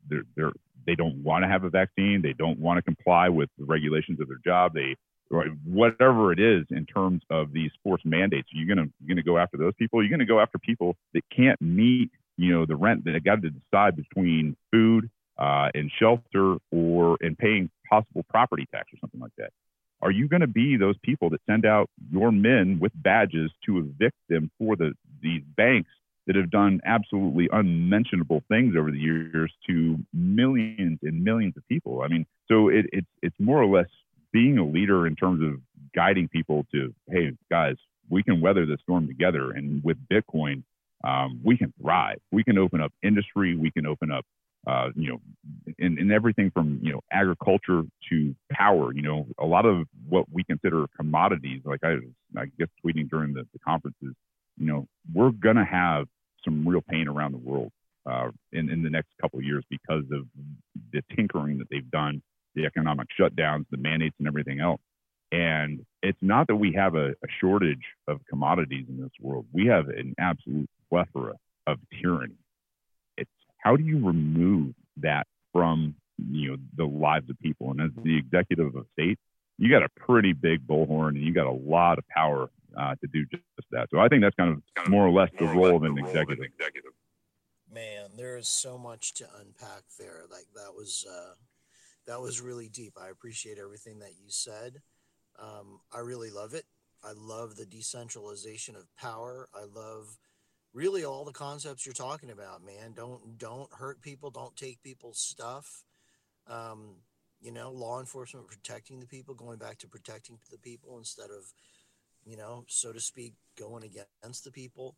they're, 0.08 0.24
they're 0.36 0.52
they 0.86 0.94
don't 0.94 1.16
want 1.24 1.42
to 1.42 1.48
have 1.48 1.64
a 1.64 1.70
vaccine, 1.70 2.22
they 2.22 2.32
don't 2.32 2.58
want 2.60 2.78
to 2.78 2.82
comply 2.82 3.28
with 3.28 3.48
the 3.58 3.64
regulations 3.64 4.20
of 4.20 4.28
their 4.28 4.38
job, 4.44 4.72
they 4.74 4.94
whatever 5.64 6.32
it 6.32 6.38
is 6.38 6.64
in 6.70 6.86
terms 6.86 7.22
of 7.30 7.52
these 7.52 7.70
forced 7.82 8.06
mandates. 8.06 8.48
you're 8.52 8.62
you 8.62 8.68
gonna 8.68 8.86
you're 9.00 9.08
gonna 9.08 9.22
go 9.22 9.38
after 9.38 9.56
those 9.56 9.74
people? 9.78 10.02
You're 10.02 10.10
gonna 10.10 10.24
go 10.24 10.40
after 10.40 10.58
people 10.58 10.96
that 11.14 11.22
can't 11.34 11.60
meet, 11.60 12.10
you 12.36 12.52
know, 12.52 12.66
the 12.66 12.76
rent 12.76 13.04
that 13.04 13.24
got 13.24 13.42
to 13.42 13.50
decide 13.50 13.96
between 13.96 14.56
food 14.70 15.10
uh, 15.38 15.70
and 15.74 15.90
shelter 15.98 16.56
or 16.70 17.16
and 17.20 17.36
paying 17.36 17.70
possible 17.90 18.24
property 18.28 18.66
tax 18.72 18.92
or 18.92 18.98
something 19.00 19.20
like 19.20 19.32
that. 19.38 19.50
Are 20.02 20.10
you 20.10 20.28
going 20.28 20.40
to 20.40 20.46
be 20.46 20.76
those 20.76 20.96
people 21.02 21.30
that 21.30 21.40
send 21.48 21.64
out 21.64 21.88
your 22.10 22.30
men 22.30 22.78
with 22.80 22.92
badges 22.94 23.50
to 23.66 23.78
evict 23.78 24.16
them 24.28 24.50
for 24.58 24.76
the 24.76 24.92
these 25.22 25.42
banks 25.56 25.90
that 26.26 26.36
have 26.36 26.50
done 26.50 26.80
absolutely 26.84 27.48
unmentionable 27.52 28.42
things 28.48 28.74
over 28.76 28.90
the 28.90 28.98
years 28.98 29.52
to 29.68 29.96
millions 30.12 30.98
and 31.02 31.24
millions 31.24 31.56
of 31.56 31.66
people? 31.68 32.02
I 32.02 32.08
mean, 32.08 32.26
so 32.48 32.68
it, 32.68 32.86
it's 32.92 33.06
it's 33.22 33.36
more 33.38 33.62
or 33.62 33.66
less 33.66 33.88
being 34.32 34.58
a 34.58 34.64
leader 34.64 35.06
in 35.06 35.16
terms 35.16 35.42
of 35.42 35.60
guiding 35.94 36.28
people 36.28 36.66
to, 36.72 36.94
hey, 37.08 37.32
guys, 37.50 37.76
we 38.10 38.22
can 38.22 38.40
weather 38.40 38.66
the 38.66 38.76
storm 38.82 39.06
together. 39.06 39.52
And 39.52 39.82
with 39.82 39.96
Bitcoin, 40.12 40.62
um, 41.04 41.40
we 41.44 41.56
can 41.56 41.72
thrive. 41.80 42.18
We 42.32 42.44
can 42.44 42.58
open 42.58 42.80
up 42.80 42.92
industry. 43.02 43.56
We 43.56 43.70
can 43.70 43.86
open 43.86 44.10
up, 44.10 44.24
uh, 44.66 44.88
you 44.96 45.10
know, 45.10 45.18
in, 45.78 45.98
in 45.98 46.10
everything 46.10 46.50
from, 46.50 46.80
you 46.82 46.92
know, 46.92 47.00
agriculture 47.12 47.82
to 48.10 48.34
power. 48.50 48.92
You 48.92 49.02
know, 49.02 49.26
a 49.38 49.46
lot 49.46 49.64
of 49.64 49.86
what 50.08 50.26
we 50.30 50.42
consider 50.44 50.86
commodities, 50.96 51.62
like 51.64 51.80
I, 51.84 51.96
I 52.36 52.46
guess 52.58 52.68
tweeting 52.84 53.08
during 53.08 53.32
the, 53.32 53.46
the 53.52 53.58
conferences, 53.60 54.14
you 54.56 54.66
know, 54.66 54.86
we're 55.14 55.30
going 55.30 55.56
to 55.56 55.64
have 55.64 56.06
some 56.44 56.66
real 56.66 56.82
pain 56.88 57.08
around 57.08 57.32
the 57.32 57.38
world 57.38 57.70
uh, 58.10 58.30
in, 58.52 58.70
in 58.70 58.82
the 58.82 58.90
next 58.90 59.08
couple 59.20 59.38
of 59.38 59.44
years 59.44 59.64
because 59.70 60.04
of 60.12 60.26
the 60.92 61.02
tinkering 61.14 61.58
that 61.58 61.68
they've 61.70 61.90
done 61.90 62.22
the 62.54 62.64
economic 62.64 63.06
shutdowns, 63.20 63.66
the 63.70 63.76
mandates, 63.76 64.16
and 64.18 64.26
everything 64.26 64.60
else. 64.60 64.80
And 65.32 65.84
it's 66.02 66.18
not 66.22 66.46
that 66.46 66.56
we 66.56 66.72
have 66.72 66.94
a, 66.94 67.10
a, 67.10 67.28
shortage 67.40 67.82
of 68.06 68.20
commodities 68.30 68.86
in 68.88 69.00
this 69.00 69.10
world. 69.20 69.44
We 69.52 69.66
have 69.66 69.88
an 69.88 70.14
absolute 70.18 70.70
plethora 70.88 71.34
of 71.66 71.78
tyranny. 72.00 72.36
It's 73.66 73.70
how 73.70 73.76
do 73.76 73.84
you 73.84 74.04
remove 74.04 74.74
that 74.98 75.26
from 75.52 75.94
you 76.18 76.50
know 76.50 76.56
the 76.76 76.84
lives 76.84 77.28
of 77.30 77.38
people? 77.40 77.70
And 77.70 77.80
as 77.80 77.90
the 78.02 78.16
executive 78.16 78.66
of 78.66 78.76
a 78.76 78.84
state, 78.92 79.18
you 79.58 79.70
got 79.70 79.82
a 79.82 79.88
pretty 80.00 80.32
big 80.32 80.66
bullhorn 80.66 81.10
and 81.10 81.22
you 81.22 81.32
got 81.32 81.46
a 81.46 81.52
lot 81.52 81.98
of 81.98 82.08
power 82.08 82.50
uh, 82.78 82.94
to 83.00 83.06
do 83.12 83.24
just 83.26 83.42
that. 83.70 83.88
So 83.90 83.98
I 83.98 84.08
think 84.08 84.22
that's 84.22 84.36
kind 84.36 84.50
of 84.52 84.88
more 84.88 85.06
or 85.06 85.10
less 85.10 85.30
the 85.38 85.46
role 85.46 85.76
of 85.76 85.82
an 85.82 85.98
executive. 85.98 86.92
Man, 87.72 88.10
there 88.16 88.36
is 88.36 88.48
so 88.48 88.78
much 88.78 89.14
to 89.14 89.24
unpack 89.40 89.82
there. 89.98 90.22
Like 90.30 90.46
that 90.54 90.74
was 90.74 91.04
uh, 91.10 91.34
that 92.06 92.20
was 92.20 92.40
really 92.40 92.68
deep. 92.68 92.94
I 93.00 93.08
appreciate 93.08 93.58
everything 93.58 93.98
that 93.98 94.12
you 94.22 94.28
said. 94.28 94.82
Um, 95.38 95.80
I 95.92 95.98
really 95.98 96.30
love 96.30 96.54
it. 96.54 96.64
I 97.04 97.12
love 97.14 97.56
the 97.56 97.66
decentralization 97.66 98.76
of 98.76 98.86
power. 98.96 99.48
I 99.54 99.64
love 99.64 100.16
really 100.76 101.06
all 101.06 101.24
the 101.24 101.32
concepts 101.32 101.86
you're 101.86 101.94
talking 101.94 102.30
about, 102.30 102.62
man. 102.62 102.92
Don't 102.94 103.38
don't 103.38 103.72
hurt 103.72 104.02
people. 104.02 104.30
Don't 104.30 104.54
take 104.54 104.82
people's 104.82 105.18
stuff. 105.18 105.84
Um, 106.46 106.96
you 107.40 107.50
know, 107.50 107.70
law 107.70 107.98
enforcement 107.98 108.46
protecting 108.46 109.00
the 109.00 109.06
people, 109.06 109.34
going 109.34 109.58
back 109.58 109.78
to 109.78 109.88
protecting 109.88 110.38
the 110.50 110.58
people 110.58 110.98
instead 110.98 111.30
of, 111.30 111.52
you 112.24 112.36
know, 112.36 112.64
so 112.68 112.92
to 112.92 113.00
speak, 113.00 113.34
going 113.58 113.84
against 113.84 114.44
the 114.44 114.50
people. 114.50 114.96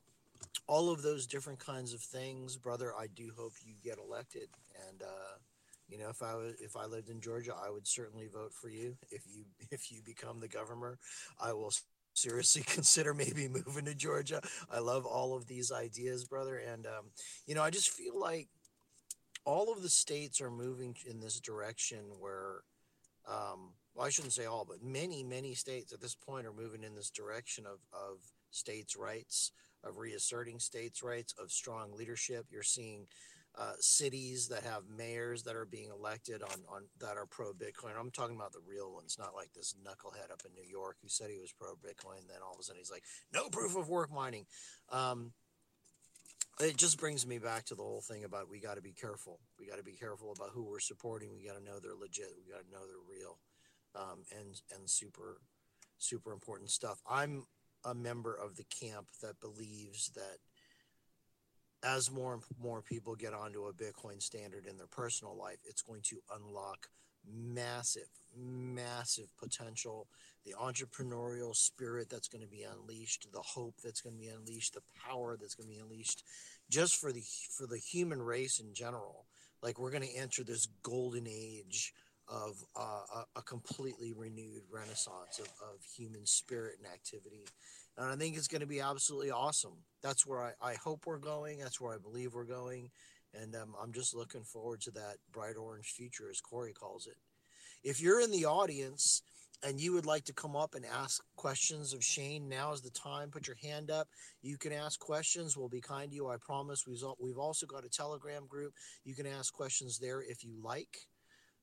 All 0.67 0.91
of 0.91 1.03
those 1.03 1.27
different 1.27 1.59
kinds 1.59 1.93
of 1.95 2.01
things, 2.01 2.57
brother. 2.57 2.93
I 2.99 3.07
do 3.07 3.31
hope 3.37 3.53
you 3.65 3.75
get 3.83 3.99
elected, 3.99 4.49
and 4.89 5.03
uh, 5.03 5.39
you 5.89 5.99
know, 5.99 6.09
if 6.11 6.23
I 6.23 6.35
was 6.35 6.55
if 6.61 6.77
I 6.77 6.87
lived 6.87 7.09
in 7.09 7.21
Georgia, 7.21 7.55
I 7.55 7.71
would 7.71 7.87
certainly 7.87 8.27
vote 8.27 8.53
for 8.53 8.69
you. 8.69 8.97
If 9.11 9.23
you 9.27 9.45
if 9.71 9.93
you 9.93 10.03
become 10.05 10.41
the 10.41 10.49
governor, 10.49 10.99
I 11.41 11.53
will 11.53 11.73
seriously 12.21 12.63
consider 12.67 13.15
maybe 13.15 13.49
moving 13.49 13.85
to 13.87 13.95
Georgia. 13.95 14.41
I 14.71 14.79
love 14.81 15.07
all 15.07 15.37
of 15.37 15.47
these 15.47 15.73
ideas, 15.73 16.25
brother, 16.25 16.57
and 16.57 16.87
um, 16.87 17.11
you 17.47 17.55
know, 17.55 17.63
I 17.63 17.71
just 17.71 17.91
feel 17.91 18.19
like 18.19 18.49
all 19.45 19.73
of 19.73 19.83
the 19.83 19.89
states 19.89 20.41
are 20.41 20.51
moving 20.51 20.97
in 21.07 21.21
this 21.21 21.41
direction 21.41 22.01
where 22.19 22.63
um, 23.29 23.73
well, 23.95 24.07
I 24.07 24.11
shouldn't 24.11 24.33
say 24.33 24.47
all, 24.47 24.65
but 24.65 24.83
many, 24.83 25.23
many 25.23 25.55
states 25.55 25.93
at 25.93 26.01
this 26.01 26.15
point 26.15 26.47
are 26.47 26.53
moving 26.53 26.85
in 26.85 26.95
this 26.95 27.11
direction 27.11 27.67
of, 27.67 27.81
of 27.93 28.19
states' 28.51 28.97
rights, 28.97 29.53
of 29.85 29.99
reasserting 29.99 30.61
states' 30.61 31.03
rights, 31.03 31.35
of 31.37 31.51
strong 31.51 31.93
leadership. 31.93 32.47
You're 32.49 32.63
seeing 32.63 33.07
uh, 33.59 33.73
cities 33.81 34.49
that 34.49 34.63
have 34.63 34.85
mayors 34.97 35.43
that 35.43 35.57
are 35.57 35.67
being 35.67 35.91
elected 35.91 36.43
on, 36.43 36.61
on 36.69 36.83
that 37.01 37.17
are 37.17 37.27
pro 37.27 37.53
Bitcoin. 37.53 37.99
I'm 37.99 38.13
talking 38.13 38.37
about 38.37 38.53
the 38.53 38.63
real 38.67 38.93
ones, 38.95 39.17
not 39.19 39.35
like 39.35 39.53
this 39.53 39.75
knucklehead 39.85 40.31
up 40.33 40.43
in 40.47 40.55
New 40.55 40.69
York 40.69 40.97
who 41.03 41.09
said 41.09 41.29
he 41.31 41.41
was 41.41 41.53
pro 41.53 41.73
Bitcoin. 41.73 42.29
Then 42.29 42.39
all 42.47 42.55
of 42.55 42.61
a 42.61 42.63
sudden 42.63 42.79
he's 42.79 42.91
like, 42.91 43.03
no 43.35 43.49
proof 43.49 43.77
of 43.77 43.89
work 43.89 44.13
mining. 44.13 44.47
Um, 44.91 45.33
it 46.61 46.77
just 46.77 46.99
brings 46.99 47.27
me 47.27 47.39
back 47.39 47.65
to 47.67 47.75
the 47.75 47.83
whole 47.83 48.01
thing 48.01 48.25
about 48.25 48.49
we 48.49 48.61
got 48.61 48.77
to 48.77 48.83
be 48.83 48.93
careful. 48.93 49.41
We 49.59 49.67
got 49.67 49.79
to 49.79 49.85
be 49.85 49.93
careful 49.93 50.33
about 50.37 50.51
who 50.53 50.65
we're 50.65 50.81
supporting. 50.81 51.31
We 51.35 51.47
got 51.47 51.59
to 51.59 51.65
know 51.65 51.79
they're 51.81 51.95
legit. 51.95 52.31
We 52.37 52.53
got 52.53 52.65
to 52.65 52.71
know 52.71 52.87
they're 52.87 53.19
real, 53.19 53.39
um, 53.95 54.25
and 54.39 54.61
and 54.75 54.89
super, 54.89 55.41
super 55.99 56.33
important 56.33 56.71
stuff. 56.71 57.01
I'm 57.09 57.47
a 57.85 57.95
member 57.95 58.35
of 58.35 58.57
the 58.57 58.65
camp 58.65 59.09
that 59.23 59.41
believes 59.41 60.11
that 60.17 60.39
as 61.83 62.11
more 62.11 62.35
and 62.35 62.43
more 62.61 62.83
people 62.83 63.15
get 63.15 63.35
onto 63.35 63.67
a 63.67 63.73
Bitcoin 63.73 64.21
standard 64.21 64.67
in 64.67 64.77
their 64.77 64.87
personal 64.87 65.37
life, 65.37 65.59
it's 65.65 65.83
going 65.83 66.03
to 66.03 66.17
unlock 66.35 66.89
massive, 67.27 68.09
massive 68.37 69.29
potential. 69.39 70.09
The 70.45 70.55
entrepreneurial 70.55 71.55
spirit 71.55 72.09
that's 72.11 72.29
going 72.29 72.43
to 72.43 72.49
be 72.49 72.65
unleashed, 72.65 73.29
the 73.33 73.43
hope 73.43 73.75
that's 73.83 74.01
going 74.01 74.17
to 74.17 74.21
be 74.21 74.29
unleashed, 74.29 74.75
the 74.75 74.83
power 75.07 75.37
that's 75.39 75.55
going 75.55 75.69
to 75.69 75.75
be 75.75 75.81
unleashed, 75.81 76.25
just 76.71 76.97
for 76.97 77.13
the 77.13 77.23
for 77.51 77.67
the 77.67 77.79
human 77.79 78.23
race 78.23 78.59
in 78.59 78.73
general. 78.75 79.27
Like 79.63 79.79
we're 79.79 79.91
going 79.91 80.09
to 80.09 80.17
enter 80.17 80.45
this 80.45 80.67
golden 80.83 81.27
age 81.27 81.93
of 82.29 82.63
uh, 82.77 83.23
a, 83.37 83.39
a, 83.39 83.43
completely 83.43 84.13
renewed 84.13 84.63
renaissance 84.71 85.39
of, 85.39 85.47
of 85.63 85.83
human 85.97 86.27
spirit 86.27 86.75
and 86.79 86.93
activity. 86.93 87.47
And 87.99 88.13
I 88.13 88.17
think 88.17 88.37
it's 88.37 88.47
going 88.47 88.61
to 88.61 88.67
be 88.67 88.81
absolutely 88.81 89.33
awesome. 89.33 89.79
That's 90.05 90.25
where 90.25 90.41
I, 90.41 90.53
I 90.63 90.75
hope 90.75 91.05
we're 91.05 91.19
going. 91.19 91.59
That's 91.59 91.81
where 91.81 91.93
I 91.93 91.99
believe 91.99 92.33
we're 92.33 92.45
going. 92.45 92.91
And 93.35 93.57
um, 93.57 93.75
I'm 93.83 93.93
just 93.93 94.15
looking 94.15 94.45
forward 94.45 94.81
to 94.83 94.93
that 94.93 95.17
bright 95.33 95.57
orange 95.57 95.89
future, 95.89 96.31
as 96.31 96.41
Cory 96.41 96.73
calls 96.73 97.09
it. 97.09 97.17
If 97.83 98.01
you're 98.01 98.21
in 98.21 98.31
the 98.31 98.45
audience 98.47 99.23
and 99.65 99.81
you 99.81 99.93
would 99.93 100.07
like 100.07 100.25
to 100.27 100.33
come 100.33 100.55
up 100.55 100.77
and 100.77 100.87
ask 100.87 101.23
questions 101.37 101.93
of 101.93 102.05
Shane, 102.05 102.49
now 102.49 102.73
is 102.73 102.83
the 102.83 102.91
time. 102.91 103.31
Put 103.31 103.49
your 103.49 103.57
hand 103.61 103.91
up. 103.91 104.09
You 104.43 104.57
can 104.57 104.73
ask 104.73 105.01
questions. 105.01 105.57
We'll 105.57 105.69
be 105.69 105.81
kind 105.81 106.11
to 106.11 106.15
you. 106.15 106.29
I 106.29 106.37
promise. 106.37 106.85
We've 106.87 107.39
also 107.39 107.67
got 107.67 107.85
a 107.85 107.89
Telegram 107.89 108.47
group. 108.47 108.75
You 109.05 109.17
can 109.17 109.27
ask 109.27 109.53
questions 109.53 109.99
there 109.99 110.23
if 110.23 110.45
you 110.45 110.55
like. 110.63 111.09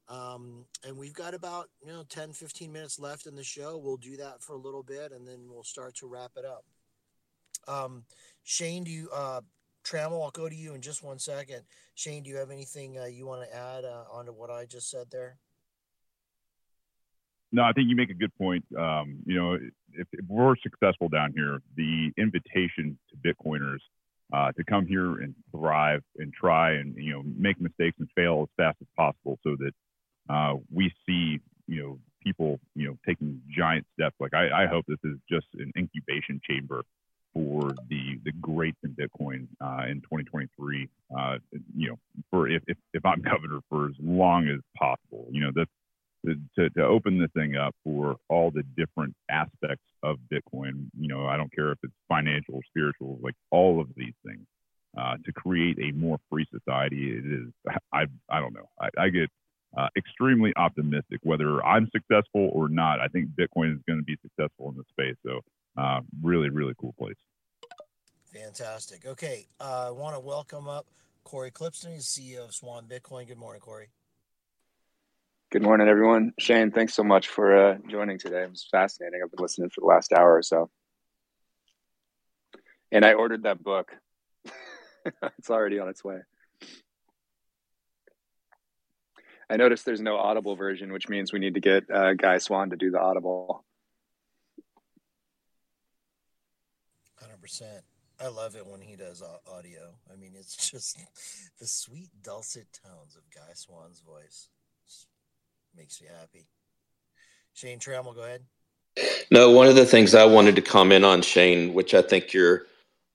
Um, 0.07 0.65
and 0.85 0.97
we've 0.97 1.13
got 1.13 1.33
about, 1.33 1.69
you 1.81 1.91
know, 1.91 2.03
10, 2.07 2.33
15 2.33 2.71
minutes 2.71 2.99
left 2.99 3.25
in 3.25 3.35
the 3.35 3.43
show. 3.43 3.77
We'll 3.77 3.97
do 3.97 4.17
that 4.17 4.41
for 4.41 4.53
a 4.53 4.59
little 4.59 4.83
bit 4.83 5.11
and 5.11 5.27
then 5.27 5.47
we'll 5.49 5.63
start 5.63 5.95
to 5.95 6.07
wrap 6.07 6.31
it 6.37 6.45
up. 6.45 6.63
Um, 7.67 8.03
Shane, 8.43 8.83
do 8.83 8.91
you, 8.91 9.09
uh, 9.13 9.41
Trammell, 9.83 10.23
I'll 10.23 10.31
go 10.31 10.47
to 10.47 10.55
you 10.55 10.73
in 10.75 10.81
just 10.81 11.03
one 11.03 11.17
second. 11.17 11.63
Shane, 11.95 12.23
do 12.23 12.29
you 12.29 12.37
have 12.37 12.51
anything 12.51 12.99
uh, 12.99 13.05
you 13.05 13.25
want 13.25 13.49
to 13.49 13.55
add 13.55 13.83
uh, 13.83 14.03
onto 14.11 14.31
what 14.31 14.51
I 14.51 14.65
just 14.65 14.89
said 14.89 15.07
there? 15.11 15.37
No, 17.51 17.63
I 17.63 17.71
think 17.71 17.89
you 17.89 17.95
make 17.95 18.09
a 18.09 18.15
good 18.15 18.35
point. 18.37 18.65
Um, 18.77 19.19
you 19.25 19.39
know, 19.39 19.53
if, 19.53 20.07
if, 20.11 20.25
we're 20.27 20.55
successful 20.57 21.07
down 21.07 21.31
here, 21.35 21.61
the 21.77 22.11
invitation 22.17 22.97
to 23.09 23.15
Bitcoiners 23.33 23.79
uh, 24.33 24.51
to 24.51 24.63
come 24.65 24.85
here 24.85 25.19
and 25.19 25.33
thrive 25.51 26.01
and 26.17 26.33
try 26.33 26.73
and 26.73 26.95
you 26.97 27.13
know 27.13 27.23
make 27.23 27.61
mistakes 27.61 27.95
and 27.99 28.09
fail 28.15 28.41
as 28.41 28.49
fast 28.57 28.77
as 28.81 28.87
possible, 28.97 29.39
so 29.43 29.55
that 29.59 29.71
uh, 30.29 30.55
we 30.73 30.91
see 31.05 31.39
you 31.67 31.81
know 31.81 31.99
people 32.23 32.59
you 32.75 32.87
know 32.87 32.97
taking 33.05 33.41
giant 33.55 33.85
steps. 33.93 34.15
Like 34.19 34.33
I, 34.33 34.63
I 34.63 34.67
hope 34.67 34.85
this 34.87 34.99
is 35.03 35.17
just 35.29 35.47
an 35.55 35.71
incubation 35.77 36.41
chamber 36.47 36.83
for 37.33 37.73
the 37.89 38.19
the 38.23 38.31
greats 38.41 38.77
in 38.83 38.91
Bitcoin 38.91 39.47
uh, 39.61 39.85
in 39.89 40.01
2023. 40.01 40.87
Uh, 41.17 41.37
you 41.75 41.89
know, 41.89 41.95
for 42.31 42.47
if, 42.49 42.63
if 42.67 42.77
if 42.93 43.05
I'm 43.05 43.21
governor 43.31 43.59
for 43.69 43.87
as 43.87 43.95
long 44.01 44.47
as 44.47 44.59
possible. 44.77 45.27
You 45.31 45.41
know, 45.41 45.65
to, 46.55 46.69
to 46.69 46.83
open 46.83 47.19
the 47.19 47.27
thing 47.39 47.55
up 47.55 47.75
for 47.83 48.15
all 48.29 48.51
the 48.51 48.63
different 48.75 49.13
aspects 49.29 49.83
of 50.03 50.17
Bitcoin. 50.31 50.87
You 50.99 51.07
know, 51.07 51.25
I 51.25 51.37
don't 51.37 51.53
care 51.53 51.71
if 51.71 51.79
it's 51.83 51.93
financial 52.07 52.59
spiritual, 52.69 53.19
like 53.21 53.35
all 53.51 53.79
of 53.79 53.87
these 53.95 54.13
things, 54.25 54.45
uh, 54.97 55.15
to 55.25 55.31
create 55.33 55.77
a 55.79 55.91
more 55.95 56.17
free 56.29 56.45
society. 56.51 57.11
It 57.11 57.25
is, 57.25 57.51
I, 57.93 58.05
I 58.29 58.39
don't 58.39 58.53
know. 58.53 58.69
I, 58.79 58.89
I 58.97 59.09
get 59.09 59.29
uh, 59.77 59.87
extremely 59.97 60.53
optimistic 60.55 61.19
whether 61.23 61.63
I'm 61.63 61.89
successful 61.91 62.49
or 62.53 62.69
not. 62.69 62.99
I 62.99 63.07
think 63.07 63.29
Bitcoin 63.29 63.73
is 63.73 63.81
going 63.87 63.99
to 63.99 64.05
be 64.05 64.17
successful 64.21 64.69
in 64.69 64.77
this 64.77 64.87
space. 64.89 65.15
So, 65.25 65.41
uh, 65.77 66.01
really, 66.21 66.49
really 66.49 66.73
cool 66.79 66.93
place. 66.97 67.15
Fantastic. 68.33 69.05
Okay. 69.05 69.47
Uh, 69.59 69.87
I 69.87 69.91
want 69.91 70.15
to 70.15 70.19
welcome 70.19 70.67
up 70.67 70.85
Cory 71.23 71.51
Klippsten, 71.51 71.97
CEO 71.97 72.45
of 72.45 72.53
Swan 72.53 72.85
Bitcoin. 72.87 73.27
Good 73.27 73.37
morning, 73.37 73.61
Cory. 73.61 73.87
Good 75.51 75.61
morning, 75.61 75.87
everyone. 75.87 76.33
Shane, 76.39 76.71
thanks 76.71 76.93
so 76.93 77.03
much 77.03 77.27
for 77.29 77.55
uh, 77.55 77.77
joining 77.87 78.19
today. 78.19 78.43
It 78.43 78.49
was 78.49 78.67
fascinating. 78.69 79.21
I've 79.23 79.31
been 79.31 79.41
listening 79.41 79.69
for 79.69 79.81
the 79.81 79.87
last 79.87 80.11
hour 80.11 80.35
or 80.35 80.43
so. 80.43 80.69
And 82.91 83.05
I 83.05 83.13
ordered 83.13 83.43
that 83.43 83.63
book. 83.63 83.93
it's 85.37 85.49
already 85.49 85.79
on 85.79 85.87
its 85.87 86.03
way. 86.03 86.19
I 89.49 89.57
noticed 89.57 89.85
there's 89.85 90.01
no 90.01 90.17
Audible 90.17 90.55
version, 90.55 90.91
which 90.91 91.09
means 91.09 91.31
we 91.31 91.39
need 91.39 91.53
to 91.53 91.61
get 91.61 91.89
uh, 91.89 92.13
Guy 92.13 92.37
Swan 92.39 92.71
to 92.71 92.75
do 92.75 92.91
the 92.91 92.99
Audible. 92.99 93.63
100%. 97.21 97.63
I 98.19 98.27
love 98.27 98.55
it 98.55 98.65
when 98.65 98.81
he 98.81 98.95
does 98.95 99.21
audio. 99.51 99.93
I 100.11 100.15
mean, 100.15 100.33
it's 100.35 100.55
just 100.71 100.97
the 101.59 101.67
sweet, 101.67 102.09
dulcet 102.23 102.67
tones 102.83 103.15
of 103.15 103.23
Guy 103.33 103.53
Swan's 103.53 104.01
voice 104.01 104.49
makes 105.75 106.01
me 106.01 106.07
happy. 106.19 106.47
Shane 107.53 107.79
Trammell, 107.79 108.15
go 108.15 108.23
ahead. 108.23 108.43
No, 109.31 109.51
one 109.51 109.67
of 109.67 109.75
the 109.75 109.85
things 109.85 110.15
I 110.15 110.25
wanted 110.25 110.55
to 110.55 110.61
comment 110.61 111.03
on, 111.03 111.21
Shane, 111.21 111.73
which 111.73 111.93
I 111.93 112.01
think 112.01 112.33
you're 112.33 112.65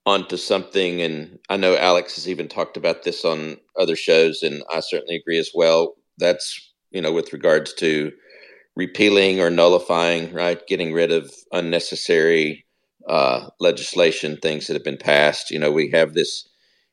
onto 0.05 0.37
something, 0.37 1.01
and 1.01 1.39
I 1.49 1.57
know 1.57 1.75
Alex 1.75 2.15
has 2.15 2.27
even 2.27 2.47
talked 2.47 2.77
about 2.77 3.03
this 3.03 3.25
on 3.25 3.57
other 3.79 3.95
shows, 3.95 4.43
and 4.43 4.63
I 4.69 4.79
certainly 4.79 5.15
agree 5.15 5.39
as 5.39 5.51
well. 5.53 5.95
That's 6.17 6.73
you 6.91 7.01
know 7.01 7.11
with 7.11 7.33
regards 7.33 7.73
to 7.75 8.11
repealing 8.75 9.39
or 9.41 9.49
nullifying, 9.49 10.33
right, 10.33 10.65
getting 10.67 10.93
rid 10.93 11.11
of 11.11 11.31
unnecessary 11.51 12.65
uh, 13.07 13.49
legislation, 13.59 14.37
things 14.37 14.67
that 14.67 14.73
have 14.73 14.83
been 14.83 14.97
passed. 14.97 15.51
You 15.51 15.59
know, 15.59 15.71
we 15.71 15.89
have 15.91 16.13
this 16.13 16.47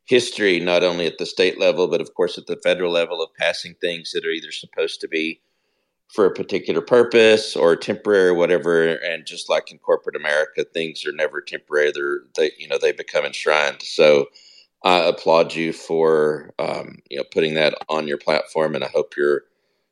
history 0.06 0.58
not 0.58 0.82
only 0.82 1.06
at 1.06 1.18
the 1.18 1.26
state 1.26 1.60
level, 1.60 1.86
but 1.86 2.00
of 2.00 2.14
course 2.14 2.38
at 2.38 2.46
the 2.46 2.58
federal 2.62 2.90
level 2.92 3.22
of 3.22 3.34
passing 3.38 3.74
things 3.80 4.12
that 4.12 4.24
are 4.24 4.30
either 4.30 4.50
supposed 4.50 5.00
to 5.00 5.08
be 5.08 5.40
for 6.14 6.24
a 6.24 6.34
particular 6.34 6.80
purpose 6.80 7.54
or 7.54 7.76
temporary 7.76 8.28
or 8.28 8.34
whatever. 8.34 8.94
And 8.96 9.26
just 9.26 9.50
like 9.50 9.70
in 9.70 9.78
corporate 9.78 10.16
america 10.16 10.64
things 10.72 11.04
are 11.06 11.12
never 11.12 11.42
temporary. 11.42 11.92
They're 11.92 12.20
they 12.36 12.52
you 12.58 12.68
know 12.68 12.78
they 12.78 12.92
become 12.92 13.26
enshrined. 13.26 13.82
So 13.82 14.26
i 14.84 14.98
applaud 14.98 15.54
you 15.54 15.72
for 15.72 16.52
um, 16.58 16.96
you 17.10 17.16
know 17.16 17.24
putting 17.32 17.54
that 17.54 17.74
on 17.88 18.06
your 18.06 18.18
platform 18.18 18.74
and 18.74 18.84
i 18.84 18.88
hope 18.88 19.14
you're 19.16 19.42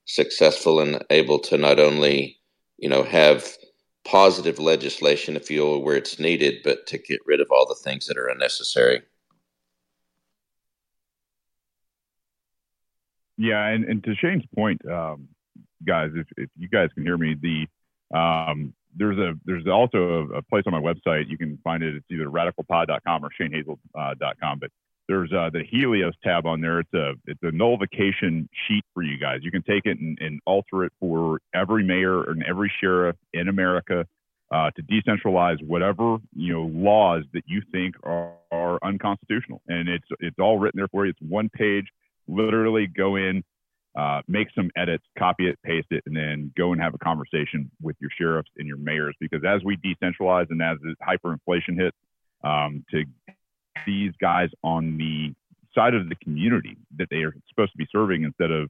successful 0.05 0.81
and 0.81 1.05
able 1.11 1.39
to 1.39 1.57
not 1.57 1.81
only 1.81 2.39
you 2.79 2.89
know 2.89 3.03
have 3.03 3.57
positive 4.05 4.59
legislation 4.61 5.35
if 5.37 5.51
you 5.51 5.79
where 5.79 5.97
it's 5.97 6.19
needed 6.21 6.63
but 6.63 6.87
to 6.87 6.97
get 6.97 7.19
rid 7.27 7.41
of 7.41 7.49
all 7.51 7.67
the 7.67 7.75
things 7.75 8.07
that 8.07 8.17
are 8.17 8.29
unnecessary. 8.29 9.03
Yeah 13.37 13.67
and, 13.67 13.85
and 13.85 14.05
to 14.05 14.15
shane's 14.15 14.47
point 14.55 14.81
um, 14.89 15.29
guys, 15.85 16.11
if, 16.15 16.27
if 16.37 16.51
you 16.57 16.69
guys 16.69 16.91
can 16.95 17.05
hear 17.05 17.17
me, 17.17 17.37
the 17.41 18.17
um, 18.17 18.73
there's 18.97 19.19
a 19.19 19.35
there's 19.45 19.67
also 19.67 19.99
a, 19.99 20.39
a, 20.39 20.43
place 20.43 20.65
on 20.67 20.73
my 20.73 20.81
website 20.81 21.29
you 21.29 21.39
can 21.39 21.59
find 21.63 21.83
it. 21.83 21.95
It's 21.95 22.07
either 22.11 22.27
radicalpod.com 22.27 23.25
or 23.25 23.31
shanehazel.com, 23.41 23.79
uh, 23.95 24.55
but 24.61 24.71
there's 25.09 25.33
uh, 25.33 25.51
the 25.53 25.63
Helios 25.71 26.15
tab 26.25 26.47
on 26.47 26.61
there. 26.61 26.81
It's 26.81 26.95
a 26.95 27.13
it's 27.27 27.43
a 27.43 27.53
nullification 27.53 28.49
sheet 28.67 28.85
for 28.95 29.03
you 29.03 29.19
guys. 29.19 29.41
You 29.43 29.51
can 29.51 29.63
take 29.63 29.87
it 29.87 29.99
and, 30.01 30.19
and 30.21 30.41
alter 30.47 30.85
it 30.85 30.93
for 30.99 31.41
every 31.55 31.85
mayor 31.85 32.25
and 32.25 32.43
every 32.43 32.73
sheriff 32.81 33.17
in 33.33 33.49
America 33.49 34.05
uh, 34.51 34.71
to 34.73 34.83
decentralize 34.83 35.63
whatever 35.65 36.19
you 36.35 36.53
know 36.53 36.65
laws 36.73 37.25
that 37.35 37.45
you 37.47 37.63
think 37.73 37.95
are, 38.03 38.33
are 38.51 38.79
unconstitutional. 38.83 39.63
And 39.69 39.89
it's 39.89 40.07
it's 40.21 40.39
all 40.39 40.59
written 40.59 40.79
there 40.79 40.89
for 40.89 41.05
you. 41.05 41.11
It's 41.11 41.21
one 41.21 41.49
page. 41.49 41.87
Literally 42.29 42.89
go 42.89 43.15
in, 43.15 43.45
uh, 43.97 44.21
make 44.29 44.49
some 44.55 44.71
edits, 44.77 45.05
copy 45.19 45.49
it, 45.49 45.59
paste 45.65 45.89
it, 45.91 46.03
and 46.07 46.17
then 46.17 46.53
go 46.57 46.73
and 46.73 46.81
have 46.81 46.95
a 46.95 46.99
conversation 46.99 47.71
with 47.81 47.97
your 47.99 48.11
sheriffs 48.19 48.51
and 48.59 48.69
your 48.69 48.77
mayors. 48.77 49.17
Because 49.21 49.43
as 49.47 49.63
we 49.65 49.77
decentralize 49.79 50.47
and 50.51 50.63
as 50.63 50.77
hyperinflation 51.03 51.77
hits, 51.77 51.97
um, 52.45 52.85
to 52.91 53.05
these 53.87 54.13
guys 54.21 54.51
on 54.63 54.99
the 54.99 55.35
side 55.75 55.95
of 55.95 56.09
the 56.09 56.15
community 56.17 56.77
that 56.99 57.09
they 57.11 57.19
are 57.19 57.35
supposed 57.49 57.73
to 57.73 57.79
be 57.79 57.87
serving 57.91 58.25
instead 58.25 58.51
of 58.51 58.69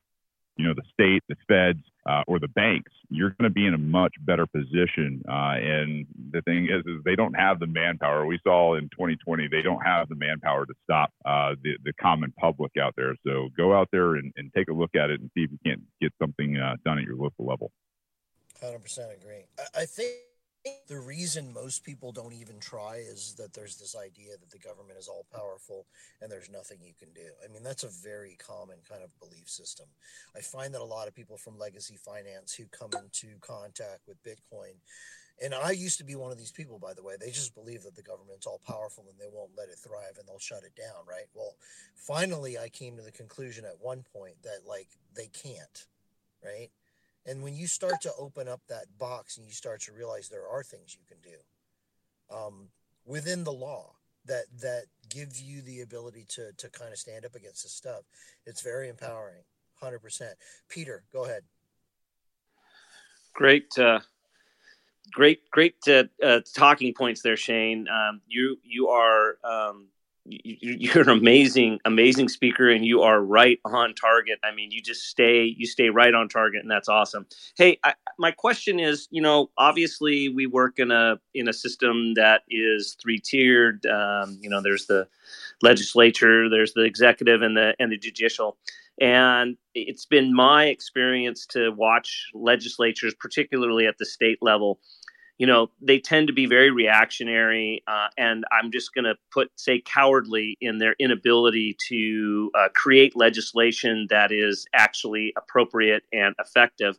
you 0.56 0.66
know 0.66 0.74
the 0.74 0.82
state 0.92 1.22
the 1.28 1.36
feds 1.48 1.84
uh, 2.08 2.22
or 2.26 2.38
the 2.38 2.48
banks 2.48 2.92
you're 3.10 3.30
going 3.30 3.48
to 3.48 3.54
be 3.54 3.66
in 3.66 3.74
a 3.74 3.78
much 3.78 4.14
better 4.20 4.46
position 4.46 5.22
uh, 5.28 5.54
and 5.56 6.06
the 6.32 6.42
thing 6.42 6.64
is 6.66 6.82
is 6.86 7.02
they 7.04 7.16
don't 7.16 7.34
have 7.34 7.58
the 7.58 7.66
manpower. 7.66 8.26
We 8.26 8.38
saw 8.42 8.76
in 8.76 8.84
2020 8.90 9.48
they 9.48 9.62
don't 9.62 9.80
have 9.80 10.08
the 10.08 10.14
manpower 10.14 10.66
to 10.66 10.74
stop 10.84 11.10
uh, 11.24 11.54
the, 11.62 11.76
the 11.84 11.92
common 11.94 12.32
public 12.38 12.72
out 12.80 12.94
there. 12.96 13.14
So 13.26 13.48
go 13.56 13.74
out 13.74 13.88
there 13.92 14.16
and, 14.16 14.32
and 14.36 14.52
take 14.54 14.68
a 14.68 14.72
look 14.72 14.94
at 14.94 15.10
it 15.10 15.20
and 15.20 15.30
see 15.34 15.44
if 15.44 15.50
you 15.50 15.58
can't 15.64 15.82
get 16.00 16.12
something 16.20 16.56
uh, 16.56 16.76
done 16.84 16.98
at 16.98 17.04
your 17.04 17.16
local 17.16 17.46
level. 17.46 17.70
100% 18.62 19.14
agree. 19.14 19.44
I, 19.58 19.82
I 19.82 19.84
think 19.84 20.12
the 20.88 20.98
reason 20.98 21.52
most 21.52 21.84
people 21.84 22.12
don't 22.12 22.32
even 22.32 22.58
try 22.60 22.96
is 22.96 23.34
that 23.38 23.52
there's 23.54 23.76
this 23.76 23.96
idea 23.96 24.32
that 24.40 24.50
the 24.50 24.58
government 24.58 24.98
is 24.98 25.08
all 25.08 25.26
powerful 25.32 25.86
and 26.20 26.30
there's 26.30 26.50
nothing 26.50 26.78
you 26.82 26.92
can 26.98 27.12
do. 27.14 27.28
I 27.44 27.52
mean, 27.52 27.62
that's 27.62 27.84
a 27.84 27.88
very 27.88 28.36
common 28.38 28.78
kind 28.88 29.02
of 29.02 29.10
belief 29.18 29.48
system. 29.48 29.86
I 30.36 30.40
find 30.40 30.74
that 30.74 30.80
a 30.80 30.84
lot 30.84 31.08
of 31.08 31.14
people 31.14 31.36
from 31.36 31.58
legacy 31.58 31.96
finance 31.96 32.54
who 32.54 32.64
come 32.66 32.90
into 32.94 33.38
contact 33.40 34.06
with 34.06 34.22
Bitcoin, 34.22 34.74
and 35.42 35.54
I 35.54 35.72
used 35.72 35.98
to 35.98 36.04
be 36.04 36.14
one 36.14 36.32
of 36.32 36.38
these 36.38 36.50
people, 36.52 36.78
by 36.78 36.94
the 36.94 37.02
way, 37.02 37.14
they 37.20 37.30
just 37.30 37.54
believe 37.54 37.82
that 37.82 37.94
the 37.94 38.02
government's 38.02 38.46
all 38.46 38.60
powerful 38.66 39.04
and 39.10 39.18
they 39.18 39.30
won't 39.30 39.50
let 39.56 39.68
it 39.68 39.78
thrive 39.78 40.16
and 40.18 40.26
they'll 40.26 40.38
shut 40.38 40.64
it 40.64 40.74
down, 40.74 41.04
right? 41.06 41.26
Well, 41.34 41.56
finally, 41.94 42.56
I 42.58 42.70
came 42.70 42.96
to 42.96 43.02
the 43.02 43.12
conclusion 43.12 43.64
at 43.66 43.80
one 43.80 44.02
point 44.14 44.42
that, 44.44 44.60
like, 44.66 44.88
they 45.14 45.26
can't, 45.26 45.86
right? 46.42 46.70
And 47.26 47.42
when 47.42 47.54
you 47.54 47.66
start 47.66 48.00
to 48.02 48.12
open 48.18 48.48
up 48.48 48.60
that 48.68 48.86
box 48.98 49.36
and 49.36 49.46
you 49.46 49.52
start 49.52 49.80
to 49.82 49.92
realize 49.92 50.28
there 50.28 50.48
are 50.48 50.62
things 50.62 50.96
you 50.96 51.04
can 51.08 51.18
do 51.22 52.36
um, 52.36 52.68
within 53.04 53.44
the 53.44 53.52
law 53.52 53.92
that 54.26 54.44
that 54.60 54.84
give 55.08 55.38
you 55.38 55.62
the 55.62 55.80
ability 55.80 56.24
to 56.28 56.52
to 56.56 56.68
kind 56.70 56.92
of 56.92 56.98
stand 56.98 57.24
up 57.24 57.34
against 57.34 57.62
this 57.62 57.72
stuff, 57.72 58.02
it's 58.44 58.60
very 58.60 58.88
empowering. 58.88 59.42
Hundred 59.80 60.00
percent. 60.00 60.34
Peter, 60.68 61.04
go 61.12 61.24
ahead. 61.24 61.42
Great, 63.34 63.66
uh, 63.78 64.00
great, 65.12 65.50
great 65.50 65.76
uh, 65.86 66.04
uh, 66.22 66.40
talking 66.54 66.94
points 66.94 67.20
there, 67.20 67.36
Shane. 67.36 67.86
Um, 67.88 68.20
you 68.26 68.58
you 68.64 68.88
are 68.88 69.36
um, 69.44 69.88
you're 70.28 71.02
an 71.02 71.08
amazing 71.08 71.78
amazing 71.84 72.28
speaker 72.28 72.68
and 72.68 72.84
you 72.84 73.02
are 73.02 73.20
right 73.20 73.58
on 73.64 73.94
target. 73.94 74.38
I 74.42 74.54
mean 74.54 74.70
you 74.70 74.82
just 74.82 75.04
stay 75.04 75.54
you 75.56 75.66
stay 75.66 75.90
right 75.90 76.14
on 76.14 76.28
target 76.28 76.62
and 76.62 76.70
that's 76.70 76.88
awesome. 76.88 77.26
Hey 77.56 77.78
I, 77.84 77.94
my 78.18 78.30
question 78.30 78.80
is 78.80 79.08
you 79.10 79.22
know 79.22 79.50
obviously 79.58 80.28
we 80.28 80.46
work 80.46 80.78
in 80.78 80.90
a 80.90 81.18
in 81.34 81.48
a 81.48 81.52
system 81.52 82.14
that 82.14 82.42
is 82.48 82.96
three 83.00 83.18
tiered 83.18 83.84
um, 83.86 84.38
you 84.40 84.50
know 84.50 84.60
there's 84.60 84.86
the 84.86 85.08
legislature 85.62 86.48
there's 86.48 86.74
the 86.74 86.82
executive 86.82 87.42
and 87.42 87.56
the 87.56 87.74
and 87.78 87.92
the 87.92 87.98
judicial. 87.98 88.56
And 88.98 89.58
it's 89.74 90.06
been 90.06 90.34
my 90.34 90.66
experience 90.66 91.44
to 91.48 91.70
watch 91.70 92.30
legislatures 92.32 93.14
particularly 93.18 93.86
at 93.86 93.98
the 93.98 94.06
state 94.06 94.38
level 94.40 94.80
you 95.38 95.46
know 95.46 95.70
they 95.80 95.98
tend 95.98 96.26
to 96.26 96.32
be 96.32 96.46
very 96.46 96.70
reactionary 96.70 97.82
uh, 97.86 98.08
and 98.16 98.44
i'm 98.52 98.70
just 98.70 98.94
going 98.94 99.04
to 99.04 99.14
put 99.30 99.50
say 99.56 99.80
cowardly 99.80 100.56
in 100.60 100.78
their 100.78 100.94
inability 100.98 101.76
to 101.88 102.50
uh, 102.54 102.68
create 102.74 103.16
legislation 103.16 104.06
that 104.10 104.32
is 104.32 104.66
actually 104.74 105.32
appropriate 105.36 106.04
and 106.12 106.34
effective. 106.38 106.98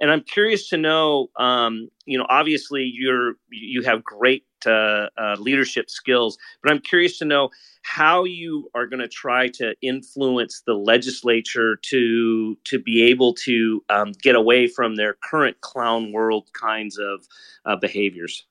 And 0.00 0.10
I'm 0.10 0.22
curious 0.22 0.68
to 0.70 0.78
know, 0.78 1.28
um, 1.36 1.88
you 2.06 2.18
know, 2.18 2.26
obviously 2.28 2.90
you're 2.92 3.34
you 3.50 3.82
have 3.82 4.02
great 4.02 4.44
uh, 4.66 5.06
uh, 5.18 5.36
leadership 5.38 5.90
skills, 5.90 6.38
but 6.62 6.72
I'm 6.72 6.80
curious 6.80 7.18
to 7.18 7.24
know 7.26 7.50
how 7.82 8.24
you 8.24 8.68
are 8.74 8.86
going 8.86 9.00
to 9.00 9.08
try 9.08 9.48
to 9.48 9.74
influence 9.82 10.62
the 10.66 10.74
legislature 10.74 11.76
to 11.82 12.56
to 12.64 12.78
be 12.78 13.02
able 13.04 13.34
to 13.34 13.82
um, 13.88 14.12
get 14.22 14.34
away 14.34 14.66
from 14.66 14.96
their 14.96 15.16
current 15.22 15.60
clown 15.60 16.12
world 16.12 16.48
kinds 16.52 16.98
of 16.98 17.26
uh, 17.64 17.76
behaviors. 17.76 18.46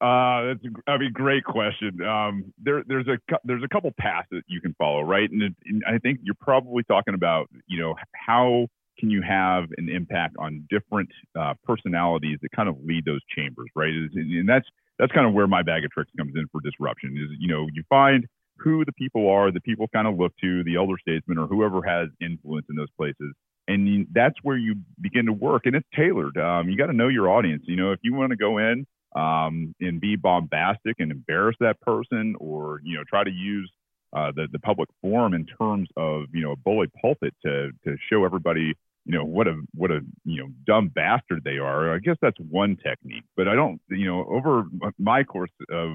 Uh, 0.00 0.44
that's 0.44 0.64
a, 0.64 0.90
I 0.90 0.98
mean, 0.98 1.12
great 1.12 1.44
question. 1.44 2.00
Um, 2.02 2.52
there, 2.62 2.84
there's 2.86 3.08
a 3.08 3.18
there's 3.44 3.64
a 3.64 3.68
couple 3.68 3.90
paths 3.98 4.28
that 4.30 4.42
you 4.46 4.60
can 4.60 4.74
follow, 4.78 5.00
right? 5.00 5.28
And, 5.28 5.42
it, 5.42 5.54
and, 5.66 5.82
I 5.88 5.98
think 5.98 6.20
you're 6.22 6.36
probably 6.40 6.84
talking 6.84 7.14
about, 7.14 7.48
you 7.66 7.80
know, 7.80 7.96
how 8.14 8.68
can 8.98 9.10
you 9.10 9.22
have 9.22 9.64
an 9.76 9.88
impact 9.88 10.36
on 10.38 10.66
different 10.70 11.08
uh, 11.38 11.54
personalities 11.64 12.38
that 12.42 12.52
kind 12.52 12.68
of 12.68 12.76
lead 12.84 13.04
those 13.04 13.20
chambers, 13.34 13.68
right? 13.74 13.92
And 13.92 14.48
that's 14.48 14.68
that's 14.98 15.12
kind 15.12 15.26
of 15.26 15.32
where 15.32 15.46
my 15.46 15.62
bag 15.62 15.84
of 15.84 15.90
tricks 15.90 16.10
comes 16.16 16.32
in 16.34 16.46
for 16.50 16.60
disruption. 16.60 17.16
Is 17.16 17.36
you 17.38 17.48
know 17.48 17.66
you 17.72 17.82
find 17.88 18.26
who 18.58 18.84
the 18.84 18.92
people 18.92 19.30
are, 19.30 19.52
the 19.52 19.60
people 19.60 19.86
kind 19.94 20.08
of 20.08 20.18
look 20.18 20.32
to, 20.40 20.64
the 20.64 20.76
elder 20.76 20.94
statesman 21.00 21.38
or 21.38 21.46
whoever 21.46 21.80
has 21.82 22.08
influence 22.20 22.66
in 22.68 22.76
those 22.76 22.90
places, 22.96 23.34
and 23.68 24.06
that's 24.12 24.36
where 24.42 24.56
you 24.56 24.76
begin 25.00 25.26
to 25.26 25.32
work. 25.32 25.62
And 25.66 25.76
it's 25.76 25.86
tailored. 25.94 26.36
Um, 26.36 26.68
you 26.68 26.76
got 26.76 26.86
to 26.86 26.92
know 26.92 27.08
your 27.08 27.30
audience. 27.30 27.62
You 27.66 27.76
know, 27.76 27.92
if 27.92 28.00
you 28.02 28.14
want 28.14 28.30
to 28.30 28.36
go 28.36 28.58
in 28.58 28.86
um, 29.14 29.74
and 29.80 30.00
be 30.00 30.16
bombastic 30.16 30.96
and 30.98 31.12
embarrass 31.12 31.56
that 31.60 31.80
person, 31.80 32.34
or 32.40 32.80
you 32.84 32.96
know 32.96 33.04
try 33.08 33.24
to 33.24 33.30
use 33.30 33.70
uh, 34.16 34.32
the 34.34 34.48
the 34.50 34.58
public 34.58 34.88
forum 35.00 35.34
in 35.34 35.46
terms 35.46 35.88
of 35.96 36.24
you 36.32 36.42
know 36.42 36.52
a 36.52 36.56
bully 36.56 36.88
pulpit 37.00 37.34
to 37.44 37.70
to 37.84 37.96
show 38.10 38.24
everybody 38.24 38.74
you 39.08 39.16
know 39.16 39.24
what 39.24 39.48
a 39.48 39.54
what 39.74 39.90
a 39.90 40.00
you 40.24 40.42
know 40.42 40.48
dumb 40.66 40.88
bastard 40.88 41.42
they 41.42 41.56
are. 41.56 41.94
I 41.94 41.98
guess 41.98 42.16
that's 42.20 42.36
one 42.38 42.76
technique, 42.76 43.24
but 43.36 43.48
I 43.48 43.54
don't 43.54 43.80
you 43.88 44.06
know 44.06 44.26
over 44.28 44.66
my 44.98 45.24
course 45.24 45.50
of 45.70 45.92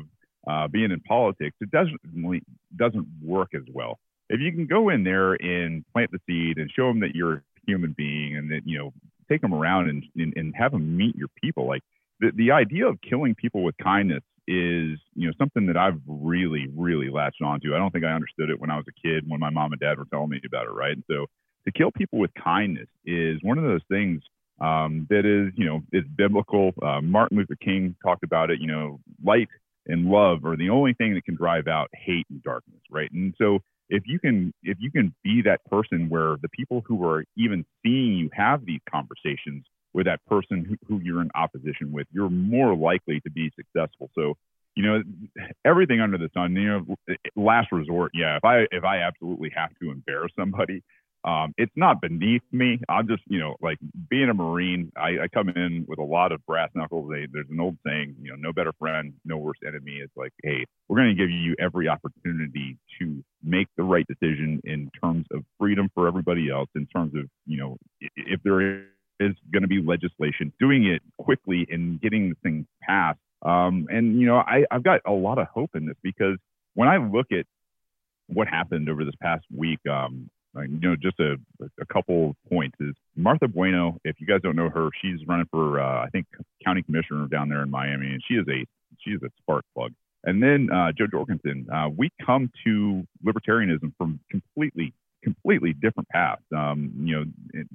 uh, 0.49 0.68
being 0.68 0.91
in 0.91 0.99
politics, 1.02 1.56
it 1.61 1.69
doesn't 1.69 2.02
doesn't 2.76 3.07
work 3.22 3.49
as 3.53 3.61
well. 3.72 3.99
If 4.30 4.41
you 4.41 4.52
can 4.52 4.65
go 4.65 4.90
in 4.90 5.03
there 5.03 5.34
and 5.34 5.85
plant 5.94 6.10
the 6.11 6.19
seed 6.27 6.57
and 6.57 6.72
show 6.76 6.88
them 6.88 7.02
that 7.02 7.14
you're 7.14 7.34
a 7.35 7.41
human 7.68 7.94
being 7.95 8.35
and 8.35 8.49
that 8.52 8.61
you 8.65 8.80
know 8.80 8.94
take 9.30 9.41
them 9.41 9.53
around 9.53 9.90
and 9.90 10.03
and, 10.18 10.34
and 10.35 10.56
have 10.56 10.72
them 10.72 10.98
meet 10.98 11.15
your 11.15 11.30
people, 11.40 11.68
like 11.68 11.84
the 12.19 12.31
the 12.35 12.52
idea 12.52 12.88
of 12.88 12.98
killing 13.07 13.35
people 13.35 13.61
with 13.61 13.76
kindness 13.77 14.23
is 14.48 14.98
you 15.14 15.27
know 15.27 15.34
something 15.38 15.68
that 15.68 15.77
I've 15.77 16.02
really 16.07 16.68
really 16.76 17.11
latched 17.11 17.44
onto. 17.44 17.76
I 17.76 17.77
don't 17.77 17.91
think 17.91 18.06
I 18.06 18.11
understood 18.11 18.49
it 18.49 18.60
when 18.60 18.72
I 18.72 18.77
was 18.77 18.85
a 18.90 19.07
kid 19.07 19.23
when 19.27 19.40
my 19.40 19.52
mom 19.52 19.72
and 19.72 19.80
dad 19.80 19.99
were 19.99 20.06
telling 20.06 20.30
me 20.30 20.41
about 20.44 20.65
it, 20.65 20.72
right? 20.72 20.94
And 20.94 21.03
so 21.07 21.27
to 21.65 21.72
kill 21.72 21.91
people 21.91 22.19
with 22.19 22.31
kindness 22.34 22.88
is 23.06 23.40
one 23.41 23.57
of 23.57 23.64
those 23.64 23.81
things 23.90 24.22
um, 24.60 25.07
that 25.10 25.26
is, 25.26 25.53
you 25.57 25.65
know, 25.65 25.81
is 25.91 26.03
biblical. 26.15 26.72
Uh, 26.81 27.02
Martin 27.02 27.38
Luther 27.38 27.56
King 27.56 27.95
talked 28.03 28.23
about 28.23 28.49
it. 28.52 28.60
You 28.60 28.68
know, 28.68 28.99
light 29.23 29.49
and 29.88 30.06
love 30.06 30.45
are 30.45 30.56
the 30.56 30.69
only 30.69 30.94
thing 30.94 31.14
that 31.15 31.26
can 31.26 31.35
drive 31.35 31.68
out 31.68 31.90
hate 31.94 32.26
and 32.30 32.41
darkness, 32.44 32.81
right? 32.90 33.11
And 33.11 33.34
so, 33.38 33.60
if 33.90 34.03
you 34.06 34.19
can, 34.19 34.53
if 34.64 34.77
you 34.80 34.91
can 34.91 35.14
be 35.23 35.41
that 35.44 35.64
person 35.65 36.10
where 36.10 36.38
the 36.41 36.49
people 36.49 36.84
who 36.88 37.06
are 37.06 37.26
even 37.35 37.65
seeing 37.84 38.14
you 38.14 38.30
have 38.34 38.65
these 38.65 38.80
conversations 38.90 39.65
with 39.94 40.06
that 40.06 40.23
person 40.26 40.65
who, 40.65 40.77
who 40.88 41.02
you're 41.03 41.22
in 41.22 41.30
opposition 41.35 41.91
with, 41.91 42.07
you're 42.11 42.30
more 42.30 42.76
likely 42.76 43.19
to 43.22 43.30
be 43.30 43.52
successful. 43.56 44.10
So, 44.15 44.35
you 44.76 44.84
know, 44.84 45.03
everything 45.65 45.99
under 45.99 46.18
the 46.18 46.30
sun. 46.34 46.56
You 46.56 46.68
know, 46.68 47.15
last 47.35 47.72
resort, 47.72 48.11
yeah. 48.14 48.38
If 48.38 48.45
I 48.45 48.65
if 48.72 48.84
I 48.84 48.99
absolutely 48.99 49.52
have 49.56 49.69
to 49.81 49.91
embarrass 49.91 50.31
somebody, 50.38 50.81
um, 51.25 51.53
it's 51.57 51.71
not 51.75 52.01
beneath 52.01 52.41
me. 52.51 52.79
I'm 52.89 53.07
just, 53.07 53.23
you 53.27 53.39
know, 53.39 53.55
like 53.61 53.77
being 54.09 54.29
a 54.29 54.33
Marine, 54.33 54.91
I, 54.97 55.23
I 55.23 55.27
come 55.33 55.49
in 55.49 55.85
with 55.87 55.99
a 55.99 56.03
lot 56.03 56.31
of 56.31 56.45
brass 56.45 56.69
knuckles. 56.75 57.09
They, 57.09 57.27
there's 57.31 57.47
an 57.49 57.59
old 57.59 57.77
saying, 57.85 58.15
you 58.21 58.31
know, 58.31 58.37
no 58.37 58.51
better 58.51 58.73
friend, 58.77 59.13
no 59.23 59.37
worse 59.37 59.57
enemy. 59.65 59.99
It's 60.03 60.11
like, 60.17 60.33
hey, 60.43 60.65
we're 60.87 60.97
going 60.97 61.15
to 61.15 61.21
give 61.21 61.29
you 61.29 61.55
every 61.59 61.87
opportunity 61.87 62.77
to 62.99 63.23
make 63.41 63.67
the 63.77 63.83
right 63.83 64.05
decision 64.07 64.61
in 64.65 64.89
terms 65.01 65.25
of 65.31 65.43
freedom 65.59 65.89
for 65.93 66.07
everybody 66.07 66.49
else, 66.51 66.69
in 66.75 66.87
terms 66.87 67.13
of, 67.15 67.25
you 67.45 67.57
know, 67.57 67.77
if 67.99 68.41
there 68.43 68.81
is 69.19 69.33
going 69.51 69.61
to 69.61 69.67
be 69.67 69.81
legislation, 69.81 70.51
doing 70.59 70.85
it 70.85 71.01
quickly 71.17 71.65
and 71.71 72.01
getting 72.01 72.29
the 72.29 72.35
thing 72.43 72.67
passed. 72.81 73.19
Um, 73.43 73.87
and, 73.89 74.19
you 74.19 74.25
know, 74.27 74.37
I, 74.37 74.65
I've 74.71 74.83
got 74.83 75.01
a 75.05 75.11
lot 75.11 75.37
of 75.37 75.47
hope 75.47 75.71
in 75.75 75.85
this 75.85 75.97
because 76.03 76.37
when 76.73 76.89
I 76.89 76.97
look 76.97 77.27
at 77.31 77.45
what 78.27 78.47
happened 78.47 78.89
over 78.89 79.05
this 79.05 79.15
past 79.21 79.45
week, 79.55 79.79
um, 79.89 80.29
like, 80.53 80.69
you 80.69 80.80
know, 80.80 80.95
just 80.95 81.19
a, 81.19 81.35
a 81.80 81.85
couple 81.91 82.30
of 82.31 82.49
points 82.49 82.75
is 82.80 82.93
Martha 83.15 83.47
Bueno. 83.47 83.97
If 84.03 84.17
you 84.19 84.27
guys 84.27 84.41
don't 84.43 84.55
know 84.55 84.69
her, 84.69 84.89
she's 85.01 85.25
running 85.27 85.47
for 85.51 85.80
uh, 85.80 86.03
I 86.05 86.09
think 86.11 86.27
county 86.63 86.84
commissioner 86.84 87.27
down 87.27 87.49
there 87.49 87.63
in 87.63 87.69
Miami, 87.69 88.07
and 88.07 88.21
she 88.27 88.35
is 88.35 88.45
a 88.47 88.65
she 88.99 89.11
is 89.11 89.21
a 89.23 89.30
spark 89.41 89.65
plug. 89.75 89.91
And 90.25 90.41
then 90.41 90.69
uh, 90.71 90.91
Jo 90.97 91.07
Jorgensen, 91.07 91.67
uh, 91.73 91.89
we 91.89 92.09
come 92.25 92.51
to 92.65 93.03
libertarianism 93.25 93.93
from 93.97 94.19
completely 94.30 94.93
completely 95.23 95.73
different 95.73 96.07
paths. 96.09 96.43
Um, 96.55 96.91
you 96.99 97.15
know, 97.15 97.25
it, 97.53 97.67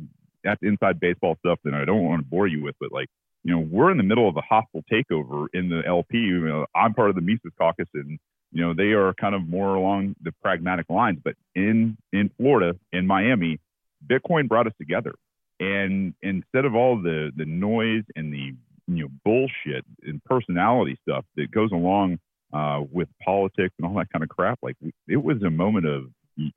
that's 0.45 0.63
inside 0.63 1.01
baseball 1.01 1.37
stuff 1.41 1.59
that 1.65 1.75
I 1.75 1.85
don't 1.85 2.05
want 2.05 2.21
to 2.21 2.27
bore 2.27 2.47
you 2.47 2.63
with, 2.63 2.77
but 2.81 2.93
like 2.93 3.09
you 3.45 3.55
know, 3.55 3.67
we're 3.71 3.91
in 3.91 3.97
the 3.97 4.03
middle 4.05 4.29
of 4.29 4.37
a 4.37 4.41
hostile 4.41 4.83
takeover 4.93 5.47
in 5.53 5.69
the 5.69 5.83
LP. 5.87 6.19
You 6.19 6.41
know, 6.47 6.67
I'm 6.75 6.95
part 6.95 7.11
of 7.11 7.17
the 7.17 7.23
Mises 7.23 7.53
caucus, 7.59 7.89
and 7.95 8.19
you 8.53 8.65
know 8.65 8.75
they 8.75 8.93
are 8.93 9.15
kind 9.15 9.35
of 9.35 9.49
more 9.49 9.75
along 9.75 10.17
the 10.23 10.33
pragmatic 10.43 10.87
lines. 10.89 11.19
But 11.23 11.35
in 11.55 11.97
in 12.13 12.31
Florida, 12.37 12.79
in 12.93 13.07
Miami, 13.07 13.59
Bitcoin 14.07 14.49
brought 14.49 14.67
us 14.67 14.73
together, 14.79 15.15
and 15.61 16.15
instead 16.23 16.65
of 16.65 16.75
all 16.75 17.01
the 17.01 17.31
the 17.37 17.45
noise 17.45 18.05
and 18.17 18.33
the 18.33 18.55
you 18.87 19.05
know 19.05 19.09
bullshit 19.25 19.85
and 20.03 20.23
personality 20.25 20.99
stuff 21.03 21.25
that 21.37 21.51
goes 21.51 21.71
along 21.73 22.19
uh, 22.53 22.83
with 22.91 23.09
politics 23.25 23.75
and 23.79 23.87
all 23.87 23.95
that 23.95 24.11
kind 24.11 24.23
of 24.23 24.29
crap, 24.29 24.59
like 24.63 24.77
it 25.07 25.23
was 25.23 25.43
a 25.43 25.51
moment 25.51 25.87
of 25.87 26.05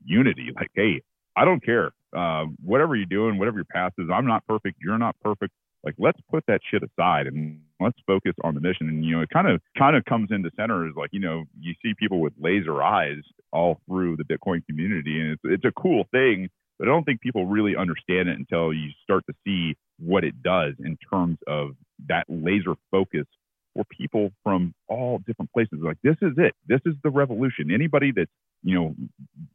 unity. 0.05 0.51
Like, 0.55 0.69
hey, 0.73 1.01
I 1.35 1.45
don't 1.45 1.63
care. 1.63 1.91
Uh, 2.15 2.45
whatever 2.63 2.95
you're 2.95 3.05
doing, 3.05 3.37
whatever 3.37 3.57
your 3.57 3.65
path 3.65 3.93
is, 3.97 4.07
I'm 4.13 4.27
not 4.27 4.45
perfect. 4.45 4.77
You're 4.81 4.97
not 4.97 5.15
perfect 5.21 5.53
like 5.83 5.95
let's 5.97 6.19
put 6.29 6.43
that 6.47 6.61
shit 6.69 6.83
aside 6.83 7.27
and 7.27 7.59
let's 7.79 7.97
focus 8.05 8.33
on 8.43 8.55
the 8.55 8.61
mission. 8.61 8.89
And 8.89 9.03
you 9.03 9.15
know 9.15 9.21
it 9.21 9.29
kind 9.29 9.47
of 9.47 9.61
kind 9.77 9.95
of 9.95 10.05
comes 10.05 10.29
into 10.31 10.49
center 10.55 10.87
is 10.87 10.93
like 10.95 11.09
you 11.11 11.19
know 11.19 11.43
you 11.59 11.73
see 11.83 11.93
people 11.97 12.19
with 12.19 12.33
laser 12.39 12.81
eyes 12.81 13.23
all 13.51 13.79
through 13.87 14.17
the 14.17 14.23
bitcoin 14.23 14.65
community 14.65 15.19
and 15.19 15.31
it's 15.31 15.41
it's 15.43 15.65
a 15.65 15.71
cool 15.73 16.05
thing 16.11 16.47
but 16.79 16.87
i 16.87 16.91
don't 16.91 17.03
think 17.03 17.19
people 17.19 17.45
really 17.45 17.75
understand 17.75 18.29
it 18.29 18.37
until 18.39 18.71
you 18.71 18.89
start 19.03 19.25
to 19.25 19.33
see 19.45 19.75
what 19.99 20.23
it 20.23 20.41
does 20.41 20.73
in 20.79 20.97
terms 21.11 21.37
of 21.47 21.71
that 22.07 22.23
laser 22.29 22.75
focus 22.91 23.25
for 23.73 23.83
people 23.85 24.31
from 24.43 24.73
all 24.87 25.19
different 25.19 25.51
places. 25.53 25.79
Like 25.81 25.97
this 26.03 26.17
is 26.21 26.33
it. 26.37 26.53
This 26.67 26.81
is 26.85 26.95
the 27.03 27.09
revolution. 27.09 27.71
Anybody 27.73 28.11
that 28.13 28.27
you 28.63 28.75
know 28.75 28.95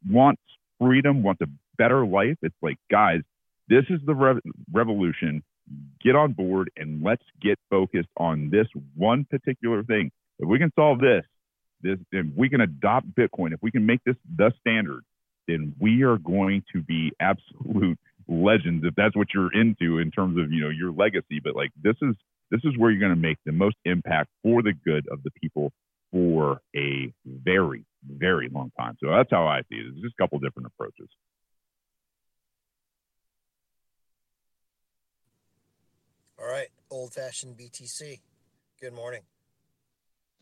wants 0.09 0.43
freedom 0.81 1.23
wants 1.23 1.41
a 1.41 1.47
better 1.79 2.07
life 2.07 2.37
it's 2.43 2.55
like 2.63 2.77
guys 2.91 3.21
this 3.69 3.85
is 3.91 4.01
the 4.07 4.15
re- 4.15 4.41
revolution 4.73 5.43
get 6.03 6.15
on 6.15 6.33
board 6.33 6.71
and 6.77 7.03
let's 7.03 7.25
get 7.41 7.59
focused 7.71 8.09
on 8.17 8.51
this 8.51 8.67
one 8.95 9.25
particular 9.25 9.83
thing. 9.83 10.11
If 10.39 10.49
we 10.49 10.59
can 10.59 10.73
solve 10.77 11.01
this, 11.01 11.25
this, 11.83 11.99
if 12.13 12.27
we 12.37 12.49
can 12.49 12.61
adopt 12.61 13.09
Bitcoin, 13.15 13.53
if 13.53 13.61
we 13.63 13.71
can 13.71 13.87
make 13.87 14.01
this 14.05 14.17
the 14.37 14.53
standard, 14.61 15.03
then 15.49 15.75
we 15.79 16.03
are 16.03 16.19
going 16.19 16.63
to 16.73 16.83
be 16.83 17.13
absolute 17.21 17.99
legends. 18.29 18.85
If 18.85 18.95
that's 18.95 19.17
what 19.17 19.29
you're 19.35 19.53
into 19.53 19.99
in 19.99 20.11
terms 20.11 20.39
of 20.39 20.53
you 20.53 20.61
know 20.61 20.71
your 20.71 20.93
legacy, 20.93 21.41
but 21.43 21.55
like 21.55 21.71
this 21.83 21.97
is 22.03 22.15
this 22.51 22.61
is 22.65 22.77
where 22.77 22.91
you're 22.91 23.01
going 23.01 23.15
to 23.15 23.21
make 23.21 23.39
the 23.45 23.53
most 23.53 23.77
impact 23.85 24.31
for 24.43 24.63
the 24.63 24.73
good 24.73 25.07
of 25.11 25.23
the 25.23 25.31
people 25.41 25.73
for 26.13 26.61
a 26.75 27.13
very 27.25 27.85
very 28.09 28.49
long 28.49 28.71
time. 28.79 28.97
So 29.03 29.11
that's 29.11 29.31
how 29.31 29.47
I 29.47 29.61
see 29.69 29.77
it. 29.77 29.87
It's 29.87 30.01
just 30.01 30.15
a 30.19 30.23
couple 30.23 30.39
different 30.39 30.67
approaches. 30.67 31.09
All 36.39 36.46
right, 36.57 36.69
old 36.91 37.13
fashioned 37.13 37.57
BTC. 37.57 38.21
Good 38.81 38.95
morning. 38.95 39.21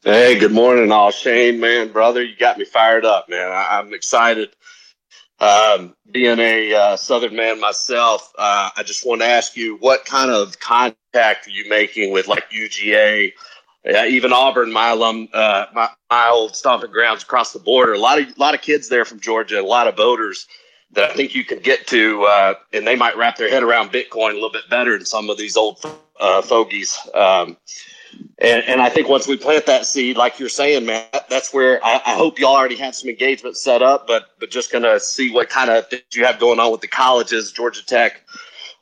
Hey, 0.03 0.39
good 0.39 0.53
morning, 0.53 0.93
all. 0.93 1.11
Shane, 1.11 1.59
man, 1.61 1.91
brother, 1.91 2.23
you 2.23 2.37
got 2.37 2.59
me 2.59 2.65
fired 2.65 3.05
up, 3.05 3.29
man. 3.29 3.51
I, 3.51 3.81
am 3.81 3.93
excited. 3.95 4.55
Um, 5.41 5.97
being 6.11 6.39
a 6.39 6.75
uh, 6.75 6.97
Southern 6.97 7.35
man 7.35 7.59
myself, 7.61 8.33
uh, 8.39 8.71
I 8.77 8.83
just 8.85 9.07
want 9.07 9.23
to 9.23 9.27
ask 9.27 9.57
you 9.57 9.77
what 9.77 10.05
kind 10.05 10.31
of 10.31 10.61
contact 10.61 11.47
are 11.47 11.51
you 11.51 11.69
making 11.69 12.13
with 12.13 12.29
like 12.29 12.51
UGA, 12.51 13.33
uh, 13.93 14.05
even 14.05 14.33
Auburn, 14.33 14.73
my 14.73 14.91
alum, 14.91 15.29
uh, 15.33 15.67
my, 15.75 15.89
my 16.11 16.29
old 16.29 16.55
stomping 16.55 16.93
grounds 16.93 17.23
across 17.23 17.53
the 17.53 17.59
border. 17.59 17.95
A 17.95 17.99
lot 17.99 18.21
of 18.21 18.39
lot 18.39 18.55
of 18.55 18.61
kids 18.61 18.89
there 18.89 19.05
from 19.05 19.21
Georgia, 19.21 19.61
a 19.61 19.63
lot 19.63 19.89
of 19.89 19.97
voters 19.97 20.47
that 20.93 21.11
I 21.11 21.15
think 21.15 21.35
you 21.35 21.45
can 21.45 21.59
get 21.59 21.87
to, 21.89 22.25
uh, 22.25 22.55
and 22.73 22.87
they 22.87 22.95
might 22.95 23.17
wrap 23.17 23.37
their 23.37 23.51
head 23.51 23.63
around 23.63 23.91
Bitcoin 23.91 24.31
a 24.31 24.35
little 24.35 24.53
bit 24.53 24.69
better 24.71 24.97
than 24.97 25.07
some 25.07 25.29
of 25.29 25.39
these 25.39 25.57
old 25.57 25.81
uh, 26.21 26.43
fogies. 26.43 26.99
Um, 27.15 27.57
and, 28.39 28.63
and 28.65 28.81
I 28.81 28.89
think 28.89 29.09
once 29.09 29.27
we 29.27 29.37
plant 29.37 29.67
that 29.67 29.87
seed, 29.87 30.17
like 30.17 30.39
you're 30.39 30.49
saying, 30.49 30.87
man, 30.87 31.07
that's 31.29 31.53
where 31.53 31.85
I, 31.85 32.01
I 32.07 32.15
hope 32.15 32.39
y'all 32.39 32.55
already 32.55 32.77
have 32.77 32.95
some 32.95 33.09
engagement 33.09 33.57
set 33.57 33.83
up, 33.83 34.07
but 34.07 34.31
but 34.39 34.51
just 34.51 34.73
gonna 34.73 35.01
see 35.01 35.33
what 35.33 35.49
kind 35.49 35.71
of 35.71 35.89
things 35.89 36.03
you 36.13 36.25
have 36.25 36.39
going 36.39 36.61
on 36.61 36.71
with 36.71 36.81
the 36.81 36.89
colleges, 36.89 37.53
Georgia 37.53 37.85
Tech, 37.85 38.21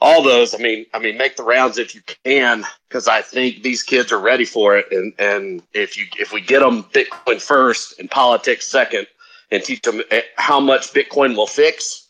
all 0.00 0.22
those. 0.22 0.54
I 0.54 0.58
mean, 0.58 0.86
I 0.92 0.98
mean, 0.98 1.16
make 1.16 1.36
the 1.36 1.44
rounds 1.44 1.78
if 1.78 1.94
you 1.94 2.02
can, 2.24 2.64
because 2.88 3.08
I 3.08 3.22
think 3.22 3.62
these 3.62 3.82
kids 3.82 4.12
are 4.12 4.20
ready 4.20 4.44
for 4.44 4.76
it. 4.76 4.86
And 4.90 5.12
and 5.18 5.62
if 5.72 5.96
you 5.96 6.06
if 6.18 6.32
we 6.32 6.40
get 6.40 6.60
them 6.60 6.84
Bitcoin 6.84 7.40
first 7.40 7.98
and 7.98 8.10
politics 8.10 8.68
second, 8.68 9.06
and 9.50 9.62
teach 9.62 9.82
them 9.82 10.02
eh, 10.10 10.22
how 10.36 10.58
much 10.58 10.92
Bitcoin 10.92 11.36
will 11.36 11.46
fix, 11.46 12.01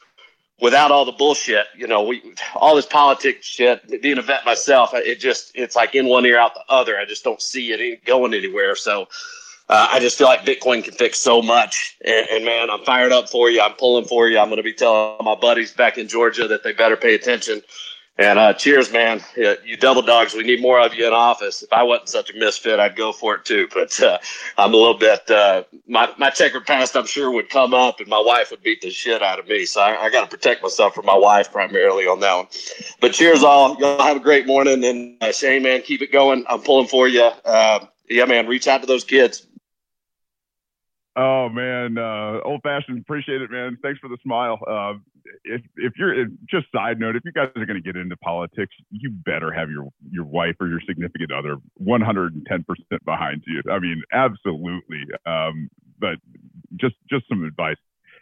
without 0.60 0.90
all 0.90 1.04
the 1.04 1.12
bullshit, 1.12 1.66
you 1.76 1.86
know, 1.86 2.02
we 2.02 2.22
all 2.54 2.76
this 2.76 2.86
politics 2.86 3.46
shit. 3.46 4.02
Being 4.02 4.18
a 4.18 4.22
vet 4.22 4.44
myself, 4.44 4.90
it 4.94 5.20
just 5.20 5.52
it's 5.54 5.76
like 5.76 5.94
in 5.94 6.06
one 6.06 6.26
ear 6.26 6.38
out 6.38 6.54
the 6.54 6.64
other. 6.68 6.98
I 6.98 7.04
just 7.04 7.24
don't 7.24 7.42
see 7.42 7.72
it 7.72 8.04
going 8.04 8.34
anywhere. 8.34 8.76
So 8.76 9.08
uh, 9.68 9.88
I 9.90 10.00
just 10.00 10.18
feel 10.18 10.26
like 10.26 10.44
Bitcoin 10.44 10.84
can 10.84 10.92
fix 10.92 11.18
so 11.18 11.40
much. 11.40 11.96
And, 12.04 12.26
and, 12.30 12.44
man, 12.44 12.68
I'm 12.68 12.84
fired 12.84 13.12
up 13.12 13.28
for 13.28 13.48
you. 13.48 13.60
I'm 13.60 13.72
pulling 13.72 14.04
for 14.04 14.28
you. 14.28 14.38
I'm 14.38 14.48
going 14.48 14.58
to 14.58 14.62
be 14.62 14.74
telling 14.74 15.16
my 15.24 15.34
buddies 15.34 15.72
back 15.72 15.96
in 15.98 16.08
Georgia 16.08 16.46
that 16.48 16.62
they 16.62 16.72
better 16.72 16.96
pay 16.96 17.14
attention. 17.14 17.62
And 18.22 18.38
uh, 18.38 18.52
cheers, 18.52 18.92
man. 18.92 19.20
You 19.34 19.76
double 19.76 20.00
dogs. 20.00 20.32
We 20.32 20.44
need 20.44 20.62
more 20.62 20.80
of 20.80 20.94
you 20.94 21.08
in 21.08 21.12
office. 21.12 21.64
If 21.64 21.72
I 21.72 21.82
wasn't 21.82 22.08
such 22.08 22.30
a 22.30 22.38
misfit, 22.38 22.78
I'd 22.78 22.94
go 22.94 23.10
for 23.10 23.34
it 23.34 23.44
too. 23.44 23.66
But 23.74 24.00
uh, 24.00 24.18
I'm 24.56 24.72
a 24.72 24.76
little 24.76 24.96
bit, 24.96 25.28
uh, 25.28 25.64
my, 25.88 26.08
my 26.18 26.30
checkered 26.30 26.64
past, 26.64 26.96
I'm 26.96 27.06
sure, 27.06 27.32
would 27.32 27.50
come 27.50 27.74
up 27.74 27.98
and 27.98 28.08
my 28.08 28.22
wife 28.24 28.52
would 28.52 28.62
beat 28.62 28.80
the 28.80 28.90
shit 28.90 29.24
out 29.24 29.40
of 29.40 29.48
me. 29.48 29.64
So 29.64 29.80
I, 29.80 30.04
I 30.04 30.10
got 30.10 30.30
to 30.30 30.36
protect 30.36 30.62
myself 30.62 30.94
from 30.94 31.04
my 31.04 31.16
wife 31.16 31.50
primarily 31.50 32.04
on 32.04 32.20
that 32.20 32.36
one. 32.36 32.46
But 33.00 33.12
cheers, 33.12 33.42
all. 33.42 33.76
Y'all 33.80 34.00
have 34.00 34.18
a 34.18 34.20
great 34.20 34.46
morning. 34.46 34.84
And 34.84 35.20
uh, 35.20 35.32
Shane, 35.32 35.64
man, 35.64 35.82
keep 35.82 36.00
it 36.00 36.12
going. 36.12 36.44
I'm 36.48 36.60
pulling 36.60 36.86
for 36.86 37.08
you. 37.08 37.28
Uh, 37.44 37.86
yeah, 38.08 38.26
man, 38.26 38.46
reach 38.46 38.68
out 38.68 38.82
to 38.82 38.86
those 38.86 39.02
kids. 39.02 39.48
Oh 41.16 41.48
man, 41.48 41.98
uh, 41.98 42.38
old 42.44 42.62
fashioned. 42.62 43.00
Appreciate 43.00 43.42
it, 43.42 43.50
man. 43.50 43.78
Thanks 43.82 43.98
for 43.98 44.08
the 44.08 44.16
smile. 44.22 44.60
If 45.44 45.62
if 45.76 45.92
you're 45.96 46.26
just 46.48 46.66
side 46.74 46.98
note, 46.98 47.16
if 47.16 47.22
you 47.24 47.32
guys 47.32 47.48
are 47.56 47.66
going 47.66 47.80
to 47.80 47.92
get 47.92 47.96
into 47.96 48.16
politics, 48.16 48.74
you 48.90 49.10
better 49.10 49.52
have 49.52 49.70
your 49.70 49.88
your 50.10 50.24
wife 50.24 50.56
or 50.60 50.68
your 50.68 50.80
significant 50.86 51.32
other 51.32 51.56
110 51.74 52.64
percent 52.64 53.04
behind 53.04 53.42
you. 53.46 53.62
I 53.70 53.78
mean, 53.78 54.02
absolutely. 54.12 55.04
Um, 55.26 55.68
but 55.98 56.16
just 56.76 56.96
just 57.10 57.28
some 57.28 57.44
advice. 57.44 57.76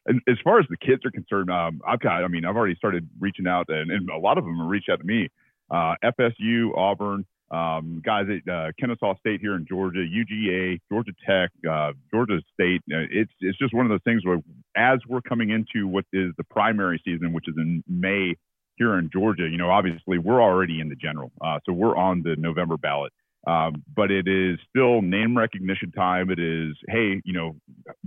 And 0.06 0.20
as 0.28 0.36
far 0.42 0.58
as 0.58 0.66
the 0.70 0.76
kids 0.76 1.04
are 1.04 1.10
concerned, 1.10 1.50
um, 1.50 1.80
I've 1.86 2.00
got. 2.00 2.24
I 2.24 2.28
mean, 2.28 2.44
I've 2.44 2.56
already 2.56 2.74
started 2.76 3.08
reaching 3.18 3.46
out, 3.46 3.66
and, 3.68 3.90
and 3.90 4.08
a 4.08 4.18
lot 4.18 4.38
of 4.38 4.44
them 4.44 4.56
have 4.58 4.68
reached 4.68 4.88
out 4.88 5.00
to 5.00 5.04
me. 5.04 5.28
Uh, 5.70 5.94
FSU, 6.02 6.76
Auburn, 6.76 7.26
um, 7.50 8.00
guys 8.04 8.26
at 8.28 8.52
uh, 8.52 8.72
Kennesaw 8.78 9.16
State 9.18 9.40
here 9.40 9.56
in 9.56 9.66
Georgia, 9.68 10.00
UGA, 10.00 10.80
Georgia 10.90 11.12
Tech, 11.26 11.50
uh, 11.68 11.92
Georgia 12.12 12.40
State. 12.54 12.82
Uh, 12.92 13.06
it's 13.10 13.32
it's 13.40 13.58
just 13.58 13.74
one 13.74 13.86
of 13.86 13.90
those 13.90 14.02
things 14.04 14.24
where 14.24 14.38
as 14.76 15.00
we're 15.08 15.22
coming 15.22 15.50
into 15.50 15.86
what 15.88 16.04
is 16.12 16.32
the 16.36 16.44
primary 16.44 17.00
season, 17.04 17.32
which 17.32 17.48
is 17.48 17.54
in 17.56 17.82
May 17.88 18.36
here 18.76 18.98
in 18.98 19.10
Georgia, 19.12 19.48
you 19.50 19.58
know, 19.58 19.70
obviously 19.70 20.18
we're 20.18 20.40
already 20.40 20.80
in 20.80 20.88
the 20.88 20.94
general, 20.94 21.32
uh, 21.40 21.58
so 21.66 21.72
we're 21.72 21.96
on 21.96 22.22
the 22.22 22.36
November 22.36 22.76
ballot. 22.76 23.12
Um, 23.46 23.82
but 23.94 24.10
it 24.10 24.28
is 24.28 24.58
still 24.68 25.02
name 25.02 25.36
recognition 25.36 25.92
time. 25.92 26.30
It 26.30 26.38
is, 26.38 26.76
hey, 26.88 27.20
you 27.24 27.32
know, 27.32 27.56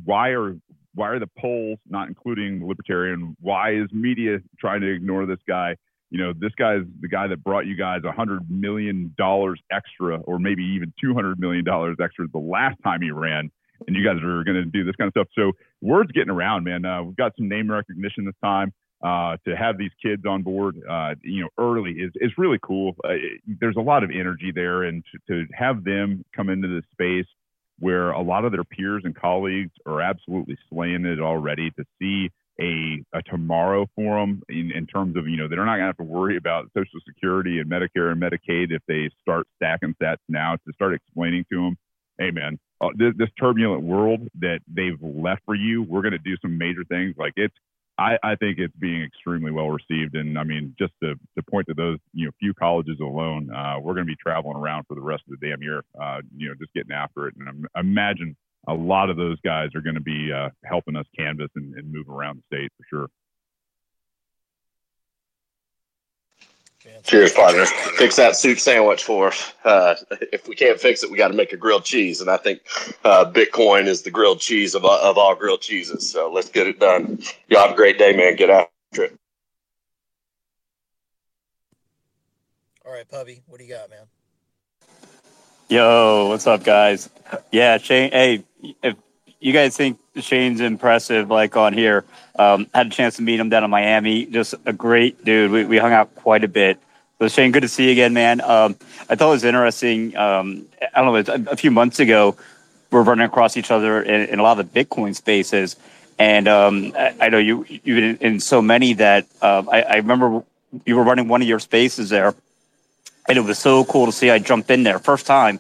why 0.04 0.30
are 0.30 0.56
why 0.96 1.10
are 1.10 1.20
the 1.20 1.30
polls 1.40 1.80
not 1.90 2.08
including 2.08 2.60
the 2.60 2.66
libertarian? 2.66 3.36
Why 3.40 3.74
is 3.74 3.88
media 3.92 4.38
trying 4.60 4.82
to 4.82 4.94
ignore 4.94 5.26
this 5.26 5.40
guy? 5.48 5.76
You 6.14 6.20
know, 6.22 6.32
this 6.32 6.52
guy 6.56 6.76
is 6.76 6.84
the 7.02 7.08
guy 7.08 7.26
that 7.26 7.44
brought 7.44 7.66
you 7.66 7.76
guys 7.76 8.02
a 8.06 8.12
hundred 8.12 8.42
million 8.48 9.16
dollars 9.18 9.60
extra, 9.72 10.18
or 10.20 10.38
maybe 10.38 10.64
even 10.76 10.94
two 11.02 11.16
hundred 11.16 11.40
million 11.40 11.66
dollars 11.66 11.98
extra 12.00 12.28
the 12.28 12.38
last 12.38 12.78
time 12.84 13.02
he 13.02 13.10
ran, 13.10 13.50
and 13.88 13.96
you 13.96 14.06
guys 14.06 14.18
are 14.24 14.44
going 14.44 14.62
to 14.64 14.66
do 14.66 14.84
this 14.84 14.96
kind 14.96 15.08
of 15.08 15.14
stuff. 15.14 15.28
So 15.34 15.54
word's 15.82 16.12
getting 16.12 16.30
around, 16.30 16.66
man. 16.66 16.86
Uh, 16.86 17.02
we've 17.02 17.16
got 17.16 17.36
some 17.36 17.50
name 17.50 17.70
recognition 17.70 18.26
this 18.26 18.36
time. 18.44 18.72
Uh, 19.04 19.36
to 19.46 19.54
have 19.54 19.78
these 19.78 19.92
kids 20.02 20.24
on 20.26 20.44
board, 20.44 20.78
uh, 20.90 21.14
you 21.24 21.42
know, 21.42 21.50
early 21.58 21.92
is, 21.92 22.12
is 22.16 22.32
really 22.38 22.60
cool. 22.62 22.96
Uh, 23.04 23.10
it, 23.10 23.42
there's 23.60 23.76
a 23.76 23.82
lot 23.82 24.02
of 24.02 24.10
energy 24.12 24.52
there, 24.54 24.84
and 24.84 25.04
to, 25.12 25.46
to 25.46 25.46
have 25.54 25.84
them 25.84 26.24
come 26.34 26.48
into 26.50 26.70
this 26.70 26.86
space 26.94 27.26
where 27.80 28.12
a 28.12 28.22
lot 28.22 28.46
of 28.46 28.54
their 28.54 28.64
peers 28.64 29.02
and 29.04 29.14
colleagues 29.14 29.74
are 29.86 30.00
absolutely 30.00 30.58
slaying 30.70 31.06
it 31.06 31.20
already, 31.20 31.70
to 31.72 31.84
see 32.00 32.30
a, 32.62 33.04
a 33.14 33.22
tomorrow 33.24 33.88
for 33.96 34.20
them 34.20 34.42
in, 34.50 34.72
in 34.74 34.86
terms 34.86 35.18
of, 35.18 35.28
you 35.28 35.38
know, 35.38 35.48
they're 35.48 35.66
not 35.66 35.78
going 35.78 35.82
to 35.82 35.86
have 35.88 35.98
to 35.98 36.04
worry 36.04 36.38
about 36.38 36.70
Social 36.78 37.00
Security 37.08 37.60
and 37.60 37.70
Medicare 37.70 38.12
and 38.12 38.22
Medicaid 38.22 38.72
if 38.72 38.82
they 38.88 39.10
start 39.22 39.48
stacking 39.56 39.96
sats 40.02 40.18
now 40.30 40.56
to 40.68 40.74
start 40.74 40.94
explaining 40.94 41.46
to 41.52 41.58
them, 41.58 41.78
hey, 42.20 42.32
man, 42.32 42.60
uh, 42.80 42.90
this, 42.96 43.14
this 43.18 43.30
turbulent 43.40 43.82
world 43.84 44.28
that 44.40 44.60
they've 44.68 45.02
left 45.02 45.42
for 45.46 45.56
you, 45.56 45.84
we're 45.84 46.02
going 46.02 46.12
to 46.12 46.20
do 46.20 46.38
some 46.42 46.58
major 46.58 46.84
things. 46.90 47.16
Like 47.18 47.34
it's, 47.36 47.56
I, 47.98 48.18
I 48.24 48.36
think 48.36 48.58
it's 48.58 48.76
being 48.80 49.04
extremely 49.04 49.52
well 49.52 49.70
received. 49.70 50.16
And 50.16 50.38
I 50.38 50.44
mean, 50.44 50.76
just 50.80 50.94
to, 51.04 51.14
to 51.14 51.44
point 51.50 51.68
to 51.68 51.74
those, 51.76 52.00
you 52.14 52.26
know, 52.26 52.32
few 52.40 52.54
colleges 52.54 53.00
alone, 53.00 53.52
uh, 53.52 53.80
we're 53.80 53.94
going 53.94 54.06
to 54.06 54.12
be 54.12 54.18
traveling 54.22 54.58
around 54.58 54.86
for 54.88 54.96
the 54.96 55.02
rest 55.02 55.24
of 55.30 55.40
the 55.40 55.48
damn 55.48 55.62
year, 55.62 55.84
uh, 56.02 56.22
you 56.36 56.48
know, 56.50 56.56
just 56.60 56.74
getting 56.74 56.92
after 56.92 57.28
it. 57.28 57.36
And 57.38 57.66
imagine 57.76 58.36
a 58.68 58.74
lot 58.74 59.10
of 59.10 59.18
those 59.18 59.40
guys 59.42 59.70
are 59.76 59.82
going 59.82 59.96
to 59.96 60.02
be 60.02 60.32
uh, 60.32 60.50
helping 60.64 60.96
us 60.96 61.06
canvas 61.18 61.50
and, 61.56 61.76
and 61.76 61.92
move 61.92 62.10
around 62.10 62.38
the 62.38 62.56
state 62.56 62.72
for 62.78 62.86
sure. 62.90 63.08
Cheers, 67.04 67.32
partner. 67.32 67.66
Fix 67.66 68.18
that 68.18 68.36
soup 68.36 68.60
sandwich 68.60 69.04
for 69.04 69.30
us. 69.30 69.54
Uh, 69.64 69.96
if 70.34 70.50
we 70.50 70.56
can't 70.56 70.78
fix 70.80 71.02
it, 71.02 71.10
we 71.10 71.18
got 71.18 71.30
to 71.30 71.34
make 71.34 71.54
a 71.54 71.58
grilled 71.58 71.86
cheese. 71.86 72.20
And 72.20 72.30
I 72.30 72.36
think 72.36 72.60
uh, 73.06 73.32
Bitcoin 73.32 73.88
is 73.88 74.02
the 74.02 74.12
grilled 74.12 74.42
cheese 74.42 74.76
of, 74.76 74.84
of 74.84 75.18
all 75.18 75.34
grilled 75.34 75.62
cheeses. 75.62 76.12
So 76.12 76.30
let's 76.30 76.50
get 76.50 76.68
it 76.68 76.80
done. 76.80 77.20
Y'all 77.48 77.62
have 77.62 77.72
a 77.72 77.76
great 77.76 77.98
day, 77.98 78.14
man. 78.14 78.36
Get 78.36 78.50
after 78.50 79.04
it. 79.04 79.18
All 82.86 82.92
right, 82.92 83.08
Pubby, 83.08 83.42
what 83.48 83.60
do 83.60 83.66
you 83.66 83.74
got, 83.74 83.90
man? 83.90 84.06
Yo, 85.70 86.28
what's 86.28 86.46
up, 86.46 86.66
guys? 86.66 87.10
Yeah, 87.52 87.78
Shane. 87.78 88.12
Hey, 88.12 88.44
if 88.82 88.96
you 89.40 89.54
guys 89.54 89.76
think 89.76 90.00
Shane's 90.20 90.62
impressive, 90.62 91.30
like 91.30 91.58
on 91.58 91.74
here, 91.74 92.06
um, 92.38 92.68
had 92.74 92.88
a 92.88 92.90
chance 92.90 93.18
to 93.18 93.22
meet 93.22 93.40
him 93.40 93.50
down 93.50 93.64
in 93.64 93.70
Miami. 93.70 94.26
Just 94.26 94.56
a 94.66 94.74
great 94.74 95.24
dude. 95.24 95.52
We, 95.52 95.66
we 95.66 95.78
hung 95.78 95.94
out 95.94 96.16
quite 96.16 96.44
a 96.44 96.48
bit. 96.48 96.80
So 97.20 97.28
Shane, 97.28 97.52
good 97.52 97.62
to 97.62 97.68
see 97.68 97.86
you 97.86 97.92
again, 97.92 98.14
man. 98.14 98.42
Um, 98.42 98.76
I 99.10 99.16
thought 99.16 99.30
it 99.30 99.32
was 99.32 99.44
interesting. 99.44 100.16
Um, 100.18 100.66
I 100.94 101.02
don't 101.02 101.28
know, 101.28 101.34
a, 101.34 101.52
a 101.54 101.56
few 101.56 101.72
months 101.72 102.00
ago, 102.00 102.36
we 102.92 103.00
are 103.00 103.04
running 103.04 103.26
across 103.26 103.58
each 103.58 103.72
other 103.72 104.02
in, 104.02 104.30
in 104.30 104.40
a 104.40 104.44
lot 104.44 104.60
of 104.60 104.72
the 104.72 104.86
Bitcoin 104.86 105.16
spaces, 105.16 105.76
and 106.20 106.48
um, 106.48 106.94
I, 106.98 107.16
I 107.22 107.30
know 107.30 107.40
you 107.40 107.66
you've 107.68 108.20
been 108.20 108.34
in, 108.34 108.40
so 108.40 108.62
many 108.62 108.94
that 108.94 109.26
uh, 109.42 109.64
I, 109.72 109.82
I 109.82 109.96
remember 109.96 110.44
you 110.86 110.96
were 110.96 111.04
running 111.04 111.28
one 111.28 111.42
of 111.42 111.48
your 111.48 111.60
spaces 111.60 112.10
there, 112.10 112.36
and 113.28 113.38
it 113.38 113.42
was 113.42 113.58
so 113.58 113.84
cool 113.86 114.06
to 114.06 114.12
see. 114.12 114.30
I 114.30 114.40
jumped 114.40 114.70
in 114.70 114.84
there 114.84 115.00
first 115.00 115.26
time, 115.26 115.60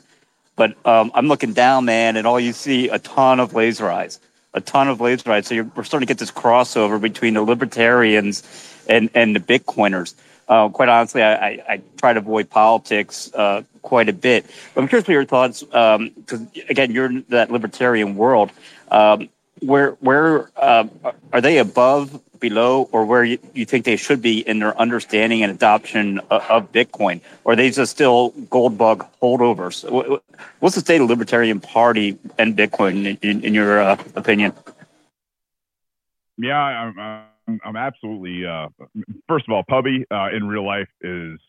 but 0.56 0.76
um, 0.86 1.12
I'm 1.14 1.28
looking 1.28 1.54
down, 1.54 1.86
man, 1.86 2.16
and 2.16 2.28
all 2.28 2.40
you 2.40 2.54
see 2.54 2.90
a 2.90 3.00
ton 3.00 3.40
of 3.40 3.54
laser 3.54 3.90
eyes, 3.90 4.20
a 4.54 4.62
ton 4.62 4.88
of 4.88 5.02
laser 5.02 5.32
eyes. 5.32 5.48
So 5.48 5.64
we're 5.76 5.84
starting 5.84 6.08
to 6.08 6.12
get 6.12 6.20
this 6.20 6.32
crossover 6.32 7.00
between 7.02 7.34
the 7.34 7.42
libertarians 7.42 8.44
and 8.88 9.10
and 9.14 9.36
the 9.36 9.40
Bitcoiners. 9.40 10.14
Uh, 10.48 10.70
quite 10.70 10.90
honestly, 10.90 11.24
I, 11.24 11.34
I, 11.34 11.64
I, 11.70 11.82
try 11.98 12.12
to 12.12 12.20
avoid 12.20 12.50
politics 12.50 13.34
uh, 13.34 13.64
quite 13.82 14.10
a 14.10 14.14
bit. 14.14 14.46
But 14.76 14.82
I'm 14.82 14.88
curious 14.90 15.06
for 15.06 15.14
your 15.14 15.24
thoughts, 15.24 15.64
because 15.64 16.02
um, 16.34 16.52
again, 16.68 16.92
you're 16.92 17.06
in 17.06 17.26
that 17.30 17.50
libertarian 17.50 18.16
world. 18.18 18.52
Um, 18.92 19.30
where 19.65 19.91
where 20.02 20.49
uh, 20.57 20.88
are 21.31 21.41
they 21.41 21.57
above, 21.57 22.22
below, 22.40 22.90
or 22.91 23.06
where 23.06 23.23
you, 23.23 23.40
you, 23.53 23.65
think 23.65 23.85
they 23.85 23.95
should 23.95 24.22
be 24.22 24.40
in 24.40 24.60
their 24.60 24.77
understanding 24.77 25.44
and 25.44 25.52
adoption 25.52 26.19
of, 26.30 26.44
of 26.49 26.72
Bitcoin? 26.72 27.22
Or 27.44 27.53
are 27.53 27.56
they 27.56 27.69
just 27.69 27.91
still 27.91 28.30
gold 28.49 28.77
bug 28.77 29.06
holdovers? 29.22 29.90
What's 30.60 30.76
the 30.76 30.81
state 30.81 31.02
of 31.02 31.10
Libertarian 31.10 31.60
Party 31.60 32.18
and 32.38 32.56
Bitcoin 32.56 33.18
in, 33.22 33.44
in, 33.44 33.53
your 33.53 33.81
uh, 33.81 34.03
opinion? 34.15 34.53
Yeah, 36.38 36.57
I'm, 36.57 37.60
I'm 37.64 37.76
absolutely. 37.76 38.45
Uh, 38.45 38.68
first 39.27 39.45
of 39.48 39.53
all, 39.53 39.64
Pubby 39.68 40.06
uh, 40.11 40.30
in 40.34 40.48
real 40.48 40.65
life 40.65 40.90
is 41.02 41.40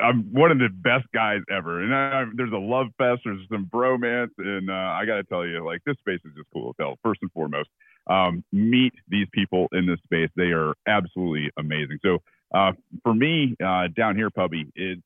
I'm 0.00 0.32
one 0.32 0.50
of 0.50 0.58
the 0.58 0.68
best 0.70 1.06
guys 1.12 1.40
ever, 1.50 1.82
and 1.82 1.94
I, 1.94 2.24
there's 2.34 2.52
a 2.52 2.58
love 2.58 2.88
fest, 2.98 3.22
there's 3.24 3.46
some 3.50 3.66
bromance, 3.66 4.30
and 4.38 4.70
uh, 4.70 4.72
I 4.72 5.04
got 5.06 5.16
to 5.16 5.24
tell 5.24 5.46
you, 5.46 5.64
like 5.64 5.80
this 5.84 5.96
space 5.98 6.20
is 6.24 6.32
just 6.36 6.48
cool 6.52 6.70
as 6.70 6.74
hell. 6.78 6.98
First 7.02 7.20
and 7.22 7.30
foremost, 7.32 7.68
um, 8.08 8.44
meet 8.52 8.92
these 9.08 9.26
people 9.32 9.68
in 9.72 9.86
this 9.86 9.98
space; 10.04 10.30
they 10.36 10.52
are 10.52 10.74
absolutely 10.86 11.50
amazing. 11.58 11.98
So 12.02 12.18
uh, 12.54 12.72
for 13.02 13.14
me, 13.14 13.56
uh, 13.64 13.88
down 13.96 14.16
here, 14.16 14.30
Pubby, 14.30 14.66
it's 14.74 15.02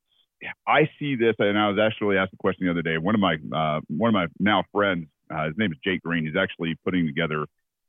I 0.67 0.89
see 0.99 1.17
this, 1.17 1.35
and 1.39 1.59
I 1.59 1.69
was 1.69 1.79
actually 1.79 2.19
asked 2.19 2.33
a 2.33 2.37
question 2.37 2.67
the 2.67 2.73
other 2.73 2.83
day. 2.83 2.99
One 2.99 3.15
of 3.15 3.21
my 3.21 3.37
uh, 3.55 3.81
one 3.89 4.09
of 4.09 4.15
my 4.15 4.27
now 4.39 4.65
friends, 4.73 5.07
uh, 5.31 5.47
his 5.47 5.55
name 5.57 5.73
is 5.73 5.79
Jake 5.83 6.03
Green. 6.03 6.27
He's 6.27 6.37
actually 6.37 6.77
putting 6.85 7.07
together 7.07 7.47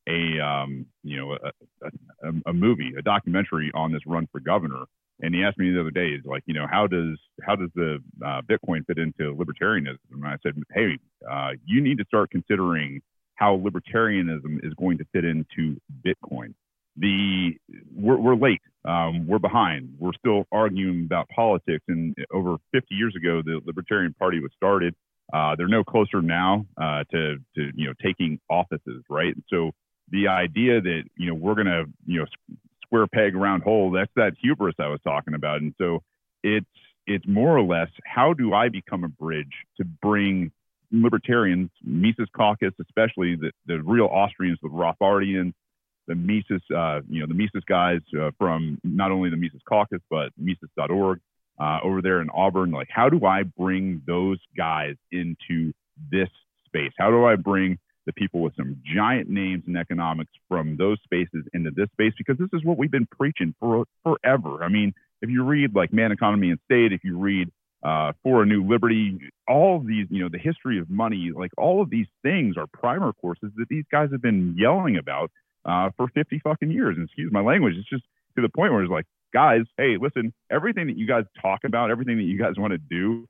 a 0.08 0.40
um, 0.40 0.86
you 1.04 1.18
know 1.18 1.34
a, 1.34 1.88
a, 2.28 2.32
a, 2.48 2.54
movie, 2.54 2.94
a 2.98 3.02
documentary 3.02 3.72
on 3.74 3.91
this 3.91 4.02
run 4.06 4.28
for 4.32 4.40
governor. 4.40 4.86
And 5.22 5.34
he 5.34 5.44
asked 5.44 5.57
me 5.57 5.72
the 5.72 5.81
other 5.81 5.91
day, 5.91 6.10
is 6.10 6.26
like, 6.26 6.44
you 6.45 6.53
know, 6.53 6.68
how 6.69 6.88
does 6.88 7.18
how 7.41 7.56
does 7.56 7.69
the 7.76 7.99
uh, 8.23 8.41
Bitcoin 8.49 8.85
fit 8.85 8.98
into 8.98 9.35
libertarianism? 9.35 9.98
And 10.11 10.26
I 10.26 10.38
said, 10.44 10.53
hey, 10.73 10.98
uh, 11.30 11.52
you 11.65 11.81
need 11.81 11.98
to 11.98 12.06
start 12.06 12.30
considering 12.30 13.02
how 13.35 13.57
libertarianism 13.57 14.64
is 14.64 14.73
going 14.76 14.98
to 14.99 15.06
fit 15.14 15.26
into 15.26 15.80
Bitcoin. 16.06 16.53
The 16.98 17.52
we're, 17.95 18.18
we're 18.18 18.35
late. 18.35 18.61
Um, 18.88 19.27
we're 19.27 19.39
behind. 19.39 19.89
We're 19.99 20.14
still 20.18 20.45
arguing 20.52 21.06
about 21.06 21.27
politics. 21.30 21.84
And 21.88 22.15
over 22.34 22.57
50 22.72 22.95
years 22.95 23.15
ago, 23.15 23.41
the 23.44 23.60
Libertarian 23.65 24.14
Party 24.18 24.39
was 24.39 24.52
started. 24.56 24.95
Uh, 25.34 25.56
they're 25.56 25.68
no 25.68 25.84
closer 25.84 26.22
now 26.22 26.65
uh, 26.81 27.03
to 27.11 27.38
to 27.56 27.72
you 27.76 27.88
know 27.88 27.94
taking 28.03 28.39
offices, 28.49 29.03
right? 29.10 29.34
And 29.34 29.44
so 29.49 29.72
the 30.10 30.27
idea 30.27 30.80
that 30.80 31.03
you 31.18 31.27
know 31.27 31.34
we're 31.34 31.56
going 31.56 31.68
to 31.68 31.85
you 32.06 32.19
know 32.19 32.26
square 32.88 33.07
peg 33.07 33.35
round 33.35 33.64
hole. 33.64 33.91
That's 33.91 34.11
that 34.15 34.34
hubris 34.41 34.76
i 34.80 34.88
was 34.88 34.99
talking 35.03 35.34
about. 35.34 35.61
And 35.61 35.73
so 35.77 36.03
it's 36.43 36.65
it's 37.05 37.26
more 37.27 37.57
or 37.57 37.64
less 37.64 37.89
how 38.05 38.34
do 38.34 38.53
i 38.53 38.69
become 38.69 39.03
a 39.03 39.07
bridge 39.07 39.53
to 39.77 39.85
bring 39.85 40.51
libertarians 40.91 41.69
mises 41.84 42.27
caucus 42.35 42.73
especially 42.81 43.35
the, 43.35 43.51
the 43.65 43.81
real 43.84 44.05
austrians 44.05 44.57
the 44.61 44.69
rothbardians 44.69 45.53
the 46.07 46.15
mises 46.15 46.61
uh, 46.76 47.01
you 47.09 47.19
know 47.19 47.27
the 47.27 47.34
mises 47.34 47.64
guys 47.68 47.99
uh, 48.19 48.31
from 48.38 48.77
not 48.84 49.11
only 49.11 49.30
the 49.30 49.38
mises 49.38 49.61
caucus 49.68 50.01
but 50.09 50.31
mises.org 50.38 51.19
uh, 51.59 51.80
over 51.84 52.01
there 52.01 52.22
in 52.22 52.30
auburn? 52.30 52.72
Like 52.72 52.88
how 52.89 53.09
do 53.09 53.26
i 53.26 53.43
bring 53.43 54.01
those 54.05 54.39
guys 54.55 54.95
into 55.11 55.73
this 56.11 56.30
space? 56.65 56.91
How 56.97 57.09
do 57.09 57.26
i 57.26 57.35
bring 57.35 57.77
the 58.08 58.14
people 58.14 58.40
with 58.42 58.56
some 58.56 58.82
giant 58.84 59.30
names 59.30 59.64
in 59.68 59.76
economics 59.76 60.32
from 60.48 60.78
those 60.78 60.98
spaces 61.04 61.46
into 61.54 61.70
this 61.70 61.90
space 61.92 62.14
because 62.18 62.38
this 62.40 62.50
is 62.54 62.66
what 62.66 62.78
we've 62.78 62.90
been 62.90 63.06
preaching 63.06 63.54
for 63.60 63.86
forever. 64.04 64.64
I 64.64 64.70
mean, 64.70 64.94
if 65.22 65.30
you 65.30 65.44
read 65.44 65.76
like 65.76 65.94
Man, 65.94 66.12
Economy, 66.12 66.50
and 66.50 66.60
State, 66.66 66.94
if 66.94 67.04
you 67.04 67.20
read 67.20 67.52
uh, 67.84 68.14
For 68.24 68.42
a 68.42 68.46
New 68.46 68.66
Liberty, 68.68 69.20
all 69.48 69.78
of 69.78 69.86
these, 69.86 70.08
you 70.10 70.24
know, 70.24 70.30
the 70.30 70.40
history 70.40 70.80
of 70.80 70.90
money, 70.90 71.32
like 71.36 71.52
all 71.58 71.82
of 71.82 71.90
these 71.90 72.08
things 72.24 72.56
are 72.58 72.66
primer 72.66 73.14
courses 73.14 73.52
that 73.58 73.68
these 73.70 73.86
guys 73.92 74.10
have 74.12 74.22
been 74.22 74.56
yelling 74.58 74.98
about 74.98 75.30
uh, 75.66 75.90
for 75.98 76.08
50 76.08 76.40
fucking 76.40 76.72
years. 76.72 76.96
And 76.96 77.06
excuse 77.06 77.32
my 77.32 77.42
language, 77.42 77.76
it's 77.78 77.90
just 77.90 78.04
to 78.36 78.42
the 78.42 78.50
point 78.50 78.72
where 78.72 78.82
it's 78.82 78.92
like, 78.92 79.06
guys, 79.34 79.64
hey, 79.78 79.98
listen, 80.02 80.34
everything 80.50 80.88
that 80.88 80.98
you 80.98 81.08
guys 81.08 81.26
talk 81.42 81.66
about, 81.66 81.92
everything 81.92 82.18
that 82.18 82.24
you 82.24 82.40
guys 82.40 82.54
want 82.58 82.72
to 82.72 82.78
do, 82.78 83.28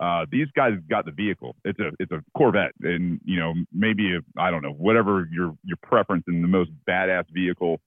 uh, 0.00 0.26
these 0.30 0.46
guys 0.54 0.72
got 0.88 1.04
the 1.04 1.10
vehicle. 1.10 1.56
It's 1.64 1.78
a 1.78 1.90
it's 1.98 2.12
a 2.12 2.22
Corvette, 2.36 2.72
and 2.82 3.20
you 3.24 3.38
know 3.38 3.54
maybe 3.72 4.18
I 4.36 4.50
don't 4.50 4.62
know 4.62 4.72
whatever 4.72 5.28
your 5.30 5.56
your 5.64 5.76
preference 5.82 6.24
in 6.28 6.42
the 6.42 6.48
most 6.48 6.70
badass 6.88 7.24
vehicle 7.32 7.80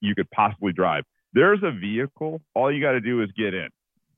you 0.00 0.14
could 0.14 0.30
possibly 0.30 0.72
drive. 0.72 1.04
There's 1.32 1.60
a 1.62 1.70
vehicle. 1.70 2.40
All 2.54 2.72
you 2.72 2.80
got 2.82 2.92
to 2.92 3.00
do 3.00 3.22
is 3.22 3.30
get 3.36 3.54
in, 3.54 3.68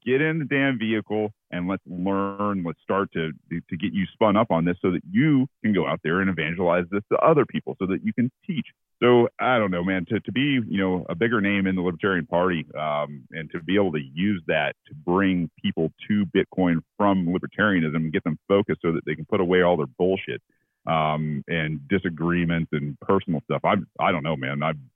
get 0.05 0.20
in 0.20 0.39
the 0.39 0.45
damn 0.45 0.79
vehicle, 0.79 1.33
and 1.51 1.69
let's 1.69 1.83
learn. 1.87 2.62
Let's 2.65 2.81
start 2.83 3.12
to 3.12 3.33
to 3.51 3.77
get 3.77 3.93
you 3.93 4.07
spun 4.12 4.37
up 4.37 4.51
on 4.51 4.65
this, 4.65 4.77
so 4.83 4.91
that 4.91 5.03
you 5.11 5.47
can 5.62 5.73
go 5.73 5.87
out 5.87 6.01
there 6.03 6.20
and 6.20 6.31
evangelize 6.31 6.85
this 6.91 7.03
to 7.12 7.19
other 7.19 7.45
people, 7.47 7.77
so 7.79 7.87
that 7.87 8.05
you 8.05 8.12
can 8.12 8.31
teach 8.47 8.66
so 9.03 9.29
I 9.39 9.59
don't 9.59 9.70
know, 9.70 9.85
man. 9.85 10.05
To 10.07 10.19
to 10.20 10.33
be 10.33 10.61
you 10.69 10.79
know 10.79 11.07
a 11.09 11.15
bigger 11.15 11.41
name 11.41 11.66
in 11.66 11.77
the 11.77 11.83
Libertarian 11.83 12.27
Party, 12.27 12.66
um, 12.77 13.25
and 13.31 13.51
to 13.53 13.62
be 13.62 13.77
able 13.77 13.93
to 13.93 14.01
use 14.01 14.43
that 14.49 14.75
to 14.89 14.95
bring 14.95 15.51
people 15.62 15.93
to 16.09 16.27
Bitcoin 16.27 16.81
from 16.97 17.27
libertarianism 17.27 17.95
and 17.95 18.12
get 18.12 18.25
them 18.25 18.39
focused 18.49 18.81
so 18.83 18.93
that 18.93 19.05
they 19.07 19.15
can 19.15 19.25
put 19.25 19.41
away 19.41 19.62
all 19.62 19.77
their 19.77 19.87
bullshit 19.87 20.43
um, 20.87 21.45
and 21.47 21.87
disagreements 21.89 22.70
and 22.73 22.99
personal 23.01 23.41
stuff. 23.45 23.61
I 23.65 23.75
I 24.01 24.11
don't 24.11 24.25
know, 24.25 24.37
man. 24.37 24.62
I'm 24.65 24.91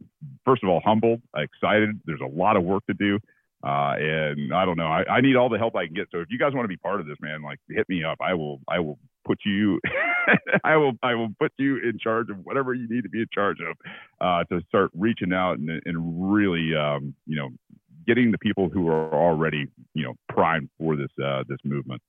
first 0.44 0.64
of 0.64 0.68
all 0.68 0.80
humbled, 0.84 1.22
excited. 1.36 2.00
There's 2.04 2.20
a 2.20 2.36
lot 2.36 2.56
of 2.56 2.64
work 2.64 2.84
to 2.86 2.94
do. 2.94 3.20
Uh, 3.64 3.94
and 3.96 4.52
I 4.52 4.64
don't 4.64 4.76
know. 4.76 4.86
I, 4.86 5.04
I 5.08 5.20
need 5.20 5.36
all 5.36 5.48
the 5.48 5.58
help 5.58 5.76
I 5.76 5.86
can 5.86 5.94
get. 5.94 6.08
So 6.10 6.18
if 6.18 6.28
you 6.30 6.38
guys 6.38 6.52
want 6.52 6.64
to 6.64 6.68
be 6.68 6.76
part 6.76 7.00
of 7.00 7.06
this, 7.06 7.16
man, 7.20 7.42
like 7.42 7.58
hit 7.68 7.88
me 7.88 8.02
up. 8.02 8.18
I 8.20 8.34
will. 8.34 8.60
I 8.68 8.80
will 8.80 8.98
put 9.24 9.38
you. 9.44 9.80
I 10.64 10.76
will. 10.76 10.92
I 11.02 11.14
will 11.14 11.28
put 11.38 11.52
you 11.58 11.76
in 11.76 11.98
charge 11.98 12.28
of 12.30 12.38
whatever 12.44 12.74
you 12.74 12.88
need 12.88 13.02
to 13.02 13.08
be 13.08 13.20
in 13.20 13.28
charge 13.32 13.58
of 13.60 13.76
uh, 14.20 14.44
to 14.52 14.64
start 14.66 14.90
reaching 14.94 15.32
out 15.32 15.58
and, 15.58 15.80
and 15.84 16.32
really, 16.32 16.74
um, 16.74 17.14
you 17.26 17.36
know, 17.36 17.50
getting 18.04 18.32
the 18.32 18.38
people 18.38 18.68
who 18.68 18.88
are 18.88 19.14
already, 19.14 19.68
you 19.94 20.04
know, 20.04 20.14
primed 20.28 20.68
for 20.78 20.96
this 20.96 21.10
uh, 21.24 21.44
this 21.48 21.58
movement. 21.64 22.02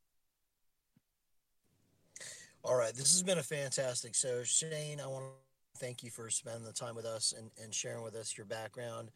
All 2.64 2.76
right, 2.76 2.94
this 2.94 3.12
has 3.12 3.22
been 3.22 3.38
a 3.38 3.44
fantastic. 3.44 4.16
So 4.16 4.42
Shane, 4.44 5.00
I 5.00 5.06
want 5.06 5.26
to 5.26 5.80
thank 5.80 6.04
you 6.04 6.10
for 6.10 6.30
spending 6.32 6.64
the 6.64 6.74
time 6.74 6.96
with 6.96 7.06
us 7.06 7.34
and, 7.38 7.52
and 7.62 7.74
sharing 7.74 8.04
with 8.04 8.16
us 8.16 8.38
your 8.38 8.46
background 8.46 9.10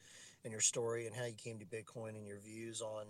and 0.48 0.54
your 0.54 0.62
story 0.62 1.06
and 1.06 1.14
how 1.14 1.26
you 1.26 1.34
came 1.34 1.60
to 1.60 1.66
Bitcoin 1.66 2.16
and 2.16 2.26
your 2.26 2.40
views 2.40 2.82
on 2.82 3.08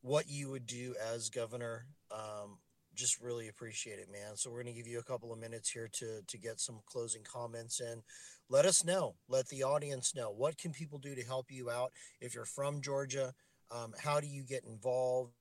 what 0.00 0.30
you 0.30 0.48
would 0.48 0.66
do 0.66 0.94
as 1.12 1.28
governor. 1.28 1.84
Um, 2.10 2.56
just 2.94 3.20
really 3.20 3.48
appreciate 3.48 3.98
it, 3.98 4.08
man. 4.10 4.34
So 4.36 4.50
we're 4.50 4.62
going 4.62 4.74
to 4.74 4.78
give 4.80 4.86
you 4.86 4.98
a 4.98 5.04
couple 5.04 5.30
of 5.30 5.38
minutes 5.38 5.70
here 5.70 5.88
to 5.92 6.22
to 6.26 6.38
get 6.38 6.58
some 6.58 6.80
closing 6.86 7.22
comments 7.22 7.80
in. 7.80 8.02
Let 8.48 8.64
us 8.64 8.82
know. 8.82 9.14
Let 9.28 9.48
the 9.48 9.62
audience 9.62 10.14
know. 10.16 10.30
What 10.30 10.56
can 10.56 10.72
people 10.72 10.98
do 10.98 11.14
to 11.14 11.22
help 11.22 11.50
you 11.50 11.70
out 11.70 11.92
if 12.20 12.34
you're 12.34 12.46
from 12.46 12.80
Georgia? 12.80 13.34
Um, 13.70 13.92
how 14.02 14.18
do 14.18 14.26
you 14.26 14.42
get 14.42 14.64
involved? 14.64 15.34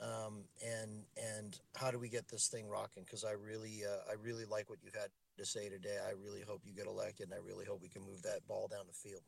Um, 0.00 0.44
and 0.66 1.04
and 1.16 1.58
how 1.76 1.90
do 1.90 1.98
we 1.98 2.08
get 2.08 2.28
this 2.28 2.48
thing 2.48 2.66
rocking? 2.66 3.04
Because 3.04 3.24
I 3.24 3.32
really 3.32 3.82
uh, 3.84 4.10
I 4.10 4.14
really 4.14 4.46
like 4.46 4.70
what 4.70 4.78
you've 4.82 4.94
had 4.94 5.10
to 5.38 5.44
say 5.44 5.68
today. 5.68 5.98
I 6.02 6.12
really 6.12 6.42
hope 6.48 6.62
you 6.64 6.74
get 6.74 6.86
elected, 6.86 7.28
and 7.28 7.34
I 7.34 7.46
really 7.46 7.66
hope 7.66 7.82
we 7.82 7.88
can 7.88 8.02
move 8.02 8.22
that 8.22 8.46
ball 8.48 8.68
down 8.68 8.86
the 8.86 8.94
field. 8.94 9.22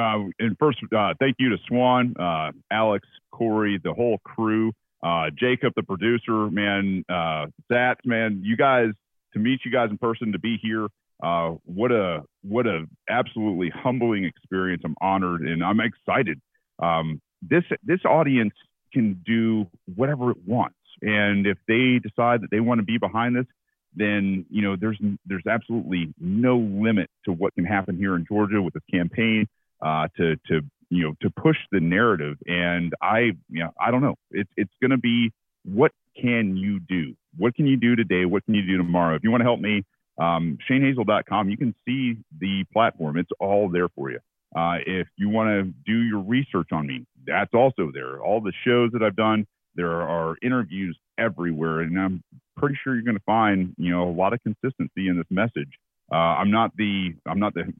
Uh, 0.00 0.30
and 0.38 0.56
first, 0.58 0.78
uh, 0.96 1.12
thank 1.18 1.36
you 1.38 1.50
to 1.50 1.56
Swan, 1.68 2.14
uh, 2.18 2.52
Alex, 2.70 3.06
Cory, 3.32 3.78
the 3.82 3.92
whole 3.92 4.18
crew, 4.24 4.72
uh, 5.02 5.26
Jacob, 5.38 5.74
the 5.76 5.82
producer, 5.82 6.50
man, 6.50 7.04
uh, 7.08 7.46
Zats, 7.70 8.04
man, 8.04 8.40
you 8.42 8.56
guys 8.56 8.88
to 9.34 9.38
meet 9.38 9.60
you 9.64 9.70
guys 9.70 9.90
in 9.90 9.98
person, 9.98 10.32
to 10.32 10.38
be 10.38 10.58
here. 10.62 10.88
Uh, 11.22 11.54
what 11.64 11.92
a 11.92 12.22
what 12.42 12.66
a 12.66 12.86
absolutely 13.08 13.70
humbling 13.74 14.24
experience. 14.24 14.82
I'm 14.84 14.96
honored 15.02 15.42
and 15.42 15.62
I'm 15.62 15.80
excited. 15.80 16.40
Um, 16.82 17.20
this 17.42 17.64
this 17.82 18.00
audience 18.06 18.54
can 18.92 19.22
do 19.26 19.66
whatever 19.94 20.30
it 20.30 20.38
wants, 20.46 20.78
and 21.02 21.46
if 21.46 21.58
they 21.68 22.00
decide 22.02 22.40
that 22.40 22.48
they 22.50 22.60
want 22.60 22.78
to 22.78 22.84
be 22.84 22.96
behind 22.96 23.36
this, 23.36 23.46
then 23.94 24.46
you 24.48 24.62
know 24.62 24.76
there's 24.80 24.98
there's 25.26 25.46
absolutely 25.46 26.14
no 26.18 26.56
limit 26.56 27.10
to 27.26 27.32
what 27.32 27.54
can 27.54 27.66
happen 27.66 27.98
here 27.98 28.16
in 28.16 28.24
Georgia 28.26 28.62
with 28.62 28.72
this 28.72 28.82
campaign 28.90 29.46
uh, 29.82 30.08
to 30.16 30.36
to 30.48 30.60
you 30.90 31.04
know 31.04 31.14
to 31.22 31.30
push 31.30 31.56
the 31.72 31.80
narrative. 31.80 32.36
And 32.46 32.92
I 33.00 33.32
you 33.48 33.64
know 33.64 33.70
I 33.80 33.90
don't 33.90 34.02
know. 34.02 34.16
It's 34.30 34.50
it's 34.56 34.72
going 34.80 34.90
to 34.90 34.98
be 34.98 35.32
what 35.64 35.92
can 36.20 36.56
you 36.56 36.80
do? 36.80 37.14
What 37.36 37.54
can 37.54 37.66
you 37.66 37.76
do 37.76 37.96
today? 37.96 38.24
What 38.24 38.44
can 38.44 38.54
you 38.54 38.66
do 38.66 38.76
tomorrow? 38.76 39.14
If 39.14 39.22
you 39.22 39.30
want 39.30 39.42
to 39.42 39.44
help 39.44 39.60
me, 39.60 39.84
um, 40.18 40.58
ShaneHazel.com. 40.68 41.48
You 41.48 41.56
can 41.56 41.74
see 41.86 42.16
the 42.38 42.64
platform. 42.72 43.16
It's 43.16 43.30
all 43.38 43.68
there 43.68 43.88
for 43.88 44.10
you. 44.10 44.18
Uh, 44.54 44.78
if 44.84 45.06
you 45.16 45.28
want 45.28 45.48
to 45.48 45.72
do 45.86 45.98
your 46.02 46.20
research 46.20 46.68
on 46.72 46.86
me, 46.86 47.06
that's 47.24 47.54
also 47.54 47.90
there. 47.94 48.20
All 48.20 48.40
the 48.40 48.52
shows 48.64 48.90
that 48.92 49.02
I've 49.02 49.14
done, 49.14 49.46
there 49.76 50.02
are 50.02 50.36
interviews 50.42 50.98
everywhere, 51.18 51.80
and 51.80 51.98
I'm 51.98 52.24
pretty 52.56 52.76
sure 52.82 52.94
you're 52.94 53.04
going 53.04 53.16
to 53.16 53.22
find 53.24 53.74
you 53.78 53.90
know 53.90 54.08
a 54.08 54.12
lot 54.12 54.32
of 54.32 54.40
consistency 54.42 55.08
in 55.08 55.16
this 55.16 55.26
message. 55.30 55.70
Uh, 56.12 56.14
I'm 56.14 56.50
not 56.50 56.72
the 56.76 57.14
I'm 57.26 57.38
not 57.38 57.54
the 57.54 57.72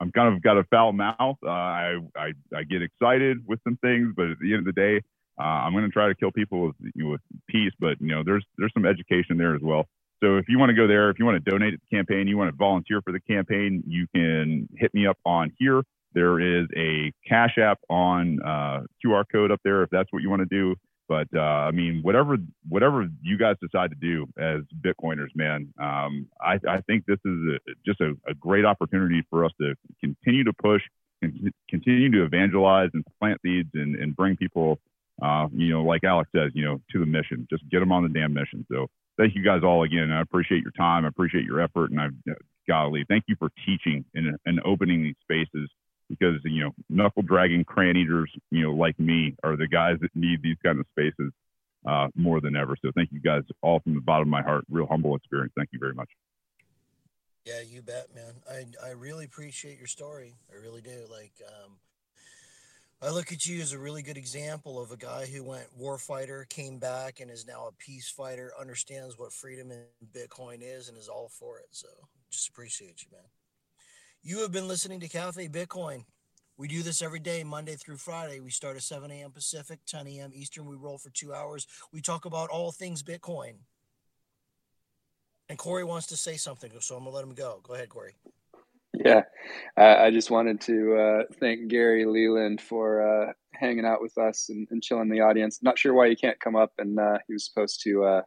I'm 0.00 0.12
kind 0.12 0.34
of 0.34 0.42
got 0.42 0.58
a 0.58 0.64
foul 0.64 0.92
mouth. 0.92 1.36
Uh, 1.42 1.48
I, 1.48 1.96
I 2.16 2.32
I 2.54 2.64
get 2.64 2.82
excited 2.82 3.38
with 3.46 3.60
some 3.64 3.78
things, 3.78 4.12
but 4.16 4.30
at 4.30 4.38
the 4.40 4.52
end 4.52 4.66
of 4.66 4.74
the 4.74 4.78
day, 4.78 5.00
uh, 5.40 5.42
I'm 5.42 5.72
going 5.72 5.84
to 5.84 5.90
try 5.90 6.08
to 6.08 6.14
kill 6.14 6.30
people 6.30 6.66
with 6.66 6.76
you 6.94 7.04
know, 7.04 7.10
with 7.10 7.20
peace. 7.48 7.72
But 7.80 8.00
you 8.00 8.08
know, 8.08 8.22
there's 8.24 8.44
there's 8.58 8.72
some 8.74 8.84
education 8.84 9.38
there 9.38 9.54
as 9.54 9.62
well. 9.62 9.88
So 10.22 10.36
if 10.36 10.46
you 10.48 10.58
want 10.58 10.70
to 10.70 10.74
go 10.74 10.86
there, 10.86 11.10
if 11.10 11.18
you 11.18 11.24
want 11.24 11.42
to 11.42 11.50
donate 11.50 11.74
to 11.74 11.78
the 11.78 11.96
campaign, 11.96 12.26
you 12.26 12.36
want 12.36 12.50
to 12.50 12.56
volunteer 12.56 13.00
for 13.02 13.12
the 13.12 13.20
campaign, 13.20 13.82
you 13.86 14.06
can 14.14 14.68
hit 14.76 14.92
me 14.92 15.06
up 15.06 15.18
on 15.24 15.52
here. 15.58 15.82
There 16.12 16.40
is 16.40 16.66
a 16.76 17.12
Cash 17.26 17.56
App 17.58 17.78
on 17.88 18.38
uh, 18.44 18.80
QR 19.04 19.24
code 19.30 19.52
up 19.52 19.60
there 19.64 19.82
if 19.82 19.90
that's 19.90 20.12
what 20.12 20.22
you 20.22 20.30
want 20.30 20.40
to 20.40 20.46
do. 20.50 20.74
But 21.08 21.28
uh, 21.34 21.40
I 21.40 21.70
mean, 21.70 22.00
whatever 22.02 22.36
whatever 22.68 23.08
you 23.22 23.38
guys 23.38 23.56
decide 23.62 23.90
to 23.90 23.96
do 23.96 24.26
as 24.38 24.60
Bitcoiners, 24.80 25.34
man, 25.34 25.72
um, 25.80 26.28
I, 26.40 26.58
I, 26.68 26.80
think 26.86 27.06
this 27.06 27.18
is 27.24 27.38
a, 27.54 27.58
just 27.86 28.00
a, 28.02 28.12
a, 28.28 28.34
great 28.34 28.66
opportunity 28.66 29.24
for 29.30 29.46
us 29.46 29.52
to 29.58 29.74
continue 30.00 30.44
to 30.44 30.52
push, 30.52 30.82
continue 31.70 32.10
to 32.12 32.24
evangelize 32.24 32.90
and 32.92 33.04
plant 33.18 33.40
seeds 33.42 33.70
and, 33.72 33.96
and 33.96 34.14
bring 34.14 34.36
people, 34.36 34.78
uh, 35.22 35.46
you 35.54 35.70
know, 35.70 35.82
like 35.82 36.04
Alex 36.04 36.28
says, 36.36 36.52
you 36.54 36.64
know, 36.64 36.78
to 36.92 37.00
the 37.00 37.06
mission. 37.06 37.46
Just 37.48 37.68
get 37.70 37.80
them 37.80 37.90
on 37.90 38.02
the 38.02 38.10
damn 38.10 38.34
mission. 38.34 38.66
So 38.70 38.88
thank 39.16 39.34
you 39.34 39.42
guys 39.42 39.62
all 39.64 39.84
again. 39.84 40.12
I 40.12 40.20
appreciate 40.20 40.62
your 40.62 40.72
time. 40.72 41.06
I 41.06 41.08
appreciate 41.08 41.44
your 41.44 41.62
effort, 41.62 41.90
and 41.90 42.00
I've 42.00 42.12
golly, 42.68 43.04
thank 43.08 43.24
you 43.26 43.34
for 43.38 43.50
teaching 43.64 44.04
and, 44.14 44.36
and 44.44 44.60
opening 44.64 45.02
these 45.02 45.16
spaces 45.22 45.70
because 46.08 46.40
you 46.44 46.64
know 46.64 46.70
knuckle 46.88 47.22
dragging 47.22 47.64
crayon 47.64 47.96
eaters 47.96 48.30
you 48.50 48.62
know 48.62 48.72
like 48.72 48.98
me 48.98 49.34
are 49.44 49.56
the 49.56 49.66
guys 49.66 49.96
that 50.00 50.10
need 50.14 50.42
these 50.42 50.56
kind 50.64 50.78
of 50.78 50.86
spaces 50.90 51.32
uh, 51.86 52.08
more 52.14 52.40
than 52.40 52.56
ever. 52.56 52.76
So 52.84 52.90
thank 52.94 53.12
you 53.12 53.20
guys 53.20 53.42
all 53.62 53.80
from 53.80 53.94
the 53.94 54.00
bottom 54.00 54.28
of 54.28 54.28
my 54.28 54.42
heart. 54.42 54.64
Real 54.68 54.86
humble 54.86 55.14
experience. 55.14 55.52
Thank 55.56 55.70
you 55.72 55.78
very 55.78 55.94
much. 55.94 56.08
Yeah 57.44 57.60
you 57.66 57.82
bet 57.82 58.14
man. 58.14 58.34
I 58.50 58.64
i 58.86 58.90
really 58.90 59.24
appreciate 59.24 59.78
your 59.78 59.86
story. 59.86 60.34
I 60.52 60.56
really 60.60 60.82
do. 60.82 61.06
Like 61.10 61.32
um 61.46 61.72
I 63.00 63.10
look 63.10 63.32
at 63.32 63.46
you 63.46 63.62
as 63.62 63.72
a 63.72 63.78
really 63.78 64.02
good 64.02 64.16
example 64.16 64.82
of 64.82 64.90
a 64.90 64.96
guy 64.96 65.24
who 65.26 65.44
went 65.44 65.68
warfighter, 65.80 66.48
came 66.48 66.78
back, 66.78 67.20
and 67.20 67.30
is 67.30 67.46
now 67.46 67.68
a 67.68 67.72
peace 67.72 68.10
fighter, 68.10 68.50
understands 68.60 69.16
what 69.16 69.32
freedom 69.32 69.70
in 69.70 69.84
Bitcoin 70.12 70.58
is, 70.62 70.88
and 70.88 70.98
is 70.98 71.06
all 71.06 71.28
for 71.28 71.60
it. 71.60 71.68
So 71.70 71.86
just 72.28 72.48
appreciate 72.48 73.02
you, 73.02 73.08
man. 73.12 73.22
You 74.22 74.40
have 74.40 74.50
been 74.50 74.66
listening 74.66 74.98
to 75.00 75.08
Cafe 75.08 75.48
Bitcoin. 75.48 76.04
We 76.56 76.66
do 76.66 76.82
this 76.82 77.02
every 77.02 77.20
day, 77.20 77.44
Monday 77.44 77.76
through 77.76 77.98
Friday. 77.98 78.40
We 78.40 78.50
start 78.50 78.76
at 78.76 78.82
7 78.82 79.08
a.m. 79.12 79.30
Pacific, 79.30 79.78
10 79.86 80.08
a.m. 80.08 80.32
Eastern. 80.34 80.66
We 80.66 80.74
roll 80.74 80.98
for 80.98 81.10
two 81.10 81.32
hours. 81.32 81.68
We 81.92 82.00
talk 82.00 82.24
about 82.24 82.50
all 82.50 82.72
things 82.72 83.02
Bitcoin. 83.02 83.54
And 85.48 85.56
Cory 85.56 85.84
wants 85.84 86.08
to 86.08 86.16
say 86.16 86.36
something, 86.36 86.72
so 86.80 86.96
I'm 86.96 87.04
going 87.04 87.12
to 87.12 87.16
let 87.16 87.24
him 87.24 87.34
go. 87.34 87.60
Go 87.62 87.74
ahead, 87.74 87.88
Cory. 87.88 88.16
Yeah, 88.92 89.22
uh, 89.76 89.96
I 90.00 90.10
just 90.10 90.32
wanted 90.32 90.60
to 90.62 90.96
uh, 90.96 91.22
thank 91.38 91.68
Gary 91.68 92.04
Leland 92.04 92.60
for 92.60 93.02
uh, 93.02 93.32
hanging 93.54 93.84
out 93.84 94.02
with 94.02 94.18
us 94.18 94.48
and, 94.48 94.66
and, 94.72 94.82
chilling 94.82 95.08
the 95.08 95.20
audience. 95.20 95.62
Not 95.62 95.78
sure 95.78 95.94
why 95.94 96.08
he 96.08 96.16
can't 96.16 96.40
come 96.40 96.56
up, 96.56 96.72
and 96.78 96.98
uh, 96.98 97.18
he 97.28 97.34
was 97.34 97.44
supposed 97.44 97.82
to 97.84 98.02
uh, 98.02 98.22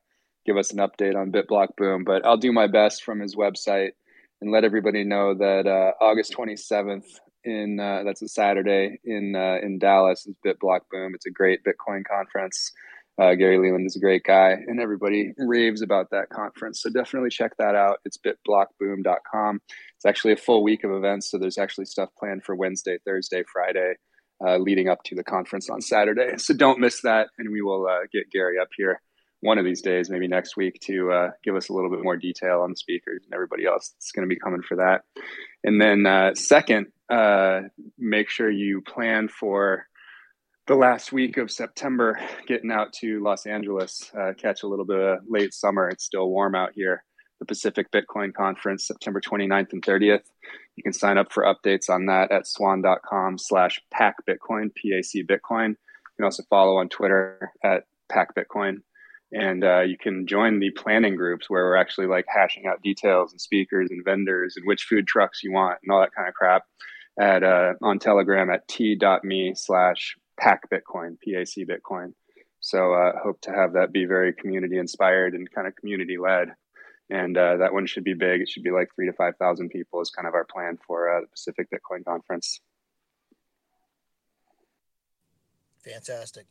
give 0.45 0.55
us 0.55 0.71
an 0.71 0.79
update 0.79 1.15
on 1.15 1.31
BitBlock 1.31 1.75
Boom, 1.75 2.05
but 2.05 2.25
I'll 2.25 2.37
do 2.37 2.53
my 2.53 2.67
best 2.67 3.03
from 3.03 3.19
his 3.19 3.35
website 3.35 3.91
and 4.41 4.51
let 4.51 4.63
everybody 4.63 5.03
know 5.03 5.33
that 5.35 5.67
uh, 5.67 6.03
August 6.03 6.33
27th 6.33 7.05
in 7.43 7.79
uh, 7.79 8.03
that's 8.03 8.21
a 8.21 8.27
Saturday 8.27 8.99
in 9.03 9.35
uh, 9.35 9.57
in 9.63 9.79
Dallas 9.79 10.25
is 10.27 10.35
BitBlock 10.45 10.81
Boom. 10.91 11.13
It's 11.15 11.25
a 11.25 11.31
great 11.31 11.61
Bitcoin 11.63 12.03
conference. 12.05 12.71
Uh, 13.19 13.35
Gary 13.35 13.57
Leland 13.57 13.85
is 13.85 13.95
a 13.95 13.99
great 13.99 14.23
guy, 14.23 14.51
and 14.51 14.79
everybody 14.79 15.33
raves 15.37 15.81
about 15.81 16.09
that 16.11 16.29
conference. 16.29 16.81
So 16.81 16.89
definitely 16.89 17.29
check 17.29 17.51
that 17.57 17.75
out. 17.75 17.99
It's 18.05 18.17
bitblockboom.com. 18.17 19.59
It's 19.67 20.05
actually 20.05 20.33
a 20.33 20.37
full 20.37 20.63
week 20.63 20.83
of 20.83 20.91
events, 20.91 21.29
so 21.29 21.37
there's 21.37 21.57
actually 21.57 21.85
stuff 21.85 22.09
planned 22.17 22.43
for 22.43 22.55
Wednesday, 22.55 22.97
Thursday, 23.05 23.43
Friday, 23.51 23.95
uh, 24.43 24.57
leading 24.57 24.87
up 24.87 25.03
to 25.05 25.15
the 25.15 25.23
conference 25.23 25.69
on 25.69 25.81
Saturday. 25.81 26.37
So 26.37 26.53
don't 26.53 26.79
miss 26.79 27.01
that, 27.01 27.27
and 27.37 27.51
we 27.51 27.61
will 27.61 27.85
uh, 27.85 28.07
get 28.11 28.31
Gary 28.31 28.57
up 28.59 28.69
here 28.75 29.01
one 29.41 29.57
of 29.57 29.65
these 29.65 29.81
days, 29.81 30.09
maybe 30.09 30.27
next 30.27 30.55
week, 30.55 30.79
to 30.81 31.11
uh, 31.11 31.31
give 31.43 31.55
us 31.55 31.69
a 31.69 31.73
little 31.73 31.89
bit 31.89 32.03
more 32.03 32.15
detail 32.15 32.61
on 32.61 32.69
the 32.69 32.75
speakers 32.75 33.23
and 33.25 33.33
everybody 33.33 33.65
else 33.65 33.89
that's 33.89 34.11
going 34.11 34.27
to 34.27 34.33
be 34.33 34.39
coming 34.39 34.61
for 34.61 34.77
that. 34.77 35.03
And 35.63 35.81
then, 35.81 36.05
uh, 36.05 36.35
second, 36.35 36.87
uh, 37.09 37.61
make 37.97 38.29
sure 38.29 38.49
you 38.49 38.81
plan 38.81 39.27
for 39.27 39.87
the 40.67 40.75
last 40.75 41.11
week 41.11 41.37
of 41.37 41.51
September, 41.51 42.19
getting 42.47 42.71
out 42.71 42.93
to 42.93 43.21
Los 43.21 43.45
Angeles, 43.45 44.11
uh, 44.17 44.33
catch 44.37 44.63
a 44.63 44.67
little 44.67 44.85
bit 44.85 44.99
of 44.99 45.19
late 45.27 45.53
summer. 45.53 45.89
It's 45.89 46.05
still 46.05 46.29
warm 46.29 46.55
out 46.55 46.71
here. 46.75 47.03
The 47.39 47.45
Pacific 47.45 47.91
Bitcoin 47.91 48.33
Conference, 48.33 48.85
September 48.85 49.19
29th 49.19 49.73
and 49.73 49.83
30th. 49.83 50.21
You 50.75 50.83
can 50.83 50.93
sign 50.93 51.17
up 51.17 51.33
for 51.33 51.43
updates 51.43 51.89
on 51.89 52.05
that 52.05 52.31
at 52.31 52.45
swan.com 52.45 53.39
slash 53.39 53.81
pac 53.91 54.15
Bitcoin, 54.29 54.73
P-A-C 54.75 55.23
Bitcoin. 55.23 55.69
You 55.69 56.15
can 56.17 56.25
also 56.25 56.43
follow 56.49 56.77
on 56.77 56.89
Twitter 56.89 57.51
at 57.63 57.85
pac 58.09 58.35
Bitcoin 58.35 58.81
and 59.31 59.63
uh, 59.63 59.81
you 59.81 59.97
can 59.97 60.27
join 60.27 60.59
the 60.59 60.71
planning 60.71 61.15
groups 61.15 61.49
where 61.49 61.63
we're 61.65 61.77
actually 61.77 62.07
like 62.07 62.25
hashing 62.27 62.65
out 62.65 62.81
details 62.81 63.31
and 63.31 63.39
speakers 63.39 63.89
and 63.89 64.03
vendors 64.03 64.55
and 64.57 64.65
which 64.65 64.83
food 64.83 65.07
trucks 65.07 65.43
you 65.43 65.51
want 65.51 65.79
and 65.81 65.91
all 65.91 66.01
that 66.01 66.13
kind 66.15 66.27
of 66.27 66.33
crap 66.33 66.63
at 67.19 67.43
uh, 67.43 67.73
on 67.81 67.99
telegram 67.99 68.49
at 68.49 68.67
t.me 68.67 69.53
slash 69.55 70.15
pac 70.39 70.69
bitcoin 70.69 71.17
pac 71.19 71.55
bitcoin. 71.67 72.13
So 72.59 72.93
uh, 72.93 73.13
hope 73.21 73.41
to 73.41 73.51
have 73.51 73.73
that 73.73 73.91
be 73.91 74.05
very 74.05 74.33
community 74.33 74.77
inspired 74.77 75.33
and 75.33 75.49
kind 75.49 75.67
of 75.67 75.75
community 75.75 76.17
led. 76.17 76.49
And 77.09 77.37
uh, 77.37 77.57
that 77.57 77.73
one 77.73 77.87
should 77.87 78.03
be 78.03 78.13
big. 78.13 78.41
It 78.41 78.49
should 78.49 78.63
be 78.63 78.71
like 78.71 78.89
three 78.95 79.07
to 79.07 79.13
five 79.13 79.35
thousand 79.37 79.69
people 79.69 80.01
is 80.01 80.11
kind 80.11 80.27
of 80.27 80.33
our 80.33 80.45
plan 80.45 80.77
for 80.85 81.17
uh, 81.17 81.21
the 81.21 81.27
pacific 81.27 81.67
bitcoin 81.73 82.05
conference. 82.05 82.61
Fantastic 85.83 86.45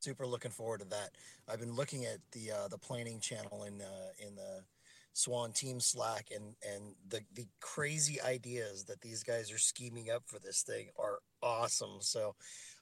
super 0.00 0.26
looking 0.26 0.50
forward 0.50 0.80
to 0.80 0.88
that. 0.88 1.10
I've 1.48 1.60
been 1.60 1.74
looking 1.74 2.04
at 2.04 2.18
the 2.32 2.52
uh, 2.52 2.68
the 2.68 2.78
planning 2.78 3.20
channel 3.20 3.64
in 3.64 3.80
uh, 3.80 4.26
in 4.26 4.34
the 4.34 4.62
Swan 5.12 5.52
Team 5.52 5.80
Slack, 5.80 6.28
and 6.34 6.54
and 6.66 6.94
the 7.08 7.20
the 7.34 7.46
crazy 7.60 8.20
ideas 8.20 8.84
that 8.84 9.00
these 9.00 9.22
guys 9.22 9.52
are 9.52 9.58
scheming 9.58 10.10
up 10.10 10.22
for 10.26 10.38
this 10.38 10.62
thing 10.62 10.88
are 10.98 11.18
awesome. 11.42 11.98
So 12.00 12.34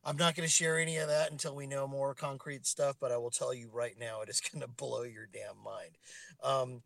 I'm 0.05 0.17
not 0.17 0.35
going 0.35 0.47
to 0.47 0.53
share 0.53 0.79
any 0.79 0.99
of 0.99 1.09
that 1.09 1.31
until 1.33 1.55
we 1.55 1.67
know 1.67 1.89
more 1.89 2.15
concrete 2.15 2.67
stuff, 2.67 2.97
but 3.01 3.11
I 3.11 3.17
will 3.17 3.31
tell 3.31 3.53
you 3.53 3.69
right 3.73 3.99
now, 3.99 4.21
it 4.21 4.29
is 4.29 4.41
going 4.53 4.63
to 4.63 4.69
blow 4.69 5.03
your 5.03 5.29
damn 5.33 5.63
mind. 5.65 5.97
Um, 6.43 6.83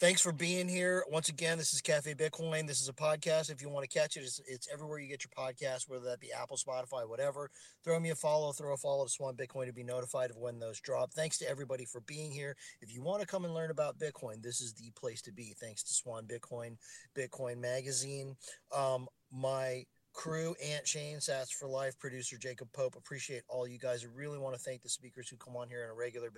thanks 0.00 0.22
for 0.22 0.32
being 0.32 0.66
here. 0.66 1.04
Once 1.10 1.28
again, 1.28 1.58
this 1.58 1.74
is 1.74 1.82
Cafe 1.82 2.14
Bitcoin. 2.14 2.66
This 2.66 2.80
is 2.80 2.88
a 2.88 2.92
podcast. 2.92 3.50
If 3.50 3.60
you 3.60 3.68
want 3.68 3.88
to 3.88 3.98
catch 3.98 4.16
it, 4.16 4.20
it's, 4.20 4.40
it's 4.48 4.66
everywhere 4.72 4.98
you 4.98 5.08
get 5.08 5.24
your 5.24 5.30
podcast, 5.36 5.88
whether 5.88 6.06
that 6.06 6.20
be 6.20 6.32
Apple, 6.32 6.56
Spotify, 6.56 7.06
whatever. 7.06 7.50
Throw 7.84 8.00
me 8.00 8.08
a 8.08 8.14
follow, 8.14 8.52
throw 8.52 8.72
a 8.72 8.78
follow 8.78 9.04
to 9.04 9.10
Swan 9.10 9.36
Bitcoin 9.36 9.66
to 9.66 9.74
be 9.74 9.84
notified 9.84 10.30
of 10.30 10.38
when 10.38 10.58
those 10.58 10.80
drop. 10.80 11.12
Thanks 11.12 11.36
to 11.38 11.48
everybody 11.48 11.84
for 11.84 12.00
being 12.00 12.32
here. 12.32 12.56
If 12.80 12.94
you 12.94 13.02
want 13.02 13.20
to 13.20 13.26
come 13.26 13.44
and 13.44 13.52
learn 13.52 13.70
about 13.70 13.98
Bitcoin, 13.98 14.42
this 14.42 14.62
is 14.62 14.72
the 14.72 14.90
place 14.98 15.20
to 15.22 15.32
be. 15.32 15.54
Thanks 15.60 15.82
to 15.82 15.92
Swan 15.92 16.24
Bitcoin, 16.24 16.76
Bitcoin 17.14 17.58
Magazine. 17.58 18.36
Um, 18.74 19.06
my 19.30 19.84
crew, 20.14 20.56
Aunt 20.64 20.88
Shane, 20.88 21.18
Sats 21.18 21.52
for 21.52 21.68
Life, 21.68 21.98
producer 21.98 22.38
Jacob 22.38 22.72
Pope. 22.72 22.96
Appreciate 22.96 23.42
all 23.48 23.68
you 23.68 23.78
guys. 23.78 24.02
I 24.02 24.08
really 24.18 24.38
want 24.38 24.54
to 24.54 24.60
thank 24.60 24.80
the 24.80 24.88
speakers 24.88 25.28
who 25.28 25.36
come 25.36 25.56
on 25.56 25.68
here 25.68 25.84
on 25.84 25.90
a 25.90 25.94
regular 25.94 26.30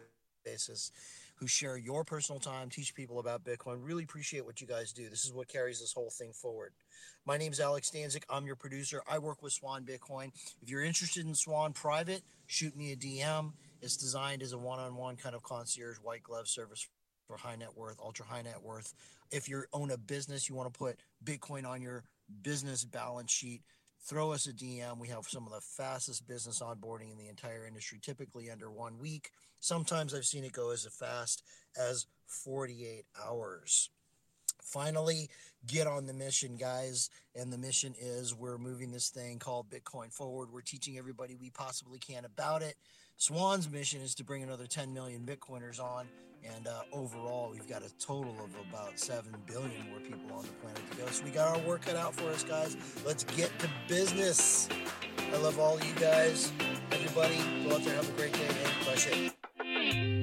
basis 0.44 0.90
who 1.42 1.48
share 1.48 1.76
your 1.76 2.04
personal 2.04 2.38
time, 2.38 2.70
teach 2.70 2.94
people 2.94 3.18
about 3.18 3.42
Bitcoin. 3.42 3.78
Really 3.80 4.04
appreciate 4.04 4.46
what 4.46 4.60
you 4.60 4.66
guys 4.68 4.92
do. 4.92 5.08
This 5.08 5.24
is 5.24 5.32
what 5.32 5.48
carries 5.48 5.80
this 5.80 5.92
whole 5.92 6.08
thing 6.08 6.32
forward. 6.32 6.72
My 7.26 7.36
name 7.36 7.50
is 7.50 7.58
Alex 7.58 7.90
Stanczyk. 7.90 8.22
I'm 8.30 8.46
your 8.46 8.54
producer. 8.54 9.02
I 9.10 9.18
work 9.18 9.42
with 9.42 9.52
Swan 9.52 9.84
Bitcoin. 9.84 10.30
If 10.62 10.70
you're 10.70 10.84
interested 10.84 11.26
in 11.26 11.34
Swan 11.34 11.72
Private, 11.72 12.22
shoot 12.46 12.76
me 12.76 12.92
a 12.92 12.96
DM. 12.96 13.54
It's 13.80 13.96
designed 13.96 14.40
as 14.40 14.52
a 14.52 14.58
one 14.58 14.78
on 14.78 14.94
one 14.94 15.16
kind 15.16 15.34
of 15.34 15.42
concierge 15.42 15.96
white 15.96 16.22
glove 16.22 16.46
service 16.46 16.86
for 17.26 17.36
high 17.36 17.56
net 17.56 17.76
worth, 17.76 17.98
ultra 18.00 18.24
high 18.24 18.42
net 18.42 18.62
worth. 18.62 18.94
If 19.32 19.48
you 19.48 19.64
own 19.72 19.90
a 19.90 19.98
business, 19.98 20.48
you 20.48 20.54
want 20.54 20.72
to 20.72 20.78
put 20.78 21.00
Bitcoin 21.24 21.66
on 21.66 21.82
your 21.82 22.04
business 22.42 22.84
balance 22.84 23.32
sheet, 23.32 23.62
throw 24.02 24.32
us 24.32 24.46
a 24.46 24.52
DM. 24.52 24.98
We 24.98 25.08
have 25.08 25.26
some 25.26 25.46
of 25.46 25.52
the 25.52 25.60
fastest 25.60 26.26
business 26.26 26.60
onboarding 26.60 27.10
in 27.10 27.18
the 27.18 27.28
entire 27.28 27.66
industry, 27.66 27.98
typically 28.02 28.50
under 28.50 28.70
one 28.70 28.98
week. 28.98 29.30
Sometimes 29.60 30.12
I've 30.14 30.24
seen 30.24 30.44
it 30.44 30.52
go 30.52 30.72
as 30.72 30.86
fast 30.86 31.44
as 31.78 32.06
48 32.26 33.04
hours. 33.24 33.90
Finally, 34.60 35.28
get 35.66 35.86
on 35.86 36.06
the 36.06 36.12
mission, 36.12 36.56
guys. 36.56 37.10
And 37.34 37.52
the 37.52 37.58
mission 37.58 37.94
is 38.00 38.34
we're 38.34 38.58
moving 38.58 38.90
this 38.90 39.10
thing 39.10 39.38
called 39.38 39.70
Bitcoin 39.70 40.12
forward. 40.12 40.50
We're 40.52 40.62
teaching 40.62 40.98
everybody 40.98 41.34
we 41.34 41.50
possibly 41.50 41.98
can 41.98 42.24
about 42.24 42.62
it. 42.62 42.74
Swan's 43.16 43.70
mission 43.70 44.00
is 44.00 44.14
to 44.16 44.24
bring 44.24 44.42
another 44.42 44.66
10 44.66 44.92
million 44.92 45.22
Bitcoiners 45.24 45.80
on. 45.80 46.08
And 46.44 46.66
uh, 46.66 46.82
overall, 46.92 47.50
we've 47.52 47.68
got 47.68 47.82
a 47.82 47.90
total 47.98 48.34
of 48.42 48.50
about 48.68 48.98
7 48.98 49.32
billion 49.46 49.88
more 49.90 50.00
people 50.00 50.36
on 50.36 50.42
the 50.42 50.52
planet 50.60 50.80
to 50.90 50.96
go. 50.96 51.06
So 51.06 51.24
we 51.24 51.30
got 51.30 51.56
our 51.56 51.62
work 51.66 51.82
cut 51.82 51.96
out 51.96 52.14
for 52.14 52.28
us, 52.30 52.42
guys. 52.42 52.76
Let's 53.06 53.24
get 53.24 53.56
to 53.60 53.70
business. 53.88 54.68
I 55.32 55.36
love 55.36 55.58
all 55.58 55.78
you 55.80 55.94
guys. 55.94 56.52
Everybody, 56.90 57.36
go 57.66 57.76
out 57.76 57.84
there, 57.84 57.94
have 57.94 58.08
a 58.08 58.12
great 58.12 58.32
day, 58.32 58.46
and 58.46 58.84
crush 58.84 59.06
it. 59.08 60.21